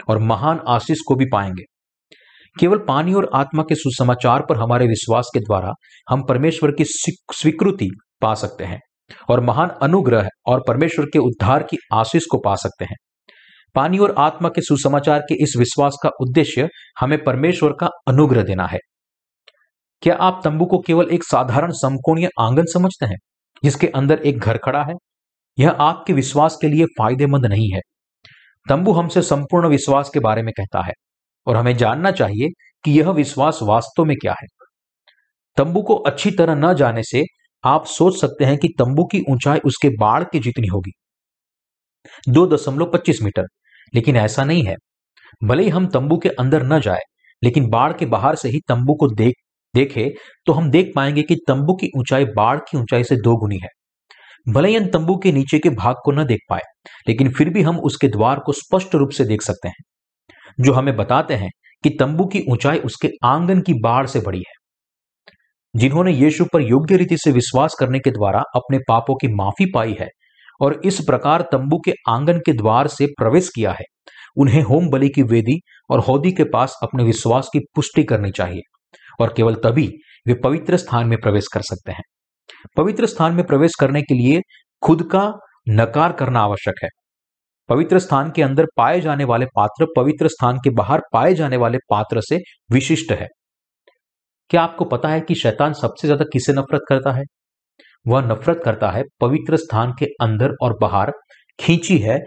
और 0.09 0.19
महान 0.19 0.59
आशीष 0.67 0.97
को 1.07 1.15
भी 1.15 1.25
पाएँगे। 1.25 1.63
केवल 2.59 2.77
पानी 2.77 3.13
और 3.13 3.29
आत्मा 3.33 3.63
के 3.63 3.75
सुसमाचार 3.75 4.45
पर 4.49 4.57
हमारे 4.57 4.87
विश्वास 4.87 5.29
के 5.33 5.39
द्वारा 5.39 5.71
हम 6.09 6.23
परमेश्वर 6.25 6.71
की 6.71 6.85
स्वीकृति 6.85 7.89
पा 8.21 8.33
सकते 8.33 8.63
हैं 8.63 8.79
और 9.29 9.39
महान 9.39 9.69
अनुग्रह 9.81 10.27
और 10.45 10.63
परमेश्वर 10.67 11.05
के 11.05 11.19
उद्धार 11.19 11.63
की 11.63 11.77
आशीष 11.93 12.25
को 12.31 12.37
पा 12.37 12.55
सकते 12.55 12.85
हैं। 12.85 12.95
पानी 13.75 13.97
और 13.97 14.15
आत्मा 14.17 14.49
के 14.49 14.61
सुसमाचार 14.61 15.19
के 15.19 15.43
इस 15.43 15.53
विश्वास 15.57 15.97
का 16.03 16.09
उद्देश्य 16.21 16.67
हमें 16.99 17.23
परमेश्वर 17.23 17.73
का 17.79 17.89
अनुग्रह 18.07 18.43
देना 18.43 18.65
है। 18.67 18.79
क्या 20.01 20.15
आप 20.15 20.41
तंबू 20.43 20.65
को 20.65 20.79
केवल 20.79 21.09
एक 21.11 21.23
साधारण 21.23 21.71
समकोणीय 21.71 22.29
आँगन 22.39 22.65
समझते 22.65 23.05
हैं, 23.05 23.17
जिसके 23.63 23.87
अंदर 23.87 24.19
एक 24.19 24.39
घर 24.39 24.57
खड़ा 24.57 24.83
है? 24.83 24.93
यह 25.59 25.69
आपके 25.69 26.13
विश्वास 26.13 26.57
के 26.61 26.67
लिए 26.67 26.85
फ़ायदेमंद 26.85 27.45
नहीं 27.45 27.69
है। 27.73 27.81
तंबू 28.69 28.91
हमसे 28.91 29.21
संपूर्ण 29.21 29.67
विश्वास 29.67 30.09
के 30.13 30.19
बारे 30.19 30.41
में 30.41 30.53
कहता 30.57 30.85
है 30.85 30.93
और 31.47 31.55
हमें 31.55 31.77
जानना 31.77 32.11
चाहिए 32.11 32.49
कि 32.83 32.99
यह 32.99 33.09
विश्वास 33.09 33.59
वास्तव 33.63 34.05
में 34.05 34.17
क्या 34.17 34.31
है। 34.31 34.47
तंबू 35.57 35.81
को 35.81 35.95
अच्छी 35.95 36.31
तरह 36.31 36.55
न 36.55 36.73
जाने 36.73 37.03
से 37.03 37.23
आप 37.63 37.85
सोच 37.85 38.21
सकते 38.21 38.45
हैं 38.45 38.57
कि 38.57 38.67
तंबू 38.67 39.03
की 39.03 39.21
ऊंचाई 39.29 39.59
उसके 39.59 39.89
बाढ़ 39.89 40.23
की 40.23 40.39
जितनी 40.39 40.67
होगी। 40.67 40.91
दो 42.29 42.47
दशमलव 42.47 42.85
पच्चीस 42.85 43.21
मीटर। 43.21 43.43
लेकिन 43.95 44.15
ऐसा 44.15 44.43
नहीं 44.43 44.63
है। 44.63 44.75
भले 45.43 45.63
ही 45.63 45.69
हम 45.69 45.87
तंबू 45.87 46.17
के 46.17 46.29
अंदर 46.29 46.63
न 46.63 46.81
जाए, 46.81 46.99
लेकिन 47.43 47.69
बाढ़ 47.69 47.93
के 47.93 48.05
बाहर 48.05 48.35
से 48.35 48.49
ही 48.49 48.59
तंबू 48.67 48.93
को 48.93 49.07
देख, 49.07 49.33
देखे 49.75 50.13
तो 50.45 50.53
हम 50.53 50.71
देख 50.71 50.91
पाएँगे 50.95 51.23
कि 51.23 51.35
तंबू 51.35 51.73
की 51.73 51.89
ऊंचाई 51.97 52.25
बाढ़ 52.25 52.59
की 52.59 52.77
ऊंचाई 52.77 53.03
से 53.03 53.15
दो 53.15 53.37
गुनी 53.37 53.59
है। 53.63 53.69
भले 54.47 54.69
ही 54.69 54.79
तंबू 54.85 55.15
के 55.17 55.31
नीचे 55.31 55.59
के 55.59 55.69
भाग 55.69 55.95
को 56.05 56.11
न 56.11 56.25
देख 56.25 56.39
पाए, 56.49 56.61
लेकिन 57.07 57.29
फिर 57.29 57.49
भी 57.49 57.61
हम 57.61 57.79
उसके 57.79 58.07
द्वार 58.07 58.39
को 58.39 58.51
स्पष्ट 58.51 58.95
रूप 58.95 59.09
से 59.09 59.25
देख 59.25 59.41
सकते 59.41 59.67
हैं, 59.67 59.83
जो 60.59 60.73
हमें 60.73 60.95
बताते 60.95 61.33
हैं 61.33 61.49
कि 61.83 61.89
तंबू 61.89 62.25
की 62.25 62.43
ऊंचाई 62.49 62.79
उसके 62.79 63.09
आँगन 63.23 63.61
की 63.61 63.73
बाढ़ 63.73 64.07
से 64.07 64.19
बड़ी 64.19 64.39
है। 64.39 64.59
जिन्होंने 65.75 66.11
यीशु 66.11 66.45
पर 66.45 66.61
योग्य 66.61 66.97
रीति 66.97 67.17
से 67.17 67.31
विश्वास 67.31 67.75
करने 67.79 67.99
के 67.99 68.11
द्वारा 68.11 68.39
अपने 68.55 68.77
पापों 68.79 69.15
की 69.15 69.27
माफ़ी 69.27 69.65
पाई 69.65 69.95
है 69.99 70.07
और 70.61 70.81
इस 70.85 70.99
प्रकार 71.05 71.41
तंबू 71.41 71.79
के 71.85 71.93
आँगन 72.09 72.39
के 72.39 72.53
द्वार 72.53 72.87
से 72.87 73.05
प्रवेश 73.05 73.49
किया 73.49 73.71
है, 73.71 73.85
उन्हें 74.37 74.61
होम 74.61 74.89
बलि 74.89 75.09
की 75.09 75.23
वेदी 75.23 75.59
और 75.89 75.99
हौदी 75.99 76.31
के 76.31 76.43
पास 76.43 76.77
अपने 76.83 77.03
विश्वास 77.03 77.49
की 77.53 77.59
पुष्टि 77.75 78.03
करनी 78.03 78.31
चाहिए 78.31 78.61
और 79.21 79.33
केवल 79.37 79.55
तभी 79.55 79.87
वे 80.27 80.33
पवित्र 80.33 80.77
स्थान 80.77 81.07
में 81.07 81.17
प्रवेश 81.21 81.47
कर 81.53 81.61
सकते 81.61 81.91
हैं। 81.91 82.03
पवित्र 82.77 83.05
स्थान 83.05 83.33
में 83.33 83.45
प्रवेश 83.45 83.75
करने 83.79 84.01
के 84.01 84.13
लिए 84.13 84.41
खुद 84.83 85.03
का 85.03 85.31
नकार 85.69 86.11
करना 86.11 86.39
आवश्यक 86.39 86.83
है। 86.83 86.89
पवित्र 87.69 87.99
स्थान 87.99 88.31
के 88.31 88.41
अंदर 88.41 88.65
पाए 88.77 89.01
जाने 89.01 89.23
वाले 89.23 89.45
पात्र 89.45 89.85
पवित्र 89.97 90.27
स्थान 90.27 90.57
के 90.57 90.69
बाहर 90.69 91.01
पाए 91.13 91.33
जाने 91.33 91.57
वाले 91.57 91.77
पात्र 91.89 92.21
से 92.21 92.39
विशिष्ट 92.71 93.11
है। 93.11 93.27
क्या 94.49 94.61
आपको 94.61 94.85
पता 94.85 95.09
है 95.09 95.21
कि 95.21 95.35
शैतान 95.35 95.73
सबसे 95.73 96.07
ज़्यादा 96.07 96.25
किसे 96.33 96.53
नफरत 96.53 96.81
करता 96.89 97.11
है? 97.11 97.23
वह 98.05 98.21
नफरत 98.21 98.61
करता 98.65 98.89
है 98.91 99.03
पवित्र 99.21 99.57
स्थान 99.57 99.93
के 99.99 100.05
अंदर 100.21 100.55
और 100.61 100.77
बाहर 100.81 101.11
खींची 101.59 101.97
है 101.97 102.19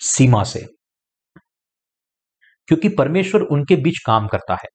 सीमा 0.00 0.42
से। 0.44 0.66
क्योंकि 2.68 2.88
परमेश्वर 2.88 3.40
उनके 3.42 3.76
बीच 3.76 3.98
काम 3.98 4.26
करता 4.26 4.54
है, 4.54 4.68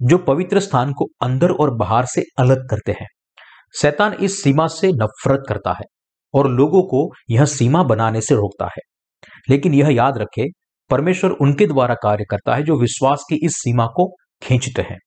जो 0.00 0.18
पवित्र 0.18 0.60
स्थान 0.60 0.92
को 0.92 1.06
अंदर 1.22 1.50
और 1.50 1.74
बाहर 1.74 2.06
से 2.06 2.22
अलग 2.38 2.68
करते 2.70 2.92
हैं। 2.92 3.06
शैतान 3.82 4.12
इस 4.12 4.42
सीमा 4.42 4.66
से 4.66 4.92
नफरत 4.92 5.42
करता 5.48 5.72
है 5.72 5.84
और 6.34 6.50
लोगों 6.50 6.82
को 6.82 7.08
यह 7.30 7.44
सीमा 7.44 7.82
बनाने 7.82 8.20
से 8.20 8.34
रोकता 8.34 8.64
है। 8.64 8.80
लेकिन 9.50 9.74
यह 9.74 9.88
याद 9.88 10.18
रखे, 10.18 10.44
परमेश्वर 10.90 11.30
उनके 11.30 11.66
द्वारा 11.66 11.94
कार्य 11.94 12.24
करता 12.30 12.54
है 12.54 12.62
जो 12.62 12.78
विश्वास 12.80 13.24
की 13.30 13.36
इस 13.46 13.52
सीमा 13.52 13.86
को 13.86 14.14
खींचते 14.42 14.82
हैं। 14.82 14.98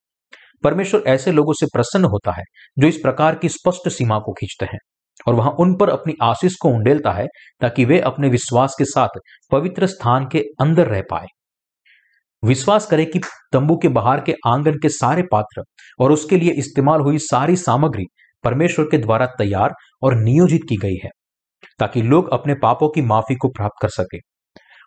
परमेश्वर 0.63 1.03
ऐसे 1.07 1.31
लोगों 1.31 1.53
से 1.53 1.65
प्रसन्न 1.65 2.05
होता 2.05 2.31
है 2.31 2.43
जो 2.79 2.87
इस 2.87 2.97
प्रकार 2.97 3.35
की 3.35 3.49
स्पष्ट 3.49 3.89
सीमा 3.89 4.19
को 4.19 4.33
खींचते 4.33 4.65
हैं 4.65 4.79
और 5.27 5.33
वहाँ 5.33 5.51
उन 5.59 5.75
पर 5.75 5.89
अपनी 5.89 6.13
आशीष 6.21 6.55
को 6.61 6.69
उंडेलता 6.69 7.11
है 7.11 7.25
ताकि 7.61 7.85
वे 7.85 7.99
अपने 7.99 8.29
विश्वास 8.29 8.75
के 8.77 8.85
साथ 8.85 9.19
पवित्र 9.51 9.87
स्थान 9.87 10.27
के 10.31 10.39
अंदर 10.61 10.87
रह 10.87 11.01
पाए। 11.01 11.25
विश्वास 12.43 12.85
करें 12.85 13.05
कि 13.05 13.19
तंबू 13.53 13.77
के 13.77 13.87
बाहर 13.87 14.21
के 14.21 14.35
आँगन 14.47 14.73
के 14.73 14.89
सारे 14.89 15.23
पात्र 15.31 15.63
और 15.99 16.11
उसके 16.11 16.37
लिए 16.37 16.51
इस्तेमाल 16.51 17.01
हुई 17.01 17.17
सारी 17.17 17.55
सामग्री 17.55 18.03
परमेश्वर 18.43 18.85
के 18.85 18.97
द्वारा 18.97 19.25
तैयार 19.37 19.73
और 20.03 20.15
नियोजित 20.15 20.61
की 20.69 20.75
गई 20.77 20.97
है, 21.03 21.09
ताकि 21.79 22.01
लोग 22.01 22.29
अपने 22.29 22.53
पापों 22.53 22.89
की 22.89 23.01
माफ़ी 23.03 23.35
को 23.35 23.49
प्राप्त 23.49 23.81
कर 23.81 23.89
सके। 23.89 24.19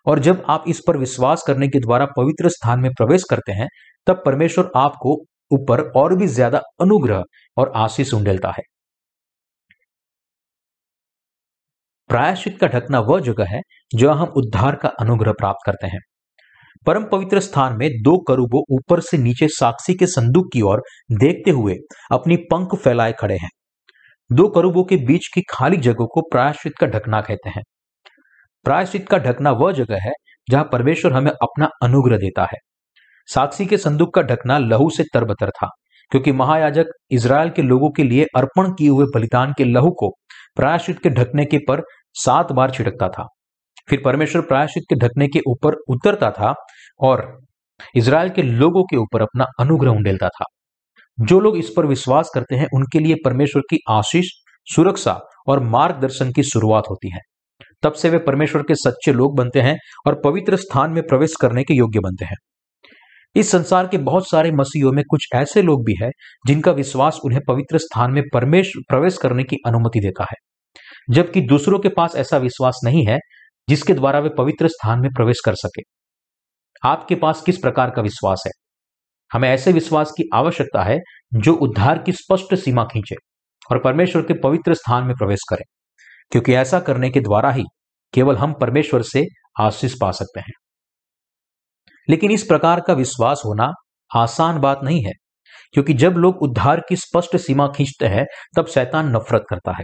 और 0.05 0.19
जब 0.19 0.43
आप 0.49 0.63
इस 0.67 0.81
पर 0.87 0.97
विश्वास 0.97 1.43
करने 1.47 1.67
के 1.67 1.79
द्वारा 1.79 2.05
पवित्र 2.17 2.49
स्थान 2.49 2.79
में 2.79 2.91
प्रवेश 2.93 3.23
करते 3.29 3.51
हैं, 3.51 3.67
तब 4.07 4.21
परमेश्वर 4.25 4.71
आपको 4.75 5.15
ऊपर 5.51 5.81
और 5.91 6.15
भी 6.15 6.27
ज़्यादा 6.27 6.61
अनुग्रह 6.81 7.23
और 7.57 7.71
आशीष 7.75 8.13
उंडेलता 8.13 8.51
है। 8.51 8.63
प्रायश्चित 12.09 12.57
का 12.59 12.67
ढकना 12.67 12.99
वह 12.99 13.19
जगह 13.19 13.45
है, 13.45 13.61
जहाँ 13.91 14.15
हम 14.15 14.33
उद्धार 14.37 14.75
का 14.75 14.89
अनुग्रह 14.99 15.31
प्राप्त 15.31 15.65
करते 15.65 15.87
हैं। 15.87 15.99
परम 16.85 17.03
पवित्र 17.03 17.39
स्थान 17.39 17.77
में 17.77 17.89
दो 18.03 18.17
करूबो 18.19 18.63
ऊपर 18.71 18.99
से 18.99 19.17
नीचे 19.17 19.47
साक्षी 19.49 19.93
के 19.93 20.07
संदूक 20.07 20.51
की 20.53 20.61
ओर 20.61 20.81
देखते 21.13 21.51
हुए 21.51 21.75
अपनी 22.11 22.35
पंख 22.51 22.75
फैलाए 22.75 23.13
खड़े 23.19 23.37
हैं। 23.37 23.49
दो 24.29 24.47
करूबों 24.49 24.83
के 24.83 24.97
बीच 24.97 25.27
की 25.27 25.41
खाली 25.49 25.77
जगह 25.79 26.05
को 26.05 26.21
प्रायश्चित 26.21 26.73
का 26.79 26.87
ढकना 26.87 27.21
कहते 27.21 27.49
हैं। 27.49 27.63
प्रायश्चित 28.65 29.07
का 29.09 29.17
ढकना 29.17 29.51
वह 29.51 29.71
जगह 29.73 29.99
है 29.99 30.11
जहाँ 30.47 30.63
परमेश्वर 30.71 31.13
हमें 31.13 31.31
अपना 31.31 31.69
अनुग्रह 31.83 32.17
देता 32.17 32.43
है। 32.43 32.57
साक्षी 33.29 33.65
के 33.65 33.77
संदूक 33.77 34.13
का 34.13 34.21
ढकना 34.21 34.57
लहू 34.57 34.89
से 34.89 35.03
तरबतर 35.13 35.49
था, 35.49 35.67
क्योंकि 36.11 36.31
महायाजक 36.31 36.85
इसराइल 37.11 37.49
के 37.49 37.61
लोगों 37.61 37.89
के 37.89 38.03
लिए 38.03 38.25
अर्पण 38.37 38.71
किए 38.71 38.89
हुए 38.89 39.05
बलिदान 39.05 39.53
के 39.57 39.63
लहू 39.63 39.91
को 39.91 40.09
प्रायश्चित 40.55 40.99
के 40.99 41.09
ढकने 41.09 41.45
के 41.45 41.57
पर 41.57 41.81
सात 42.15 42.51
बार 42.51 42.71
छिड़कता 42.71 43.07
था। 43.09 43.27
फिर 43.89 44.01
परमेश्वर 44.05 44.41
प्रायश्चित 44.41 44.83
के 44.89 44.95
ढकने 44.95 45.27
के 45.27 45.39
ऊपर 45.47 45.73
उतरता 45.73 46.31
था 46.31 46.53
और 46.99 47.39
इसराइल 47.95 48.29
के 48.29 48.43
लोगों 48.43 48.83
के 48.83 48.97
ऊपर 48.97 49.21
अपना 49.21 49.45
अनुग्रह 49.59 49.91
उंडेलता 49.91 50.29
था। 50.29 50.45
जो 51.19 51.39
लोग 51.39 51.57
इस 51.57 51.73
पर 51.77 51.85
विश्वास 51.85 52.31
करते 52.33 52.55
हैं, 52.55 52.67
उनके 52.73 52.99
लिए 52.99 53.15
परमेश्वर 53.25 53.61
की 53.69 53.79
आशीष, 53.89 54.25
सुरक्षा 54.75 55.19
और 55.47 55.59
मार्गदर्शन 55.59 56.31
की 56.31 56.43
शुरुआत 56.43 56.83
होती 56.89 57.09
है। 57.13 57.19
तब 57.83 57.93
से 57.93 58.09
वे 58.09 58.17
परमेश्वर 58.17 58.61
के 58.61 58.75
सच्चे 58.75 59.13
लोग 59.13 59.37
बनते 59.37 59.61
हैं 59.61 59.77
और 60.07 60.21
पवित्र 60.23 60.55
स्थान 60.55 60.91
में 60.91 61.03
प्रवेश 61.03 61.33
करने 61.41 61.63
के 61.63 61.73
योग्य 61.73 61.99
बनते 61.99 62.25
हैं। 62.25 62.35
इस 63.35 63.51
संसार 63.51 63.87
के 63.87 63.97
बहुत 63.97 64.29
सारे 64.29 64.51
मसीहों 64.51 64.91
में 64.91 65.03
कुछ 65.09 65.25
ऐसे 65.35 65.61
लोग 65.61 65.85
भी 65.85 65.95
हैं, 66.03 66.11
जिनका 66.47 66.71
विश्वास 66.71 67.19
उन्हें 67.25 67.41
पवित्र 67.47 67.77
स्थान 67.77 68.11
में 68.11 68.23
परमेश, 68.33 68.71
प्रवेश 68.89 69.17
करने 69.17 69.43
की 69.43 69.55
अनुमति 69.65 69.99
देता 69.99 70.23
है। 70.23 70.35
जबकि 71.09 71.41
दूसरों 71.41 71.79
के 71.79 71.89
पास 71.89 72.15
ऐसा 72.15 72.37
विश्वास 72.37 72.79
नहीं 72.83 73.05
है 73.05 73.19
जिसके 73.71 73.93
द्वारा 73.93 74.19
वे 74.19 74.29
पवित्र 74.29 74.67
स्थान 74.67 75.01
में 75.01 75.09
प्रवेश 75.09 75.39
कर 75.45 75.55
सके। 75.55 75.81
आपके 76.83 77.15
पास 77.15 77.41
किस 77.41 77.57
प्रकार 77.57 77.89
का 77.89 78.01
विश्वास 78.01 78.43
है? 78.47 78.51
हमें 79.31 79.49
ऐसे 79.49 79.71
विश्वास 79.71 80.11
की 80.11 80.29
आवश्यकता 80.33 80.83
है 80.83 80.97
जो 81.33 81.53
उद्धार 81.53 81.97
की 81.97 82.11
स्पष्ट 82.11 82.55
सीमा 82.55 82.83
खींचे 82.83 83.15
और 83.71 83.79
परमेश्वर 83.79 84.21
के 84.21 84.33
पवित्र 84.33 84.73
स्थान 84.73 85.03
में 85.03 85.15
प्रवेश 85.15 85.39
करें, 85.49 85.63
क्योंकि 86.31 86.53
ऐसा 86.53 86.79
करने 86.79 87.09
के 87.09 87.19
द्वारा 87.19 87.51
ही 87.51 87.63
केवल 88.13 88.37
हम 88.37 88.53
परमेश्वर 88.53 89.01
से 89.01 89.25
आशीष 89.59 89.93
पा 90.01 90.11
सकते 90.11 90.39
हैं। 90.39 90.53
लेकिन 92.09 92.31
इस 92.31 92.43
प्रकार 92.43 92.81
का 92.81 92.93
विश्वास 92.93 93.41
होना 93.45 93.71
आसान 94.15 94.59
बात 94.59 94.79
नहीं 94.83 95.03
है, 95.05 95.13
क्योंकि 95.73 95.93
जब 95.93 96.11
लोग 96.11 96.41
उद्धार 96.41 96.81
की 96.89 96.95
स्पष्ट 96.95 97.37
सीमा 97.37 97.67
खींचते 97.67 98.07
हैं, 98.07 98.25
तब 98.57 98.67
शैतान 98.67 99.15
नफरत 99.15 99.45
करता 99.49 99.71
है। 99.71 99.83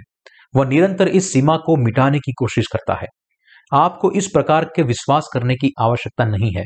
वह 0.56 0.66
निरंतर 0.66 1.08
इस 1.08 1.34
सीमा 1.34 1.58
को 1.58 1.76
मिटाने 1.86 2.20
की 2.20 2.32
कोशिश 2.32 2.68
करता 2.68 2.94
है। 2.94 3.08
आपको 3.72 4.12
इस 4.14 4.28
प्रकार 4.28 4.66
के 4.76 4.84
विश्वास 4.84 5.30
करने 5.34 5.56
की 5.56 5.72
आवश्यकता 5.82 6.26
नहीं 6.28 6.52
है। 6.54 6.66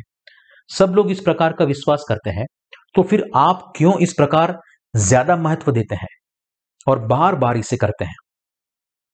सब 0.70 0.94
लोग 0.96 1.12
इस 1.12 1.20
प्रकार 1.22 1.54
का 1.54 1.66
विश्वास 1.66 2.04
करते 2.10 2.30
हैं 2.30 2.46
तो 2.96 3.04
फिर 3.04 3.24
आप 3.38 3.72
क्यों 3.76 3.98
इस 4.00 4.14
प्रकार 4.14 4.58
ज़्यादा 4.94 5.36
महत्व 5.38 5.72
देते 5.72 5.96
हैं 5.96 6.08
और 6.88 7.00
बार 7.08 7.36
बार 7.38 7.58
इसे 7.58 7.78
करते 7.78 8.06
हैं? 8.06 8.16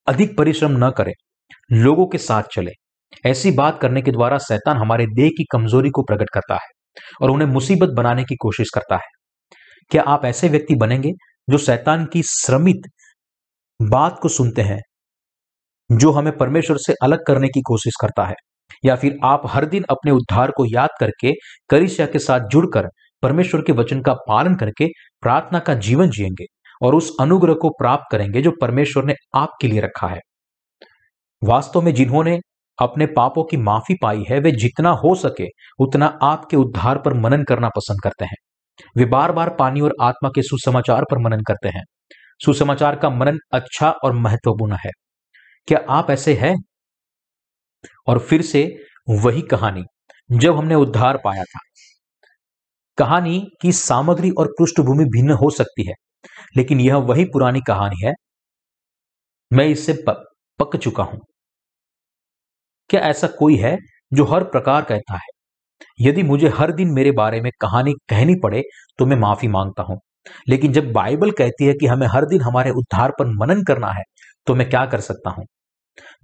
अधिक 0.08 0.38
परिश्रम 0.38 0.78
न 0.78 0.90
करें, 0.92 1.14
लोगों 1.74 2.06
के 2.08 2.18
साथ 2.20 2.44
चले। 2.52 2.72
ऐसी 3.26 3.52
बात 3.54 3.80
करने 3.82 4.02
के 4.02 4.12
द्वारा 4.12 4.38
शैतान 4.40 4.78
हमारे 4.78 5.06
देह 5.16 5.30
की 5.30 5.44
कमज़ोरी 5.52 5.90
को 5.90 6.04
प्रकट 6.04 6.30
करता 6.30 6.56
है 6.56 6.70
और 7.22 7.32
उन्हें 7.32 7.48
मुसीबत 7.50 7.94
बनाने 7.98 8.24
की 8.24 8.36
कोशिश 8.38 8.70
करता 8.74 8.96
है। 8.96 9.10
क्या 9.92 10.04
आप 10.06 10.26
ऐसे 10.26 10.50
व्यक्ति 10.50 10.76
बनेंगे 10.78 11.12
जो 11.48 11.58
शैतान 11.60 12.06
की 12.06 12.24
श्रमित 12.26 12.88
बात 13.80 14.20
को 14.22 14.30
सुनते 14.30 14.62
हैं 14.64 14.80
जो 15.92 16.12
हमें 16.12 16.38
परमेश्वर 16.38 16.78
से 16.78 16.94
अलग 17.04 17.20
करने 17.28 17.48
की 17.48 17.62
कोशिश 17.62 17.94
करता 18.02 18.26
है, 18.26 18.36
या 18.86 18.96
फिर 18.96 19.18
आप 19.24 19.42
हर 19.46 19.66
दिन 19.66 19.86
अपने 19.90 20.12
उद्धार 20.12 20.52
को 20.52 20.66
याद 20.66 20.90
करके, 21.00 21.34
करिशिया 21.70 22.08
के 22.08 22.20
साथ 22.20 22.40
जुड़कर, 22.40 22.88
परमेश्वर 23.22 23.62
के 23.62 23.72
वचन 23.72 24.02
का 24.02 24.14
पालन 24.14 24.56
करके, 24.56 24.88
प्रार्थना 25.22 25.60
का 25.60 25.74
जीवन 25.74 26.10
जिएँगे 26.10 26.46
और 26.82 26.96
उस 26.96 27.14
अनुग्रह 27.22 27.54
को 27.54 27.70
प्राप्त 27.70 28.04
करेंगे 28.12 28.42
जो 28.42 28.52
परमेश्वर 28.62 29.04
ने 29.04 29.14
आपके 29.36 29.68
लिए 29.68 29.82
रखा 29.82 30.08
है। 30.08 30.20
वास्तव 31.44 31.82
में 31.82 31.94
जिन्होंने 31.94 32.40
अपने 32.80 33.06
पापों 33.06 33.44
की 33.44 33.58
माफ़ी 33.58 33.96
पाई 34.02 34.24
है, 34.30 34.40
वे 34.40 34.52
जितना 34.52 34.90
हो 34.90 35.16
सके 35.16 35.48
उतना 35.80 36.18
आपके 36.22 36.58
उद्धार 36.58 36.98
पर 36.98 37.14
मनन 37.14 37.44
करना 37.44 37.70
पसंद 37.70 37.98
करते 38.04 38.26
हैं। 38.26 38.36
वे 38.98 39.06
बार 39.06 39.32
बार 39.32 39.50
पानी 39.50 39.82
और 39.82 39.94
आत्मा 40.02 40.30
के 40.36 40.42
सुसमाचार 40.42 41.04
पर 41.04 41.18
मनन 41.18 41.40
करते 41.40 41.70
हैं। 41.70 41.84
सुसमाचार 42.46 42.96
का 42.96 43.10
मनन 43.10 43.38
अच्छा 43.54 43.90
और 43.90 44.14
महत्वपूर्ण 44.14 44.74
है। 44.74 44.90
क्या 45.68 45.80
आप 45.90 46.10
ऐसे 46.12 46.34
हैं? 46.36 46.56
और 48.08 48.20
फिर 48.20 48.42
से 48.44 48.64
वही 49.18 49.42
कहानी, 49.48 49.84
जब 50.30 50.56
हमने 50.58 50.76
उद्धार 50.76 51.18
पाया 51.26 51.44
था। 51.46 51.60
कहानी 52.98 53.40
की 53.62 53.72
सामग्री 53.72 54.30
और 54.32 54.48
पृष्ठभूमि 54.52 55.06
भिन्न 55.08 55.32
हो 55.36 55.50
सकती 55.52 55.88
है, 55.88 55.94
लेकिन 56.58 56.80
यह 56.82 56.96
वही 57.08 57.26
पुरानी 57.28 57.62
कहानी 57.68 58.06
है। 58.06 58.14
मैं 59.52 59.66
इससे 59.66 59.94
पक 60.60 60.76
चुका 60.78 61.04
हूँ। 61.04 61.20
क्या 62.90 63.00
ऐसा 63.02 63.28
कोई 63.30 63.56
है 63.56 63.78
जो 64.12 64.24
हर 64.26 64.44
प्रकार 64.46 64.84
कहता 64.84 65.14
है? 65.16 65.28
यदि 66.02 66.24
मुझे 66.24 66.50
हर 66.58 66.72
दिन 66.74 66.92
मेरे 66.94 67.12
बारे 67.14 67.42
में 67.42 67.52
कहानी 67.62 67.94
कहनी 68.10 68.36
पड़े 68.44 68.64
तो 69.00 69.06
मैं 69.06 69.18
माफ़ी 69.18 69.48
माँगता 69.50 69.84
हूँ। 69.84 70.00
लेकिन 70.50 70.74
जब 70.74 70.92
बाइबल 70.94 71.32
कहती 71.34 71.66
है 71.66 71.74
कि 71.74 71.88
हमें 71.88 72.08
हर 72.08 72.26
दिन 72.28 72.42
हमारे 72.42 72.72
उद्धार 72.74 73.12
पर 73.20 73.28
मनन 73.38 73.64
करना 73.66 73.92
है 73.94 74.04
तो 74.48 74.56
मैं 74.56 74.70
क्या 74.70 74.86
कर 74.88 75.02
सकता 75.02 75.30
हूँ? 75.30 75.46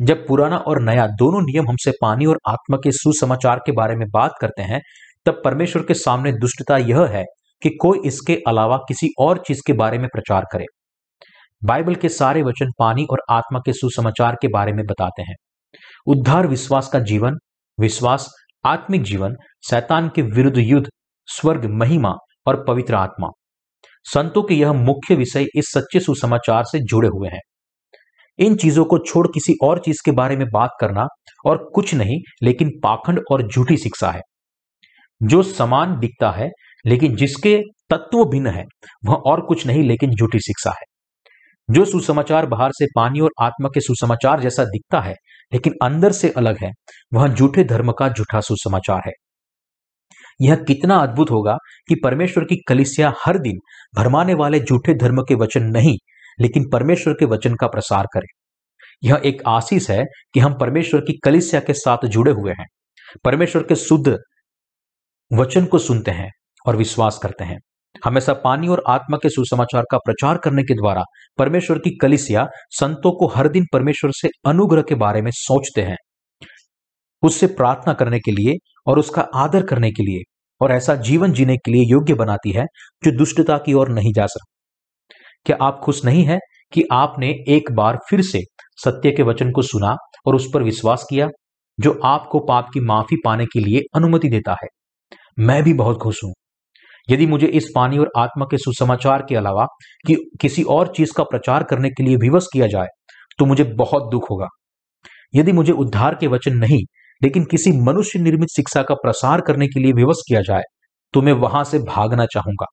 जब 0.02 0.28
पुराना 0.28 0.58
और 0.58 0.82
नया 0.82 1.08
दोनों 1.08 1.42
नियम 1.42 1.70
हमसे 1.70 1.92
पानी 2.02 2.26
और 2.26 2.40
आत्मा 2.48 2.78
के 2.78 2.92
सुसमाचार 2.92 3.60
के 3.66 3.72
बारे 3.72 3.96
में 3.96 4.08
बात 4.10 4.32
करते 4.42 4.62
हैं, 4.62 4.82
तब 5.26 5.42
परमेश्वर 5.46 5.84
के 5.84 5.94
सामने 5.94 6.32
दुष्टता 6.32 6.78
यह 6.78 7.06
है 7.06 7.24
कि 7.64 7.70
कोई 7.70 8.00
इसके 8.06 8.42
अलावा 8.48 8.78
किसी 8.78 9.08
और 9.20 9.44
चीज़ 9.48 9.62
के 9.68 9.74
बारे 9.74 9.98
में 9.98 10.08
प्रचार 10.08 10.46
करे। 10.52 10.66
बाइबल 11.66 11.96
के 11.96 12.10
सारे 12.10 12.42
वचन 12.42 12.72
पानी 12.80 13.06
और 13.12 13.22
आत्मा 13.30 13.60
के 13.60 13.74
सुसमाचार 13.74 14.38
के 14.42 14.48
बारे 14.48 14.74
में 14.74 14.86
बताते 14.86 15.22
हैं। 15.22 15.36
उद्धार 16.08 16.48
विश्वास 16.48 16.88
का 16.88 17.00
जीवन, 17.00 17.34
विश्वास, 17.80 18.30
आत्मिक 18.66 19.02
जीवन, 19.02 19.36
शैतान 19.70 20.10
के 20.16 20.22
विरुद्ध 20.22 20.58
युद्ध, 20.58 20.88
स्वर्ग, 21.26 21.66
महिमा 21.66 22.14
और 22.48 22.66
पवित्र 22.68 22.96
आत्मा। 22.96 23.28
संतों 24.04 24.44
के 24.44 24.54
यह 24.54 24.74
मुख्य 24.74 25.16
विषय 25.16 25.44
इस 25.56 25.66
सच्चे 25.72 26.00
सुसमाचार 26.00 26.64
से 26.64 26.80
जुड़े 26.80 27.08
हुए 27.08 27.30
हैं। 27.30 27.42
इन 28.40 28.56
चीज़ों 28.56 28.86
को 28.86 28.98
छोड़ 28.98 29.28
किसी 29.28 29.54
और 29.64 29.80
चीज़ 29.80 30.02
के 30.06 30.12
बारे 30.12 30.38
में 30.38 30.48
बात 30.54 30.70
करना 30.82 31.08
और 31.46 31.72
कुछ 31.76 31.94
नहीं, 31.94 32.20
लेकिन 32.44 32.72
पाखंड 32.84 33.22
और 33.32 33.48
झूठी 33.48 33.78
शिक्षा 33.78 34.12
है। 34.12 34.22
जो 35.24 35.44
समान 35.44 36.00
दिखता 36.00 36.32
है, 36.32 36.50
लेकिन 36.86 37.16
जिसके 37.16 37.62
तत्व 37.90 38.26
भिन्न 38.26 38.48
है, 38.48 38.64
वह 39.06 39.16
और 39.16 39.42
कुछ 39.42 39.68
नहीं, 39.68 39.84
लेकिन 39.84 40.12
झूठी 40.12 40.40
शिक्षा 40.40 40.70
है। 40.70 40.94
जो 41.72 41.86
सुसमाचार 41.86 42.46
बाहर 42.46 42.72
से 42.72 42.86
पानी 42.96 43.20
और 43.20 43.30
आत्मा 43.42 43.70
के 43.74 43.80
सुसमाचार 43.80 44.42
जैसा 44.42 44.64
दिखता 44.64 45.02
है, 45.02 45.14
लेकिन 45.54 45.74
अंदर 45.84 46.12
से 46.12 46.30
अलग 46.30 46.58
है, 46.64 46.72
वह 47.14 47.28
झूठे 47.28 47.64
धर्म 47.64 47.92
का 47.92 48.10
झूठा 48.10 48.40
सुसमाचार 48.40 49.02
है। 49.08 49.12
यह 50.42 50.56
कितना 50.56 50.96
अद्भुत 50.96 51.32
होगा 51.32 51.54
कि 51.88 51.96
परमेश्वर 52.04 52.44
की 52.44 52.62
कलिसिया 52.68 53.14
हर 53.26 53.38
दिन 53.38 53.58
भरमाने 53.96 54.34
वाले 54.34 54.60
झूठे 54.60 54.94
धर्म 54.94 55.22
के 55.22 55.36
वचन 55.36 55.64
नहीं 55.64 55.98
लेकिन 56.42 56.70
परमेश्वर 56.70 57.14
के 57.14 57.26
वचन 57.26 57.56
का 57.56 57.68
प्रसार 57.68 58.06
करें। 58.14 58.28
यह 59.04 59.22
एक 59.26 59.42
आशीष 59.48 59.90
है 59.90 60.06
कि 60.34 60.40
हम 60.40 60.54
परमेश्वर 60.60 61.02
की 61.02 61.20
कलिसिया 61.24 61.62
के 61.62 61.74
साथ 61.74 62.06
जुड़े 62.06 62.32
हुए 62.32 62.52
हैं। 62.52 62.66
परमेश्वर 63.24 63.64
के 63.64 63.76
शुद्ध 63.76 64.18
वचन 65.34 65.66
को 65.66 65.78
सुनते 65.78 66.12
हैं 66.12 66.30
और 66.68 66.76
विश्वास 66.76 67.20
करते 67.24 67.44
हैं। 67.44 67.58
हमेशा 68.06 68.34
पानी 68.34 68.68
और 68.68 68.84
आत्मा 68.88 69.18
के 69.18 69.30
सुसमाचार 69.30 69.84
का 69.92 69.98
प्रचार 69.98 70.38
करने 70.38 70.64
के 70.64 70.74
द्वारा 70.74 71.04
परमेश्वर 71.38 71.80
की 71.80 71.98
कलिसिया 71.98 72.48
संतों 72.70 73.12
को 73.12 73.28
हर 73.28 73.48
दिन 73.48 73.66
परमेश्वर 73.74 74.12
से 74.14 74.30
अनुग्रह 74.46 74.82
के 74.82 74.96
बारे 74.96 75.22
में 75.22 75.32
सोचते 75.34 75.82
हैं। 75.82 75.98
उससे 77.22 77.48
प्रार्थना 77.48 77.94
करने 77.94 78.20
के 78.20 78.32
लिए 78.32 78.54
और 78.88 79.00
उसका 79.00 79.22
आदर 79.36 79.66
करने 79.66 79.92
के 79.92 80.04
लिए 80.04 80.22
और 80.62 80.72
ऐसा 80.72 80.96
जीवन 80.96 81.32
जीने 81.32 81.58
के 81.58 81.72
लिए 81.72 81.84
योग्य 81.92 82.14
बनाती 82.14 82.52
है 82.52 82.66
जो 83.04 83.18
दुष्टता 83.18 83.58
की 83.58 83.74
ओर 83.74 83.90
नहीं 83.90 84.14
जा 84.14 84.26
सकता। 84.26 84.53
क्या 85.46 85.58
आप 85.62 85.80
खुश 85.84 86.04
नहीं 86.06 86.24
है 86.26 86.38
कि 86.74 86.84
आपने 86.92 87.30
एक 87.48 87.72
बार 87.72 87.98
फिर 88.10 88.22
से 88.22 88.40
सत्य 88.84 89.12
के 89.12 89.24
वचन 89.24 89.52
को 89.52 89.62
सुना 89.62 89.96
और 90.28 90.36
उस 90.36 90.50
पर 90.54 90.64
विश्वास 90.64 91.06
किया, 91.10 91.28
जो 91.80 92.00
आपको 92.06 92.40
पाप 92.40 92.70
की 92.74 92.80
माफ़ी 92.80 93.18
पाने 93.26 93.46
के 93.46 93.60
लिए 93.60 93.82
अनुमति 93.96 94.30
देता 94.30 94.56
है? 94.64 94.68
मैं 95.40 95.62
भी 95.64 95.74
बहुत 95.74 95.98
खुश 95.98 96.24
हूँ। 96.24 96.34
यदि 97.10 97.26
मुझे 97.28 97.48
इस 97.48 97.72
पानी 97.76 97.98
और 97.98 98.12
आत्मा 98.18 98.46
के 98.52 98.58
सुसमाचार 98.58 99.26
के 99.30 99.36
अलावा 99.36 99.66
कि, 100.08 100.16
किसी 100.42 100.64
और 100.64 100.94
चीज़ 100.98 101.12
का 101.18 101.24
प्रचार 101.24 101.64
करने 101.64 101.90
के 101.90 102.04
लिए 102.04 102.16
विवश 102.16 102.48
किया 102.54 102.68
जाए 102.68 102.88
तो 103.40 103.46
मुझे 103.46 103.64
बहुत 103.64 104.10
दुख 104.12 104.30
होगा। 104.32 104.48
यदि 105.36 105.52
मुझे 105.52 105.74
उद्धार 105.74 106.16
के 106.16 106.28
वचन 106.28 106.58
नहीं, 106.58 106.80
लेकिन 107.22 107.44
किसी 107.44 107.72
मनुष्य 107.82 108.20
निर्मित 108.20 108.50
शिक्षा 108.56 108.84
का 108.84 108.96
प्रसार 108.96 109.42
करने 109.42 109.68
के 109.68 109.80
लिए 109.80 109.94
विवश 109.94 110.22
किया 110.28 110.42
जाए 110.42 110.64
तो 111.14 111.22
मैं 111.22 111.34
वहाँ 111.34 111.64
से 111.64 111.80
भागना 111.80 112.26
चाहूँगा। 112.26 112.66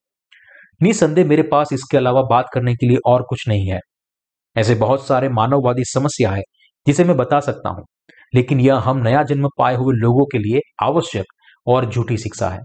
निसंदेह 0.81 1.25
मेरे 1.25 1.43
पास 1.43 1.69
इसके 1.73 1.97
अलावा 1.97 2.21
बात 2.29 2.49
करने 2.53 2.75
के 2.75 2.87
लिए 2.87 2.97
और 3.05 3.21
कुछ 3.21 3.47
नहीं 3.47 3.69
है। 3.69 3.79
ऐसे 4.55 4.75
बहुत 4.75 5.07
सारे 5.07 5.29
मानववादी 5.31 5.83
समस्या 5.85 6.31
है, 6.31 6.41
जिसे 6.87 7.03
मैं 7.03 7.17
बता 7.17 7.39
सकता 7.39 7.69
हूँ, 7.69 7.85
लेकिन 8.33 8.59
यह 8.59 8.77
हम 8.79 8.97
नया 8.99 9.23
जन्म 9.23 9.47
पाए 9.57 9.75
हुए 9.75 9.95
लोगों 9.97 10.25
के 10.25 10.37
लिए 10.39 10.59
आवश्यक 10.83 11.33
और 11.67 11.89
झूठी 11.89 12.17
शिक्षा 12.17 12.49
है। 12.49 12.59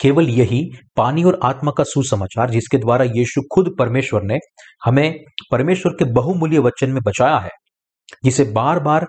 केवल 0.00 0.28
यही 0.30 0.62
पानी 0.96 1.24
और 1.24 1.38
आत्मा 1.44 1.72
का 1.76 1.84
सुसमाचार 1.84 2.50
जिसके 2.50 2.78
द्वारा 2.78 3.04
यीशु 3.06 3.40
खुद 3.52 3.74
परमेश्वर 3.78 4.22
ने 4.22 4.38
हमें 4.84 5.18
परमेश्वर 5.50 5.92
के 5.92 6.04
बहुमूल्य 6.12 6.58
वचन 6.58 6.90
में 6.90 7.02
बचाया 7.02 7.38
है, 7.38 7.50
जिसे 8.24 8.44
बार 8.52 8.80
बार 8.80 9.06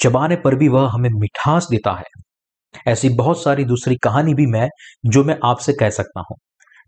चबाने 0.00 0.36
पर 0.36 0.54
भी 0.54 0.68
वह 0.68 0.88
हमें 0.90 1.10
मिठास 1.12 1.66
देता 1.70 1.92
है। 1.92 2.04
ऐसी 2.86 3.08
बहुत 3.08 3.42
सारी 3.42 3.64
दूसरी 3.64 3.96
कहानी 3.96 4.34
भी 4.34 4.46
मैं, 4.46 4.68
जो 5.06 5.24
मैं 5.24 5.38
आपसे 5.44 5.72
कह 5.72 5.90
सकता 5.90 6.20
हूँ। 6.20 6.36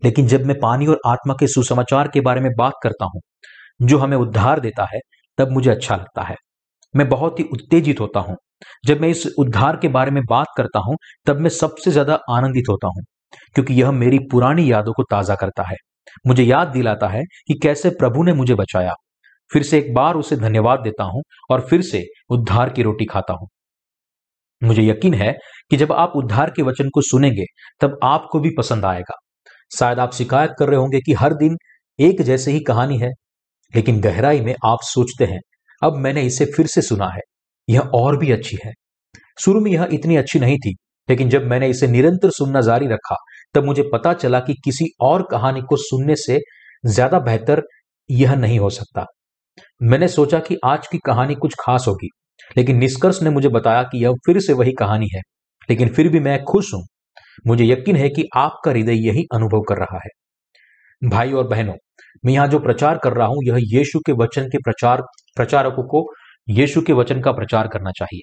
लेकिन 0.03 0.27
जब 0.27 0.45
मैं 0.45 0.59
पानी 0.59 0.87
और 0.87 0.99
आत्मा 1.07 1.33
के 1.33 1.47
सुसमाचार 1.47 2.07
के 2.07 2.21
बारे 2.21 2.41
में 2.41 2.51
बात 2.57 2.73
करता 2.83 3.05
हूँ, 3.05 3.21
जो 3.81 3.97
हमें 3.97 4.17
उद्धार 4.17 4.59
देता 4.59 4.87
है, 4.93 4.99
तब 5.37 5.51
मुझे 5.51 5.71
अच्छा 5.71 5.95
लगता 5.95 6.23
है। 6.23 6.35
मैं 6.95 7.09
बहुत 7.09 7.39
ही 7.39 7.45
उत्तेजित 7.53 7.99
होता 7.99 8.19
हूँ। 8.19 8.37
जब 8.85 9.01
मैं 9.01 9.09
इस 9.09 9.27
उद्धार 9.39 9.77
के 9.77 9.87
बारे 9.87 10.11
में 10.11 10.23
बात 10.29 10.47
करता 10.57 10.79
हूँ, 10.79 10.97
तब 11.27 11.39
मैं 11.39 11.49
सबसे 11.49 11.91
ज़्यादा 11.91 12.19
आनंदित 12.29 12.65
होता 12.69 12.87
हूँ, 12.87 13.03
क्योंकि 13.55 13.73
यह 13.73 13.91
मेरी 13.91 14.19
पुरानी 14.19 14.71
यादों 14.71 14.93
को 14.93 15.03
ताज़ा 15.03 15.35
करता 15.35 15.63
है। 15.63 15.75
मुझे 16.27 16.43
याद 16.43 16.67
दिलाता 16.67 17.07
है 17.07 17.23
कि 17.47 17.59
कैसे 17.63 17.89
प्रभु 17.89 18.23
ने 18.23 18.33
मुझे 18.33 18.55
बचाया। 18.55 18.93
फिर 19.51 19.63
से 19.63 19.79
एक 19.79 19.93
बार 19.93 20.15
उसे 20.15 20.35
धन्यवाद 20.35 20.79
देता 20.79 21.03
हूँ 21.03 21.23
और 21.51 21.61
फिर 21.61 21.81
से 21.81 22.05
उद्धार 22.29 22.69
की 22.69 22.83
रोटी 22.83 23.05
खाता 23.05 23.33
हूँ। 23.33 23.47
मुझे 24.61 24.83
यकीन 24.83 25.13
है 25.13 25.31
कि 25.71 25.77
जब 25.77 25.91
आप 25.91 26.13
उद्धार 26.15 26.49
के 26.49 26.61
वचन 26.61 26.89
को 26.89 27.01
सुनेंगे, 27.01 27.45
तब 27.81 27.99
आपको 28.03 28.39
भी 28.39 28.49
पसंद 28.57 28.85
आएगा। 28.85 29.15
शायद 29.71 29.99
आप 29.99 30.13
शिकायत 30.13 30.51
कर 30.59 30.69
रहे 30.69 30.79
होंगे 30.79 30.99
कि 30.99 31.13
हर 31.13 31.33
दिन 31.33 31.57
एक 31.99 32.21
जैसे 32.21 32.51
ही 32.51 32.59
कहानी 32.59 32.97
है, 32.97 33.09
लेकिन 33.73 33.99
गहराई 34.01 34.41
में 34.41 34.55
आप 34.65 34.79
सोचते 34.83 35.25
हैं, 35.25 35.39
अब 35.81 35.95
मैंने 35.95 36.21
इसे 36.21 36.45
फिर 36.45 36.67
से 36.67 36.81
सुना 36.81 37.07
है, 37.07 37.21
यह 37.67 37.79
और 37.95 38.17
भी 38.17 38.31
अच्छी 38.31 38.57
है। 38.65 38.71
शुरू 39.39 39.59
में 39.61 39.71
यह 39.71 39.87
इतनी 39.93 40.15
अच्छी 40.15 40.39
नहीं 40.39 40.57
थी, 40.57 40.75
लेकिन 41.09 41.29
जब 41.29 41.45
मैंने 41.45 41.69
इसे 41.69 41.87
निरंतर 41.87 42.29
सुनना 42.29 42.61
जारी 42.61 42.87
रखा, 42.87 43.15
तब 43.55 43.65
मुझे 43.65 43.83
पता 43.93 44.13
चला 44.13 44.39
कि 44.39 44.53
किसी 44.65 44.85
और 45.01 45.27
कहानी 45.31 45.61
को 45.61 45.77
सुनने 45.77 46.15
से 46.15 46.39
ज़्यादा 46.85 47.19
बेहतर 47.19 47.61
यह 48.09 48.35
नहीं 48.35 48.59
हो 48.59 48.69
सकता। 48.69 49.05
मैंने 49.81 50.07
सोचा 50.07 50.39
कि 50.39 50.57
आज 50.65 50.87
की 50.87 50.97
कहानी 50.97 51.35
कुछ 51.35 51.55
खास 51.59 51.85
होगी, 51.87 52.09
लेकिन 52.57 52.77
निष्कर्ष 52.77 53.21
ने 53.21 53.29
मुझे 53.29 53.49
बताया 53.49 53.83
कि 53.83 54.03
यह 54.05 54.13
फिर 54.25 54.39
से 54.39 54.53
वही 54.53 54.71
कहानी 54.71 55.07
है, 55.15 55.21
लेकिन 55.69 55.89
फिर 55.89 56.09
भी 56.09 56.19
मैं 56.19 56.43
खुश 56.43 56.73
हूँ। 56.73 56.83
मुझे 57.47 57.65
यकीन 57.65 57.95
है 57.95 58.09
कि 58.09 58.29
आपका 58.35 58.71
हृदय 58.71 59.07
यही 59.07 59.23
अनुभव 59.33 59.61
कर 59.61 59.77
रहा 59.77 59.97
है। 59.97 60.09
भाई 61.09 61.31
और 61.31 61.47
बहनों, 61.47 61.73
मैं 62.25 62.33
यहाँ 62.33 62.47
जो 62.47 62.59
प्रचार 62.59 62.97
कर 62.97 63.13
रहा 63.13 63.27
हूँ, 63.27 63.37
यह 63.43 63.57
यीशु 63.57 63.99
के 63.99 64.11
वचन 64.11 64.45
के 64.45 64.57
प्रचार, 64.57 65.01
प्रचारकों 65.35 65.83
को 65.83 66.05
यीशु 66.49 66.81
के 66.81 66.93
वचन 66.93 67.21
का 67.21 67.31
प्रचार 67.31 67.67
करना 67.67 67.91
चाहिए। 67.91 68.21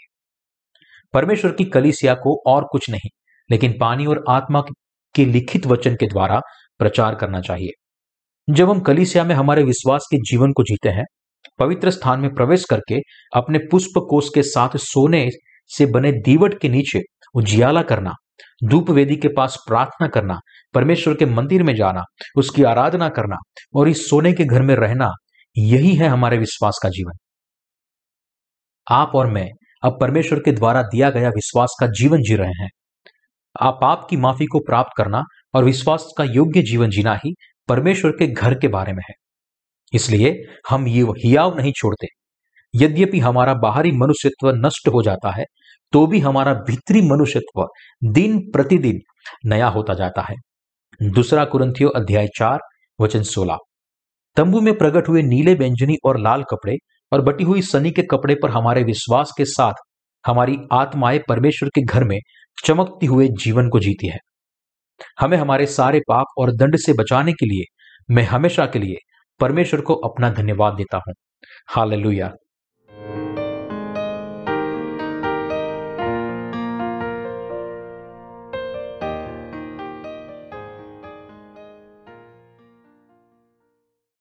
परमेश्वर 1.15 1.53
की 1.53 1.65
कलिसिया 1.65 2.15
को 2.15 2.43
और 2.47 2.65
कुछ 2.73 2.91
नहीं, 2.91 3.11
लेकिन 3.51 3.75
पानी 3.81 4.07
और 4.07 4.25
आत्मा 4.29 4.63
के 5.15 5.25
लिखित 5.25 5.67
वचन 5.67 5.95
के 5.95 6.07
द्वारा 6.07 6.41
प्रचार 6.79 7.15
करना 7.15 7.41
चाहिए। 7.41 7.71
जब 8.51 8.71
हम 8.71 8.81
कलिसिया 8.81 9.25
में 9.25 9.35
हमारे 9.35 9.63
विश्वास 9.63 10.07
के 10.11 10.17
जीवन 10.17 10.53
को 10.53 10.63
जीते 10.63 10.89
हैं, 10.89 11.05
पवित्र 11.59 11.91
स्थान 11.91 12.21
में 12.21 12.35
प्रवेश 12.35 12.65
करके 12.65 12.99
अपने 13.35 13.59
पुष्प 13.59 13.99
कोष 14.11 14.29
के 14.35 14.43
साथ 14.43 14.77
सोने 14.77 15.29
से 15.71 15.87
बने 15.87 16.13
दीवट 16.13 16.59
के 16.61 16.69
नीचे 16.69 17.01
उजियाला 17.35 17.83
करना 17.83 18.13
धूप 18.65 18.91
वेदी 18.91 19.17
के 19.17 19.29
पास 19.29 19.57
प्रार्थना 19.69 20.09
करना, 20.09 20.41
परमेश्वर 20.75 21.15
के 21.15 21.27
मंदिर 21.27 21.63
में 21.63 21.75
जाना, 21.77 22.03
उसकी 22.37 22.63
आराधना 22.63 23.09
करना 23.09 23.37
और 23.75 23.89
इस 23.89 24.11
सोने 24.11 24.33
के 24.33 24.45
घर 24.45 24.63
में 24.63 24.75
रहना, 24.75 25.11
यही 25.59 25.95
है 25.95 26.09
हमारे 26.09 26.39
विश्वास 26.39 26.81
का 26.83 26.89
जीवन। 26.89 27.13
आप 28.91 29.13
और 29.15 29.27
मैं 29.27 29.49
अब 29.85 29.99
परमेश्वर 30.01 30.39
के 30.39 30.53
द्वारा 30.53 30.83
दिया 30.83 31.11
गया 31.11 31.29
विश्वास 31.29 31.77
का 31.81 31.87
जीवन 31.87 32.19
जी 32.21 32.37
रहे 32.37 32.63
हैं। 32.63 32.69
आप 33.63 33.79
पाप 33.81 34.07
की 34.11 34.17
माफ़ी 34.17 34.47
को 34.47 34.59
प्राप्त 34.59 34.91
करना 34.97 35.23
और 35.55 35.65
विश्वास 35.65 36.13
का 36.19 36.25
योग्य 36.25 36.63
जीवन 36.63 36.91
जीना 36.91 37.15
ही 37.15 37.35
परमेश्वर 37.69 38.11
के 38.11 38.27
घर 38.27 38.55
के 38.55 38.69
बारे 38.69 38.93
में 38.93 39.03
है। 39.11 39.15
इसलिए 39.93 40.43
हम 40.71 40.89
ये 40.89 41.03
हियाव 41.03 41.57
नहीं 41.57 41.73
छोड़ते। 41.73 42.07
यद्यपि 42.75 43.19
हमारा 43.19 43.55
बाहरी 43.55 43.93
मनुष्यत्व 43.93 44.51
नष्ट 44.51 44.89
हो 44.89 45.03
जाता 45.03 45.31
है 45.31 45.45
तो 45.93 46.07
भी 46.07 46.19
हमारा 46.19 46.55
भीतरी 46.55 47.03
मनुष्यत्व 47.03 47.67
दिन 48.05 48.39
प्रतिदिन 48.51 48.99
नया 49.47 49.69
होता 49.69 49.95
जाता 49.95 50.23
है। 50.23 50.35
दूसरा 51.03 51.45
कुरंथियो 51.45 51.89
अध्याय 51.89 52.27
चार, 52.27 52.59
वचन 53.01 53.23
सोलह। 53.23 53.59
तंबू 54.37 54.61
में 54.61 54.79
प्रकट 54.79 55.09
हुए 55.09 55.23
नीले 55.23 55.55
व्यंजनी 55.55 55.97
और 56.05 56.19
लाल 56.19 56.43
कपड़े 56.43 56.77
और 57.13 57.21
बटी 57.21 57.45
हुई 57.45 57.63
सनी 57.63 57.91
के 57.91 58.03
कपड़े 58.03 58.35
पर 58.35 58.51
हमारे 58.51 58.85
विश्वास 58.85 59.33
के 59.39 59.45
साथ 59.45 59.73
हमारी 60.27 60.57
आत्माएँ 60.73 61.21
परमेश्वर 61.29 61.69
के 61.69 61.83
घर 61.83 62.05
में 62.05 62.19
चमकती 62.65 63.07
हुए 63.07 63.29
जीवन 63.29 63.69
को 63.69 63.79
जीती 63.79 64.07
है। 64.07 64.19
हमें 65.21 65.39
हमारे 65.39 65.67
सारे 65.67 66.01
पाप 66.09 66.27
और 66.39 66.53
दंड 66.53 66.77
से 66.77 66.93
बचाने 66.93 67.33
के 67.33 67.47
लिए, 67.47 67.65
मैं 68.15 68.23
हमेशा 68.23 68.67
के 68.67 68.79
लिए 68.79 68.97
परमेश्वर 69.41 69.81
को 69.81 69.95
अपना 69.95 70.31
धन्यवाद 70.31 70.75
देता 70.75 70.97
हूँ। 70.97 71.15
हालेलुया। 71.69 72.33